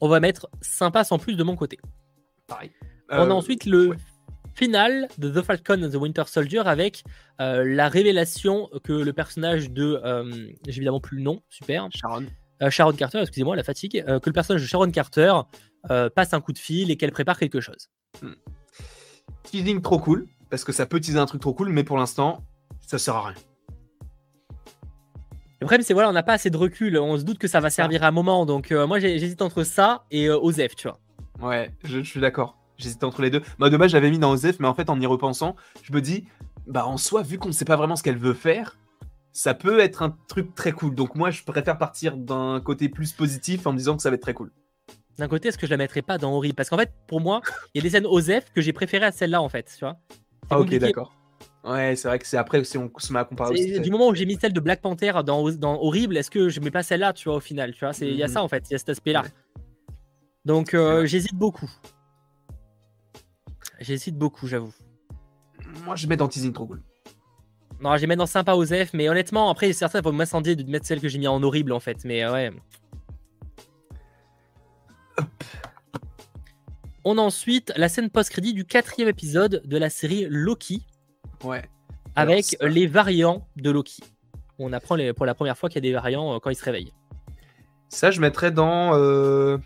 on 0.00 0.08
va 0.08 0.18
mettre 0.18 0.48
sympa 0.62 1.04
sans 1.04 1.18
plus 1.18 1.36
de 1.36 1.42
mon 1.44 1.56
côté. 1.56 1.78
Pareil. 2.46 2.70
On 3.18 3.22
a 3.22 3.26
Euh, 3.26 3.30
ensuite 3.30 3.64
le 3.66 3.88
ouais. 3.90 3.96
final 4.54 5.08
de 5.18 5.30
The 5.30 5.42
Falcon 5.44 5.82
and 5.82 5.90
the 5.90 5.94
Winter 5.96 6.24
Soldier 6.26 6.60
avec 6.66 7.02
euh, 7.40 7.64
la 7.64 7.88
révélation 7.88 8.68
que 8.84 8.92
le 8.92 9.12
personnage 9.12 9.70
de. 9.70 10.00
euh, 10.04 10.30
J'ai 10.66 10.76
évidemment 10.78 11.00
plus 11.00 11.16
le 11.18 11.22
nom, 11.22 11.40
super. 11.48 11.88
Sharon. 11.94 12.26
Euh, 12.62 12.70
Sharon 12.70 12.92
Carter, 12.92 13.18
excusez-moi, 13.20 13.56
la 13.56 13.64
fatigue. 13.64 14.04
euh, 14.08 14.20
que 14.20 14.28
le 14.30 14.32
personnage 14.34 14.62
de 14.62 14.66
Sharon 14.66 14.90
Carter 14.90 15.32
euh, 15.90 16.08
passe 16.08 16.32
un 16.34 16.40
coup 16.40 16.52
de 16.52 16.58
fil 16.58 16.90
et 16.90 16.96
qu'elle 16.96 17.10
prépare 17.12 17.38
quelque 17.38 17.60
chose. 17.60 17.88
Teasing 19.44 19.82
trop 19.82 19.98
cool, 19.98 20.26
parce 20.50 20.64
que 20.64 20.72
ça 20.72 20.86
peut 20.86 21.00
teaser 21.00 21.18
un 21.18 21.26
truc 21.26 21.40
trop 21.40 21.52
cool, 21.52 21.68
mais 21.70 21.84
pour 21.84 21.98
l'instant, 21.98 22.42
ça 22.80 22.98
sert 22.98 23.16
à 23.16 23.22
rien. 23.28 23.34
Le 25.60 25.66
problème, 25.66 25.82
c'est 25.82 25.94
voilà, 25.94 26.10
on 26.10 26.12
n'a 26.12 26.22
pas 26.22 26.34
assez 26.34 26.50
de 26.50 26.56
recul. 26.56 26.98
On 26.98 27.16
se 27.18 27.22
doute 27.22 27.38
que 27.38 27.48
ça 27.48 27.60
va 27.60 27.70
servir 27.70 28.02
à 28.02 28.08
un 28.08 28.10
moment. 28.10 28.44
Donc, 28.44 28.70
euh, 28.70 28.86
moi, 28.86 28.98
j'hésite 28.98 29.40
entre 29.40 29.62
ça 29.64 30.04
et 30.10 30.26
euh, 30.28 30.38
Osef, 30.38 30.74
tu 30.76 30.88
vois. 30.88 30.98
Ouais, 31.40 31.70
je, 31.84 31.98
je 32.02 32.08
suis 32.10 32.20
d'accord. 32.20 32.58
J'hésitais 32.78 33.04
entre 33.04 33.22
les 33.22 33.30
deux. 33.30 33.42
Moi, 33.58 33.70
de 33.70 33.76
base, 33.76 33.90
j'avais 33.90 34.10
mis 34.10 34.18
dans 34.18 34.32
Osef, 34.32 34.58
mais 34.58 34.66
en 34.68 34.74
fait, 34.74 34.90
en 34.90 35.00
y 35.00 35.06
repensant, 35.06 35.54
je 35.82 35.92
me 35.92 36.00
dis, 36.00 36.24
bah, 36.66 36.86
en 36.86 36.96
soi, 36.96 37.22
vu 37.22 37.38
qu'on 37.38 37.48
ne 37.48 37.52
sait 37.54 37.64
pas 37.64 37.76
vraiment 37.76 37.96
ce 37.96 38.02
qu'elle 38.02 38.18
veut 38.18 38.34
faire, 38.34 38.76
ça 39.32 39.54
peut 39.54 39.80
être 39.80 40.02
un 40.02 40.16
truc 40.28 40.54
très 40.54 40.72
cool. 40.72 40.94
Donc, 40.94 41.14
moi, 41.14 41.30
je 41.30 41.42
préfère 41.44 41.78
partir 41.78 42.16
d'un 42.16 42.60
côté 42.60 42.88
plus 42.88 43.12
positif 43.12 43.66
en 43.66 43.72
me 43.72 43.78
disant 43.78 43.96
que 43.96 44.02
ça 44.02 44.10
va 44.10 44.16
être 44.16 44.22
très 44.22 44.34
cool. 44.34 44.50
D'un 45.18 45.28
côté, 45.28 45.48
est-ce 45.48 45.58
que 45.58 45.66
je 45.66 45.70
la 45.70 45.76
mettrais 45.76 46.02
pas 46.02 46.18
dans 46.18 46.32
horrible 46.34 46.54
Parce 46.56 46.68
qu'en 46.68 46.76
fait, 46.78 46.92
pour 47.06 47.20
moi, 47.20 47.40
il 47.72 47.78
y 47.78 47.80
a 47.80 47.82
des 47.82 47.90
scènes 47.90 48.06
Osef 48.06 48.52
que 48.52 48.60
j'ai 48.60 48.72
préférées 48.72 49.06
à 49.06 49.12
celle-là, 49.12 49.40
en 49.40 49.48
fait. 49.48 49.72
Tu 49.78 49.84
vois 49.84 49.96
C'est 50.10 50.48
Ah, 50.50 50.58
ok, 50.60 50.74
d'accord. 50.76 51.12
Ouais, 51.64 51.94
c'est 51.96 52.08
vrai 52.08 52.18
que 52.18 52.26
c'est 52.26 52.36
après 52.36 52.62
si 52.64 52.76
on 52.76 52.90
se 52.98 53.12
met 53.12 53.20
à 53.20 53.24
comparer 53.24 53.52
aussi. 53.52 53.80
Du 53.80 53.90
moment 53.90 54.08
où 54.08 54.14
j'ai 54.14 54.26
mis 54.26 54.36
celle 54.38 54.52
de 54.52 54.60
Black 54.60 54.82
Panther 54.82 55.12
dans, 55.24 55.48
dans 55.52 55.80
Horrible, 55.80 56.16
est-ce 56.16 56.30
que 56.30 56.48
je 56.50 56.60
mets 56.60 56.70
pas 56.70 56.82
celle-là, 56.82 57.12
tu 57.14 57.28
vois, 57.28 57.36
au 57.38 57.40
final 57.40 57.72
Tu 57.72 57.80
vois, 57.86 57.92
il 58.02 58.14
y 58.16 58.22
a 58.22 58.26
Mhm. 58.26 58.32
ça 58.32 58.42
en 58.42 58.48
fait, 58.48 58.64
il 58.68 58.72
y 58.72 58.74
a 58.74 58.78
cet 58.78 58.90
aspect-là. 58.90 59.22
Ouais. 59.22 59.28
Donc 60.44 60.74
euh, 60.74 61.06
j'hésite 61.06 61.34
beaucoup. 61.34 61.70
J'hésite 63.80 64.16
beaucoup, 64.16 64.46
j'avoue. 64.46 64.72
Moi, 65.84 65.96
je 65.96 66.06
mets 66.06 66.16
dans 66.16 66.28
teasing 66.28 66.52
trop 66.52 66.66
cool. 66.66 66.82
Non, 67.80 67.96
j'ai 67.96 68.06
mis 68.06 68.16
dans 68.16 68.26
sympa 68.26 68.54
Osef, 68.54 68.92
mais 68.94 69.08
honnêtement, 69.08 69.50
après, 69.50 69.72
certains 69.72 70.00
vont 70.00 70.12
m'incendier 70.12 70.56
de 70.56 70.62
mettre 70.70 70.86
celle 70.86 71.00
que 71.00 71.08
j'ai 71.08 71.18
mis 71.18 71.26
en 71.28 71.42
horrible 71.42 71.72
en 71.72 71.80
fait. 71.80 72.04
Mais 72.04 72.26
ouais. 72.28 72.52
On 77.04 77.18
a 77.18 77.20
ensuite 77.20 77.72
la 77.76 77.88
scène 77.88 78.08
post-crédit 78.10 78.54
du 78.54 78.64
quatrième 78.64 79.08
épisode 79.08 79.62
de 79.64 79.76
la 79.76 79.90
série 79.90 80.26
Loki 80.30 80.86
Ouais. 81.42 81.68
avec 82.16 82.56
Alors, 82.60 82.72
les 82.72 82.86
variants 82.86 83.46
de 83.56 83.70
Loki. 83.70 84.02
On 84.58 84.72
apprend 84.72 84.94
les- 84.94 85.12
pour 85.12 85.26
la 85.26 85.34
première 85.34 85.58
fois 85.58 85.68
qu'il 85.68 85.76
y 85.84 85.86
a 85.86 85.90
des 85.90 85.92
variants 85.92 86.34
euh, 86.34 86.38
quand 86.38 86.48
il 86.50 86.54
se 86.56 86.64
réveille. 86.64 86.92
Ça, 87.90 88.10
je 88.10 88.20
mettrais 88.20 88.50
dans, 88.52 88.94
euh, 88.94 89.58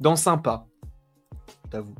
dans 0.00 0.16
sympa. 0.16 0.66
T'avoue. 1.70 1.94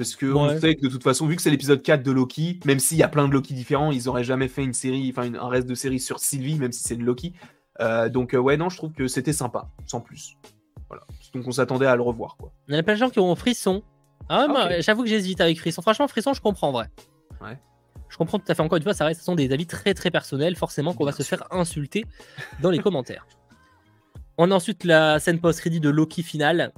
Parce 0.00 0.16
que 0.16 0.24
on 0.24 0.58
sait 0.58 0.76
que 0.76 0.80
de 0.80 0.88
toute 0.88 1.02
façon, 1.02 1.26
vu 1.26 1.36
que 1.36 1.42
c'est 1.42 1.50
l'épisode 1.50 1.82
4 1.82 2.02
de 2.02 2.10
Loki, 2.10 2.58
même 2.64 2.78
s'il 2.78 2.96
y 2.96 3.02
a 3.02 3.08
plein 3.08 3.28
de 3.28 3.34
Loki 3.34 3.52
différents, 3.52 3.92
ils 3.92 4.08
auraient 4.08 4.24
jamais 4.24 4.48
fait 4.48 4.64
une 4.64 4.72
série, 4.72 5.12
enfin 5.14 5.34
un 5.34 5.46
reste 5.46 5.66
de 5.66 5.74
série 5.74 6.00
sur 6.00 6.20
Sylvie, 6.20 6.58
même 6.58 6.72
si 6.72 6.82
c'est 6.82 6.94
une 6.94 7.04
Loki. 7.04 7.34
Euh, 7.80 8.08
donc 8.08 8.32
ouais, 8.32 8.56
non, 8.56 8.70
je 8.70 8.78
trouve 8.78 8.92
que 8.92 9.08
c'était 9.08 9.34
sympa, 9.34 9.68
sans 9.84 10.00
plus. 10.00 10.38
Voilà. 10.88 11.02
Donc 11.34 11.46
on 11.46 11.52
s'attendait 11.52 11.84
à 11.84 11.96
le 11.96 12.00
revoir. 12.00 12.38
Quoi. 12.38 12.50
Il 12.68 12.74
y 12.74 12.78
a 12.78 12.82
plein 12.82 12.94
de 12.94 12.98
gens 12.98 13.10
qui 13.10 13.18
ont 13.18 13.34
frisson. 13.34 13.82
Ah, 14.30 14.46
ah 14.48 14.80
j'avoue 14.80 15.02
que 15.02 15.08
j'hésite 15.10 15.42
avec 15.42 15.58
frisson. 15.58 15.82
Franchement, 15.82 16.08
frisson, 16.08 16.32
je 16.32 16.40
comprends 16.40 16.70
en 16.70 16.72
vrai. 16.72 16.86
Ouais. 17.42 17.58
Je 18.08 18.16
comprends 18.16 18.38
tout 18.38 18.50
à 18.50 18.54
fait. 18.54 18.62
Encore 18.62 18.78
une 18.78 18.82
fois, 18.82 18.94
ça 18.94 19.04
reste, 19.04 19.20
ce 19.20 19.26
sont 19.26 19.34
des 19.34 19.52
avis 19.52 19.66
très 19.66 19.92
très 19.92 20.10
personnels, 20.10 20.56
forcément 20.56 20.94
qu'on 20.94 21.04
va 21.04 21.12
se 21.12 21.24
faire 21.24 21.44
insulter 21.50 22.06
dans 22.62 22.70
les 22.70 22.78
commentaires. 22.78 23.26
On 24.38 24.50
a 24.50 24.54
ensuite 24.54 24.84
la 24.84 25.18
scène 25.18 25.40
post-crédit 25.40 25.80
de 25.80 25.90
Loki 25.90 26.22
finale. 26.22 26.72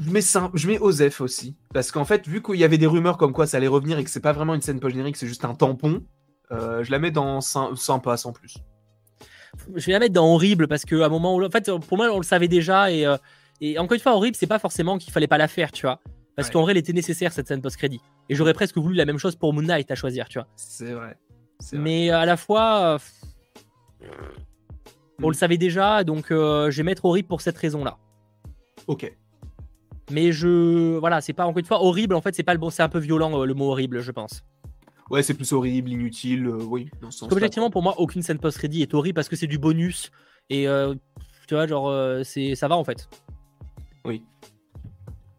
Je 0.00 0.10
mets, 0.10 0.20
je 0.20 0.66
mets 0.66 0.78
Osef 0.78 1.20
aussi. 1.20 1.56
Parce 1.72 1.90
qu'en 1.90 2.04
fait, 2.04 2.26
vu 2.26 2.42
qu'il 2.42 2.56
y 2.56 2.64
avait 2.64 2.78
des 2.78 2.86
rumeurs 2.86 3.16
comme 3.16 3.32
quoi 3.32 3.46
ça 3.46 3.56
allait 3.56 3.66
revenir 3.66 3.98
et 3.98 4.04
que 4.04 4.10
c'est 4.10 4.20
pas 4.20 4.32
vraiment 4.32 4.54
une 4.54 4.60
scène 4.60 4.80
post-générique, 4.80 5.16
c'est 5.16 5.26
juste 5.26 5.44
un 5.44 5.54
tampon, 5.54 6.02
euh, 6.52 6.84
je 6.84 6.90
la 6.90 6.98
mets 6.98 7.10
dans 7.10 7.40
sympa 7.40 8.16
sans 8.16 8.32
plus. 8.32 8.56
Je 9.74 9.86
vais 9.86 9.92
la 9.92 9.98
mettre 9.98 10.12
dans 10.12 10.26
horrible 10.32 10.68
parce 10.68 10.84
qu'à 10.84 11.06
un 11.06 11.08
moment 11.08 11.34
où. 11.34 11.44
En 11.44 11.50
fait, 11.50 11.70
pour 11.88 11.96
moi, 11.96 12.10
on 12.12 12.18
le 12.18 12.24
savait 12.24 12.48
déjà. 12.48 12.90
Et, 12.90 13.06
euh, 13.06 13.16
et 13.60 13.78
encore 13.78 13.94
une 13.94 14.00
fois, 14.00 14.14
horrible, 14.14 14.36
c'est 14.36 14.46
pas 14.46 14.58
forcément 14.58 14.98
qu'il 14.98 15.12
fallait 15.12 15.26
pas 15.26 15.38
la 15.38 15.48
faire, 15.48 15.72
tu 15.72 15.86
vois. 15.86 16.00
Parce 16.36 16.50
qu'en 16.50 16.60
vrai, 16.60 16.72
elle 16.72 16.78
était 16.78 16.92
nécessaire 16.92 17.32
cette 17.32 17.48
scène 17.48 17.62
post-crédit. 17.62 18.00
Et 18.28 18.34
j'aurais 18.34 18.52
presque 18.52 18.76
voulu 18.76 18.94
la 18.94 19.06
même 19.06 19.16
chose 19.16 19.36
pour 19.36 19.54
Moon 19.54 19.62
Knight 19.62 19.90
à 19.90 19.94
choisir, 19.94 20.28
tu 20.28 20.38
vois. 20.38 20.46
C'est 20.56 20.92
vrai. 20.92 21.16
Mais 21.72 22.10
à 22.10 22.26
la 22.26 22.36
fois. 22.36 22.98
Euh, 24.02 24.08
on 25.22 25.28
le 25.28 25.34
savait 25.34 25.56
déjà, 25.56 26.04
donc 26.04 26.30
euh, 26.30 26.70
je 26.70 26.76
vais 26.76 26.82
mettre 26.82 27.06
horrible 27.06 27.28
pour 27.28 27.40
cette 27.40 27.56
raison-là. 27.56 27.96
Ok. 28.86 29.10
Mais 30.10 30.32
je. 30.32 30.96
Voilà, 30.98 31.20
c'est 31.20 31.32
pas 31.32 31.46
encore 31.46 31.58
une 31.58 31.64
fois 31.64 31.82
horrible, 31.82 32.14
en 32.14 32.20
fait, 32.20 32.34
c'est 32.34 32.42
pas 32.42 32.54
le 32.54 32.60
bon. 32.60 32.70
C'est 32.70 32.82
un 32.82 32.88
peu 32.88 32.98
violent 32.98 33.40
euh, 33.40 33.44
le 33.44 33.54
mot 33.54 33.70
horrible, 33.70 34.00
je 34.00 34.12
pense. 34.12 34.44
Ouais, 35.10 35.22
c'est 35.22 35.34
plus 35.34 35.52
horrible, 35.52 35.90
inutile, 35.90 36.46
euh, 36.46 36.64
oui. 36.64 36.90
objectivement, 37.30 37.70
pour 37.70 37.82
moi, 37.82 37.94
aucune 37.98 38.22
scène 38.22 38.38
post-ready 38.38 38.82
est 38.82 38.92
horrible 38.92 39.14
parce 39.14 39.28
que 39.28 39.36
c'est 39.36 39.46
du 39.46 39.58
bonus. 39.58 40.10
Et 40.50 40.66
tu 41.46 41.54
vois, 41.54 41.66
genre, 41.66 41.92
c'est 42.24 42.54
ça 42.54 42.68
va 42.68 42.76
en 42.76 42.84
fait. 42.84 43.08
Oui. 44.04 44.22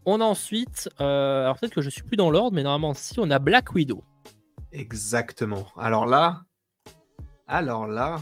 On 0.05 0.21
a 0.21 0.23
ensuite. 0.23 0.89
alors 0.99 1.57
peut-être 1.59 1.73
que 1.73 1.81
je 1.81 1.89
suis 1.89 2.03
plus 2.03 2.17
dans 2.17 2.29
l'ordre, 2.29 2.55
mais 2.55 2.63
normalement, 2.63 2.93
si, 2.93 3.19
on 3.19 3.29
a 3.29 3.39
Black 3.39 3.73
Widow. 3.73 4.03
Exactement. 4.71 5.65
Alors 5.77 6.05
là. 6.05 6.43
Alors 7.47 7.87
là 7.87 8.19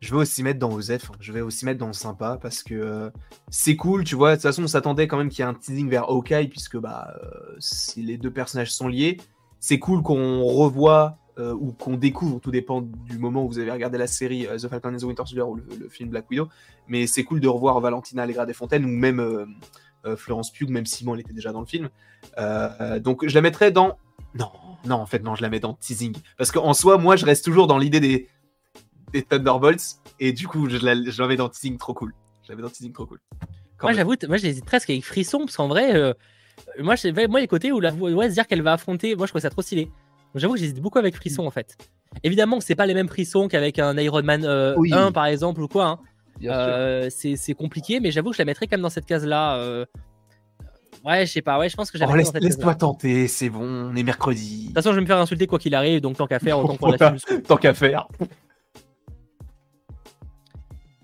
je 0.00 0.10
vais 0.14 0.16
aussi 0.16 0.42
mettre 0.42 0.58
dans 0.58 0.72
Osef, 0.72 1.10
hein. 1.10 1.14
je 1.20 1.30
vais 1.30 1.42
aussi 1.42 1.66
mettre 1.66 1.78
dans 1.78 1.92
sympa 1.92 2.38
parce 2.40 2.62
que 2.62 2.74
euh, 2.74 3.10
c'est 3.50 3.76
cool, 3.76 4.04
tu 4.04 4.14
vois. 4.14 4.30
De 4.30 4.36
toute 4.36 4.42
façon, 4.42 4.64
on 4.64 4.66
s'attendait 4.66 5.06
quand 5.06 5.18
même 5.18 5.28
qu'il 5.28 5.40
y 5.40 5.42
ait 5.42 5.50
un 5.50 5.54
teasing 5.54 5.90
vers 5.90 6.08
Hawkeye 6.08 6.48
puisque 6.48 6.78
bah, 6.78 7.14
euh, 7.22 7.54
si 7.58 8.02
les 8.02 8.16
deux 8.16 8.30
personnages 8.30 8.72
sont 8.72 8.88
liés, 8.88 9.18
c'est 9.58 9.78
cool 9.78 10.02
qu'on 10.02 10.42
revoie 10.44 11.18
euh, 11.38 11.52
ou 11.52 11.72
qu'on 11.72 11.96
découvre, 11.98 12.40
tout 12.40 12.50
dépend 12.50 12.80
du 12.80 13.18
moment 13.18 13.44
où 13.44 13.48
vous 13.48 13.58
avez 13.58 13.70
regardé 13.70 13.98
la 13.98 14.06
série 14.06 14.46
The 14.46 14.68
Falcon 14.68 14.94
and 14.94 14.96
the 14.96 15.02
Winter 15.02 15.22
Soldier 15.26 15.42
ou 15.42 15.56
le, 15.56 15.88
film 15.90 16.08
Black 16.08 16.30
Widow. 16.30 16.48
Mais 16.88 17.06
c'est 17.06 17.24
cool 17.24 17.40
de 17.40 17.48
revoir 17.48 17.78
Valentina 17.80 18.22
Allegra 18.22 18.46
des 18.46 18.54
Fontaines 18.54 18.86
ou 18.86 18.88
même 18.88 19.54
Florence 20.16 20.50
Pugh, 20.50 20.70
même 20.70 20.86
si 20.86 21.04
bon, 21.04 21.14
elle 21.14 21.20
était 21.20 21.34
déjà 21.34 21.52
dans 21.52 21.60
le 21.60 21.66
film. 21.66 21.90
donc 23.00 23.26
je 23.26 23.34
la 23.34 23.42
mettrais 23.42 23.70
dans. 23.70 23.98
Non, 24.34 24.50
non, 24.86 24.96
en 24.96 25.06
fait, 25.06 25.22
non, 25.22 25.34
je 25.34 25.42
la 25.42 25.50
mets 25.50 25.60
dans 25.60 25.74
teasing. 25.74 26.16
Parce 26.38 26.50
qu'en 26.50 26.72
soi, 26.72 26.96
moi, 26.96 27.16
je 27.16 27.26
reste 27.26 27.44
toujours 27.44 27.66
dans 27.66 27.78
l'idée 27.78 28.00
des 28.00 28.28
des 29.12 29.22
Thunderbolts. 29.22 29.98
Et 30.18 30.32
du 30.32 30.46
coup, 30.46 30.68
je 30.68 30.78
l'avais 31.18 31.36
dans 31.36 31.48
teasing 31.48 31.78
trop 31.78 31.94
cool. 31.94 32.14
Je 32.42 32.50
l'avais 32.50 32.62
dans 32.62 32.68
teasing 32.68 32.92
trop 32.92 33.06
cool. 33.06 33.20
moi, 33.82 33.92
j'avoue, 33.92 34.14
moi, 34.28 34.36
j'hésite 34.36 34.64
presque 34.64 34.90
avec 34.90 35.04
Frisson, 35.04 35.40
parce 35.40 35.56
qu'en 35.56 35.68
vrai, 35.68 35.94
euh, 35.94 36.12
moi, 36.78 36.94
moi, 37.28 37.40
les 37.40 37.46
côtés 37.46 37.72
où 37.72 37.80
la 37.80 37.92
ouais, 37.92 38.28
se 38.28 38.34
dire 38.34 38.46
qu'elle 38.46 38.62
va 38.62 38.74
affronter, 38.74 39.16
moi, 39.16 39.26
je 39.26 39.32
trouve 39.32 39.42
ça 39.42 39.50
trop 39.50 39.62
stylé. 39.62 39.90
J'avoue 40.34 40.54
que 40.54 40.60
j'hésite 40.60 40.80
beaucoup 40.80 40.98
avec 40.98 41.16
Frisson, 41.16 41.46
en 41.46 41.50
fait. 41.50 41.76
Évidemment 42.24 42.60
c'est 42.60 42.74
pas 42.74 42.86
les 42.86 42.94
mêmes 42.94 43.08
frissons 43.08 43.46
qu'avec 43.46 43.78
un 43.78 43.96
Iron 43.98 44.24
Man 44.24 44.44
1, 44.44 44.48
euh, 44.48 45.10
par 45.12 45.26
exemple, 45.26 45.60
ou 45.60 45.68
quoi. 45.68 45.86
Hein. 45.86 45.98
Euh, 46.44 47.08
c'est 47.08 47.54
compliqué, 47.54 48.00
mais 48.00 48.10
j'avoue 48.10 48.30
que 48.30 48.36
je 48.36 48.42
la 48.42 48.46
mettrais 48.46 48.66
quand 48.66 48.76
même 48.76 48.82
dans 48.82 48.90
cette 48.90 49.06
case-là. 49.06 49.86
Ouais, 51.04 51.24
je 51.24 51.32
sais 51.32 51.42
pas, 51.42 51.58
ouais, 51.58 51.68
je 51.68 51.76
pense 51.76 51.90
que 51.90 51.98
j'avais. 51.98 52.12
Oh, 52.12 52.38
laisse-toi 52.38 52.74
tenter, 52.74 53.26
c'est 53.26 53.48
bon, 53.48 53.90
on 53.90 53.96
est 53.96 54.02
mercredi. 54.02 54.60
De 54.60 54.66
toute 54.66 54.74
façon, 54.74 54.90
je 54.90 54.96
vais 54.96 55.00
me 55.00 55.06
faire 55.06 55.18
insulter 55.18 55.46
quoi 55.46 55.58
qu'il 55.58 55.74
arrive, 55.74 56.00
donc 56.00 56.16
tant 56.16 56.26
qu'à 56.26 56.38
faire, 56.38 56.58
autant 56.58 56.76
qu'on 56.80 56.90
la 56.90 57.14
Tant 57.46 57.56
qu'à 57.56 57.74
faire. 57.74 58.06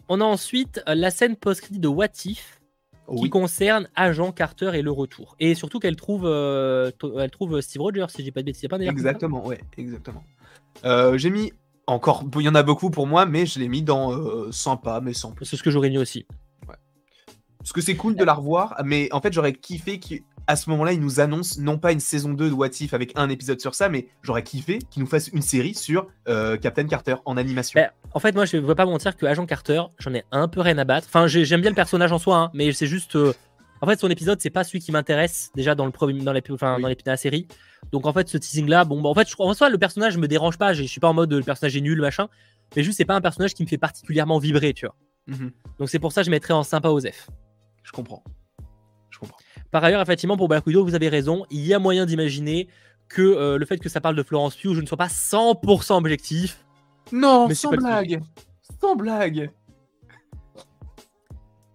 On 0.09 0.21
a 0.21 0.25
ensuite 0.25 0.83
euh, 0.89 0.95
la 0.95 1.11
scène 1.11 1.37
post-crédit 1.37 1.81
de 1.81 1.89
What 1.89 2.09
If, 2.25 2.61
qui 3.17 3.31
concerne 3.31 3.89
Agent 3.95 4.33
Carter 4.33 4.73
et 4.75 4.83
le 4.83 4.91
retour. 4.91 5.37
Et 5.39 5.55
surtout 5.55 5.79
qu'elle 5.79 5.97
trouve, 5.97 6.25
euh, 6.27 6.91
elle 7.19 7.31
trouve 7.31 7.61
Steve 7.61 7.83
Rogers, 7.83 8.07
si 8.09 8.25
j'ai 8.25 8.33
pas 8.33 8.41
de 8.41 8.47
bêtises. 8.47 8.69
Pas 8.69 8.79
exactement, 8.79 9.47
ouais, 9.47 9.61
exactement. 9.77 10.25
Euh, 10.85 11.17
j'ai 11.17 11.31
mis 11.31 11.53
encore, 11.87 12.25
il 12.37 12.43
y 12.43 12.49
en 12.49 12.55
a 12.57 12.65
beaucoup 12.65 12.91
pour 12.91 13.07
moi, 13.07 13.25
mais 13.25 13.47
je 13.47 13.61
l'ai 13.61 13.69
mis 13.69 13.83
dans 13.83 14.51
sympa, 14.51 15.01
mais 15.01 15.13
sans 15.13 15.31
plus. 15.31 15.47
C'est 15.47 15.57
ce 15.57 15.63
que 15.63 15.71
j'aurais 15.71 15.91
mis 15.91 15.99
aussi. 15.99 16.27
Ouais. 16.69 16.75
Parce 17.59 17.73
que 17.73 17.81
c'est 17.81 17.95
cool 17.97 18.17
de 18.17 18.25
la 18.25 18.35
revoir, 18.35 18.81
mais 18.85 19.09
en 19.13 19.21
fait, 19.21 19.33
j'aurais 19.33 19.53
kiffé 19.53 20.01
qu'à 20.47 20.57
ce 20.57 20.71
moment-là, 20.71 20.93
ils 20.93 21.01
nous 21.01 21.21
annoncent 21.21 21.61
non 21.61 21.79
pas 21.79 21.93
une 21.93 22.01
saison 22.01 22.33
2 22.33 22.51
de 22.51 22.55
What 22.55 22.69
If 22.81 22.95
avec 22.95 23.13
un 23.17 23.29
épisode 23.29 23.61
sur 23.61 23.75
ça, 23.75 23.89
mais 23.89 24.09
j'aurais 24.23 24.43
kiffé 24.43 24.79
qu'ils 24.91 25.03
nous 25.03 25.09
fassent 25.09 25.29
une 25.29 25.43
série 25.43 25.75
sur 25.75 26.07
Captain 26.27 26.87
Carter 26.87 27.17
en 27.25 27.37
animation. 27.37 27.81
Ben, 27.81 27.91
en 28.17 28.19
fait, 28.19 28.35
moi, 28.35 28.47
je 28.47 28.57
ne 28.57 28.63
veux 28.63 28.75
pas 28.75 28.87
mentir 28.87 29.15
que 29.15 29.27
Agent 29.27 29.45
Carter, 29.45 29.83
j'en 29.99 30.15
ai 30.15 30.25
un 30.33 30.49
peu 30.49 30.63
rien 30.63 30.79
à 30.79 30.85
battre. 30.85 31.07
Enfin, 31.07 31.27
j'aime 31.27 31.61
bien 31.61 31.69
le 31.69 31.77
personnage 31.77 32.13
en 32.13 32.19
soi, 32.19 32.39
hein, 32.39 32.51
mais 32.55 32.73
c'est 32.73 32.87
juste. 32.87 33.15
Euh, 33.15 33.35
en 33.83 33.87
fait, 33.87 34.01
son 34.01 34.09
épisode, 34.09 34.41
c'est 34.41 34.49
pas 34.49 34.65
celui 34.65 34.81
qui 34.81 34.91
m'intéresse 34.91 35.51
déjà 35.55 35.75
dans 35.75 35.85
le 35.85 35.93
premier, 35.93 36.23
dans, 36.23 36.35
enfin, 36.51 36.81
dans 36.81 36.89
la 36.89 37.17
série. 37.19 37.47
Donc, 37.93 38.07
en 38.07 38.15
fait, 38.15 38.27
ce 38.27 38.39
teasing-là, 38.39 38.87
bon, 38.87 39.03
bah, 39.03 39.11
en 39.11 39.15
fait, 39.15 39.29
je, 39.29 39.35
en 39.39 39.53
soi, 39.53 39.69
le 39.69 39.77
personnage 39.77 40.17
me 40.17 40.29
dérange 40.29 40.57
pas. 40.57 40.73
Je 40.73 40.83
suis 40.85 40.99
pas 40.99 41.09
en 41.09 41.13
mode 41.13 41.31
le 41.31 41.43
personnage 41.43 41.77
est 41.77 41.83
nul, 41.83 42.01
machin. 42.01 42.29
Mais 42.75 42.83
juste, 42.83 42.97
c'est 42.97 43.05
pas 43.05 43.15
un 43.15 43.21
personnage 43.21 43.53
qui 43.53 43.63
me 43.63 43.69
fait 43.69 43.77
particulièrement 43.77 44.39
vibrer, 44.39 44.73
tu 44.73 44.87
vois. 44.87 44.97
Mhm. 45.27 45.51
Donc, 45.79 45.91
c'est 45.91 45.99
pour 45.99 46.13
ça 46.13 46.23
que 46.23 46.25
je 46.25 46.31
mettrais 46.31 46.55
en 46.55 46.63
sympa 46.63 46.89
Osef. 46.89 47.29
Je 47.83 47.93
comprends. 47.93 48.25
Par 49.77 49.85
ailleurs, 49.85 50.01
effectivement, 50.01 50.39
pour 50.39 50.49
Black 50.49 50.67
Widow, 50.67 50.87
vous 50.87 50.95
avez 50.95 51.11
raison. 51.11 51.45
Il 51.51 51.61
y 51.61 51.75
a 51.75 51.79
moyen 51.79 52.07
d'imaginer 52.07 52.67
que 53.11 53.21
euh, 53.21 53.59
le 53.59 53.67
fait 53.67 53.77
que 53.77 53.91
ça 53.91 54.01
parle 54.01 54.17
de 54.17 54.23
Florence 54.23 54.57
Pugh, 54.57 54.73
je 54.73 54.81
ne 54.81 54.87
sois 54.87 54.97
pas 54.97 55.09
100% 55.09 55.99
objectif. 55.99 56.65
Non, 57.13 57.47
sans 57.51 57.73
blague. 57.73 58.23
Sans 58.81 58.97
blague. 58.97 59.51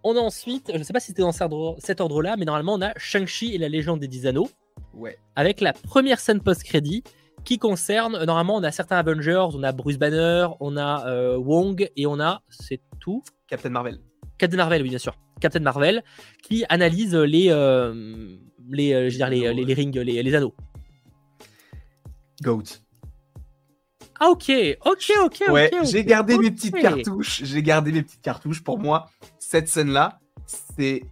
On 0.03 0.18
a 0.18 0.19
ensuite, 0.19 0.72
je 0.73 0.80
ne 0.80 0.84
sais 0.84 0.94
pas 0.94 0.99
si 0.99 1.10
c'était 1.10 1.22
dans 1.22 1.78
cet 1.78 2.02
ordre-là, 2.02 2.38
mais 2.38 2.45
normalement 2.45 2.73
on 2.73 2.82
a 2.82 2.91
Shang-Chi 2.98 3.53
et 3.53 3.60
la 3.60 3.69
légende 3.69 3.99
des 3.99 4.07
10 4.07 4.26
anneaux. 4.26 4.49
Ouais. 4.95 5.19
Avec 5.36 5.61
la 5.61 5.72
première 5.72 6.19
scène 6.19 6.41
post-crédit 6.41 7.03
qui 7.44 7.60
concerne, 7.60 8.14
normalement 8.26 8.56
on 8.56 8.64
a 8.64 8.72
certains 8.72 8.98
Avengers, 8.98 9.49
on 9.53 9.61
a 9.61 9.73
Bruce 9.73 9.99
Banner, 9.99 10.48
on 10.60 10.76
a 10.76 11.06
euh, 11.06 11.38
Wong 11.38 11.88
et 11.95 12.07
on 12.07 12.19
a, 12.19 12.41
c'est 12.49 12.82
tout? 12.99 13.22
Captain 13.45 13.69
Marvel. 13.69 13.99
Captain 14.41 14.57
Marvel, 14.57 14.81
oui 14.81 14.89
bien 14.89 14.97
sûr. 14.97 15.13
Captain 15.39 15.59
Marvel 15.59 16.03
qui 16.41 16.65
analyse 16.68 17.13
les, 17.13 17.49
euh, 17.49 18.38
les, 18.72 18.91
euh, 18.91 19.07
je 19.07 19.13
veux 19.13 19.18
dire, 19.18 19.30
les, 19.30 19.53
les, 19.53 19.73
rings, 19.76 19.95
les, 19.99 20.23
les 20.23 20.35
anneaux. 20.35 20.55
Goat. 22.41 22.63
Ah 24.19 24.30
ok, 24.30 24.51
ok, 24.84 25.11
ok. 25.26 25.43
Ouais, 25.51 25.69
j'ai 25.84 26.03
gardé 26.03 26.39
mes 26.39 26.49
petites 26.49 26.76
cartouches. 26.76 27.43
J'ai 27.43 27.61
gardé 27.61 27.91
mes 27.91 28.01
petites 28.01 28.23
cartouches. 28.23 28.63
Pour 28.63 28.80
moi, 28.80 29.11
cette 29.38 29.68
scène-là, 29.68 30.18
c'est 30.47 31.03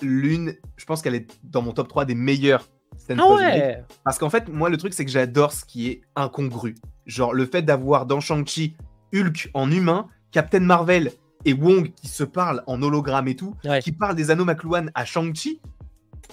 l'une. 0.00 0.54
Je 0.78 0.86
pense 0.86 1.02
qu'elle 1.02 1.14
est 1.14 1.30
dans 1.44 1.60
mon 1.60 1.72
top 1.72 1.88
3 1.88 2.06
des 2.06 2.14
meilleures 2.14 2.66
scènes 2.96 3.20
ah 3.20 3.34
ouais. 3.34 3.84
Parce 4.02 4.18
qu'en 4.18 4.30
fait, 4.30 4.48
moi, 4.48 4.70
le 4.70 4.78
truc, 4.78 4.94
c'est 4.94 5.04
que 5.04 5.10
j'adore 5.10 5.52
ce 5.52 5.66
qui 5.66 5.88
est 5.88 6.00
incongru. 6.14 6.74
Genre, 7.04 7.34
le 7.34 7.44
fait 7.44 7.60
d'avoir 7.60 8.06
dans 8.06 8.20
Shang-Chi 8.20 8.76
Hulk 9.14 9.50
en 9.52 9.70
humain, 9.70 10.08
Captain 10.30 10.60
Marvel 10.60 11.12
et 11.46 11.54
Wong 11.54 11.92
qui 11.94 12.08
se 12.08 12.24
parlent 12.24 12.62
en 12.66 12.82
hologramme 12.82 13.28
et 13.28 13.36
tout, 13.36 13.54
qui 13.80 13.92
parlent 13.92 14.16
des 14.16 14.30
anneaux 14.30 14.44
McLuhan 14.44 14.86
à 14.94 15.04
Shang-Chi. 15.06 15.60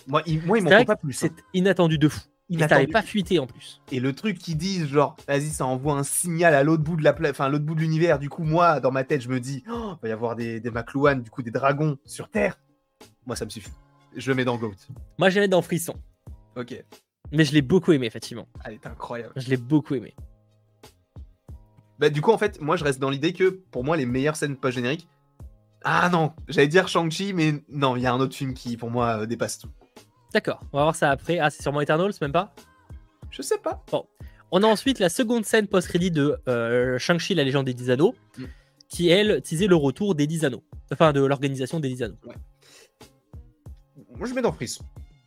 Moi, 0.07 0.23
ils, 0.25 0.43
moi, 0.43 0.57
ils 0.57 0.63
m'en 0.63 0.83
pas 0.83 0.95
plus. 0.95 1.23
Hein. 1.23 1.29
C'est 1.29 1.43
inattendu 1.53 1.97
de 1.97 2.09
fou. 2.09 2.19
Il 2.49 2.59
n'avait 2.59 2.87
pas 2.87 3.01
fuité 3.01 3.39
en 3.39 3.47
plus. 3.47 3.81
Et 3.91 3.99
le 3.99 4.13
truc 4.13 4.37
qu'ils 4.37 4.57
disent, 4.57 4.87
genre, 4.87 5.15
vas-y, 5.27 5.49
ça 5.49 5.65
envoie 5.65 5.93
un 5.93 6.03
signal 6.03 6.53
à 6.53 6.63
l'autre 6.63 6.83
bout 6.83 6.97
de 6.97 7.03
la 7.03 7.15
enfin 7.29 7.47
l'autre 7.47 7.63
bout 7.63 7.75
de 7.75 7.79
l'univers. 7.79 8.19
Du 8.19 8.29
coup, 8.29 8.43
moi, 8.43 8.79
dans 8.79 8.91
ma 8.91 9.03
tête, 9.03 9.21
je 9.21 9.29
me 9.29 9.39
dis, 9.39 9.63
oh, 9.71 9.93
il 9.93 10.01
va 10.01 10.09
y 10.09 10.11
avoir 10.11 10.35
des, 10.35 10.59
des 10.59 10.71
McLuhan, 10.71 11.15
du 11.17 11.29
coup, 11.29 11.41
des 11.41 11.51
dragons 11.51 11.97
sur 12.05 12.29
Terre. 12.29 12.59
Moi, 13.25 13.35
ça 13.35 13.45
me 13.45 13.49
suffit. 13.49 13.71
Je 14.15 14.29
le 14.29 14.35
mets 14.35 14.45
dans 14.45 14.57
Goat. 14.57 14.73
Moi, 15.17 15.29
je 15.29 15.35
le 15.35 15.41
mets 15.41 15.47
dans 15.47 15.61
Frisson. 15.61 15.95
Ok. 16.57 16.83
Mais 17.31 17.45
je 17.45 17.53
l'ai 17.53 17.61
beaucoup 17.61 17.93
aimé, 17.93 18.07
effectivement. 18.07 18.47
Elle 18.65 18.73
est 18.73 18.85
incroyable. 18.87 19.33
Je 19.35 19.49
l'ai 19.49 19.57
beaucoup 19.57 19.95
aimé. 19.95 20.13
Bah, 22.03 22.09
du 22.09 22.19
coup, 22.19 22.33
en 22.33 22.37
fait, 22.37 22.59
moi, 22.59 22.75
je 22.75 22.83
reste 22.83 22.99
dans 22.99 23.09
l'idée 23.09 23.31
que 23.31 23.61
pour 23.71 23.85
moi, 23.85 23.95
les 23.95 24.05
meilleures 24.05 24.35
scènes 24.35 24.57
post-génériques. 24.57 25.07
Ah 25.85 26.09
non, 26.09 26.33
j'allais 26.49 26.67
dire 26.67 26.89
Shang-Chi, 26.89 27.31
mais 27.31 27.63
non, 27.69 27.95
il 27.95 28.03
y 28.03 28.05
a 28.05 28.11
un 28.11 28.19
autre 28.19 28.35
film 28.35 28.53
qui, 28.53 28.75
pour 28.75 28.91
moi, 28.91 29.21
euh, 29.21 29.25
dépasse 29.25 29.57
tout. 29.57 29.69
D'accord, 30.33 30.59
on 30.73 30.79
va 30.79 30.83
voir 30.83 30.95
ça 30.97 31.11
après. 31.11 31.39
Ah, 31.39 31.49
c'est 31.49 31.61
sûrement 31.61 31.79
Eternals, 31.79 32.11
même 32.19 32.33
pas? 32.33 32.53
Je 33.31 33.41
sais 33.41 33.57
pas. 33.57 33.85
Bon. 33.89 34.05
On 34.51 34.63
a 34.63 34.67
ensuite 34.67 34.99
la 34.99 35.07
seconde 35.07 35.45
scène 35.45 35.67
post-crédit 35.67 36.11
de 36.11 36.35
euh, 36.49 36.99
Shang-Chi, 36.99 37.35
la 37.35 37.45
légende 37.45 37.67
des 37.67 37.73
10 37.73 37.91
anneaux, 37.91 38.15
mm. 38.37 38.43
qui, 38.89 39.07
elle, 39.07 39.41
teasait 39.41 39.67
le 39.67 39.77
retour 39.77 40.13
des 40.13 40.27
10 40.27 40.43
anneaux. 40.43 40.63
Enfin, 40.91 41.13
de 41.13 41.23
l'organisation 41.23 41.79
des 41.79 41.87
10 41.87 42.03
anneaux. 42.03 42.17
moi 44.17 44.27
je 44.27 44.33
mets 44.33 44.41
dans 44.41 44.51
Frisson. 44.51 44.83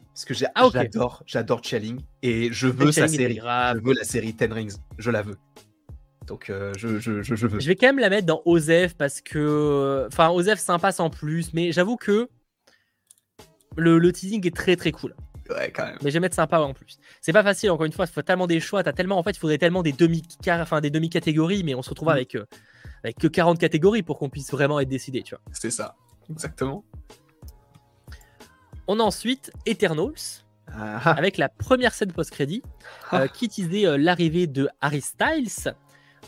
Parce 0.08 0.26
que 0.26 0.34
Ah, 0.54 0.68
j'adore, 0.70 1.22
j'adore 1.24 1.64
Channing 1.64 2.02
et 2.22 2.52
je 2.52 2.66
veux 2.66 2.92
sa 2.92 3.08
série. 3.08 3.36
grave. 3.36 3.78
Je 3.78 3.88
veux 3.88 3.94
la 3.94 4.04
série 4.04 4.34
Ten 4.34 4.52
Rings, 4.52 4.76
je 4.98 5.10
la 5.10 5.22
veux. 5.22 5.38
Donc 6.26 6.50
euh, 6.50 6.72
je, 6.76 6.98
je, 6.98 7.22
je, 7.22 7.34
je 7.34 7.46
veux. 7.46 7.60
Je 7.60 7.68
vais 7.68 7.76
quand 7.76 7.86
même 7.86 7.98
la 7.98 8.10
mettre 8.10 8.26
dans 8.26 8.42
Osef 8.44 8.94
parce 8.96 9.20
que. 9.20 10.06
Enfin, 10.08 10.30
Osef 10.30 10.58
sympa 10.58 10.92
sans 10.92 11.10
plus, 11.10 11.52
mais 11.54 11.72
j'avoue 11.72 11.96
que 11.96 12.28
le, 13.76 13.98
le 13.98 14.12
teasing 14.12 14.46
est 14.46 14.54
très 14.54 14.76
très 14.76 14.92
cool. 14.92 15.14
Ouais, 15.50 15.70
quand 15.70 15.84
même. 15.84 15.96
Mais 16.02 16.10
je 16.10 16.14
vais 16.14 16.20
mettre 16.20 16.34
sympa 16.34 16.58
en 16.58 16.74
plus. 16.74 16.98
C'est 17.20 17.32
pas 17.32 17.44
facile, 17.44 17.70
encore 17.70 17.86
une 17.86 17.92
fois, 17.92 18.06
il 18.06 18.12
faut 18.12 18.22
tellement 18.22 18.48
des 18.48 18.58
choix. 18.58 18.80
As 18.86 18.92
tellement, 18.92 19.18
en 19.18 19.22
fait, 19.22 19.30
il 19.30 19.38
faudrait 19.38 19.58
tellement 19.58 19.82
des 19.82 19.92
demi 19.92 20.22
demi-catégories, 20.42 21.62
mais 21.62 21.74
on 21.74 21.82
se 21.82 21.90
retrouve 21.90 22.08
Mm. 22.08 22.12
avec, 22.12 22.34
euh, 22.34 22.44
avec 23.04 23.18
que 23.18 23.28
40 23.28 23.58
catégories 23.58 24.02
pour 24.02 24.18
qu'on 24.18 24.28
puisse 24.28 24.50
vraiment 24.50 24.80
être 24.80 24.88
décidé, 24.88 25.22
tu 25.22 25.34
vois. 25.36 25.42
C'est 25.52 25.70
ça. 25.70 25.94
Exactement. 26.30 26.84
On 28.88 28.98
a 28.98 29.02
ensuite 29.02 29.52
Eternals, 29.66 30.42
Ah, 30.68 31.00
ah. 31.04 31.10
avec 31.12 31.38
la 31.38 31.48
première 31.48 31.94
scène 31.94 32.12
post-crédit, 32.12 32.62
euh, 33.12 33.28
qui 33.28 33.48
teasait 33.48 33.86
euh, 33.86 33.96
l'arrivée 33.96 34.48
de 34.48 34.68
Harry 34.80 35.00
Styles 35.00 35.74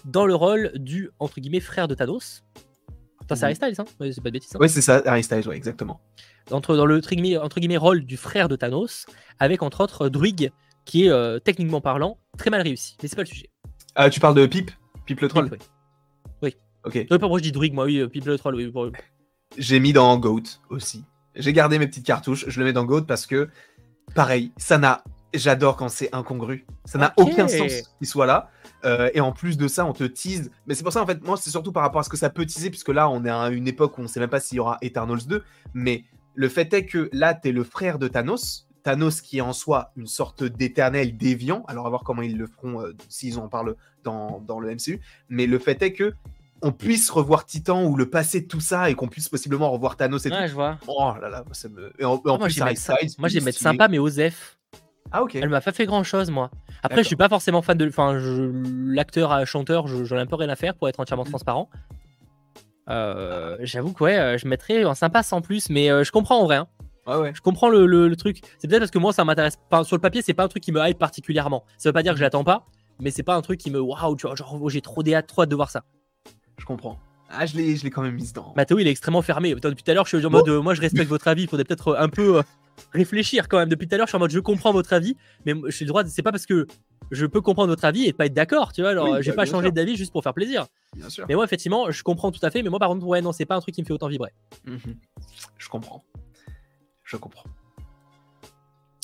dans 0.05 0.27
le 0.27 0.35
rôle 0.35 0.73
du, 0.77 1.11
entre 1.19 1.41
guillemets, 1.41 1.61
frère 1.61 1.89
de 1.89 1.95
Thanos. 1.95 2.45
Attends, 3.21 3.35
c'est 3.35 3.41
Oui. 3.41 3.45
Harry 3.45 3.55
Styles, 3.57 3.75
hein 3.79 3.85
C'est 4.13 4.21
pas 4.23 4.29
de 4.31 4.33
bêtises. 4.33 4.55
hein 4.55 4.59
Ouais, 4.61 4.69
c'est 4.69 4.81
ça, 4.81 5.03
Harry 5.05 5.23
Styles, 5.23 5.47
ouais, 5.49 5.57
exactement. 5.57 6.01
entre, 6.51 6.77
dans 6.77 6.87
le 6.87 6.97
entre 6.99 7.11
guillemets, 7.11 7.37
entre 7.37 7.61
guillemets, 7.61 7.77
rôle 7.77 8.05
du 8.05 8.17
frère 8.17 8.49
de 8.49 8.57
Thanos, 8.57 9.07
avec 9.39 9.63
entre 9.63 9.83
autres 9.83 10.09
Druig, 10.09 10.51
qui 10.85 11.05
est 11.07 11.11
euh, 11.11 11.39
techniquement 11.39 11.81
parlant 11.83 12.19
très 12.39 12.49
mal 12.51 12.63
réussi. 12.63 12.97
Mais 13.03 13.09
c'est 13.09 13.17
pas 13.17 13.23
le 13.23 13.27
sujet. 13.29 13.51
Ah, 13.95 14.09
tu 14.09 14.21
parles 14.21 14.35
de 14.37 14.47
Pip? 14.47 14.71
Pip 15.05 15.21
le 15.21 15.29
troll? 15.29 15.49
Oui, 15.53 15.59
oui. 16.43 16.57
Ok. 16.85 16.95
Je 16.95 17.05
pas 17.09 17.19
pourquoi 17.19 17.39
je 17.39 17.43
dis 17.43 17.53
Druig, 17.53 17.75
moi, 17.75 17.85
oui, 17.85 17.99
euh, 17.99 18.09
People 18.09 18.31
le 18.33 18.39
Troll, 18.39 18.55
oui. 18.55 18.71
pour- 18.71 18.89
J'ai 19.59 19.81
mis 19.81 19.93
dans 19.93 20.17
Goat 20.19 20.43
aussi. 20.71 21.05
J'ai 21.35 21.53
gardé 21.53 21.79
mes 21.79 21.87
petites 21.87 22.07
cartouches, 22.07 22.47
je 22.49 22.59
le 22.61 22.65
mets 22.67 22.73
dans 22.73 22.85
Goat 22.85 23.03
parce 23.03 23.27
que, 23.27 23.49
pareil, 24.15 24.53
ça 24.57 24.79
n'a. 24.79 25.05
J'adore 25.35 25.77
quand 25.77 25.89
c'est 25.89 26.15
incongru. 26.15 26.67
Ça 26.85 26.99
n'a 26.99 27.13
aucun 27.17 27.47
sens 27.49 27.73
qu'il 27.99 28.07
soit 28.07 28.27
là. 28.27 28.51
Euh, 28.85 29.11
et 29.13 29.21
en 29.21 29.33
plus 29.33 29.57
de 29.59 29.69
ça, 29.69 29.85
on 29.85 29.93
te 29.93 30.05
tease. 30.05 30.51
Mais 30.67 30.75
c'est 30.75 30.83
pour 30.83 30.93
ça, 30.93 31.03
en 31.03 31.07
fait, 31.07 31.23
moi, 31.23 31.37
c'est 31.37 31.51
surtout 31.51 31.73
par 31.73 31.83
rapport 31.83 32.01
à 32.01 32.05
ce 32.05 32.09
que 32.09 32.17
ça 32.17 32.31
peut 32.31 32.47
teaser, 32.47 32.71
puisque 32.71 32.89
là, 32.89 33.09
on 33.11 33.25
est 33.25 33.31
à 33.31 33.49
une 33.49 33.69
époque 33.69 33.99
où 33.99 34.03
on 34.03 34.07
sait 34.07 34.21
même 34.21 34.31
pas 34.31 34.41
s'il 34.41 34.57
y 34.57 34.61
aura 34.61 34.79
Eternals 34.81 35.27
2. 35.27 35.43
Mais 35.75 36.05
le 36.35 36.49
fait 36.49 36.73
est 36.73 36.87
que 36.87 37.11
là, 37.13 37.35
t'es 37.35 37.53
le 37.53 37.65
frère 37.65 37.99
de 37.99 38.09
Thanos. 38.09 38.67
Thanos 38.85 39.21
qui 39.21 39.39
est 39.39 39.43
en 39.43 39.53
soi 39.53 39.91
une 39.97 40.07
sorte 40.07 40.45
d'éternel 40.45 41.17
déviant. 41.17 41.65
Alors, 41.69 41.87
à 41.87 41.91
voir 41.91 42.05
comment 42.05 42.23
ils 42.23 42.39
le 42.39 42.47
feront 42.47 42.81
euh, 42.81 42.95
s'ils 43.09 43.39
en 43.39 43.49
parlent 43.49 43.75
dans, 44.05 44.41
dans 44.47 44.61
le 44.61 44.73
MCU. 44.75 45.01
Mais 45.29 45.47
le 45.47 45.59
fait 45.59 45.83
est 45.83 45.93
que 45.93 46.15
on 46.63 46.73
puisse 46.73 47.09
revoir 47.11 47.45
Titan 47.47 47.85
ou 47.85 47.97
le 47.97 48.09
passé 48.11 48.41
de 48.41 48.47
tout 48.49 48.61
ça 48.61 48.91
et 48.91 48.95
qu'on 48.95 49.07
puisse 49.09 49.29
possiblement 49.29 49.71
revoir 49.71 49.97
Thanos 49.97 50.25
et 50.27 50.31
tout. 50.31 50.35
Ouais, 50.37 50.49
je 50.49 50.55
vois. 50.55 50.79
Oh 50.89 51.13
là 51.21 51.29
là, 51.29 51.45
ça 51.53 51.69
me. 51.69 51.93
Et 52.01 52.05
en, 52.05 52.15
en 52.15 52.21
Ah, 52.25 52.29
moi, 52.31 52.39
plus, 52.47 52.55
j'ai 52.55 52.75
ça- 52.75 52.97
moi, 53.19 53.29
j'ai 53.29 53.41
mettre 53.41 53.59
sympa, 53.61 53.87
mais 53.89 53.99
Osef, 53.99 54.58
Ah, 55.13 55.23
ok. 55.23 55.35
elle 55.37 55.49
m'a 55.49 55.61
pas 55.61 55.73
fait 55.73 55.87
grand 55.87 56.03
chose, 56.05 56.31
moi. 56.31 56.51
Après, 56.83 57.03
je 57.03 57.07
suis 57.09 57.17
pas 57.17 57.29
forcément 57.29 57.63
fan 57.63 57.77
de. 57.79 57.89
Enfin, 57.89 58.19
l'acteur, 58.87 59.33
euh, 59.33 59.45
chanteur, 59.45 59.87
je- 59.89 60.05
j'en 60.05 60.17
ai 60.17 60.21
un 60.21 60.27
peu 60.27 60.37
rien 60.37 60.49
à 60.49 60.57
faire 60.57 60.75
pour 60.75 60.89
être 60.89 61.01
entièrement 61.01 61.25
Mm. 61.25 61.29
transparent. 61.29 61.69
Euh, 62.91 63.57
J'avoue 63.61 63.93
que 63.93 64.05
ouais, 64.05 64.19
euh, 64.19 64.39
je 64.39 64.49
mettrais 64.49 64.83
un 64.83 64.95
sympa 64.95 65.23
sans 65.23 65.41
plus, 65.43 65.69
mais 65.71 65.91
euh, 65.91 66.05
je 66.05 66.13
comprends 66.13 66.41
en 66.41 66.45
vrai. 66.45 66.57
hein. 66.57 66.69
Ouais, 67.07 67.17
ouais. 67.17 67.33
Je 67.35 67.41
comprends 67.41 67.69
le, 67.69 67.87
le- 67.87 68.09
le 68.09 68.17
truc. 68.17 68.41
C'est 68.59 68.69
peut-être 68.69 68.81
parce 68.81 68.91
que 68.91 68.99
moi, 68.99 69.13
ça 69.13 69.25
m'intéresse 69.25 69.59
pas. 69.71 69.83
Sur 69.85 69.97
le 69.97 70.01
papier, 70.01 70.23
c'est 70.23 70.35
pas 70.35 70.45
un 70.45 70.49
truc 70.49 70.63
qui 70.63 70.73
me 70.73 70.81
hype 70.87 70.99
particulièrement. 70.99 71.65
Ça 71.79 71.89
veut 71.89 71.93
pas 71.95 72.03
dire 72.03 72.13
que 72.13 72.19
je 72.19 72.23
l'attends 72.25 72.45
pas, 72.45 72.67
mais 73.01 73.11
c'est 73.11 73.23
pas 73.23 73.35
un 73.35 73.43
truc 73.43 73.59
qui 73.61 73.71
me. 73.71 73.81
Waouh, 73.81 74.19
genre, 74.19 74.35
oh, 74.61 74.69
j'ai 74.69 74.81
trop 74.83 75.03
hâte, 75.15 75.27
trop 75.27 75.43
hâte 75.43 75.49
de 75.49 75.55
voir 75.55 75.71
ça. 75.71 75.85
Je 76.59 76.65
comprends. 76.65 76.99
Ah, 77.31 77.45
je 77.47 77.57
l'ai 77.57 77.77
je 77.77 77.85
l'ai 77.85 77.91
quand 77.91 78.03
même 78.03 78.15
mis 78.15 78.27
dedans. 78.29 78.53
Mathéo, 78.57 78.79
il 78.79 78.87
est 78.87 78.91
extrêmement 78.91 79.21
fermé. 79.23 79.55
Depuis 79.55 79.83
tout 79.83 79.91
à 79.91 79.95
l'heure, 79.95 80.07
je 80.07 80.17
suis 80.17 80.27
en 80.27 80.31
mode. 80.31 80.49
euh, 80.49 80.61
moi, 80.63 80.73
je 80.75 80.81
respecte 80.81 81.09
votre 81.09 81.29
avis. 81.29 81.43
Il 81.43 81.49
faudrait 81.49 81.65
peut-être 81.65 81.97
un 81.99 82.09
peu 82.09 82.43
réfléchir 82.93 83.49
quand 83.49 83.59
même. 83.59 83.69
Depuis 83.69 83.87
tout 83.89 83.95
à 83.95 83.99
l'heure, 83.99 84.07
je 84.07 84.11
suis 84.11 84.17
en 84.17 84.21
mode. 84.21 84.31
Je 84.31 84.41
comprends 84.41 84.73
votre 84.73 84.93
avis, 84.93 85.17
mais 85.47 85.55
je 85.67 85.71
suis 85.71 85.85
le 85.85 85.89
droit. 85.89 86.05
C'est 86.05 86.23
pas 86.23 86.33
parce 86.33 86.47
que 86.47 86.67
je 87.11 87.27
peux 87.27 87.41
comprendre 87.41 87.69
votre 87.69 87.85
avis 87.85 88.05
et 88.07 88.13
pas 88.13 88.27
être 88.27 88.35
d'accord, 88.35 88.73
tu 88.73 88.81
vois. 88.83 88.91
Alors, 88.91 89.07
Oui, 89.11 89.17
euh, 89.19 89.23
j'ai 89.23 89.31
bah, 89.31 89.37
pas 89.39 89.47
changé 89.47 89.71
d'avis 89.71 89.97
juste 89.97 90.13
pour 90.13 90.23
faire 90.23 90.35
plaisir. 90.35 90.67
Bien 90.97 91.09
sûr. 91.09 91.25
Mais 91.29 91.35
moi, 91.35 91.45
effectivement, 91.45 91.91
je 91.91 92.03
comprends 92.03 92.31
tout 92.33 92.45
à 92.45 92.51
fait. 92.51 92.63
Mais 92.63 92.71
moi, 92.71 92.79
par 92.79 92.89
contre, 92.89 93.07
ouais, 93.07 93.21
non, 93.23 93.33
c'est 93.33 93.47
pas 93.47 93.57
un 93.57 93.61
truc 93.61 93.75
qui 93.75 93.83
me 93.83 93.87
fait 93.87 93.93
autant 93.95 94.09
vibrer. 94.09 94.33
Mhm. 94.67 94.97
Je 95.57 95.69
comprends. 95.69 96.05
Je 97.05 97.17
comprends. 97.17 97.45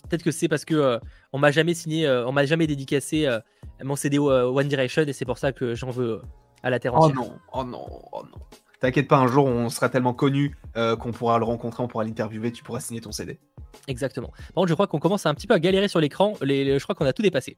Peut-être 0.09 0.23
que 0.23 0.31
c'est 0.31 0.49
parce 0.49 0.65
que 0.67 0.75
euh, 0.75 0.99
on 1.33 1.39
m'a 1.39 1.51
jamais 1.51 1.73
signé, 1.73 2.07
euh, 2.07 2.27
on 2.27 2.33
m'a 2.33 2.45
jamais 2.45 2.67
dédicacé 2.67 3.27
euh, 3.27 3.41
mon 3.83 3.97
CD 3.97 4.19
One 4.19 4.69
Direction 4.69 5.03
et 5.03 5.13
c'est 5.15 5.25
pour 5.25 5.39
ça 5.39 5.53
que 5.53 5.75
j'en 5.75 5.91
veux 5.91 6.21
à 6.63 6.69
la 6.69 6.79
terre 6.79 6.93
Oh 6.95 7.05
entière. 7.05 7.17
non, 7.17 7.33
oh 7.55 7.65
non, 7.65 7.87
oh 8.13 8.23
non. 8.31 8.39
T'inquiète 8.85 9.09
pas, 9.09 9.16
un 9.16 9.27
jour 9.28 9.47
on 9.47 9.70
sera 9.70 9.89
tellement 9.89 10.12
connu 10.12 10.55
euh, 10.77 10.94
qu'on 10.94 11.11
pourra 11.11 11.39
le 11.39 11.44
rencontrer, 11.47 11.82
on 11.82 11.89
pourra 11.89 12.05
l'interviewer, 12.05 12.52
tu 12.52 12.62
pourras 12.62 12.81
signer 12.81 13.01
ton 13.01 13.12
CD. 13.12 13.39
Exactement. 13.89 14.28
Par 14.28 14.55
contre, 14.56 14.69
je 14.69 14.74
crois 14.74 14.86
qu'on 14.86 14.98
commence 14.98 15.24
un 15.24 15.32
petit 15.32 15.47
peu 15.47 15.55
à 15.55 15.59
galérer 15.59 15.89
sur 15.89 16.01
l'écran. 16.01 16.35
Les, 16.43 16.65
les- 16.65 16.78
je 16.78 16.82
crois 16.85 16.94
qu'on 16.94 17.06
a 17.06 17.15
tout 17.15 17.23
dépassé. 17.23 17.56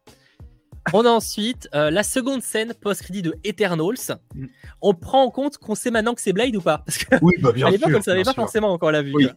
On 0.92 1.04
a 1.04 1.08
ensuite 1.10 1.68
euh, 1.74 1.90
la 1.90 2.04
seconde 2.04 2.42
scène 2.42 2.74
post-crédit 2.80 3.22
de 3.22 3.34
Eternals. 3.42 4.20
Mm. 4.36 4.46
On 4.82 4.94
prend 4.94 5.24
en 5.24 5.30
compte 5.32 5.58
qu'on 5.58 5.74
sait 5.74 5.90
maintenant 5.90 6.14
que 6.14 6.20
c'est 6.20 6.32
Blade 6.32 6.54
ou 6.54 6.60
pas 6.60 6.78
Parce 6.86 6.98
que 6.98 7.16
Oui, 7.22 7.34
bah 7.40 7.50
bien 7.54 7.66
à 7.66 7.70
l'époque, 7.70 7.90
on 7.92 7.98
ne 7.98 8.02
savait 8.02 8.22
pas 8.22 8.32
sûr. 8.32 8.42
forcément 8.44 8.72
encore 8.72 8.92
la 8.92 9.02
vue. 9.02 9.12
Oui. 9.12 9.28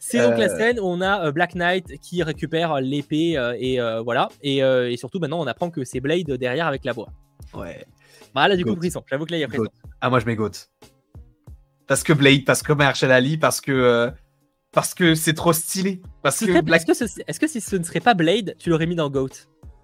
C'est 0.00 0.18
donc 0.18 0.36
la 0.36 0.50
Euh. 0.52 0.56
scène 0.58 0.80
où 0.80 0.84
on 0.84 1.00
a 1.00 1.30
Black 1.30 1.54
Knight 1.54 2.00
qui 2.00 2.24
récupère 2.24 2.80
l'épée 2.80 3.40
et 3.60 3.78
voilà. 4.04 4.28
Et, 4.42 4.58
et 4.58 4.96
surtout 4.96 5.20
maintenant, 5.20 5.40
on 5.40 5.46
apprend 5.46 5.70
que 5.70 5.84
c'est 5.84 6.00
Blade 6.00 6.26
derrière 6.32 6.66
avec 6.66 6.84
la 6.84 6.92
voix. 6.92 7.06
Ouais. 7.54 7.84
Bah 8.34 8.48
là, 8.48 8.56
du 8.56 8.64
coup, 8.64 8.74
frisson. 8.74 9.02
J'avoue 9.08 9.26
que 9.26 9.30
là, 9.30 9.38
il 9.38 9.42
y 9.42 9.44
a 9.44 9.48
frisson. 9.48 9.68
Ah, 10.00 10.10
moi 10.10 10.18
je 10.18 10.26
mets 10.26 10.34
Goat. 10.34 10.50
Parce 11.86 12.02
que 12.02 12.12
Blade, 12.12 12.44
parce 12.44 12.62
que 12.62 12.72
Marshall 12.72 13.10
Ali, 13.12 13.36
parce 13.38 13.60
que. 13.60 13.72
euh, 13.72 14.10
parce 14.72 14.92
que 14.94 15.14
c'est 15.14 15.34
trop 15.34 15.52
stylé. 15.52 16.02
Parce 16.22 16.36
Ce 16.38 16.46
que 16.46 16.60
Black 16.60 16.88
Est-ce 16.88 17.04
que, 17.04 17.08
ce- 17.08 17.20
est-ce 17.28 17.38
que 17.38 17.46
si 17.46 17.60
ce 17.60 17.76
ne 17.76 17.84
serait 17.84 18.00
pas 18.00 18.14
Blade, 18.14 18.56
tu 18.58 18.70
l'aurais 18.70 18.86
mis 18.86 18.96
dans 18.96 19.08
Goat? 19.10 19.28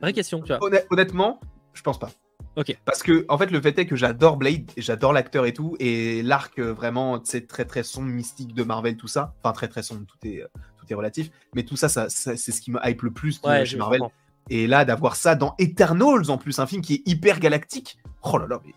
Vraie 0.00 0.12
question, 0.12 0.40
tu 0.40 0.48
vois. 0.48 0.58
Honn- 0.62 0.82
honnêtement, 0.90 1.40
je 1.74 1.82
pense 1.82 1.98
pas. 1.98 2.10
Ok. 2.56 2.76
Parce 2.84 3.02
que, 3.04 3.24
en 3.28 3.38
fait, 3.38 3.50
le 3.52 3.60
fait 3.60 3.78
est 3.78 3.86
que 3.86 3.94
j'adore 3.94 4.36
Blade, 4.36 4.68
j'adore 4.76 5.12
l'acteur 5.12 5.46
et 5.46 5.52
tout, 5.52 5.76
et 5.78 6.22
l'arc 6.22 6.58
euh, 6.58 6.72
vraiment, 6.72 7.22
sais, 7.22 7.42
très 7.42 7.64
très 7.64 7.84
sombre, 7.84 8.08
mystique 8.08 8.52
de 8.54 8.64
Marvel, 8.64 8.96
tout 8.96 9.06
ça. 9.06 9.34
Enfin, 9.44 9.52
très 9.52 9.68
très 9.68 9.82
sombre, 9.84 10.06
tout 10.06 10.26
est, 10.26 10.42
euh, 10.42 10.48
tout 10.78 10.86
est 10.90 10.94
relatif. 10.94 11.30
Mais 11.54 11.62
tout 11.62 11.76
ça, 11.76 11.88
ça, 11.88 12.08
ça- 12.08 12.36
c'est 12.36 12.50
ce 12.50 12.60
qui 12.60 12.72
me 12.72 12.80
hype 12.82 13.02
le 13.02 13.12
plus 13.12 13.40
Ouais, 13.44 13.64
chez 13.64 13.76
Marvel. 13.76 14.00
comprends. 14.00 14.14
Et 14.48 14.66
là, 14.66 14.84
d'avoir 14.84 15.14
ça 15.14 15.36
dans 15.36 15.54
Eternals 15.60 16.30
en 16.30 16.38
plus, 16.38 16.58
un 16.58 16.66
film 16.66 16.82
qui 16.82 16.94
est 16.94 17.02
hyper 17.08 17.38
galactique. 17.38 17.98
Oh 18.24 18.38
là 18.38 18.46
là, 18.48 18.58
mais 18.66 18.72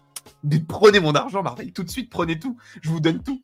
prenez 0.67 0.99
mon 0.99 1.13
argent, 1.13 1.43
Marvel, 1.43 1.71
tout 1.71 1.83
de 1.83 1.89
suite, 1.89 2.09
prenez 2.09 2.39
tout. 2.39 2.57
Je 2.81 2.89
vous 2.89 2.99
donne 2.99 3.21
tout. 3.21 3.41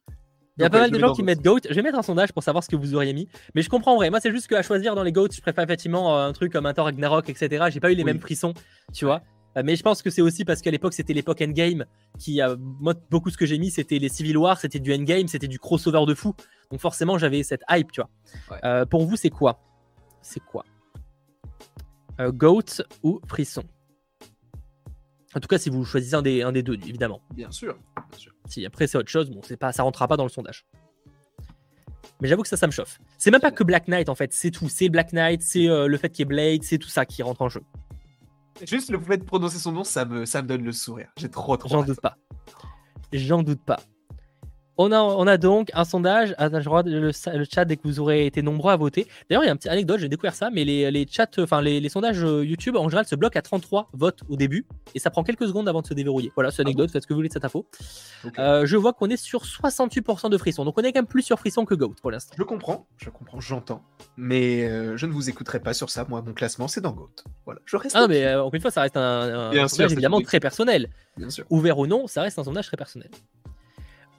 Il 0.58 0.64
y 0.64 0.66
a 0.66 0.70
pas 0.70 0.78
ouais, 0.78 0.82
mal 0.84 0.92
de 0.92 1.00
gens 1.00 1.14
qui 1.14 1.24
mettent 1.24 1.42
GOAT. 1.42 1.62
Je 1.70 1.74
vais 1.74 1.82
mettre 1.82 1.98
un 1.98 2.02
sondage 2.02 2.34
pour 2.34 2.44
savoir 2.44 2.66
ce 2.66 2.70
que 2.70 2.76
vous 2.76 2.94
auriez 2.94 3.14
mis. 3.14 3.30
Mais 3.56 3.62
je 3.62 3.70
comprends 3.70 3.94
en 3.94 3.96
vrai. 3.96 4.10
Moi, 4.10 4.20
c'est 4.20 4.32
juste 4.32 4.48
qu'à 4.48 4.62
choisir 4.62 4.94
dans 4.94 5.04
les 5.04 5.14
GOAT, 5.14 5.30
je 5.34 5.40
préfère 5.40 5.64
effectivement 5.64 6.18
euh, 6.18 6.28
un 6.28 6.34
truc 6.34 6.52
comme 6.52 6.66
un 6.66 6.74
Thor 6.74 6.86
Ragnarok, 6.86 7.30
etc. 7.30 7.68
J'ai 7.72 7.80
pas 7.80 7.92
eu 7.92 7.96
les 7.96 8.04
Oui. 8.04 8.12
mêmes 8.12 8.20
frissons, 8.20 8.54
tu 8.94 9.06
vois. 9.06 9.22
Euh, 9.56 9.62
Mais 9.64 9.78
je 9.78 9.84
pense 9.84 10.02
que 10.02 10.10
c'est 10.10 10.22
aussi 10.22 10.44
parce 10.44 10.62
qu'à 10.62 10.70
l'époque, 10.70 10.94
c'était 10.94 11.14
l'époque 11.14 11.42
Endgame. 11.42 11.86
Qui, 12.18 12.42
a 12.42 12.58
moi, 12.58 12.94
beaucoup 13.10 13.30
ce 13.30 13.38
que 13.38 13.46
j'ai 13.46 13.58
mis, 13.58 13.72
c'était 13.72 14.00
les 14.00 14.10
Civil 14.10 14.38
War, 14.38 14.60
c'était 14.60 14.80
du 14.80 14.94
Endgame, 14.94 15.30
c'était 15.30 15.48
du 15.48 15.60
crossover 15.60 16.06
de 16.06 16.14
fou. 16.14 16.36
Donc 16.72 16.82
forcément, 16.82 17.18
j'avais 17.18 17.42
cette 17.44 17.62
hype, 17.70 17.94
tu 17.94 18.02
vois. 18.02 18.10
Ouais. 18.52 18.60
Euh, 18.66 18.86
pour 18.86 19.06
vous, 19.06 19.16
c'est 19.16 19.30
quoi? 19.30 19.62
C'est 20.22 20.42
quoi? 20.42 20.66
Euh, 22.20 22.34
GOAT 22.34 22.84
ou 23.04 23.22
frisson? 23.28 23.64
En 25.36 25.40
tout 25.40 25.48
cas, 25.48 25.58
si 25.58 25.70
vous 25.70 25.86
choisissez 25.86 26.16
un 26.16 26.22
des, 26.22 26.42
un 26.42 26.52
des 26.52 26.64
deux, 26.64 26.74
évidemment. 26.74 27.22
Bien 27.34 27.52
sûr. 27.52 27.78
Bien 28.10 28.18
sûr. 28.18 28.34
Si 28.48 28.66
après 28.66 28.88
c'est 28.88 28.98
autre 28.98 29.10
chose, 29.10 29.30
bon, 29.30 29.42
c'est 29.44 29.58
pas, 29.58 29.72
ça 29.72 29.84
rentrera 29.84 30.08
pas 30.08 30.18
dans 30.18 30.24
le 30.24 30.30
sondage. 30.30 30.66
Mais 32.22 32.28
j'avoue 32.28 32.42
que 32.42 32.48
ça, 32.50 32.58
ça 32.58 32.68
me 32.68 32.72
chauffe. 32.72 33.00
C'est 33.18 33.32
même 33.32 33.40
pas 33.40 33.52
que 33.52 33.64
Black 33.64 33.88
Knight 33.88 34.10
en 34.10 34.16
fait, 34.16 34.34
c'est 34.34 34.52
tout. 34.52 34.68
C'est 34.70 34.90
Black 34.90 35.14
Knight, 35.14 35.42
c'est 35.42 35.70
euh, 35.70 35.88
le 35.88 35.98
fait 35.98 36.10
qu'il 36.10 36.20
y 36.20 36.24
ait 36.24 36.26
Blade, 36.26 36.64
c'est 36.64 36.78
tout 36.78 36.90
ça 36.90 37.06
qui 37.06 37.22
rentre 37.24 37.42
en 37.42 37.50
jeu. 37.50 37.62
Juste 38.68 38.90
le 38.90 39.00
fait 39.00 39.18
de 39.18 39.24
prononcer 39.24 39.58
son 39.58 39.72
nom, 39.72 39.84
ça 39.84 40.04
me, 40.04 40.26
ça 40.26 40.42
me 40.42 40.48
donne 40.48 40.64
le 40.64 40.72
sourire. 40.72 41.10
J'ai 41.18 41.30
trop 41.30 41.56
trop. 41.56 41.70
J'en 41.70 41.84
doute 41.84 42.02
pas. 42.02 42.18
J'en 43.14 43.44
doute 43.44 43.64
pas. 43.64 43.80
On 44.82 44.94
a, 44.94 45.02
on 45.02 45.28
a 45.28 45.36
donc 45.38 45.72
un 45.74 45.84
sondage. 45.84 46.34
Regarde 46.40 46.88
le, 46.88 47.12
le 47.12 47.46
chat 47.54 47.66
dès 47.66 47.76
que 47.76 47.82
vous 47.84 48.00
aurez 48.00 48.26
été 48.26 48.42
nombreux 48.42 48.72
à 48.72 48.78
voter. 48.78 49.08
D'ailleurs, 49.30 49.44
il 49.44 49.48
y 49.48 49.50
a 49.50 49.52
une 49.52 49.58
petite 49.58 49.70
anecdote, 49.72 50.00
j'ai 50.00 50.08
découvert 50.08 50.34
ça, 50.36 50.50
mais 50.54 50.64
les, 50.64 50.90
les 50.90 51.06
chats, 51.06 51.28
enfin 51.38 51.62
les, 51.62 51.82
les 51.82 51.90
sondages 51.90 52.24
euh, 52.24 52.46
YouTube 52.46 52.78
en 52.78 52.88
général 52.88 53.06
se 53.06 53.16
bloquent 53.16 53.38
à 53.38 53.42
33 53.42 53.90
votes 53.92 54.22
au 54.30 54.38
début 54.38 54.66
et 54.96 55.00
ça 55.00 55.10
prend 55.10 55.24
quelques 55.24 55.46
secondes 55.48 55.68
avant 55.68 55.82
de 55.82 55.88
se 55.88 55.94
déverrouiller. 55.94 56.32
Voilà, 56.34 56.50
c'est 56.50 56.62
une 56.62 56.68
Ah 56.68 56.70
anecdote, 56.70 56.92
faites 56.92 57.02
ce 57.04 57.08
que 57.08 57.14
vous 57.14 57.18
voulez 57.18 57.28
de 57.28 57.34
cette 57.34 57.44
info. 57.44 57.66
Euh, 58.40 58.66
je 58.66 58.78
vois 58.78 58.94
qu'on 58.94 59.10
est 59.10 59.18
sur 59.18 59.44
68% 59.44 60.30
de 60.30 60.38
frissons, 60.38 60.64
donc 60.64 60.78
on 60.78 60.82
est 60.82 60.94
quand 60.94 61.00
même 61.00 61.08
plus 61.08 61.24
sur 61.24 61.38
frisson 61.40 61.66
que 61.66 61.76
Goat 61.76 61.96
pour 62.02 62.10
l'instant. 62.10 62.36
Je 62.38 62.44
comprends, 62.44 62.88
je 62.96 63.10
comprends, 63.10 63.42
j'entends. 63.42 63.84
Mais 64.16 64.64
euh, 64.64 64.96
je 64.96 65.08
ne 65.08 65.12
vous 65.12 65.30
écouterai 65.30 65.60
pas 65.60 65.74
sur 65.74 65.90
ça. 65.90 66.06
Moi, 66.08 66.22
mon 66.26 66.32
classement, 66.34 66.70
c'est 66.70 66.80
dans 66.80 66.94
Goat. 66.94 67.12
Voilà, 67.44 67.60
je 67.66 67.76
reste. 67.76 67.98
Ah 67.98 68.04
non, 68.04 68.08
mais 68.08 68.24
euh, 68.24 68.42
encore 68.42 68.56
une 68.56 68.62
fois, 68.62 68.72
ça 68.72 68.84
reste 68.84 68.96
un, 68.96 69.02
un 69.02 69.50
Bien 69.50 69.68
sûr, 69.68 69.76
sondage 69.76 69.92
évidemment 69.92 70.22
très 70.22 70.40
personnel. 70.40 70.88
bien 71.18 71.30
sûr. 71.30 71.44
Ouvert 71.50 71.78
ou 71.80 71.86
non, 71.86 72.08
ça 72.08 72.22
reste 72.22 72.40
un 72.40 72.46
sondage 72.46 72.68
très 72.68 72.78
personnel. 72.78 73.10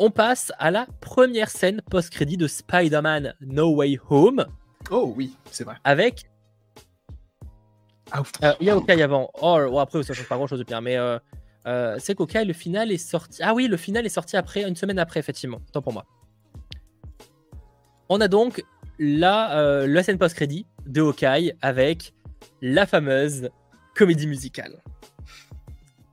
On 0.03 0.11
passe 0.11 0.51
à 0.59 0.71
la 0.71 0.87
première 1.03 1.51
scène 1.51 1.83
post-crédit 1.91 2.39
de 2.39 2.47
Spider-Man 2.47 3.35
No 3.43 3.75
Way 3.75 3.99
Home 4.09 4.47
Oh 4.91 5.13
oui, 5.15 5.37
c'est 5.51 5.63
vrai. 5.65 5.77
avec. 5.85 6.25
Ah. 8.11 8.23
Euh, 8.43 8.55
Il 8.63 8.67
y 8.67 8.71
a 8.71 8.75
Hawkeye 8.77 9.03
avant. 9.03 9.31
Oh, 9.43 9.79
après, 9.79 10.03
ça 10.03 10.15
change 10.15 10.27
pas 10.27 10.37
grand 10.37 10.47
chose 10.47 10.59
de 10.59 10.65
pire, 10.65 10.81
mais 10.81 10.97
euh, 10.97 11.19
euh, 11.67 11.97
c'est 11.99 12.15
qu'Hawkeye, 12.17 12.47
le 12.47 12.55
final 12.55 12.91
est 12.91 12.97
sorti. 12.97 13.43
Ah 13.43 13.53
oui, 13.53 13.69
le 13.69 13.77
final 13.77 14.07
est 14.07 14.09
sorti 14.09 14.39
après, 14.39 14.67
une 14.67 14.75
semaine 14.75 14.99
après, 14.99 15.21
effectivement. 15.21 15.61
Tant 15.71 15.83
pour 15.83 15.93
moi. 15.93 16.07
On 18.09 18.23
a 18.23 18.27
donc 18.27 18.65
la, 18.99 19.55
euh, 19.59 19.87
la 19.87 20.03
scène 20.03 20.17
post-crédit 20.17 20.65
de 20.87 21.03
Hawkeye 21.03 21.53
avec 21.61 22.15
la 22.63 22.87
fameuse 22.87 23.51
comédie 23.95 24.27
musicale. 24.27 24.83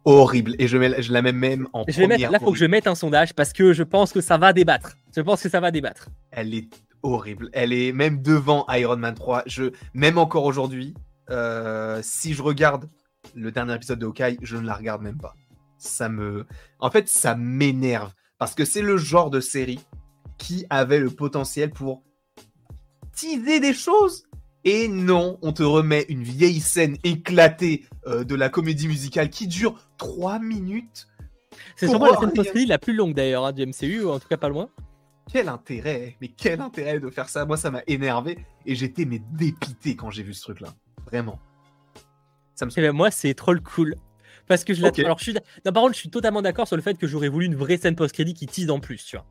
Horrible. 0.09 0.55
Et 0.57 0.69
je, 0.69 0.77
mets, 0.77 1.01
je 1.01 1.11
la 1.11 1.21
mets 1.21 1.34
même 1.34 1.67
en 1.73 1.84
je 1.85 1.99
vais 1.99 2.07
mettre, 2.07 2.31
Là, 2.31 2.38
il 2.39 2.45
faut 2.45 2.53
que 2.53 2.57
je 2.57 2.65
mette 2.65 2.88
un 2.88 2.95
sondage 2.95 3.34
parce 3.34 3.51
que 3.51 3.73
je 3.73 3.84
pense 3.84 4.13
que 4.13 4.21
ça 4.21 4.38
va 4.38 4.53
débattre. 4.53 4.95
Je 5.13 5.19
pense 5.19 5.43
que 5.43 5.49
ça 5.49 5.59
va 5.59 5.69
débattre. 5.69 6.07
Elle 6.31 6.53
est 6.53 6.69
horrible. 7.03 7.49
Elle 7.51 7.73
est 7.73 7.91
même 7.91 8.21
devant 8.21 8.65
Iron 8.69 8.95
Man 8.95 9.15
3. 9.15 9.43
Je, 9.47 9.73
même 9.93 10.17
encore 10.17 10.45
aujourd'hui, 10.45 10.93
euh, 11.29 11.99
si 12.03 12.34
je 12.34 12.41
regarde 12.41 12.89
le 13.35 13.51
dernier 13.51 13.75
épisode 13.75 13.99
de 13.99 14.05
Hawkeye, 14.05 14.38
je 14.41 14.55
ne 14.55 14.65
la 14.65 14.75
regarde 14.75 15.01
même 15.01 15.17
pas. 15.17 15.34
Ça 15.77 16.07
me. 16.07 16.45
En 16.79 16.89
fait, 16.89 17.09
ça 17.09 17.35
m'énerve. 17.35 18.13
Parce 18.38 18.55
que 18.55 18.63
c'est 18.63 18.81
le 18.81 18.95
genre 18.95 19.29
de 19.29 19.41
série 19.41 19.81
qui 20.38 20.65
avait 20.69 20.99
le 20.99 21.09
potentiel 21.09 21.71
pour 21.71 22.01
teaser 23.13 23.59
des 23.59 23.73
choses. 23.73 24.23
Et 24.63 24.88
non, 24.88 25.38
on 25.41 25.53
te 25.53 25.63
remet 25.63 26.05
une 26.09 26.23
vieille 26.23 26.59
scène 26.59 26.97
éclatée 27.03 27.85
euh, 28.05 28.23
de 28.23 28.35
la 28.35 28.49
comédie 28.49 28.88
musicale 28.88 29.29
qui 29.29 29.47
dure 29.47 29.79
3 29.97 30.39
minutes. 30.39 31.07
C'est 31.75 31.88
sûrement 31.88 32.11
la 32.11 32.19
scène 32.19 32.34
post 32.34 32.67
la 32.67 32.77
plus 32.77 32.93
longue 32.93 33.13
d'ailleurs 33.13 33.45
hein, 33.45 33.51
du 33.53 33.65
MCU, 33.65 34.03
ou 34.03 34.09
en 34.09 34.19
tout 34.19 34.27
cas 34.27 34.38
pas 34.38 34.49
loin. 34.49 34.69
Quel 35.31 35.49
intérêt, 35.49 36.15
mais 36.21 36.29
quel 36.29 36.61
intérêt 36.61 36.99
de 36.99 37.09
faire 37.09 37.29
ça. 37.29 37.45
Moi, 37.45 37.57
ça 37.57 37.69
m'a 37.69 37.81
énervé 37.88 38.39
et 38.65 38.75
j'étais 38.75 39.05
mais 39.05 39.21
dépité 39.34 39.95
quand 39.95 40.09
j'ai 40.09 40.23
vu 40.23 40.34
ce 40.34 40.41
truc-là. 40.41 40.69
Vraiment. 41.05 41.39
Ça 42.55 42.65
me... 42.65 42.71
Eh 42.75 42.81
ben, 42.81 42.91
moi, 42.91 43.11
c'est 43.11 43.34
trop 43.34 43.53
cool. 43.55 43.95
Parce 44.47 44.63
que 44.63 44.73
je 44.73 44.81
l'attends. 44.81 45.03
Alors, 45.03 45.19
je 45.19 45.23
suis... 45.23 45.34
Non, 45.34 45.71
par 45.73 45.84
contre, 45.84 45.95
je 45.95 45.99
suis 45.99 46.09
totalement 46.09 46.41
d'accord 46.41 46.67
sur 46.67 46.77
le 46.77 46.81
fait 46.81 46.97
que 46.97 47.07
j'aurais 47.07 47.27
voulu 47.27 47.45
une 47.45 47.55
vraie 47.55 47.77
scène 47.77 47.95
post-crédit 47.95 48.34
qui 48.34 48.47
tease 48.47 48.69
en 48.69 48.79
plus, 48.79 49.03
tu 49.03 49.17
vois. 49.17 49.25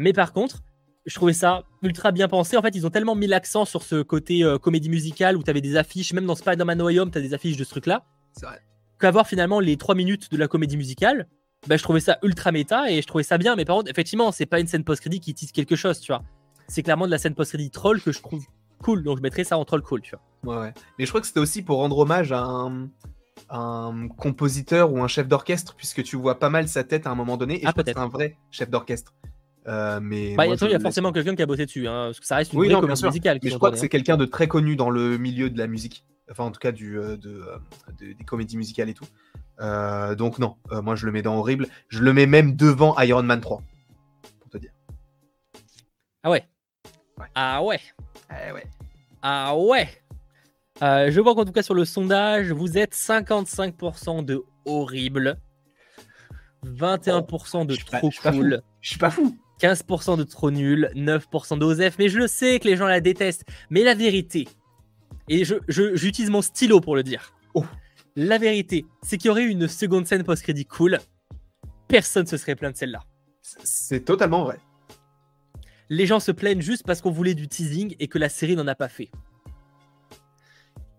Mais 0.00 0.12
par 0.12 0.32
contre, 0.32 0.62
je 1.06 1.14
trouvais 1.14 1.32
ça 1.32 1.64
ultra 1.82 2.12
bien 2.12 2.28
pensé. 2.28 2.56
En 2.56 2.62
fait, 2.62 2.74
ils 2.74 2.86
ont 2.86 2.90
tellement 2.90 3.14
mis 3.14 3.26
l'accent 3.26 3.64
sur 3.64 3.82
ce 3.82 4.02
côté 4.02 4.44
euh, 4.44 4.58
comédie 4.58 4.90
musicale 4.90 5.36
où 5.36 5.42
tu 5.42 5.50
avais 5.50 5.60
des 5.60 5.76
affiches, 5.76 6.12
même 6.12 6.26
dans 6.26 6.34
Spider-Man 6.34 6.78
No 6.78 6.88
Home, 6.88 7.10
tu 7.10 7.18
as 7.18 7.20
des 7.20 7.34
affiches 7.34 7.56
de 7.56 7.64
ce 7.64 7.70
truc-là. 7.70 8.04
C'est 8.32 8.46
vrai. 8.46 8.60
Qu'avoir 8.98 9.26
finalement 9.26 9.60
les 9.60 9.76
3 9.76 9.94
minutes 9.94 10.30
de 10.30 10.36
la 10.36 10.48
comédie 10.48 10.76
musicale, 10.76 11.28
bah, 11.66 11.76
je 11.76 11.82
trouvais 11.82 12.00
ça 12.00 12.18
ultra 12.22 12.52
méta 12.52 12.90
et 12.90 13.00
je 13.00 13.06
trouvais 13.06 13.24
ça 13.24 13.38
bien. 13.38 13.56
Mais 13.56 13.64
par 13.64 13.76
contre, 13.76 13.90
effectivement, 13.90 14.32
c'est 14.32 14.46
pas 14.46 14.60
une 14.60 14.66
scène 14.66 14.84
post-crédit 14.84 15.20
qui 15.20 15.34
tease 15.34 15.52
quelque 15.52 15.76
chose, 15.76 16.00
tu 16.00 16.12
vois. 16.12 16.22
C'est 16.66 16.82
clairement 16.82 17.06
de 17.06 17.10
la 17.10 17.18
scène 17.18 17.34
post-crédit 17.34 17.70
troll 17.70 18.02
que 18.02 18.12
je 18.12 18.20
trouve 18.20 18.44
cool. 18.82 19.02
Donc 19.02 19.18
je 19.18 19.22
mettrais 19.22 19.44
ça 19.44 19.56
en 19.56 19.64
troll 19.64 19.82
cool, 19.82 20.02
tu 20.02 20.14
vois. 20.14 20.54
Ouais, 20.54 20.62
ouais. 20.62 20.74
Mais 20.98 21.04
je 21.04 21.10
crois 21.10 21.20
que 21.20 21.26
c'était 21.26 21.40
aussi 21.40 21.62
pour 21.62 21.78
rendre 21.78 21.98
hommage 21.98 22.32
à 22.32 22.42
un, 22.42 22.88
un 23.50 24.08
compositeur 24.08 24.92
ou 24.92 25.02
un 25.02 25.08
chef 25.08 25.28
d'orchestre, 25.28 25.74
puisque 25.74 26.02
tu 26.02 26.16
vois 26.16 26.38
pas 26.38 26.50
mal 26.50 26.68
sa 26.68 26.84
tête 26.84 27.06
à 27.06 27.10
un 27.10 27.14
moment 27.14 27.36
donné. 27.36 27.62
Et 27.62 27.66
ah, 27.66 27.72
peut-être 27.72 27.98
un 27.98 28.08
vrai 28.08 28.36
chef 28.50 28.70
d'orchestre. 28.70 29.14
Euh, 29.68 30.00
mais 30.02 30.34
bah, 30.34 30.46
il 30.46 30.70
y 30.70 30.74
a 30.74 30.80
forcément 30.80 31.12
quelqu'un 31.12 31.34
qui 31.36 31.42
a 31.42 31.46
bossé 31.46 31.66
dessus, 31.66 31.86
hein, 31.86 32.06
parce 32.06 32.20
que 32.20 32.26
ça 32.26 32.36
reste 32.36 32.54
une 32.54 32.60
oui, 32.60 32.68
vraie 32.68 32.80
comédie 32.80 33.04
musicale. 33.04 33.38
je 33.42 33.56
crois 33.56 33.70
que 33.70 33.76
c'est 33.76 33.90
quelqu'un 33.90 34.16
de 34.16 34.24
très 34.24 34.48
connu 34.48 34.76
dans 34.76 34.88
le 34.88 35.18
milieu 35.18 35.50
de 35.50 35.58
la 35.58 35.66
musique, 35.66 36.04
enfin 36.30 36.44
en 36.44 36.50
tout 36.50 36.60
cas 36.60 36.72
du, 36.72 36.98
euh, 36.98 37.18
de, 37.18 37.42
euh, 37.46 37.58
des 37.98 38.24
comédies 38.24 38.56
musicales 38.56 38.88
et 38.88 38.94
tout. 38.94 39.04
donc 40.16 40.38
non, 40.38 40.56
moi 40.82 40.96
je 40.96 41.04
le 41.04 41.12
mets 41.12 41.20
dans 41.20 41.36
horrible. 41.36 41.66
Je 41.88 42.00
le 42.00 42.14
mets 42.14 42.26
même 42.26 42.56
devant 42.56 42.98
Iron 43.00 43.22
Man 43.22 43.42
3, 43.42 43.62
pour 44.40 44.50
te 44.50 44.56
dire. 44.56 44.70
Ah 46.22 46.30
ouais. 46.30 46.44
Ah 47.34 47.62
ouais. 47.62 47.80
Ah 48.30 48.54
ouais. 48.54 48.66
Ah 49.20 49.54
ouais. 49.54 49.88
je 51.10 51.20
vois 51.20 51.34
qu'en 51.34 51.44
tout 51.44 51.52
cas 51.52 51.62
sur 51.62 51.74
le 51.74 51.84
sondage, 51.84 52.52
vous 52.52 52.78
êtes 52.78 52.94
55% 52.94 54.24
de 54.24 54.42
horrible, 54.64 55.36
21% 56.64 57.66
de 57.66 57.76
trop 57.76 58.10
cool. 58.30 58.62
Je 58.80 58.88
suis 58.88 58.98
pas 58.98 59.10
fou. 59.10 59.36
15% 59.60 60.16
de 60.16 60.24
trop 60.24 60.50
nul, 60.50 60.90
9% 60.94 61.58
d'Osef, 61.58 61.96
mais 61.98 62.08
je 62.08 62.18
le 62.18 62.26
sais 62.26 62.58
que 62.60 62.68
les 62.68 62.76
gens 62.76 62.86
la 62.86 63.00
détestent. 63.00 63.44
Mais 63.70 63.82
la 63.82 63.94
vérité, 63.94 64.48
et 65.28 65.44
j'utilise 65.44 66.30
mon 66.30 66.42
stylo 66.42 66.80
pour 66.80 66.96
le 66.96 67.02
dire. 67.02 67.32
Oh. 67.54 67.64
La 68.16 68.38
vérité, 68.38 68.86
c'est 69.02 69.18
qu'il 69.18 69.28
y 69.28 69.30
aurait 69.30 69.44
eu 69.44 69.50
une 69.50 69.68
seconde 69.68 70.06
scène 70.06 70.24
post-crédit 70.24 70.64
cool. 70.64 70.98
Personne 71.86 72.26
se 72.26 72.36
serait 72.36 72.56
plaint 72.56 72.72
de 72.72 72.78
celle-là. 72.78 73.04
C'est 73.42 74.04
totalement 74.04 74.44
vrai. 74.44 74.58
Les 75.90 76.06
gens 76.06 76.20
se 76.20 76.32
plaignent 76.32 76.60
juste 76.60 76.84
parce 76.86 77.00
qu'on 77.00 77.10
voulait 77.10 77.34
du 77.34 77.48
teasing 77.48 77.94
et 77.98 78.08
que 78.08 78.18
la 78.18 78.28
série 78.28 78.56
n'en 78.56 78.66
a 78.66 78.74
pas 78.74 78.88
fait. 78.88 79.10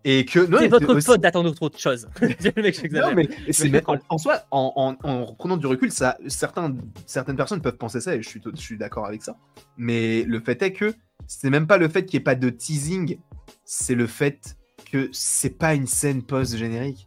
Et 0.04 0.24
que 0.24 0.46
c'est 0.46 0.68
votre 0.68 1.00
faute 1.00 1.20
d'attendre 1.20 1.54
autre 1.60 1.78
chose. 1.78 2.08
non, 2.22 3.14
mais 3.14 3.28
c'est 3.50 3.70
en, 4.08 4.18
soi, 4.18 4.42
en, 4.50 4.96
en, 5.02 5.24
reprenant 5.24 5.56
du 5.56 5.66
recul, 5.66 5.92
ça, 5.92 6.16
certains, 6.26 6.74
certaines 7.06 7.36
personnes 7.36 7.60
peuvent 7.60 7.76
penser 7.76 8.00
ça 8.00 8.14
et 8.14 8.22
je 8.22 8.28
suis, 8.28 8.40
je 8.54 8.60
suis 8.60 8.78
d'accord 8.78 9.06
avec 9.06 9.22
ça. 9.22 9.36
Mais 9.76 10.22
le 10.24 10.40
fait 10.40 10.62
est 10.62 10.72
que 10.72 10.94
c'est 11.26 11.50
même 11.50 11.66
pas 11.66 11.76
le 11.76 11.88
fait 11.88 12.06
qu'il 12.06 12.18
n'y 12.18 12.22
ait 12.22 12.24
pas 12.24 12.34
de 12.34 12.48
teasing, 12.48 13.18
c'est 13.64 13.94
le 13.94 14.06
fait 14.06 14.56
que 14.90 15.08
c'est 15.12 15.58
pas 15.58 15.74
une 15.74 15.86
scène 15.86 16.22
post 16.22 16.56
générique. 16.56 17.06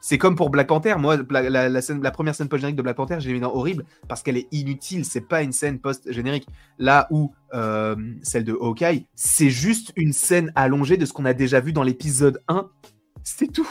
C'est 0.00 0.16
comme 0.16 0.34
pour 0.34 0.50
Black 0.50 0.66
Panther. 0.66 0.94
Moi, 0.98 1.18
la, 1.30 1.82
scène, 1.82 2.02
la 2.02 2.10
première 2.10 2.34
scène 2.34 2.48
post-générique 2.48 2.76
de 2.76 2.82
Black 2.82 2.96
Panther, 2.96 3.16
j'ai 3.20 3.32
mis 3.32 3.40
dans 3.40 3.54
horrible 3.54 3.84
parce 4.08 4.22
qu'elle 4.22 4.38
est 4.38 4.48
inutile. 4.50 5.04
C'est 5.04 5.20
pas 5.20 5.42
une 5.42 5.52
scène 5.52 5.78
post-générique. 5.78 6.46
Là 6.78 7.06
où 7.10 7.32
euh, 7.52 7.96
celle 8.22 8.44
de 8.44 8.52
Hawkeye, 8.52 9.06
c'est 9.14 9.50
juste 9.50 9.92
une 9.96 10.12
scène 10.12 10.52
allongée 10.54 10.96
de 10.96 11.04
ce 11.04 11.12
qu'on 11.12 11.26
a 11.26 11.34
déjà 11.34 11.60
vu 11.60 11.72
dans 11.72 11.82
l'épisode 11.82 12.40
1. 12.48 12.68
C'est 13.22 13.52
tout. 13.52 13.68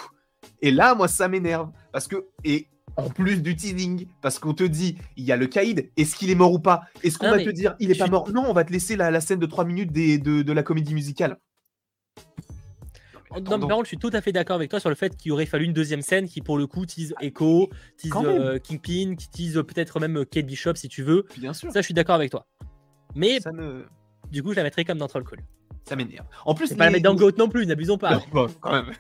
Et 0.61 0.71
là, 0.71 0.93
moi, 0.93 1.07
ça 1.07 1.27
m'énerve. 1.27 1.71
Parce 1.91 2.07
que. 2.07 2.27
Et 2.43 2.67
en 2.95 3.09
plus 3.09 3.41
du 3.41 3.55
teasing, 3.55 4.07
parce 4.21 4.39
qu'on 4.39 4.53
te 4.53 4.63
dit, 4.63 4.97
il 5.15 5.23
y 5.23 5.31
a 5.31 5.37
le 5.37 5.47
Kaïd, 5.47 5.89
est-ce 5.95 6.15
qu'il 6.15 6.29
est 6.29 6.35
mort 6.35 6.51
ou 6.51 6.59
pas? 6.59 6.81
Est-ce 7.03 7.17
qu'on 7.17 7.29
va 7.29 7.41
te 7.41 7.49
dire, 7.49 7.75
il 7.79 7.91
est 7.91 7.97
pas 7.97 8.07
mort? 8.07 8.29
Non, 8.31 8.43
on 8.47 8.53
va 8.53 8.65
te 8.65 8.73
laisser 8.73 8.97
la, 8.97 9.21
scène 9.21 9.39
de 9.39 9.45
3 9.45 9.63
minutes 9.63 9.91
des, 9.91 10.17
de 10.17 10.51
la 10.51 10.63
comédie 10.63 10.93
musicale. 10.93 11.37
Non, 13.31 13.57
mais 13.57 13.67
par 13.67 13.77
contre, 13.77 13.85
je 13.85 13.89
suis 13.89 13.97
tout 13.97 14.09
à 14.13 14.21
fait 14.21 14.31
d'accord 14.31 14.55
avec 14.55 14.69
toi 14.69 14.79
sur 14.79 14.89
le 14.89 14.95
fait 14.95 15.15
qu'il 15.15 15.31
aurait 15.31 15.45
fallu 15.45 15.65
une 15.65 15.73
deuxième 15.73 16.01
scène 16.01 16.27
qui, 16.27 16.41
pour 16.41 16.57
le 16.57 16.67
coup, 16.67 16.85
tease 16.85 17.13
Echo, 17.21 17.69
tease 17.97 18.11
euh, 18.15 18.57
Kingpin, 18.57 19.15
qui 19.15 19.29
tease 19.29 19.53
peut-être 19.53 19.99
même 19.99 20.17
euh, 20.17 20.25
Kate 20.25 20.45
Bishop 20.45 20.75
si 20.75 20.89
tu 20.89 21.03
veux. 21.03 21.25
Bien 21.37 21.53
sûr. 21.53 21.71
Ça, 21.71 21.81
je 21.81 21.85
suis 21.85 21.93
d'accord 21.93 22.15
avec 22.15 22.31
toi. 22.31 22.45
Mais 23.15 23.39
du 24.31 24.43
coup, 24.43 24.51
je 24.51 24.57
la 24.57 24.63
mettrais 24.63 24.85
comme 24.85 24.97
dans 24.97 25.07
Troll 25.07 25.23
Call. 25.23 25.39
Ça 25.87 25.95
m'énerve. 25.95 26.25
En 26.45 26.53
plus, 26.53 26.73
pas 26.73 26.85
la 26.85 26.91
mettre 26.91 27.03
dans 27.03 27.15
Goat 27.15 27.31
non 27.37 27.49
plus, 27.49 27.65
n'abusons 27.65 27.97
pas. 27.97 28.21
Non, 28.33 28.47
quand 28.59 28.71
même. 28.71 28.91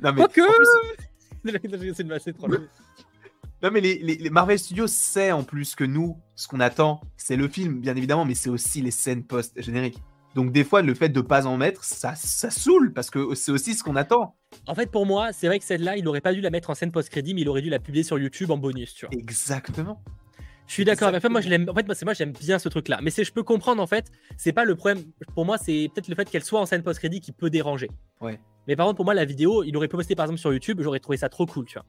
Non, 0.00 0.12
mais 0.12 0.16
Quoique 0.16 0.40
Non 3.62 3.70
mais 3.72 3.80
les, 3.80 3.98
les, 3.98 4.30
Marvel 4.30 4.56
Studios 4.56 4.86
sait 4.86 5.32
en 5.32 5.42
plus 5.42 5.74
que 5.74 5.82
nous, 5.82 6.16
ce 6.36 6.46
qu'on 6.46 6.60
attend, 6.60 7.00
c'est 7.16 7.34
le 7.34 7.48
film 7.48 7.80
bien 7.80 7.96
évidemment, 7.96 8.24
mais 8.24 8.34
c'est 8.34 8.50
aussi 8.50 8.80
les 8.80 8.92
scènes 8.92 9.24
post 9.24 9.60
génériques. 9.60 10.00
Donc 10.34 10.52
des 10.52 10.64
fois, 10.64 10.82
le 10.82 10.94
fait 10.94 11.08
de 11.08 11.20
pas 11.20 11.46
en 11.46 11.56
mettre, 11.56 11.84
ça, 11.84 12.14
ça 12.14 12.50
saoule 12.50 12.92
parce 12.92 13.10
que 13.10 13.34
c'est 13.34 13.50
aussi 13.50 13.74
ce 13.74 13.82
qu'on 13.82 13.96
attend. 13.96 14.36
En 14.66 14.74
fait, 14.74 14.90
pour 14.90 15.06
moi, 15.06 15.32
c'est 15.32 15.46
vrai 15.46 15.58
que 15.58 15.64
celle-là, 15.64 15.96
il 15.96 16.06
aurait 16.06 16.20
pas 16.20 16.32
dû 16.32 16.40
la 16.40 16.50
mettre 16.50 16.70
en 16.70 16.74
scène 16.74 16.92
post-crédit, 16.92 17.34
mais 17.34 17.40
il 17.40 17.48
aurait 17.48 17.62
dû 17.62 17.70
la 17.70 17.78
publier 17.78 18.04
sur 18.04 18.18
YouTube 18.18 18.50
en 18.50 18.58
bonus, 18.58 18.94
tu 18.94 19.06
vois. 19.06 19.14
Exactement. 19.18 20.02
Je 20.66 20.74
suis 20.74 20.84
d'accord. 20.84 21.12
En 21.14 21.20
fait, 21.20 21.30
moi, 21.30 21.40
je 21.40 21.48
l'aime. 21.48 21.66
En 21.68 21.74
fait, 21.74 22.04
moi, 22.04 22.14
j'aime 22.14 22.32
bien 22.32 22.58
ce 22.58 22.68
truc-là. 22.68 23.00
Mais 23.02 23.10
c'est, 23.10 23.24
je 23.24 23.32
peux 23.32 23.42
comprendre 23.42 23.82
en 23.82 23.86
fait. 23.86 24.12
C'est 24.36 24.52
pas 24.52 24.66
le 24.66 24.76
problème. 24.76 25.02
Pour 25.34 25.46
moi, 25.46 25.56
c'est 25.56 25.90
peut-être 25.94 26.08
le 26.08 26.14
fait 26.14 26.28
qu'elle 26.28 26.44
soit 26.44 26.60
en 26.60 26.66
scène 26.66 26.82
post-crédit 26.82 27.20
qui 27.20 27.32
peut 27.32 27.48
déranger. 27.48 27.90
Ouais. 28.20 28.38
Mais 28.66 28.76
par 28.76 28.86
contre, 28.86 28.96
pour 28.96 29.06
moi, 29.06 29.14
la 29.14 29.24
vidéo, 29.24 29.64
il 29.64 29.74
aurait 29.78 29.88
pu 29.88 29.96
poster 29.96 30.14
par 30.14 30.26
exemple 30.26 30.40
sur 30.40 30.52
YouTube. 30.52 30.80
J'aurais 30.82 31.00
trouvé 31.00 31.16
ça 31.16 31.30
trop 31.30 31.46
cool, 31.46 31.64
tu 31.64 31.74
vois. 31.74 31.86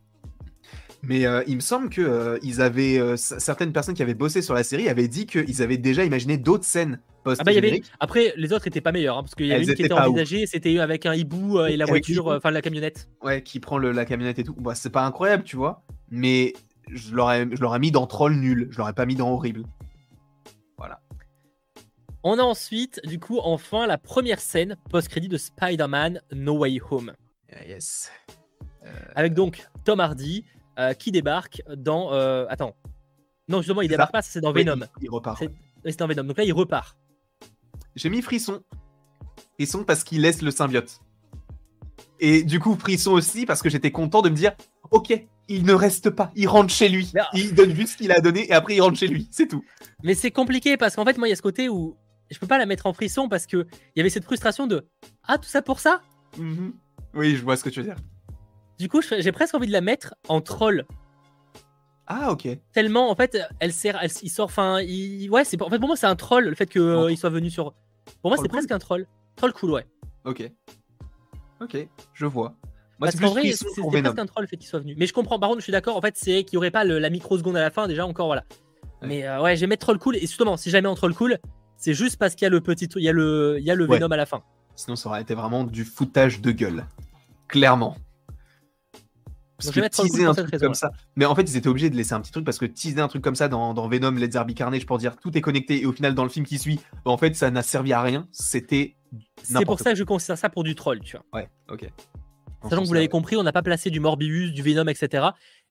Mais 1.04 1.26
euh, 1.26 1.44
il 1.48 1.56
me 1.56 1.62
semble 1.62 1.90
que 1.90 2.02
euh, 2.02 2.40
ils 2.42 2.62
avaient 2.62 3.00
euh, 3.00 3.16
certaines 3.18 3.74
personnes 3.74 3.96
qui 3.96 4.02
avaient 4.02 4.14
bossé 4.14 4.42
sur 4.42 4.54
la 4.54 4.64
série 4.64 4.90
avaient 4.90 5.08
dit 5.08 5.26
qu'ils 5.26 5.62
avaient 5.62 5.78
déjà 5.78 6.04
imaginé 6.04 6.38
d'autres 6.38 6.66
scènes 6.66 7.00
post 7.24 7.42
ah 7.42 7.44
bah, 7.44 7.52
Après, 8.00 8.34
les 8.36 8.54
autres 8.54 8.68
étaient 8.68 8.82
pas 8.82 8.92
meilleurs 8.92 9.18
hein, 9.18 9.24
parce 9.24 9.36
qu'il 9.36 9.48
y 9.48 9.54
a 9.54 9.58
une 9.58 9.74
qui 9.74 9.84
était 9.84 9.94
envisagée, 9.94 10.46
c'était 10.48 10.80
avec 10.80 11.06
un 11.06 11.14
hibou 11.14 11.60
et 11.66 11.78
la 11.78 11.86
voiture, 11.86 12.28
enfin 12.28 12.52
la 12.52 12.62
camionnette. 12.62 13.10
Ouais, 13.24 13.44
qui 13.44 13.60
prend 13.60 13.78
le, 13.78 13.92
la 13.92 14.06
camionnette 14.06 14.40
et 14.40 14.44
tout. 14.44 14.56
Bah, 14.56 14.76
c'est 14.76 14.90
pas 14.90 15.06
incroyable, 15.06 15.44
tu 15.44 15.56
vois. 15.56 15.84
Mais 16.10 16.54
je 16.92 17.14
l'aurais, 17.14 17.48
je 17.52 17.62
l'aurais 17.62 17.80
mis 17.80 17.92
dans 17.92 18.08
troll 18.08 18.36
nul. 18.36 18.68
Je 18.72 18.78
l'aurais 18.78 18.94
pas 18.94 19.06
mis 19.06 19.16
dans 19.16 19.30
horrible. 19.32 19.64
Voilà. 20.78 21.02
On 22.24 22.38
a 22.40 22.44
ensuite, 22.44 23.00
du 23.06 23.20
coup, 23.20 23.40
enfin 23.42 23.88
la 23.88 23.98
première 23.98 24.40
scène 24.40 24.76
post-crédit 24.90 25.30
de 25.30 25.38
Spider-Man 25.38 26.22
No 26.34 26.58
Way 26.58 26.80
Home. 26.90 27.14
yes. 27.68 28.12
Avec 29.16 29.34
donc 29.34 29.68
Tom 29.84 30.00
Hardy, 30.00 30.46
euh, 30.80 30.94
qui 30.94 31.12
débarque 31.12 31.62
dans. 31.76 32.14
Euh, 32.14 32.46
attends. 32.50 32.76
Non, 33.48 33.60
justement, 33.60 33.82
il 33.82 33.90
débarque 33.90 34.12
pas, 34.12 34.22
c'est 34.22 34.42
dans 34.42 34.54
Venom. 34.54 34.86
il, 35.02 35.10
repart. 35.10 35.44
C'est 35.84 36.00
dans 36.00 36.08
Venom. 36.08 36.24
Donc 36.24 36.38
là, 36.38 36.44
il 36.44 36.54
repart. 36.54 36.98
J'ai 38.00 38.10
mis 38.10 38.22
frisson. 38.22 38.62
Frisson 39.56 39.84
parce 39.84 40.06
qu'il 40.06 40.22
laisse 40.22 40.42
le 40.42 40.52
symbiote. 40.52 41.02
Et 42.22 42.44
du 42.44 42.62
coup, 42.62 42.76
frisson 42.76 43.12
aussi 43.12 43.46
parce 43.46 43.62
que 43.62 43.70
j'étais 43.70 43.92
content 43.92 44.22
de 44.22 44.30
me 44.30 44.36
dire 44.36 44.54
Ok, 44.92 45.14
il 45.50 45.66
ne 45.66 45.74
reste 45.74 46.10
pas, 46.10 46.32
il 46.36 46.48
rentre 46.48 46.74
chez 46.74 46.88
lui. 46.88 47.12
Il 47.34 47.54
donne 47.54 47.76
juste 47.76 47.94
ce 47.94 47.98
qu'il 47.98 48.14
a 48.14 48.22
donné 48.22 48.48
et 48.48 48.54
après 48.54 48.76
il 48.76 48.82
rentre 48.82 48.98
chez 48.98 49.08
lui, 49.08 49.28
c'est 49.32 49.48
tout. 49.48 49.66
Mais 50.02 50.14
c'est 50.14 50.32
compliqué 50.32 50.78
parce 50.78 50.96
qu'en 50.96 51.04
fait, 51.04 51.18
moi, 51.18 51.28
il 51.28 51.32
y 51.32 51.34
a 51.34 51.36
ce 51.36 51.42
côté 51.42 51.68
où 51.68 51.98
je 52.32 52.40
peux 52.40 52.48
pas 52.48 52.58
la 52.58 52.66
mettre 52.66 52.86
en 52.86 52.94
frisson 52.94 53.28
parce 53.28 53.46
que 53.46 53.68
il 53.96 53.98
y 53.98 54.00
avait 54.00 54.10
cette 54.10 54.24
frustration 54.24 54.66
de 54.66 54.88
Ah, 55.28 55.38
tout 55.38 55.50
ça 55.50 55.62
pour 55.62 55.80
ça? 55.82 56.02
Mhm. 56.38 56.74
Oui, 57.16 57.36
je 57.36 57.44
vois 57.44 57.58
ce 57.58 57.66
que 57.66 57.70
tu 57.70 57.82
veux 57.82 57.86
dire. 57.88 57.98
Du 58.78 58.88
coup, 58.88 59.02
j'ai 59.02 59.32
presque 59.34 59.56
envie 59.56 59.68
de 59.68 59.74
la 59.74 59.82
mettre 59.82 60.16
en 60.30 60.40
troll. 60.40 60.86
Ah, 62.08 62.32
ok. 62.32 62.48
Tellement, 62.72 63.12
en 63.12 63.16
fait, 63.16 63.38
elle 63.60 63.74
sert, 63.74 64.02
il 64.24 64.30
sort, 64.30 64.46
enfin, 64.46 64.78
ouais, 64.78 65.44
c'est 65.44 65.62
en 65.62 65.70
fait 65.70 65.78
pour 65.78 65.88
moi 65.88 65.96
c'est 65.96 66.08
un 66.08 66.16
troll 66.16 66.46
le 66.46 66.56
fait 66.56 66.66
qu'il 66.66 66.82
euh, 66.82 67.16
soit 67.16 67.30
venu 67.30 67.50
sur. 67.50 67.76
Pour 68.22 68.32
moi, 68.32 68.38
c'est 68.38 68.42
cool. 68.44 68.50
presque 68.50 68.72
un 68.72 68.80
troll. 68.80 69.08
Troll 69.36 69.54
cool, 69.54 69.72
ouais. 69.72 69.86
Ok. 70.26 70.50
Ok, 71.62 71.88
je 72.14 72.26
vois. 72.26 72.54
Moi, 73.00 73.08
Parce 73.08 73.16
c'est 73.16 73.22
qu'en 73.24 73.32
vrai, 73.32 73.52
c'est 73.52 73.66
presque 74.02 74.20
un 74.20 74.26
troll 74.26 74.44
le 74.44 74.48
fait 74.48 74.58
qu'il 74.58 74.68
soit 74.68 74.80
venu. 74.80 74.96
Mais 74.98 75.06
je 75.08 75.14
comprends, 75.14 75.40
par 75.40 75.50
contre, 75.50 75.60
je 75.60 75.64
suis 75.64 75.72
d'accord. 75.72 75.96
En 75.96 76.02
fait, 76.02 76.16
c'est 76.18 76.44
qu'il 76.44 76.56
n'y 76.56 76.58
aurait 76.58 76.72
pas 76.72 76.84
le- 76.84 77.00
la 77.00 77.10
microseconde 77.10 77.56
à 77.58 77.62
la 77.62 77.70
fin. 77.70 77.88
Déjà, 77.88 78.06
encore, 78.06 78.28
voilà. 78.28 78.44
Ouais. 79.02 79.08
Mais 79.08 79.28
euh, 79.28 79.42
ouais, 79.42 79.56
je 79.56 79.62
vais 79.62 79.68
mettre 79.68 79.82
troll 79.86 80.00
cool. 80.00 80.18
Et 80.18 80.22
justement, 80.22 80.58
si 80.58 80.70
jamais 80.70 80.88
en 80.90 80.96
troll 80.96 81.14
cool, 81.14 81.38
c'est 81.78 81.94
juste 81.94 82.18
parce 82.18 82.36
qu'il 82.36 82.46
y 82.46 82.48
a 82.48 82.50
le 82.50 82.60
petit, 82.62 82.86
il 82.96 83.04
y 83.04 83.10
a 83.10 83.14
le, 83.14 83.58
il 83.60 83.64
y 83.66 83.72
a 83.72 83.76
le 83.76 83.88
Ouais. 83.88 83.98
Venom 83.98 84.12
à 84.12 84.18
la 84.18 84.26
fin. 84.26 84.44
Sinon, 84.76 84.96
ça 84.98 85.10
aurait 85.10 85.22
été 85.22 85.34
vraiment 85.34 85.64
du 85.64 85.86
foutage 85.86 86.42
de 86.42 86.52
gueule. 86.52 86.86
Clairement. 87.48 87.96
Parce 89.60 89.72
que 89.72 89.88
teaser 89.88 90.26
un 90.26 90.34
truc 90.34 90.58
comme 90.58 90.74
ça. 90.74 90.92
Mais 91.16 91.26
en 91.26 91.36
fait, 91.36 91.44
ils 91.44 91.58
étaient 91.58 91.68
obligés 91.68 91.90
de 91.90 91.96
laisser 91.96 92.14
un 92.14 92.22
petit 92.22 92.32
truc 92.32 92.46
parce 92.46 92.58
que 92.58 92.66
teaser 92.66 93.02
un 93.02 93.08
truc 93.08 93.22
comme 93.22 93.36
ça 93.36 93.48
dans, 93.48 93.74
dans 93.74 93.88
Venom, 93.88 94.12
Let's 94.12 94.36
Be 94.36 94.54
Carnage 94.54 94.86
pour 94.86 94.98
dire 94.98 95.18
tout 95.18 95.38
est 95.38 95.42
connecté 95.42 95.82
et 95.82 95.86
au 95.86 95.92
final, 95.92 96.16
dans 96.16 96.24
le 96.24 96.30
film 96.30 96.46
qui 96.46 96.58
suit, 96.58 96.80
bah, 97.06 97.12
en 97.12 97.18
fait, 97.18 97.36
ça 97.36 97.52
n'a 97.52 97.62
servi 97.62 97.94
à 97.94 98.02
rien. 98.02 98.28
C'était. 98.32 98.96
C'est 99.44 99.66
pour 99.66 99.80
ça 99.80 99.92
que 99.92 99.98
je 99.98 100.04
considère 100.04 100.38
ça 100.38 100.50
pour 100.50 100.64
du 100.64 100.76
troll, 100.76 101.00
tu 101.02 101.18
vois. 101.18 101.42
Ouais, 101.42 101.50
ok. 101.70 101.90
Sachant 102.64 102.82
que 102.82 102.88
vous 102.88 102.94
l'avez 102.94 103.08
compris, 103.08 103.36
on 103.38 103.44
n'a 103.44 103.52
pas 103.52 103.62
placé 103.62 103.90
du 103.90 104.00
Morbius, 104.00 104.52
du 104.52 104.62
Venom, 104.62 104.88
etc. 104.88 105.28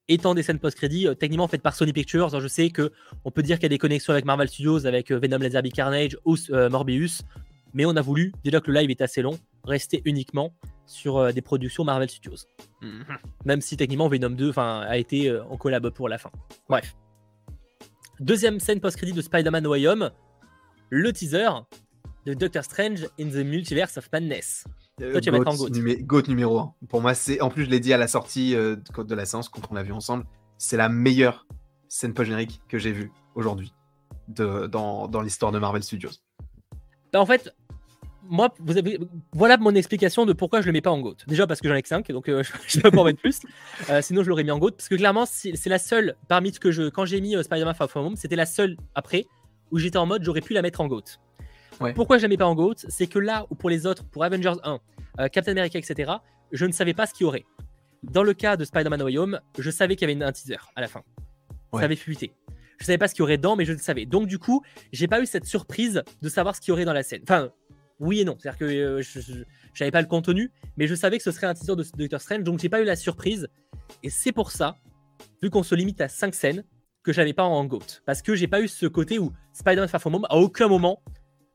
Étant 0.09 0.35
des 0.35 0.43
scènes 0.43 0.59
post-crédit, 0.59 1.07
euh, 1.07 1.15
techniquement 1.15 1.49
faites 1.49 1.63
par 1.63 1.75
Sony 1.75 1.93
Pictures. 1.93 2.29
Alors, 2.29 2.41
je 2.41 2.49
sais 2.49 2.71
que 2.71 2.93
on 3.25 3.31
peut 3.31 3.43
dire 3.43 3.57
qu'il 3.57 3.65
y 3.65 3.67
a 3.67 3.71
des 3.71 3.79
connexions 3.79 4.15
avec 4.15 4.25
Marvel 4.25 4.49
Studios, 4.49 4.87
avec 4.87 5.13
euh, 5.13 5.19
Venom, 5.19 5.39
Laserbeak 5.39 5.75
Carnage 5.75 6.17
ou 6.25 6.37
euh, 6.51 6.71
Morbius, 6.71 7.23
mais 7.75 7.85
on 7.85 7.95
a 7.95 8.01
voulu, 8.01 8.33
déjà 8.43 8.61
que 8.61 8.71
le 8.71 8.81
live 8.81 8.91
est 8.91 9.03
assez 9.03 9.21
long, 9.21 9.39
rester 9.65 10.01
uniquement 10.07 10.55
sur 10.89 11.19
euh, 11.19 11.33
des 11.33 11.43
productions 11.43 11.85
Marvel 11.85 12.09
Studios. 12.11 12.37
Mhm. 12.83 13.05
Même 13.45 13.61
si 13.61 13.77
techniquement 13.77 14.09
Venom 14.09 14.31
2 14.31 14.51
enfin, 14.51 14.81
a 14.89 14.97
été 14.97 15.29
euh, 15.29 15.45
en 15.45 15.57
collab 15.57 15.89
pour 15.91 16.09
la 16.09 16.19
fin. 16.19 16.31
Bref. 16.69 16.97
Deuxième 18.21 18.59
scène 18.59 18.81
post-crédit 18.81 19.13
de 19.13 19.23
Spider-Man 19.23 19.63
No 19.63 19.71
Way 19.71 19.87
Home, 19.87 20.11
le 20.91 21.13
teaser 21.13 21.49
de 22.27 22.35
Doctor 22.35 22.65
Strange 22.65 23.05
in 23.21 23.29
the 23.29 23.45
Multiverse 23.45 23.97
of 23.99 24.09
Madness. 24.13 24.65
Toi, 24.99 25.21
tu 25.21 25.31
vas 25.31 25.39
mettre 25.39 25.51
en 25.53 25.55
Goat 25.55 25.69
GOAT. 25.69 25.75
numé- 25.79 26.03
GOAT 26.03 26.23
numéro 26.27 26.59
1. 26.59 26.75
Pour 26.89 27.01
moi, 27.01 27.15
c'est. 27.15 27.41
En 27.41 27.51
plus, 27.51 27.65
je 27.67 27.71
l'ai 27.71 27.79
dit 27.79 27.93
à 27.93 27.97
la 27.99 28.09
sortie 28.09 28.57
euh, 28.57 28.75
de 28.77 29.15
la 29.15 29.25
séance 29.27 29.49
quand 29.49 29.61
on 29.71 29.75
l'a 29.75 29.85
vu 29.85 29.93
ensemble. 29.93 30.25
C'est 30.57 30.77
la 30.77 30.89
meilleure 30.89 31.47
scène 31.87 32.15
post-générique 32.15 32.61
que 32.69 32.79
j'ai 32.79 32.91
vue 32.91 33.13
aujourd'hui 33.37 33.73
de- 34.27 34.67
dans, 34.67 35.07
dans 35.07 35.21
l'histoire 35.23 35.53
de 35.53 35.61
Marvel 35.61 35.85
Studios. 35.85 36.11
Bah, 37.13 37.21
en 37.21 37.27
fait, 37.27 37.55
moi, 38.29 38.55
vous 38.61 38.77
avez, 38.77 38.99
voilà 39.33 39.57
mon 39.57 39.75
explication 39.75 40.27
de 40.27 40.33
pourquoi 40.33 40.61
je 40.61 40.67
le 40.67 40.73
mets 40.73 40.81
pas 40.81 40.91
en 40.91 41.01
GOAT. 41.01 41.17
Déjà 41.27 41.47
parce 41.47 41.61
que 41.61 41.69
j'en 41.69 41.75
ai 41.75 41.83
que 41.83 41.89
5, 41.89 42.11
donc 42.13 42.29
euh, 42.29 42.43
je 42.67 42.79
ne 42.79 42.83
peux 42.83 42.91
pas 42.91 43.01
en 43.01 43.05
mettre 43.05 43.21
plus. 43.21 43.41
Euh, 43.91 44.03
sinon, 44.03 44.23
je 44.23 44.29
l'aurais 44.29 44.45
mis 44.45 44.51
en 44.51 44.59
GOAT. 44.59 44.73
Parce 44.73 44.89
que 44.89 44.95
clairement, 44.95 45.25
c'est 45.27 45.67
la 45.67 45.79
seule, 45.79 46.17
parmi 46.29 46.53
ce 46.53 46.61
que 46.61 46.71
je. 46.71 46.89
Quand 46.89 47.05
j'ai 47.05 47.21
mis 47.21 47.37
euh, 47.37 47.43
Spider-Man 47.43 47.75
Far 47.75 47.89
From 47.89 48.07
Home, 48.07 48.17
c'était 48.17 48.37
la 48.37 48.47
seule 48.47 48.77
après 48.95 49.27
où 49.71 49.79
j'étais 49.79 49.99
en 49.99 50.07
mode 50.07 50.23
j'aurais 50.25 50.41
pu 50.41 50.55
la 50.55 50.63
mettre 50.63 50.81
en 50.81 50.87
GOAT. 50.87 51.05
Ouais. 51.81 51.93
Pourquoi 51.93 52.19
je 52.19 52.23
la 52.23 52.29
mets 52.29 52.37
pas 52.37 52.47
en 52.47 52.55
GOAT? 52.55 52.75
C'est 52.89 53.07
que 53.07 53.19
là 53.19 53.47
où 53.51 53.55
pour 53.55 53.71
les 53.71 53.87
autres, 53.87 54.05
pour 54.05 54.25
Avengers 54.25 54.55
1, 54.63 54.79
euh, 55.21 55.29
Captain 55.29 55.53
America, 55.53 55.79
etc., 55.79 56.13
je 56.53 56.67
ne 56.67 56.73
savais 56.73 56.95
pas 56.95 57.07
ce 57.07 57.15
qu'il 57.15 57.25
y 57.25 57.27
aurait. 57.27 57.45
Dans 58.03 58.23
le 58.23 58.33
cas 58.33 58.57
de 58.57 58.65
Spider-Man 58.65 59.03
Way 59.03 59.19
Home, 59.19 59.41
je 59.59 59.71
savais 59.71 59.97
qu'il 59.97 60.09
y 60.09 60.13
avait 60.13 60.25
un 60.25 60.33
teaser 60.33 60.59
à 60.77 60.81
la 60.81 60.89
fin. 60.89 61.03
Ouais. 61.73 61.81
Ça 61.81 61.85
avait 61.85 61.97
fuité. 61.97 62.33
Je 62.79 62.85
savais 62.85 62.99
pas 62.99 63.09
ce 63.09 63.15
qu'il 63.15 63.23
y 63.23 63.25
aurait 63.25 63.37
dedans, 63.37 63.57
mais 63.57 63.65
je 63.65 63.73
le 63.73 63.79
savais. 63.79 64.07
Donc 64.07 64.27
du 64.27 64.39
coup, 64.39 64.63
j'ai 64.93 65.09
pas 65.09 65.21
eu 65.21 65.27
cette 65.27 65.45
surprise 65.45 66.03
de 66.23 66.29
savoir 66.29 66.55
ce 66.55 66.61
qu'il 66.61 66.71
y 66.71 66.73
aurait 66.73 66.85
dans 66.85 66.93
la 66.93 67.03
scène. 67.03 67.23
Enfin, 67.25 67.51
oui 68.01 68.21
et 68.21 68.25
non. 68.25 68.37
C'est-à-dire 68.39 68.59
que 68.59 68.65
euh, 68.65 69.03
je, 69.03 69.21
je, 69.21 69.33
j'avais 69.75 69.91
pas 69.91 70.01
le 70.01 70.07
contenu, 70.07 70.51
mais 70.77 70.87
je 70.87 70.95
savais 70.95 71.19
que 71.19 71.23
ce 71.25 71.31
serait 71.33 71.47
un 71.47 71.55
teaser 71.55 71.77
de 71.77 71.85
Doctor 71.97 72.21
Strange, 72.21 72.43
donc 72.43 72.59
j'ai 72.59 72.69
pas 72.69 72.81
eu 72.81 72.85
la 72.85 72.97
surprise. 72.97 73.49
Et 74.03 74.11
c'est 74.11 74.33
pour 74.33 74.51
ça, 74.51 74.77
vu 75.43 75.51
qu'on 75.51 75.63
se 75.63 75.75
limite 75.75 76.01
à 76.01 76.09
5 76.09 76.35
scènes, 76.35 76.65
que 77.03 77.13
je 77.13 77.19
l'avais 77.19 77.33
pas 77.33 77.45
en 77.45 77.65
GOAT. 77.65 78.03
Parce 78.05 78.23
que 78.23 78.35
j'ai 78.35 78.49
pas 78.49 78.61
eu 78.61 78.69
ce 78.69 78.87
côté 78.87 79.19
où 79.19 79.33
Spider-Man 79.53 79.89
Far 79.89 80.01
From 80.01 80.17
Home, 80.17 80.27
à 80.29 80.37
aucun 80.37 80.69
moment, 80.69 81.03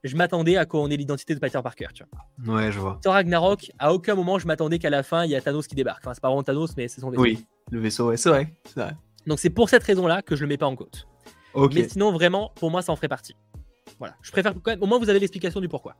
je 0.03 0.15
m'attendais 0.15 0.57
à 0.57 0.65
qu'on 0.65 0.89
ait 0.89 0.97
l'identité 0.97 1.35
de 1.35 1.39
Peter 1.39 1.59
Parker. 1.61 1.87
Tu 1.93 2.03
vois. 2.43 2.55
Ouais, 2.55 2.71
je 2.71 2.79
vois. 2.79 2.99
Thor 3.01 3.13
Ragnarok, 3.13 3.71
à 3.79 3.93
aucun 3.93 4.15
moment 4.15 4.39
je 4.39 4.47
m'attendais 4.47 4.79
qu'à 4.79 4.89
la 4.89 5.03
fin 5.03 5.25
il 5.25 5.31
y 5.31 5.35
a 5.35 5.41
Thanos 5.41 5.67
qui 5.67 5.75
débarque. 5.75 6.03
Enfin, 6.03 6.13
c'est 6.13 6.21
pas 6.21 6.29
vraiment 6.29 6.43
Thanos, 6.43 6.75
mais 6.75 6.87
c'est 6.87 7.01
son 7.01 7.09
vaisseau. 7.09 7.21
Oui, 7.21 7.45
le 7.71 7.79
vaisseau, 7.79 8.09
ouais, 8.09 8.17
c'est 8.17 8.29
vrai. 8.29 8.53
c'est 8.65 8.79
vrai. 8.79 8.95
Donc 9.27 9.39
c'est 9.39 9.49
pour 9.49 9.69
cette 9.69 9.83
raison-là 9.83 10.21
que 10.21 10.35
je 10.35 10.41
le 10.41 10.47
mets 10.47 10.57
pas 10.57 10.67
en 10.67 10.73
GOAT. 10.73 10.89
Ok. 11.53 11.73
Mais 11.75 11.87
sinon, 11.87 12.11
vraiment, 12.11 12.51
pour 12.55 12.71
moi, 12.71 12.81
ça 12.81 12.91
en 12.91 12.95
ferait 12.95 13.07
partie. 13.07 13.35
Voilà. 13.99 14.15
Je 14.21 14.31
préfère 14.31 14.53
quand 14.53 14.71
même. 14.71 14.81
Au 14.81 14.87
moins, 14.87 14.97
vous 14.97 15.09
avez 15.09 15.19
l'explication 15.19 15.61
du 15.61 15.69
pourquoi. 15.69 15.95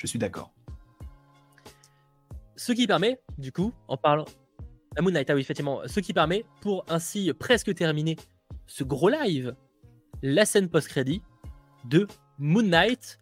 Je 0.00 0.06
suis 0.06 0.18
d'accord. 0.18 0.50
Ce 2.56 2.72
qui 2.72 2.86
permet, 2.86 3.20
du 3.36 3.52
coup, 3.52 3.74
en 3.86 3.98
parlant. 3.98 4.24
à 4.96 5.02
Moon 5.02 5.10
Knight, 5.10 5.28
ah 5.28 5.34
oui, 5.34 5.42
effectivement. 5.42 5.82
Ce 5.86 6.00
qui 6.00 6.14
permet, 6.14 6.46
pour 6.62 6.86
ainsi 6.88 7.30
presque 7.38 7.74
terminer 7.74 8.16
ce 8.66 8.82
gros 8.82 9.10
live, 9.10 9.54
la 10.22 10.46
scène 10.46 10.70
post-crédit 10.70 11.22
de 11.84 12.06
Moon 12.38 12.62
Knight. 12.62 13.19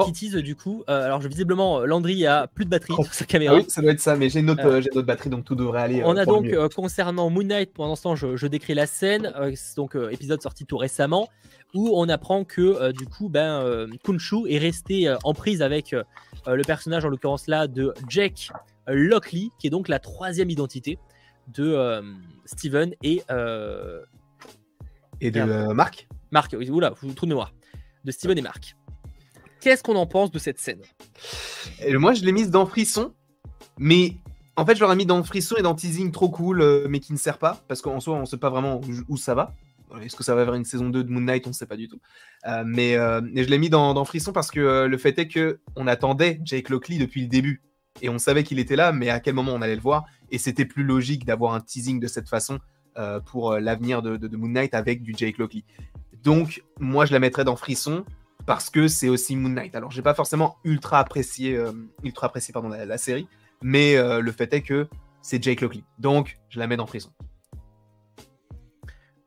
Oh. 0.00 0.04
Qui 0.06 0.12
tease 0.12 0.36
du 0.36 0.56
coup. 0.56 0.84
euh, 0.88 1.04
alors, 1.06 1.18
visiblement, 1.20 1.80
Landry 1.84 2.26
a 2.26 2.46
plus 2.46 2.64
de 2.64 2.70
batterie 2.70 2.94
Oh. 2.98 3.04
sur 3.04 3.14
sa 3.14 3.24
Ah 3.24 3.26
caméra. 3.26 3.54
oui, 3.56 3.64
ça 3.68 3.80
doit 3.82 3.92
être 3.92 4.00
ça, 4.00 4.16
mais 4.16 4.28
j'ai 4.28 4.40
une 4.40 4.50
autre, 4.50 4.64
Euh, 4.64 4.70
euh, 4.76 4.80
j'ai 4.80 4.90
une 4.92 4.98
autre 4.98 5.06
batterie, 5.06 5.30
donc 5.30 5.44
tout 5.44 5.54
devrait 5.54 5.82
aller. 5.82 6.00
euh, 6.00 6.06
On 6.06 6.16
a 6.16 6.24
pour 6.24 6.42
donc 6.42 6.46
euh, 6.52 6.68
concernant 6.68 7.28
Moon 7.30 7.42
Knight, 7.44 7.72
pendant 7.72 7.96
ce 7.96 8.02
temps, 8.02 8.16
je, 8.16 8.36
je 8.36 8.46
décris 8.46 8.74
la 8.74 8.86
scène, 8.86 9.32
euh, 9.36 9.52
c'est 9.54 9.76
donc 9.76 9.96
euh, 9.96 10.10
épisode 10.10 10.40
sorti 10.42 10.64
tout 10.66 10.76
récemment, 10.76 11.28
où 11.74 11.90
on 11.94 12.08
apprend 12.08 12.44
que 12.44 12.60
euh, 12.60 12.92
du 12.92 13.06
coup, 13.06 13.28
ben, 13.28 13.62
euh, 13.62 13.86
Khonshu 14.04 14.48
est 14.48 14.58
resté 14.58 15.08
euh, 15.08 15.16
en 15.24 15.34
prise 15.34 15.62
avec 15.62 15.92
euh, 15.92 16.02
euh, 16.48 16.56
le 16.56 16.62
personnage, 16.64 17.04
en 17.04 17.08
l'occurrence 17.08 17.46
là, 17.46 17.66
de 17.68 17.92
Jake 18.08 18.50
Lockley, 18.88 19.48
qui 19.58 19.66
est 19.68 19.70
donc 19.70 19.88
la 19.88 19.98
troisième 20.00 20.50
identité 20.50 20.98
de 21.54 21.64
euh, 21.72 22.02
Steven 22.44 22.94
et 23.02 23.22
euh, 23.30 24.00
Et 25.20 25.30
de 25.30 25.40
euh, 25.40 25.74
Marc 25.74 26.08
Marc. 26.32 26.54
Oui, 26.58 26.70
Oula, 26.70 26.90
vous 27.00 27.12
trou 27.12 27.26
de 27.26 27.30
mémoire. 27.30 27.52
De 28.04 28.10
Steven 28.12 28.38
et 28.38 28.42
Marc. 28.42 28.76
Qu'est-ce 29.60 29.82
qu'on 29.82 29.96
en 29.96 30.06
pense 30.06 30.30
de 30.30 30.38
cette 30.38 30.58
scène? 30.58 30.80
Et 31.84 31.92
moi, 31.94 32.14
je 32.14 32.24
l'ai 32.24 32.32
mise 32.32 32.50
dans 32.50 32.66
Frisson, 32.66 33.12
mais 33.78 34.14
en 34.56 34.66
fait, 34.66 34.74
je 34.74 34.80
l'aurais 34.80 34.96
mis 34.96 35.06
dans 35.06 35.22
Frisson 35.22 35.56
et 35.58 35.62
dans 35.62 35.74
Teasing 35.74 36.12
trop 36.12 36.28
cool, 36.28 36.60
euh, 36.60 36.86
mais 36.88 37.00
qui 37.00 37.12
ne 37.12 37.18
sert 37.18 37.38
pas, 37.38 37.62
parce 37.68 37.80
qu'en 37.80 38.00
soi, 38.00 38.16
on 38.16 38.20
ne 38.20 38.26
sait 38.26 38.36
pas 38.36 38.50
vraiment 38.50 38.80
où, 39.08 39.16
ça 39.16 39.34
va. 39.34 39.54
Est-ce 40.02 40.14
que 40.14 40.22
ça 40.22 40.34
va 40.34 40.44
vers 40.44 40.54
une 40.54 40.64
saison 40.64 40.88
2 40.88 41.02
de 41.02 41.10
Moon 41.10 41.20
Knight? 41.20 41.46
On 41.46 41.50
ne 41.50 41.54
sait 41.54 41.66
pas 41.66 41.76
du 41.76 41.88
tout. 41.88 41.98
Euh, 42.46 42.62
mais 42.64 42.96
euh, 42.96 43.20
et 43.34 43.42
je 43.42 43.50
l'ai 43.50 43.58
mis 43.58 43.70
dans, 43.70 44.04
Frisson 44.04 44.32
parce 44.32 44.50
que 44.50 44.86
le 44.86 44.98
fait 44.98 45.18
est 45.18 45.26
que 45.28 45.60
on 45.76 45.86
attendait 45.88 46.40
Jake 46.44 46.68
Lockley 46.68 46.98
depuis 46.98 47.22
le 47.22 47.26
début. 47.26 47.62
Et 48.02 48.08
on 48.08 48.18
savait 48.18 48.44
qu'il 48.44 48.60
était 48.60 48.76
là, 48.76 48.92
mais 48.92 49.10
à 49.10 49.18
quel 49.18 49.34
moment 49.34 49.52
on 49.52 49.62
allait 49.62 49.74
le 49.74 49.80
voir? 49.80 50.04
Et 50.30 50.38
c'était 50.38 50.64
plus 50.64 50.84
logique 50.84 51.24
d'avoir 51.24 51.54
un 51.54 51.60
teasing 51.60 51.98
de 51.98 52.06
cette 52.06 52.28
façon 52.28 52.60
pour 53.26 53.54
l'avenir 53.54 54.02
de- 54.02 54.16
de 54.18 54.36
Moon 54.36 54.48
Knight 54.48 54.74
avec 54.74 55.02
du 55.02 55.14
Jake 55.16 55.38
Lockley. 55.38 55.64
Donc, 56.22 56.62
moi, 56.78 57.06
je 57.06 57.12
la 57.12 57.18
mettrais 57.18 57.44
dans 57.44 57.56
Frisson 57.56 58.04
parce 58.46 58.70
que 58.70 58.88
c'est 58.88 59.08
aussi 59.08 59.36
Moon 59.36 59.50
Knight. 59.50 59.74
Alors, 59.74 59.90
j'ai 59.90 60.02
pas 60.02 60.14
forcément 60.14 60.56
ultra 60.64 60.98
apprécié, 60.98 61.56
euh, 61.56 61.72
ultra 62.02 62.26
apprécié 62.28 62.52
pardon, 62.52 62.68
la, 62.68 62.84
la 62.84 62.98
série, 62.98 63.28
mais 63.62 63.96
euh, 63.96 64.20
le 64.20 64.32
fait 64.32 64.52
est 64.52 64.62
que 64.62 64.88
c'est 65.22 65.42
Jake 65.42 65.60
Lockley. 65.60 65.84
Donc, 65.98 66.38
je 66.48 66.58
la 66.58 66.66
mets 66.66 66.76
dans 66.76 66.86
Frisson. 66.86 67.10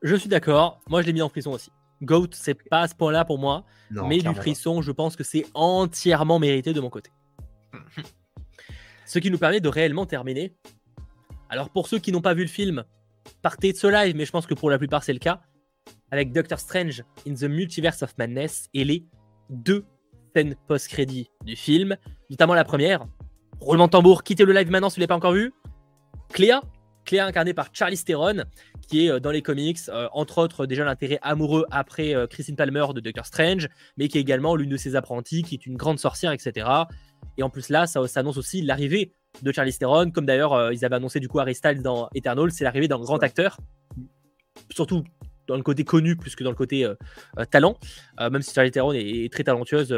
Je 0.02 0.16
suis 0.16 0.28
d'accord. 0.28 0.82
Moi, 0.90 1.02
je 1.02 1.08
l'ai 1.08 1.14
mis 1.14 1.22
en 1.22 1.30
frisson 1.30 1.52
aussi. 1.52 1.72
Goat, 2.02 2.28
c'est 2.34 2.62
pas 2.70 2.82
à 2.82 2.88
ce 2.90 2.96
point-là 2.96 3.24
pour 3.24 3.40
moi. 3.40 3.64
Non, 3.90 4.06
mais 4.08 4.18
du 4.18 4.26
pas. 4.26 4.34
frisson, 4.34 4.82
je 4.82 4.92
pense 4.92 5.16
que 5.16 5.24
c'est 5.24 5.46
entièrement 5.54 6.40
mérité 6.40 6.74
de 6.74 6.82
mon 6.82 6.90
côté. 6.90 7.10
Ce 9.06 9.20
qui 9.20 9.32
nous 9.32 9.38
permet 9.38 9.62
de 9.62 9.70
réellement 9.70 10.06
terminer. 10.06 10.56
Alors 11.50 11.70
pour 11.70 11.88
ceux 11.88 12.00
qui 12.00 12.12
n'ont 12.12 12.22
pas 12.22 12.34
vu 12.34 12.42
le 12.42 12.50
film, 12.50 12.84
partez 13.42 13.72
de 13.72 13.78
ce 13.78 13.88
live, 13.88 14.16
mais 14.16 14.26
je 14.26 14.32
pense 14.32 14.46
que 14.46 14.54
pour 14.54 14.70
la 14.70 14.78
plupart 14.78 15.04
c'est 15.04 15.14
le 15.14 15.20
cas, 15.20 15.42
avec 16.14 16.32
Doctor 16.32 16.60
Strange 16.60 17.04
in 17.28 17.34
the 17.34 17.44
Multiverse 17.44 18.04
of 18.04 18.16
Madness 18.20 18.70
et 18.76 18.84
les 18.84 19.04
deux 19.50 19.84
scènes 20.36 20.56
post-crédit 20.68 21.32
du 21.44 21.56
film, 21.56 21.98
notamment 22.30 22.54
la 22.54 22.64
première. 22.64 23.08
Roulement 23.60 23.88
de 23.88 23.92
tambour, 23.92 24.22
quittez 24.22 24.46
le 24.46 24.54
live 24.54 24.70
maintenant 24.70 24.92
si 24.92 24.96
vous 24.96 25.00
ne 25.00 25.02
l'avez 25.02 25.08
pas 25.08 25.16
encore 25.16 25.34
vu. 25.34 25.52
Cléa, 26.32 26.62
Cléa 27.06 27.26
incarnée 27.26 27.56
par 27.56 27.70
Charlize 27.74 28.04
Theron, 28.04 28.44
qui 28.88 29.08
est 29.08 29.10
euh, 29.10 29.20
dans 29.20 29.32
les 29.32 29.42
comics, 29.42 29.80
euh, 29.90 30.08
entre 30.12 30.38
autres 30.38 30.68
déjà 30.68 30.86
l'intérêt 30.86 31.18
amoureux 31.24 31.66
après 31.72 32.14
euh, 32.14 32.28
Christine 32.28 32.56
Palmer 32.56 32.86
de 32.94 33.00
Doctor 33.00 33.26
Strange, 33.26 33.68
mais 33.98 34.08
qui 34.08 34.20
est 34.20 34.22
également 34.22 34.56
l'une 34.56 34.70
de 34.70 34.78
ses 34.78 34.96
apprenties, 34.96 35.42
qui 35.42 35.56
est 35.56 35.66
une 35.66 35.78
grande 35.78 35.98
sorcière, 35.98 36.32
etc. 36.32 36.68
Et 37.38 37.44
en 37.44 37.50
plus 37.50 37.70
là, 37.70 37.88
ça, 37.88 38.08
ça 38.08 38.20
annonce 38.20 38.38
aussi 38.38 38.62
l'arrivée 38.62 39.14
de 39.42 39.52
Charlize 39.52 39.80
Theron, 39.80 40.12
comme 40.12 40.26
d'ailleurs 40.26 40.54
euh, 40.54 40.74
ils 40.74 40.86
avaient 40.86 40.96
annoncé 40.96 41.20
du 41.20 41.28
coup 41.28 41.40
Harry 41.40 41.56
Styles 41.56 41.82
dans 41.82 42.10
Eternal, 42.14 42.52
c'est 42.52 42.64
l'arrivée 42.64 42.88
d'un 42.88 43.00
grand 43.00 43.22
acteur, 43.24 43.58
surtout 44.70 45.04
dans 45.48 45.56
le 45.58 45.64
côté 45.64 45.84
connu 45.84 46.16
plus 46.16 46.36
que 46.36 46.44
dans 46.44 46.50
le 46.50 46.56
côté 46.56 46.86
euh, 46.86 46.96
euh, 47.38 47.46
talent, 47.46 47.78
Euh, 48.20 48.30
même 48.30 48.42
si 48.42 48.54
Charlize 48.54 48.72
Theron 48.74 48.94
est, 48.94 49.02
est 49.26 49.32
très 49.34 49.44
talentueuse, 49.44 49.94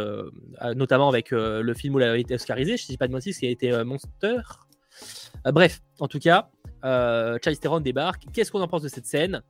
notamment 0.75 1.09
avec 1.09 1.31
le 1.31 1.73
film 1.73 1.95
où 1.95 1.99
elle 1.99 2.09
a 2.09 2.17
été 2.17 2.35
oscarisée, 2.35 2.77
je 2.77 2.83
ne 2.83 2.87
dis 2.87 2.97
pas 2.97 3.07
de 3.07 3.13
mentir, 3.13 3.33
qui 3.35 3.45
a 3.45 3.49
été 3.49 3.83
Monster. 3.83 4.37
Bref, 5.45 5.81
en 5.99 6.07
tout 6.07 6.19
cas, 6.19 6.49
Charlize 6.83 7.59
Theron 7.59 7.79
débarque. 7.79 8.23
Qu'est-ce 8.33 8.51
qu'on 8.51 8.61
en 8.61 8.67
pense 8.67 8.81
de 8.83 8.89
cette 8.89 9.05
scène? 9.05 9.41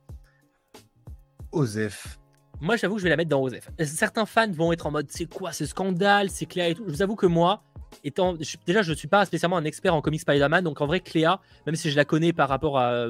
Osef. 1.52 2.18
Moi, 2.60 2.76
j'avoue 2.76 2.94
que 2.94 3.00
je 3.00 3.04
vais 3.04 3.10
la 3.10 3.16
mettre 3.16 3.30
dans 3.30 3.42
Osef. 3.42 3.68
Certains 3.84 4.26
fans 4.26 4.50
vont 4.50 4.72
être 4.72 4.86
en 4.86 4.90
mode 4.90 5.06
c'est 5.10 5.26
quoi 5.26 5.52
ce 5.52 5.66
scandale, 5.66 6.30
c'est 6.30 6.46
Cléa 6.46 6.68
et 6.70 6.74
tout. 6.74 6.84
Je 6.86 6.92
vous 6.92 7.02
avoue 7.02 7.16
que 7.16 7.26
moi, 7.26 7.62
étant 8.02 8.34
je- 8.40 8.56
déjà, 8.66 8.82
je 8.82 8.90
ne 8.90 8.96
suis 8.96 9.08
pas 9.08 9.24
spécialement 9.26 9.56
un 9.58 9.64
expert 9.64 9.94
en 9.94 10.00
comics 10.00 10.20
Spider-Man, 10.22 10.64
donc 10.64 10.80
en 10.80 10.86
vrai, 10.86 11.00
Cléa, 11.00 11.40
même 11.66 11.76
si 11.76 11.90
je 11.90 11.96
la 11.96 12.04
connais 12.04 12.32
par 12.32 12.48
rapport 12.48 12.78
à, 12.78 13.04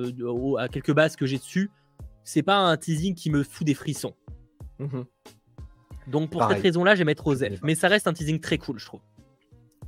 à 0.59 0.69
quelques 0.69 0.93
bases 0.93 1.17
que 1.17 1.27
j'ai 1.27 1.39
dessus, 1.39 1.71
c'est 2.27 2.43
pas 2.43 2.57
un 2.59 2.77
teasing 2.77 3.15
qui 3.15 3.31
me 3.31 3.45
fout 3.45 3.65
des 3.67 3.75
frissons. 3.75 4.15
Mhm. 4.81 5.05
Donc 6.09 6.31
pour 6.31 6.41
Pareil. 6.41 6.57
cette 6.57 6.65
raison-là, 6.65 6.95
je 6.95 6.99
vais 6.99 7.05
mettre 7.05 7.27
Osef. 7.27 7.61
Mais 7.63 7.75
ça 7.75 7.89
reste 7.89 8.07
un 8.09 8.13
teasing 8.13 8.41
très 8.41 8.59
cool, 8.59 8.79
je 8.79 8.85
trouve. 8.85 9.01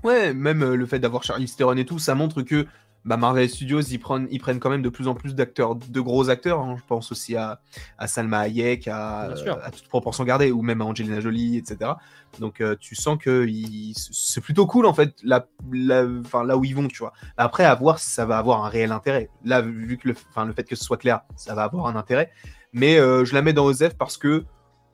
Ouais, 0.05 0.32
même 0.32 0.62
euh, 0.62 0.77
le 0.77 0.86
fait 0.86 1.01
d'avoir 1.01 1.24
Charlie 1.24 1.47
Theron 1.47 1.77
et 1.77 1.85
tout, 1.85 1.98
ça 1.98 2.15
montre 2.15 2.43
que 2.43 2.66
bah, 3.04 3.16
Marvel 3.16 3.48
Studios, 3.48 3.80
ils 3.80 3.98
prennent, 3.98 4.28
ils 4.30 4.38
prennent 4.40 4.60
quand 4.60 4.70
même 4.70 4.82
de 4.82 4.88
plus 4.88 5.08
en 5.08 5.14
plus 5.14 5.34
d'acteurs, 5.34 5.76
de 5.76 6.00
gros 6.00 6.28
acteurs. 6.30 6.60
hein. 6.60 6.76
Je 6.78 6.82
pense 6.86 7.10
aussi 7.12 7.36
à, 7.36 7.60
à 7.96 8.06
Salma 8.06 8.40
Hayek, 8.40 8.88
à, 8.88 9.30
à 9.62 9.70
toute 9.70 9.88
proportion 9.88 10.24
gardée, 10.24 10.50
ou 10.50 10.62
même 10.62 10.82
à 10.82 10.84
Angelina 10.84 11.20
Jolie, 11.20 11.56
etc. 11.56 11.92
Donc 12.38 12.60
euh, 12.60 12.76
tu 12.78 12.94
sens 12.94 13.16
que 13.18 13.46
c'est 13.96 14.40
plutôt 14.42 14.66
cool 14.66 14.84
en 14.86 14.92
fait, 14.92 15.14
là, 15.22 15.46
là, 15.72 16.04
enfin, 16.20 16.44
là 16.44 16.56
où 16.56 16.64
ils 16.64 16.74
vont, 16.74 16.88
tu 16.88 16.98
vois. 16.98 17.12
Après, 17.36 17.64
à 17.64 17.74
voir 17.74 17.98
si 17.98 18.10
ça 18.10 18.26
va 18.26 18.36
avoir 18.38 18.64
un 18.64 18.68
réel 18.68 18.92
intérêt. 18.92 19.30
Là, 19.44 19.62
vu 19.62 19.96
que 19.96 20.08
le, 20.08 20.14
enfin, 20.30 20.44
le 20.44 20.52
fait 20.52 20.64
que 20.64 20.76
ce 20.76 20.84
soit 20.84 20.98
clair, 20.98 21.20
ça 21.36 21.54
va 21.54 21.62
avoir 21.64 21.86
un 21.86 21.96
intérêt. 21.96 22.30
Mais 22.74 22.98
euh, 22.98 23.24
je 23.24 23.32
la 23.32 23.40
mets 23.40 23.54
dans 23.54 23.64
Osef 23.64 23.96
parce 23.96 24.18
que 24.18 24.44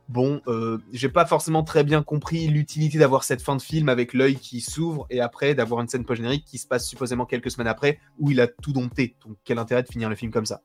bon, 0.09 0.41
euh, 0.47 0.79
j'ai 0.93 1.09
pas 1.09 1.27
forcément 1.27 1.63
très 1.63 1.85
bien 1.85 2.03
compris 2.03 2.47
l'utilité 2.47 2.99
d'avoir 2.99 3.25
cette 3.25 3.43
fin 3.43 3.57
de 3.57 3.63
film 3.63 3.89
avec 3.89 4.15
l'œil 4.15 4.37
qui 4.37 4.61
s'ouvre 4.61 5.07
et 5.11 5.21
après 5.21 5.55
d'avoir 5.55 5.81
une 5.81 5.89
scène 5.89 6.05
post-générique 6.05 6.45
qui 6.45 6.59
se 6.59 6.67
passe 6.67 6.87
supposément 6.87 7.27
quelques 7.27 7.51
semaines 7.51 7.69
après 7.69 7.99
où 8.19 8.31
il 8.31 8.41
a 8.41 8.47
tout 8.47 8.73
dompté. 8.73 9.17
Donc 9.27 9.37
quel 9.45 9.59
intérêt 9.59 9.83
de 9.83 9.89
finir 9.89 10.09
le 10.09 10.15
film 10.15 10.31
comme 10.31 10.47
ça? 10.47 10.63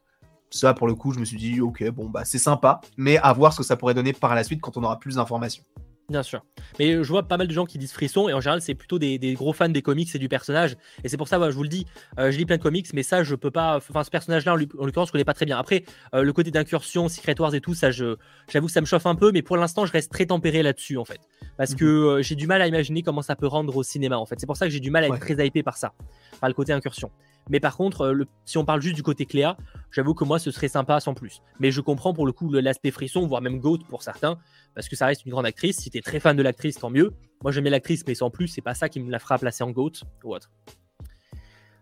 Ça, 0.51 0.73
pour 0.73 0.87
le 0.87 0.95
coup, 0.95 1.13
je 1.13 1.19
me 1.19 1.25
suis 1.25 1.37
dit, 1.37 1.61
ok, 1.61 1.89
bon, 1.91 2.09
bah 2.09 2.25
c'est 2.25 2.39
sympa, 2.39 2.81
mais 2.97 3.17
à 3.17 3.31
voir 3.33 3.53
ce 3.53 3.59
que 3.59 3.63
ça 3.63 3.77
pourrait 3.77 3.93
donner 3.93 4.13
par 4.13 4.33
la 4.33 4.43
suite 4.43 4.61
quand 4.61 4.77
on 4.77 4.83
aura 4.83 4.97
plus 4.97 5.15
d'informations. 5.15 5.63
Bien 6.09 6.23
sûr. 6.23 6.43
Mais 6.79 6.93
je 7.03 7.07
vois 7.07 7.27
pas 7.27 7.37
mal 7.37 7.47
de 7.47 7.53
gens 7.53 7.65
qui 7.65 7.77
disent 7.77 7.91
frisson, 7.91 8.29
et 8.29 8.33
en 8.33 8.41
général, 8.41 8.61
c'est 8.61 8.73
plutôt 8.73 8.97
des, 8.97 9.19
des 9.19 9.33
gros 9.35 9.53
fans 9.53 9.69
des 9.69 9.81
comics 9.83 10.09
et 10.15 10.17
du 10.17 10.27
personnage. 10.27 10.75
Et 11.03 11.07
c'est 11.09 11.17
pour 11.17 11.27
ça, 11.27 11.37
je 11.51 11.55
vous 11.55 11.61
le 11.63 11.69
dis, 11.69 11.85
euh, 12.17 12.31
je 12.31 12.37
lis 12.37 12.45
plein 12.45 12.57
de 12.57 12.61
comics, 12.63 12.87
mais 12.93 13.03
ça, 13.03 13.21
je 13.23 13.35
peux 13.35 13.51
pas. 13.51 13.77
Enfin, 13.77 14.03
ce 14.03 14.09
personnage-là, 14.09 14.53
en 14.53 14.55
l'oc- 14.55 14.73
en 14.79 14.85
l'occurrence, 14.85 15.09
je 15.09 15.11
connais 15.11 15.23
pas 15.23 15.35
très 15.35 15.45
bien. 15.45 15.57
Après, 15.59 15.83
euh, 16.15 16.23
le 16.23 16.33
côté 16.33 16.49
d'incursion, 16.49 17.07
Secret 17.09 17.39
Wars 17.39 17.53
et 17.53 17.61
tout, 17.61 17.75
ça, 17.75 17.91
je, 17.91 18.15
j'avoue 18.51 18.65
que 18.67 18.73
ça 18.73 18.81
me 18.81 18.87
chauffe 18.87 19.05
un 19.05 19.13
peu, 19.15 19.31
mais 19.31 19.43
pour 19.43 19.55
l'instant, 19.57 19.85
je 19.85 19.91
reste 19.91 20.11
très 20.11 20.25
tempéré 20.25 20.63
là-dessus, 20.63 20.97
en 20.97 21.05
fait. 21.05 21.19
Parce 21.57 21.75
que 21.75 21.85
euh, 21.85 22.21
j'ai 22.23 22.35
du 22.35 22.47
mal 22.47 22.61
à 22.61 22.67
imaginer 22.67 23.03
comment 23.03 23.21
ça 23.21 23.35
peut 23.35 23.47
rendre 23.47 23.75
au 23.77 23.83
cinéma, 23.83 24.17
en 24.17 24.25
fait. 24.25 24.39
C'est 24.39 24.47
pour 24.47 24.57
ça 24.57 24.65
que 24.65 24.71
j'ai 24.71 24.79
du 24.79 24.89
mal 24.89 25.03
à 25.03 25.07
être 25.07 25.13
Ouais. 25.13 25.19
très 25.35 25.45
hypé 25.47 25.61
par 25.61 25.77
ça, 25.77 25.93
par 26.41 26.49
le 26.49 26.53
côté 26.55 26.73
incursion. 26.73 27.11
Mais 27.49 27.59
par 27.59 27.75
contre, 27.75 28.01
euh, 28.01 28.13
le- 28.13 28.27
si 28.45 28.57
on 28.57 28.65
parle 28.65 28.81
juste 28.81 28.95
du 28.95 29.03
côté 29.03 29.25
Cléa, 29.25 29.57
j'avoue 29.91 30.13
que 30.13 30.23
moi, 30.23 30.39
ce 30.39 30.51
serait 30.51 30.67
sympa 30.67 30.99
sans 30.99 31.13
plus. 31.13 31.41
Mais 31.59 31.71
je 31.71 31.81
comprends 31.81 32.13
pour 32.13 32.25
le 32.25 32.31
coup 32.31 32.51
l'aspect 32.53 32.91
frisson, 32.91 33.25
voire 33.27 33.41
même 33.41 33.59
goat 33.59 33.79
pour 33.89 34.03
certains, 34.03 34.37
parce 34.75 34.87
que 34.87 34.95
ça 34.95 35.07
reste 35.07 35.25
une 35.25 35.31
grande 35.31 35.45
actrice. 35.45 35.77
Si 35.77 35.89
t'es 35.89 36.01
très 36.01 36.19
fan 36.19 36.37
de 36.37 36.43
l'actrice, 36.43 36.75
tant 36.77 36.89
mieux. 36.89 37.11
Moi, 37.43 37.51
j'aimais 37.51 37.69
l'actrice, 37.69 38.03
mais 38.07 38.15
sans 38.15 38.29
plus, 38.29 38.47
c'est 38.47 38.61
pas 38.61 38.73
ça 38.75 38.87
qui 38.89 38.99
me 38.99 39.09
la 39.11 39.19
fera 39.19 39.37
placer 39.39 39.63
en 39.63 39.71
goat 39.71 39.91
ou 40.23 40.33
autre. 40.35 40.51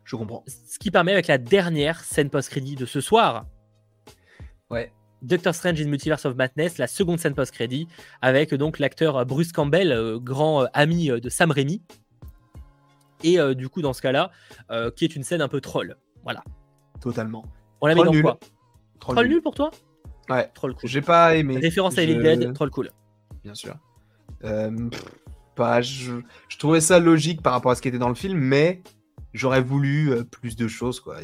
Je 0.05 0.15
comprends. 0.15 0.43
Ce 0.47 0.79
qui 0.79 0.89
permet 0.89 1.11
avec 1.11 1.27
la 1.27 1.37
dernière 1.37 1.99
scène 1.99 2.29
post-crédit 2.29 2.75
de 2.75 2.85
ce 2.85 3.01
soir, 3.01 3.45
Ouais. 4.69 4.91
Doctor 5.21 5.55
Strange 5.55 5.81
in 5.81 5.87
Multiverse 5.87 6.25
of 6.25 6.35
Madness, 6.35 6.77
la 6.77 6.87
seconde 6.87 7.19
scène 7.19 7.33
post-crédit, 7.33 7.87
avec 8.21 8.53
donc 8.53 8.77
l'acteur 8.79 9.25
Bruce 9.25 9.51
Campbell, 9.51 9.91
euh, 9.91 10.19
grand 10.19 10.63
euh, 10.63 10.67
ami 10.73 11.07
de 11.09 11.29
Sam 11.29 11.51
Raimi. 11.51 11.81
Et 13.23 13.39
euh, 13.39 13.53
du 13.53 13.69
coup, 13.69 13.81
dans 13.81 13.93
ce 13.93 14.01
cas-là, 14.01 14.31
euh, 14.71 14.91
qui 14.91 15.03
est 15.05 15.15
une 15.15 15.23
scène 15.23 15.41
un 15.41 15.47
peu 15.47 15.61
troll. 15.61 15.95
Voilà. 16.23 16.43
Totalement. 17.01 17.45
On 17.81 17.87
la 17.87 17.93
met 17.95 18.01
Troll 18.01 18.07
dans 18.07 18.13
nul. 18.13 18.21
quoi 18.23 18.39
Troll 18.99 19.15
Troll 19.15 19.25
nul. 19.27 19.33
nul 19.35 19.41
pour 19.43 19.55
toi 19.55 19.71
Ouais. 20.29 20.49
Troll 20.53 20.73
cool. 20.75 20.89
J'ai 20.89 21.01
pas 21.01 21.35
aimé. 21.35 21.57
Référence 21.57 21.97
à 21.97 22.03
Evil 22.03 22.19
Dead, 22.21 22.53
troll 22.53 22.69
cool. 22.69 22.89
bien 23.43 23.53
sûr. 23.55 23.75
Euh, 24.43 24.89
pff, 24.89 25.05
pas, 25.55 25.81
je, 25.81 26.13
je 26.49 26.57
trouvais 26.57 26.81
ça 26.81 26.99
logique 26.99 27.41
par 27.41 27.53
rapport 27.53 27.71
à 27.71 27.75
ce 27.75 27.81
qui 27.81 27.87
était 27.87 27.97
dans 27.97 28.09
le 28.09 28.15
film, 28.15 28.37
mais 28.37 28.81
j'aurais 29.33 29.61
voulu 29.61 30.11
plus 30.25 30.55
de 30.55 30.67
choses, 30.67 30.99
quoi. 30.99 31.17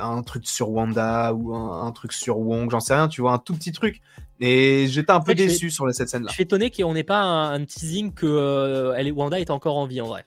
Un 0.00 0.22
truc 0.22 0.46
sur 0.46 0.70
Wanda 0.70 1.32
ou 1.32 1.54
un, 1.54 1.86
un 1.86 1.92
truc 1.92 2.12
sur 2.12 2.38
Wong, 2.38 2.70
j'en 2.70 2.80
sais 2.80 2.94
rien, 2.94 3.08
tu 3.08 3.20
vois, 3.20 3.32
un 3.32 3.38
tout 3.38 3.54
petit 3.54 3.72
truc. 3.72 4.00
Et 4.40 4.86
j'étais 4.88 5.12
un 5.12 5.20
peu 5.20 5.32
fait, 5.32 5.36
déçu 5.36 5.70
sur 5.70 5.88
cette 5.94 6.08
scène-là. 6.08 6.28
Je 6.28 6.34
suis 6.34 6.42
étonné 6.42 6.70
qu'on 6.70 6.94
n'ait 6.94 7.04
pas 7.04 7.20
un, 7.22 7.52
un 7.52 7.64
teasing 7.64 8.12
que 8.12 8.26
euh, 8.26 8.92
elle 8.96 9.12
Wanda 9.12 9.38
est 9.38 9.50
encore 9.50 9.76
en 9.78 9.86
vie 9.86 10.00
en 10.00 10.08
vrai. 10.08 10.24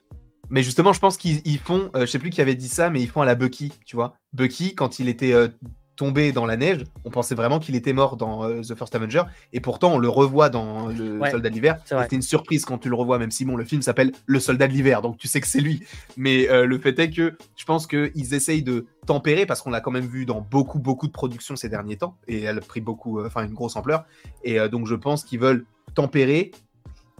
Mais 0.50 0.62
justement, 0.62 0.92
je 0.92 1.00
pense 1.00 1.16
qu'ils 1.16 1.40
ils 1.44 1.58
font, 1.58 1.90
euh, 1.94 2.00
je 2.02 2.06
sais 2.06 2.18
plus 2.18 2.30
qui 2.30 2.40
avait 2.40 2.54
dit 2.54 2.68
ça, 2.68 2.90
mais 2.90 3.00
ils 3.00 3.08
font 3.08 3.20
à 3.20 3.26
la 3.26 3.34
Bucky, 3.34 3.72
tu 3.84 3.96
vois. 3.96 4.14
Bucky, 4.32 4.74
quand 4.74 4.98
il 4.98 5.08
était 5.08 5.32
euh, 5.32 5.48
tombé 5.96 6.30
dans 6.30 6.46
la 6.46 6.56
neige, 6.56 6.84
on 7.04 7.10
pensait 7.10 7.34
vraiment 7.34 7.58
qu'il 7.58 7.74
était 7.74 7.92
mort 7.92 8.16
dans 8.16 8.44
euh, 8.44 8.60
The 8.60 8.74
First 8.74 8.94
Avenger, 8.94 9.22
et 9.52 9.60
pourtant 9.60 9.94
on 9.94 9.98
le 9.98 10.08
revoit 10.08 10.50
dans 10.50 10.88
Le 10.88 11.18
Ouais, 11.18 11.30
Soldat 11.30 11.48
de 11.48 11.54
l'hiver. 11.54 11.78
C'était 11.84 12.16
une 12.16 12.22
surprise 12.22 12.64
quand 12.64 12.78
tu 12.78 12.88
le 12.88 12.94
revois, 12.94 13.18
même 13.18 13.30
si 13.30 13.44
bon, 13.44 13.56
le 13.56 13.64
film 13.64 13.82
s'appelle 13.82 14.12
Le 14.26 14.38
Soldat 14.38 14.68
de 14.68 14.72
l'hiver, 14.72 15.02
donc 15.02 15.16
tu 15.16 15.26
sais 15.26 15.40
que 15.40 15.46
c'est 15.46 15.60
lui. 15.60 15.82
Mais 16.16 16.48
euh, 16.50 16.66
le 16.66 16.78
fait 16.78 16.98
est 16.98 17.10
que 17.10 17.36
je 17.56 17.64
pense 17.64 17.86
qu'ils 17.86 18.34
essayent 18.34 18.62
de 18.62 18.86
tempérer, 19.06 19.46
parce 19.46 19.62
qu'on 19.62 19.70
l'a 19.70 19.80
quand 19.80 19.90
même 19.90 20.06
vu 20.06 20.26
dans 20.26 20.40
beaucoup, 20.40 20.78
beaucoup 20.78 21.06
de 21.06 21.12
productions 21.12 21.56
ces 21.56 21.68
derniers 21.68 21.96
temps, 21.96 22.16
et 22.28 22.42
elle 22.42 22.58
a 22.58 22.60
pris 22.60 22.80
beaucoup, 22.80 23.24
enfin 23.24 23.44
une 23.44 23.54
grosse 23.54 23.76
ampleur, 23.76 24.04
et 24.44 24.68
donc 24.68 24.86
je 24.86 24.94
pense 24.94 25.24
qu'ils 25.24 25.40
veulent 25.40 25.64
tempérer 25.94 26.50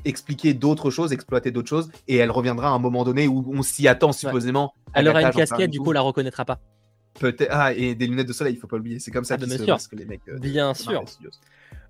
expliquer 0.06 0.54
d'autres 0.54 0.90
choses, 0.90 1.12
exploiter 1.12 1.50
d'autres 1.50 1.68
choses, 1.68 1.90
et 2.08 2.16
elle 2.16 2.30
reviendra 2.30 2.68
à 2.68 2.72
un 2.72 2.78
moment 2.78 3.04
donné 3.04 3.28
où 3.28 3.44
on 3.54 3.62
s'y 3.62 3.88
attend 3.88 4.12
supposément. 4.12 4.72
Elle 4.94 5.08
aura 5.08 5.22
une 5.22 5.30
casquette, 5.30 5.70
du 5.70 5.80
coup, 5.80 5.90
on 5.90 5.92
la 5.92 6.00
reconnaîtra 6.00 6.44
pas. 6.44 6.58
Peut-être. 7.18 7.48
Ah, 7.50 7.72
et 7.72 7.94
des 7.94 8.06
lunettes 8.06 8.28
de 8.28 8.32
soleil, 8.34 8.54
il 8.54 8.58
faut 8.58 8.66
pas 8.66 8.76
oublier. 8.76 8.98
C'est 8.98 9.10
comme 9.10 9.24
ça 9.24 9.34
Ah, 9.34 9.36
bien 9.38 9.48
se 9.56 9.64
sûr. 9.64 9.78
les 9.92 10.04
mecs. 10.04 10.20
euh, 10.28 10.38
Bien 10.38 10.74
sûr. 10.74 11.02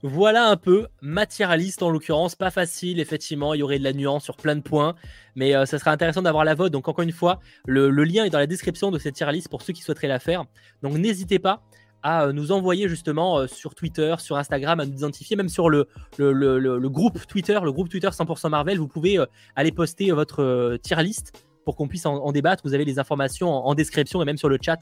Voilà 0.02 0.48
un 0.48 0.56
peu 0.56 0.86
matérialiste 1.00 1.82
en 1.82 1.90
l'occurrence, 1.90 2.34
pas 2.36 2.50
facile 2.50 3.00
effectivement, 3.00 3.54
il 3.54 3.60
y 3.60 3.62
aurait 3.62 3.78
de 3.78 3.84
la 3.84 3.92
nuance 3.92 4.22
sur 4.22 4.36
plein 4.36 4.54
de 4.54 4.60
points, 4.60 4.94
mais 5.34 5.56
euh, 5.56 5.64
ça 5.66 5.78
serait 5.78 5.90
intéressant 5.90 6.22
d'avoir 6.22 6.44
la 6.44 6.54
vote. 6.54 6.70
Donc 6.72 6.86
encore 6.86 7.02
une 7.02 7.12
fois, 7.12 7.40
le, 7.66 7.90
le 7.90 8.04
lien 8.04 8.24
est 8.24 8.30
dans 8.30 8.38
la 8.38 8.46
description 8.46 8.90
de 8.90 8.98
cette 8.98 9.14
tier 9.14 9.30
list 9.32 9.48
pour 9.48 9.62
ceux 9.62 9.72
qui 9.72 9.82
souhaiteraient 9.82 10.06
la 10.06 10.20
faire. 10.20 10.44
Donc 10.82 10.92
n'hésitez 10.96 11.38
pas 11.38 11.62
à 12.06 12.26
euh, 12.26 12.32
nous 12.32 12.52
envoyer 12.52 12.88
justement 12.88 13.38
euh, 13.38 13.46
sur 13.46 13.74
Twitter, 13.74 14.14
sur 14.18 14.36
Instagram, 14.36 14.78
à 14.80 14.86
nous 14.86 14.92
identifier, 14.94 15.34
même 15.36 15.48
sur 15.48 15.68
le, 15.70 15.88
le, 16.18 16.32
le- 16.32 16.88
groupe 16.88 17.26
Twitter, 17.26 17.58
le 17.62 17.72
groupe 17.72 17.88
Twitter 17.88 18.08
100% 18.08 18.48
Marvel, 18.50 18.78
vous 18.78 18.86
pouvez 18.88 19.18
euh, 19.18 19.26
aller 19.56 19.72
poster 19.72 20.10
votre 20.12 20.76
tier 20.82 21.02
list 21.02 21.32
pour 21.64 21.74
qu'on 21.76 21.88
puisse 21.88 22.06
en, 22.06 22.14
en 22.16 22.30
débattre. 22.32 22.62
Vous 22.64 22.74
avez 22.74 22.84
les 22.84 22.98
informations 22.98 23.50
en, 23.52 23.66
en 23.66 23.74
description 23.74 24.22
et 24.22 24.24
même 24.24 24.36
sur 24.36 24.48
le 24.48 24.58
chat 24.60 24.78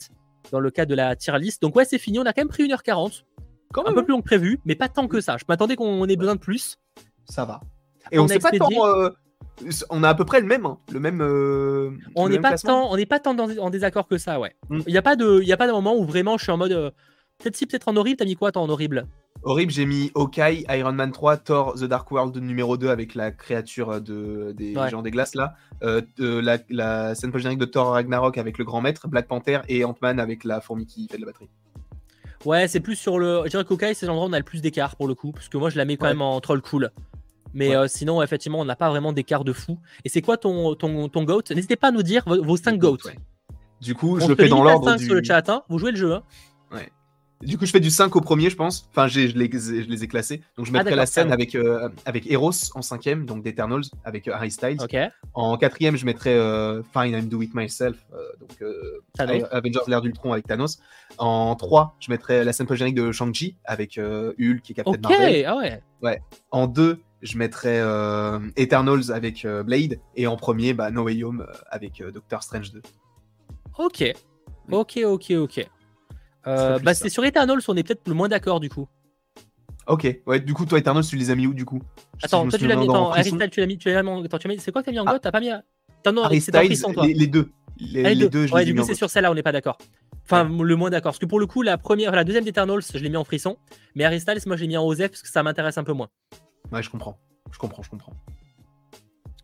dans 0.51 0.59
le 0.59 0.69
cas 0.69 0.85
de 0.85 0.93
la 0.93 1.15
tier 1.15 1.37
list. 1.39 1.61
Donc 1.63 1.75
ouais, 1.75 1.85
c'est 1.85 1.97
fini, 1.97 2.19
on 2.19 2.23
a 2.23 2.31
quand 2.33 2.41
même 2.41 2.47
pris 2.49 2.63
1h40 2.67 3.23
Quand 3.73 3.81
un 3.81 3.85
même, 3.85 3.95
peu 3.95 4.03
plus 4.05 4.11
long 4.11 4.19
que 4.21 4.25
prévu, 4.27 4.59
mais 4.65 4.75
pas 4.75 4.87
tant 4.89 5.07
que 5.07 5.19
ça. 5.19 5.37
Je 5.37 5.45
m'attendais 5.49 5.75
qu'on 5.75 6.05
ait 6.07 6.15
besoin 6.15 6.35
de 6.35 6.39
plus. 6.39 6.77
ça 7.27 7.43
va. 7.45 7.59
Et 8.11 8.19
On 8.19 8.25
on, 8.25 8.27
pas 8.27 8.51
tant. 8.51 8.69
euh, 8.87 9.09
on 9.89 10.03
a 10.03 10.09
à 10.09 10.13
peu 10.13 10.25
près 10.25 10.39
le 10.41 10.45
même. 10.45 10.65
hein, 10.67 10.77
le 10.91 10.99
même. 10.99 11.21
euh, 11.21 11.89
On 12.15 12.29
n'est 12.29 12.39
pas 12.39 12.55
tant, 12.55 12.91
on 12.91 12.97
n'est 12.97 13.07
pas 13.07 13.19
tant 13.19 13.33
dans- 13.33 13.49
en 13.57 13.71
désaccord 13.71 14.07
que 14.07 14.19
ça, 14.19 14.39
ouais. 14.39 14.55
Il 14.69 14.77
Mm. 14.77 14.83
n'y 14.87 14.97
a 14.97 15.01
pas 15.01 15.15
de, 15.15 15.39
il 15.41 15.51
a 15.51 15.57
pas 15.57 15.65
de 15.65 15.71
moment 15.71 15.95
où 15.97 16.05
vraiment 16.05 16.37
je 16.37 16.43
suis 16.43 16.51
en 16.51 16.57
mode, 16.57 16.71
euh, 16.73 16.91
peut-être 17.39 17.55
si, 17.55 17.65
peut-être 17.65 17.87
en 17.87 17.95
horrible. 17.95 18.17
T'as 18.17 18.25
mis 18.25 18.35
quoi, 18.35 18.51
toi, 18.51 18.61
en 18.61 18.69
horrible? 18.69 19.05
Horrible, 19.43 19.71
j'ai 19.71 19.85
mis 19.85 20.11
Hawkeye, 20.15 20.65
Iron 20.69 20.93
Man 20.93 21.11
3, 21.11 21.37
Thor, 21.37 21.75
The 21.75 21.83
Dark 21.83 22.09
World 22.09 22.35
numéro 22.37 22.77
2 22.77 22.89
avec 22.89 23.13
la 23.15 23.31
créature 23.31 24.01
de, 24.01 24.53
des 24.57 24.75
Ouais. 24.75 24.89
gens 24.89 25.01
des 25.01 25.11
glaces 25.11 25.35
là. 25.35 25.53
Euh, 25.83 26.01
de 26.17 26.39
la, 26.39 26.57
la 26.69 27.13
scène 27.15 27.31
post-générique 27.31 27.59
de 27.59 27.65
Thor 27.65 27.91
Ragnarok 27.91 28.37
avec 28.37 28.57
le 28.57 28.65
grand 28.65 28.81
maître, 28.81 29.07
Black 29.07 29.27
Panther 29.27 29.59
et 29.67 29.83
Ant-Man 29.85 30.19
avec 30.19 30.45
la 30.45 30.61
fourmi 30.61 30.85
qui 30.87 31.07
fait 31.09 31.17
de 31.17 31.21
la 31.21 31.27
batterie. 31.27 31.49
Ouais, 32.45 32.67
c'est 32.67 32.79
plus 32.79 32.95
sur 32.95 33.19
le. 33.19 33.41
Je 33.45 33.49
dirais 33.49 33.65
qu'Okai, 33.65 33.93
c'est 33.93 34.05
l'endroit 34.05 34.25
où 34.25 34.29
on 34.29 34.33
a 34.33 34.37
le 34.39 34.43
plus 34.43 34.61
d'écart 34.61 34.95
pour 34.95 35.07
le 35.07 35.15
coup, 35.15 35.31
parce 35.31 35.49
que 35.49 35.57
moi 35.57 35.69
je 35.69 35.77
la 35.77 35.85
mets 35.85 35.97
quand 35.97 36.05
Ouais. 36.05 36.13
même 36.13 36.21
en 36.21 36.39
troll 36.41 36.61
cool. 36.61 36.91
Mais 37.53 37.69
Ouais. 37.69 37.75
euh, 37.75 37.87
sinon, 37.87 38.21
effectivement, 38.21 38.59
on 38.59 38.65
n'a 38.65 38.75
pas 38.75 38.89
vraiment 38.89 39.13
d'écart 39.13 39.43
de 39.43 39.53
fou. 39.53 39.77
Et 40.03 40.09
c'est 40.09 40.21
quoi 40.21 40.37
ton, 40.37 40.75
ton, 40.75 41.07
ton 41.09 41.23
goat? 41.23 41.41
N'hésitez 41.51 41.75
pas 41.75 41.87
à 41.89 41.91
nous 41.91 42.03
dire 42.03 42.23
vos, 42.25 42.41
vos 42.43 42.57
5 42.57 42.77
goats. 42.79 42.97
Ouais. 43.05 43.17
Du 43.81 43.93
coup, 43.95 44.17
On 44.17 44.19
je 44.21 44.27
le 44.27 44.35
fais 44.35 44.47
dans 44.47 44.63
l'ordre 44.63 44.89
5 44.89 44.97
du... 44.97 45.05
sur 45.05 45.13
le 45.15 45.23
chat, 45.23 45.47
hein. 45.49 45.63
Vous 45.69 45.77
jouez 45.77 45.91
le 45.91 45.97
jeu, 45.97 46.13
hein. 46.13 46.23
Du 47.41 47.57
coup, 47.57 47.65
je 47.65 47.71
fais 47.71 47.79
du 47.79 47.91
5 47.91 48.15
au 48.15 48.21
premier, 48.21 48.49
je 48.49 48.55
pense. 48.55 48.87
Enfin, 48.91 49.07
je 49.07 49.19
les, 49.19 49.51
je 49.51 49.89
les 49.89 50.03
ai 50.03 50.07
classés. 50.07 50.41
Donc, 50.57 50.65
je 50.65 50.71
mettrai 50.71 50.85
d'accord, 50.85 50.97
la 50.97 51.05
scène 51.05 51.31
avec, 51.31 51.53
euh, 51.53 51.89
avec 52.05 52.31
Eros 52.31 52.51
en 52.75 52.81
cinquième, 52.81 53.25
donc 53.25 53.43
d'Eternals, 53.43 53.83
avec 54.05 54.27
euh, 54.27 54.33
Harry 54.33 54.51
Styles. 54.51 54.77
Ok. 54.81 54.95
En 55.33 55.57
quatrième, 55.57 55.97
je 55.97 56.05
mettrai 56.05 56.33
euh, 56.33 56.81
Fine, 56.93 57.13
I'm 57.13 57.27
Do 57.27 57.41
It 57.41 57.53
Myself, 57.53 57.97
euh, 58.13 58.17
donc. 58.39 59.49
Avengers 59.51 59.79
l'ère 59.87 60.01
d'Ultron 60.01 60.33
avec 60.33 60.47
Thanos. 60.47 60.79
En 61.17 61.55
3, 61.55 61.95
je 61.99 62.09
mettrai 62.09 62.43
la 62.43 62.53
scène 62.53 62.67
post-générique 62.67 62.95
de 62.95 63.11
Shang-Chi 63.11 63.57
avec 63.65 63.97
Hulk 63.97 64.69
et 64.69 64.73
Captain 64.73 64.93
Ok. 64.93 65.01
Marvel. 65.01 65.45
Ah 65.45 65.57
ouais. 66.01 66.21
En 66.51 66.67
2, 66.67 66.99
je 67.21 67.37
mettrai 67.37 67.81
Eternals 68.55 69.11
avec 69.11 69.45
Blade. 69.65 69.99
Et 70.15 70.25
en 70.27 70.37
premier, 70.37 70.73
bah, 70.73 70.89
No 70.89 71.03
Way 71.03 71.23
Home 71.23 71.45
avec 71.69 72.01
Doctor 72.13 72.43
Strange 72.43 72.71
2. 72.71 72.81
Ok. 73.77 74.13
Ok, 74.71 74.99
ok, 75.05 75.31
ok. 75.31 75.67
Euh, 76.47 76.79
bah, 76.79 76.93
c'est 76.93 77.09
sur 77.09 77.23
Eternals, 77.25 77.59
on 77.67 77.75
est 77.75 77.83
peut-être 77.83 78.07
le 78.07 78.13
moins 78.13 78.27
d'accord 78.27 78.59
du 78.59 78.69
coup. 78.69 78.87
Ok, 79.87 80.07
ouais, 80.25 80.39
du 80.39 80.53
coup, 80.53 80.65
toi, 80.65 80.79
Eternals, 80.79 81.05
tu 81.05 81.15
les 81.15 81.29
as 81.29 81.35
mis 81.35 81.45
où 81.47 81.53
du 81.53 81.63
coup? 81.65 81.79
Attends, 82.23 82.47
toi 82.47 82.57
tu 82.57 82.65
l'as 82.67 82.75
mis. 82.75 82.87
dans 82.87 82.93
Attends, 82.93 83.11
Harry. 83.11 83.29
Styles, 83.29 83.49
tu 83.51 83.59
l'as 83.59 83.65
mis. 83.67 83.77
Tu 83.77 83.89
l'as 83.91 84.01
mis 84.01 84.09
en- 84.09 84.23
Attends, 84.23 84.37
tu 84.39 84.47
l'as 84.47 84.53
mis- 84.55 84.59
C'est 84.59 84.71
quoi 84.71 84.81
que 84.81 84.87
t'as 84.87 84.91
mis 84.91 84.99
en 84.99 85.05
Ah. 85.05 85.11
goat 85.13 85.19
T'as 85.19 85.31
pas 85.31 85.39
mis. 85.39 85.49
Attends, 85.51 86.11
non, 86.13 86.23
Harry 86.23 86.41
Styles, 86.41 86.81
toi. 86.81 87.05
les, 87.05 87.13
les 87.13 87.27
deux. 87.27 87.49
Les, 87.77 88.05
Ah, 88.05 88.13
les 88.13 88.29
deux, 88.29 88.47
je 88.47 88.53
ouais, 88.53 88.65
du 88.65 88.73
coup, 88.73 88.83
c'est 88.83 88.95
sur 88.95 89.09
celle-là, 89.09 89.29
on 89.31 89.35
n'est 89.35 89.43
pas 89.43 89.51
d'accord. 89.51 89.77
Enfin, 90.23 90.43
le 90.49 90.75
moins 90.75 90.89
d'accord. 90.89 91.11
Parce 91.11 91.19
que 91.19 91.25
pour 91.27 91.39
le 91.39 91.45
coup, 91.45 91.61
la 91.61 91.77
première, 91.77 92.13
la 92.13 92.23
deuxième 92.23 92.43
d'Eternals, 92.45 92.81
je 92.93 92.97
l'ai 92.97 93.09
mis 93.09 93.17
en 93.17 93.23
frisson. 93.25 93.57
Mais 93.95 94.05
Harry 94.05 94.19
Styles, 94.19 94.39
moi, 94.47 94.55
je 94.55 94.61
l'ai 94.61 94.67
mis 94.67 94.77
en 94.77 94.85
OZEF 94.85 95.11
parce 95.11 95.21
que 95.21 95.27
ça 95.29 95.43
m'intéresse 95.43 95.77
un 95.77 95.83
peu 95.83 95.93
moins. 95.93 96.09
Ouais, 96.71 96.81
je 96.81 96.89
comprends. 96.89 97.19
Je 97.51 97.59
comprends, 97.59 97.83
je 97.83 97.89
comprends. 97.91 98.13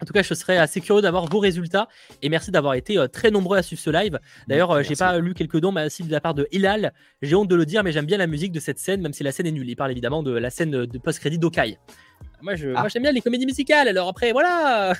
En 0.01 0.05
tout 0.05 0.13
cas, 0.13 0.23
je 0.23 0.33
serais 0.33 0.57
assez 0.57 0.81
curieux 0.81 1.01
d'avoir 1.01 1.25
vos 1.27 1.39
résultats. 1.39 1.87
Et 2.21 2.29
merci 2.29 2.51
d'avoir 2.51 2.73
été 2.73 2.97
euh, 2.97 3.07
très 3.07 3.29
nombreux 3.31 3.57
à 3.57 3.61
suivre 3.63 3.81
ce 3.81 3.89
live. 3.89 4.19
D'ailleurs, 4.47 4.71
euh, 4.71 4.83
j'ai 4.83 4.95
pas 4.95 5.19
lu 5.19 5.33
quelques 5.33 5.59
dons, 5.59 5.71
mais 5.71 5.85
aussi 5.85 6.03
de 6.03 6.11
la 6.11 6.19
part 6.21 6.33
de 6.33 6.47
Hilal. 6.51 6.93
J'ai 7.21 7.35
honte 7.35 7.47
de 7.49 7.55
le 7.55 7.65
dire, 7.65 7.83
mais 7.83 7.91
j'aime 7.91 8.05
bien 8.05 8.17
la 8.17 8.27
musique 8.27 8.51
de 8.51 8.59
cette 8.59 8.79
scène, 8.79 9.01
même 9.01 9.13
si 9.13 9.23
la 9.23 9.31
scène 9.31 9.45
est 9.47 9.51
nulle. 9.51 9.69
Il 9.69 9.75
parle 9.75 9.91
évidemment 9.91 10.23
de 10.23 10.31
la 10.31 10.49
scène 10.49 10.71
de 10.71 10.97
post-crédit 10.97 11.37
d'Okai. 11.37 11.77
Moi, 12.41 12.53
moi, 12.73 12.87
j'aime 12.87 13.03
bien 13.03 13.11
les 13.11 13.21
comédies 13.21 13.45
musicales. 13.45 13.87
Alors 13.87 14.07
après, 14.07 14.31
voilà. 14.31 14.93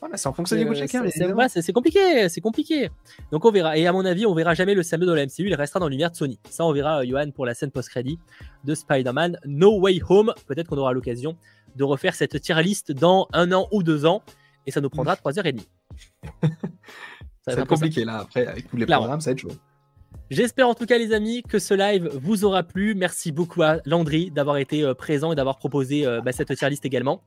Voilà, 0.00 0.16
c'est 0.16 0.26
en 0.28 0.32
fonction 0.32 0.56
du 0.56 0.64
goût 0.64 0.72
de 0.74 0.78
chacun. 0.78 1.04
C'est- 1.08 1.24
voilà, 1.32 1.48
compliqué, 1.72 2.28
c'est 2.28 2.40
compliqué. 2.40 2.90
Donc 3.32 3.44
on 3.44 3.50
verra. 3.50 3.76
Et 3.78 3.86
à 3.86 3.92
mon 3.92 4.04
avis, 4.04 4.26
on 4.26 4.34
verra 4.34 4.54
jamais 4.54 4.74
le 4.74 4.82
CM2 4.82 5.06
dans 5.06 5.14
la 5.14 5.22
MCU. 5.22 5.46
Il 5.46 5.54
restera 5.54 5.80
dans 5.80 5.88
l'univers 5.88 6.10
de 6.10 6.16
Sony. 6.16 6.38
Ça, 6.50 6.64
on 6.64 6.72
verra, 6.72 7.00
euh, 7.00 7.06
Johan, 7.06 7.30
pour 7.30 7.46
la 7.46 7.54
scène 7.54 7.70
post-crédit 7.70 8.18
de 8.64 8.74
Spider-Man 8.74 9.38
No 9.46 9.78
Way 9.80 10.00
Home. 10.08 10.32
Peut-être 10.46 10.68
qu'on 10.68 10.78
aura 10.78 10.92
l'occasion 10.92 11.36
de 11.76 11.84
refaire 11.84 12.14
cette 12.14 12.40
tier 12.40 12.62
list 12.62 12.92
dans 12.92 13.28
un 13.32 13.52
an 13.52 13.68
ou 13.72 13.82
deux 13.82 14.06
ans. 14.06 14.22
Et 14.66 14.70
ça 14.70 14.80
nous 14.80 14.90
prendra 14.90 15.16
trois 15.16 15.38
heures 15.38 15.46
et 15.46 15.52
demie. 15.52 15.68
Ça 17.46 17.54
va 17.54 17.60
être 17.60 17.68
compliqué 17.68 18.06
là, 18.06 18.20
après, 18.20 18.46
avec 18.46 18.68
tous 18.70 18.76
les 18.78 18.86
Clairement. 18.86 19.02
programmes, 19.02 19.20
ça 19.20 19.28
va 19.30 19.32
être 19.32 19.38
chaud. 19.40 19.52
J'espère 20.30 20.66
en 20.66 20.74
tout 20.74 20.86
cas, 20.86 20.96
les 20.96 21.12
amis, 21.12 21.42
que 21.42 21.58
ce 21.58 21.74
live 21.74 22.08
vous 22.14 22.46
aura 22.46 22.62
plu. 22.62 22.94
Merci 22.94 23.32
beaucoup 23.32 23.62
à 23.62 23.80
Landry 23.84 24.30
d'avoir 24.30 24.56
été 24.56 24.82
euh, 24.82 24.94
présent 24.94 25.30
et 25.32 25.34
d'avoir 25.34 25.58
proposé 25.58 26.06
euh, 26.06 26.22
bah, 26.22 26.32
cette 26.32 26.56
tier 26.56 26.70
list 26.70 26.86
également. 26.86 27.22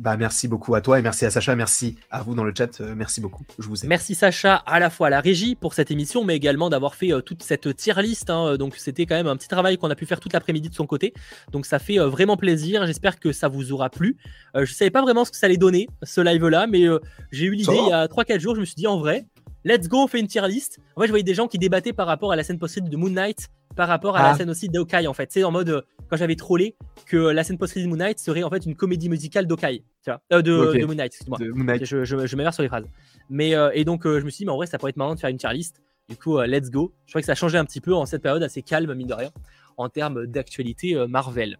Bah, 0.00 0.16
merci 0.16 0.48
beaucoup 0.48 0.74
à 0.74 0.80
toi 0.80 0.98
et 0.98 1.02
merci 1.02 1.26
à 1.26 1.30
Sacha, 1.30 1.54
merci 1.54 1.96
à 2.10 2.22
vous 2.22 2.34
dans 2.34 2.42
le 2.42 2.54
chat, 2.56 2.80
euh, 2.80 2.94
merci 2.96 3.20
beaucoup. 3.20 3.44
Je 3.58 3.68
vous 3.68 3.82
aime. 3.82 3.90
Merci 3.90 4.14
Sacha 4.14 4.54
à 4.54 4.80
la 4.80 4.88
fois 4.88 5.08
à 5.08 5.10
la 5.10 5.20
régie 5.20 5.54
pour 5.54 5.74
cette 5.74 5.90
émission, 5.90 6.24
mais 6.24 6.34
également 6.34 6.70
d'avoir 6.70 6.94
fait 6.94 7.12
euh, 7.12 7.20
toute 7.20 7.42
cette 7.42 7.76
tier 7.76 7.92
list. 8.00 8.30
hein. 8.30 8.56
Donc 8.56 8.76
c'était 8.76 9.04
quand 9.04 9.14
même 9.14 9.26
un 9.26 9.36
petit 9.36 9.48
travail 9.48 9.76
qu'on 9.76 9.90
a 9.90 9.94
pu 9.94 10.06
faire 10.06 10.18
toute 10.18 10.32
l'après-midi 10.32 10.70
de 10.70 10.74
son 10.74 10.86
côté. 10.86 11.12
Donc 11.52 11.66
ça 11.66 11.78
fait 11.78 12.00
euh, 12.00 12.08
vraiment 12.08 12.38
plaisir. 12.38 12.86
J'espère 12.86 13.20
que 13.20 13.30
ça 13.30 13.48
vous 13.48 13.72
aura 13.72 13.90
plu. 13.90 14.16
Euh, 14.56 14.64
je 14.64 14.72
savais 14.72 14.90
pas 14.90 15.02
vraiment 15.02 15.26
ce 15.26 15.32
que 15.32 15.36
ça 15.36 15.44
allait 15.44 15.58
donner 15.58 15.86
ce 16.02 16.22
live 16.22 16.46
là, 16.46 16.66
mais 16.66 16.86
euh, 16.86 16.98
j'ai 17.30 17.44
eu 17.44 17.54
l'idée 17.54 17.76
il 17.76 17.90
y 17.90 17.92
a 17.92 18.06
3-4 18.06 18.40
jours. 18.40 18.54
Je 18.54 18.60
me 18.60 18.64
suis 18.64 18.76
dit 18.76 18.86
en 18.86 18.98
vrai, 18.98 19.26
let's 19.64 19.86
go, 19.86 19.98
on 20.04 20.06
fait 20.08 20.20
une 20.20 20.28
tier 20.28 20.48
list. 20.48 20.78
En 20.96 21.02
fait, 21.02 21.08
je 21.08 21.12
voyais 21.12 21.24
des 21.24 21.34
gens 21.34 21.46
qui 21.46 21.58
débattaient 21.58 21.92
par 21.92 22.06
rapport 22.06 22.32
à 22.32 22.36
la 22.36 22.42
scène 22.42 22.58
post 22.58 22.78
de 22.78 22.96
Moon 22.96 23.10
Knight, 23.10 23.48
par 23.76 23.88
rapport 23.88 24.16
à 24.16 24.20
Ah. 24.20 24.28
la 24.30 24.34
scène 24.36 24.50
aussi 24.50 24.68
d'Okai 24.68 25.06
en 25.06 25.14
fait. 25.14 25.30
C'est 25.32 25.44
en 25.44 25.50
mode 25.50 25.68
euh, 25.70 25.82
quand 26.08 26.16
j'avais 26.16 26.36
trollé 26.36 26.76
que 27.06 27.16
la 27.16 27.44
scène 27.44 27.56
post 27.58 27.78
de 27.78 27.86
Moon 27.86 27.96
Knight 27.96 28.18
serait 28.18 28.42
en 28.42 28.50
fait 28.50 28.64
une 28.66 28.74
comédie 28.74 29.08
musicale 29.08 29.46
d'Okai, 29.46 29.84
Euh, 30.32 30.42
de, 30.42 30.84
Moon 30.86 30.94
Knight, 30.94 31.12
excuse-moi. 31.14 31.38
Je, 31.82 32.04
je, 32.04 32.26
je 32.26 32.36
m'énerve 32.36 32.54
sur 32.54 32.62
les 32.62 32.68
phrases. 32.68 32.84
Mais 33.28 33.54
euh, 33.54 33.70
et 33.74 33.84
donc 33.84 34.06
euh, 34.06 34.18
je 34.20 34.24
me 34.24 34.30
suis 34.30 34.38
dit, 34.38 34.46
mais 34.46 34.52
en 34.52 34.56
vrai, 34.56 34.66
ça 34.66 34.78
pourrait 34.78 34.90
être 34.90 34.96
marrant 34.96 35.14
de 35.14 35.20
faire 35.20 35.30
une 35.30 35.36
tier 35.38 35.52
list. 35.52 35.80
Du 36.08 36.16
coup, 36.16 36.40
let's 36.40 36.70
go. 36.70 36.92
Je 37.06 37.12
crois 37.12 37.20
que 37.20 37.26
ça 37.26 37.32
a 37.32 37.36
changé 37.36 37.56
un 37.58 37.64
petit 37.64 37.80
peu 37.80 37.94
en 37.94 38.04
cette 38.06 38.22
période 38.22 38.42
assez 38.42 38.62
calme, 38.62 38.92
mine 38.94 39.06
de 39.06 39.14
rien, 39.14 39.30
en 39.76 39.88
termes 39.88 40.26
d'actualité 40.26 40.96
Marvel. 41.08 41.56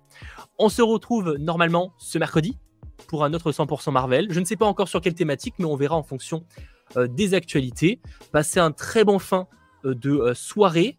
On 0.59 0.69
se 0.69 0.83
retrouve 0.83 1.37
normalement 1.39 1.93
ce 1.99 2.19
mercredi 2.19 2.59
pour 3.07 3.23
un 3.25 3.33
autre 3.33 3.53
100% 3.53 3.93
Marvel. 3.93 4.27
Je 4.31 4.41
ne 4.41 4.45
sais 4.45 4.57
pas 4.57 4.67
encore 4.67 4.89
sur 4.89 5.01
quelle 5.01 5.15
thématique, 5.15 5.55
mais 5.61 5.67
on 5.67 5.77
verra 5.77 5.95
en 5.95 6.03
fonction 6.03 6.45
des 6.97 7.35
actualités. 7.35 8.01
Passez 8.33 8.59
un 8.59 8.73
très 8.73 9.05
bon 9.05 9.21
fin 9.21 9.47
de 9.85 10.33
soirée 10.35 10.99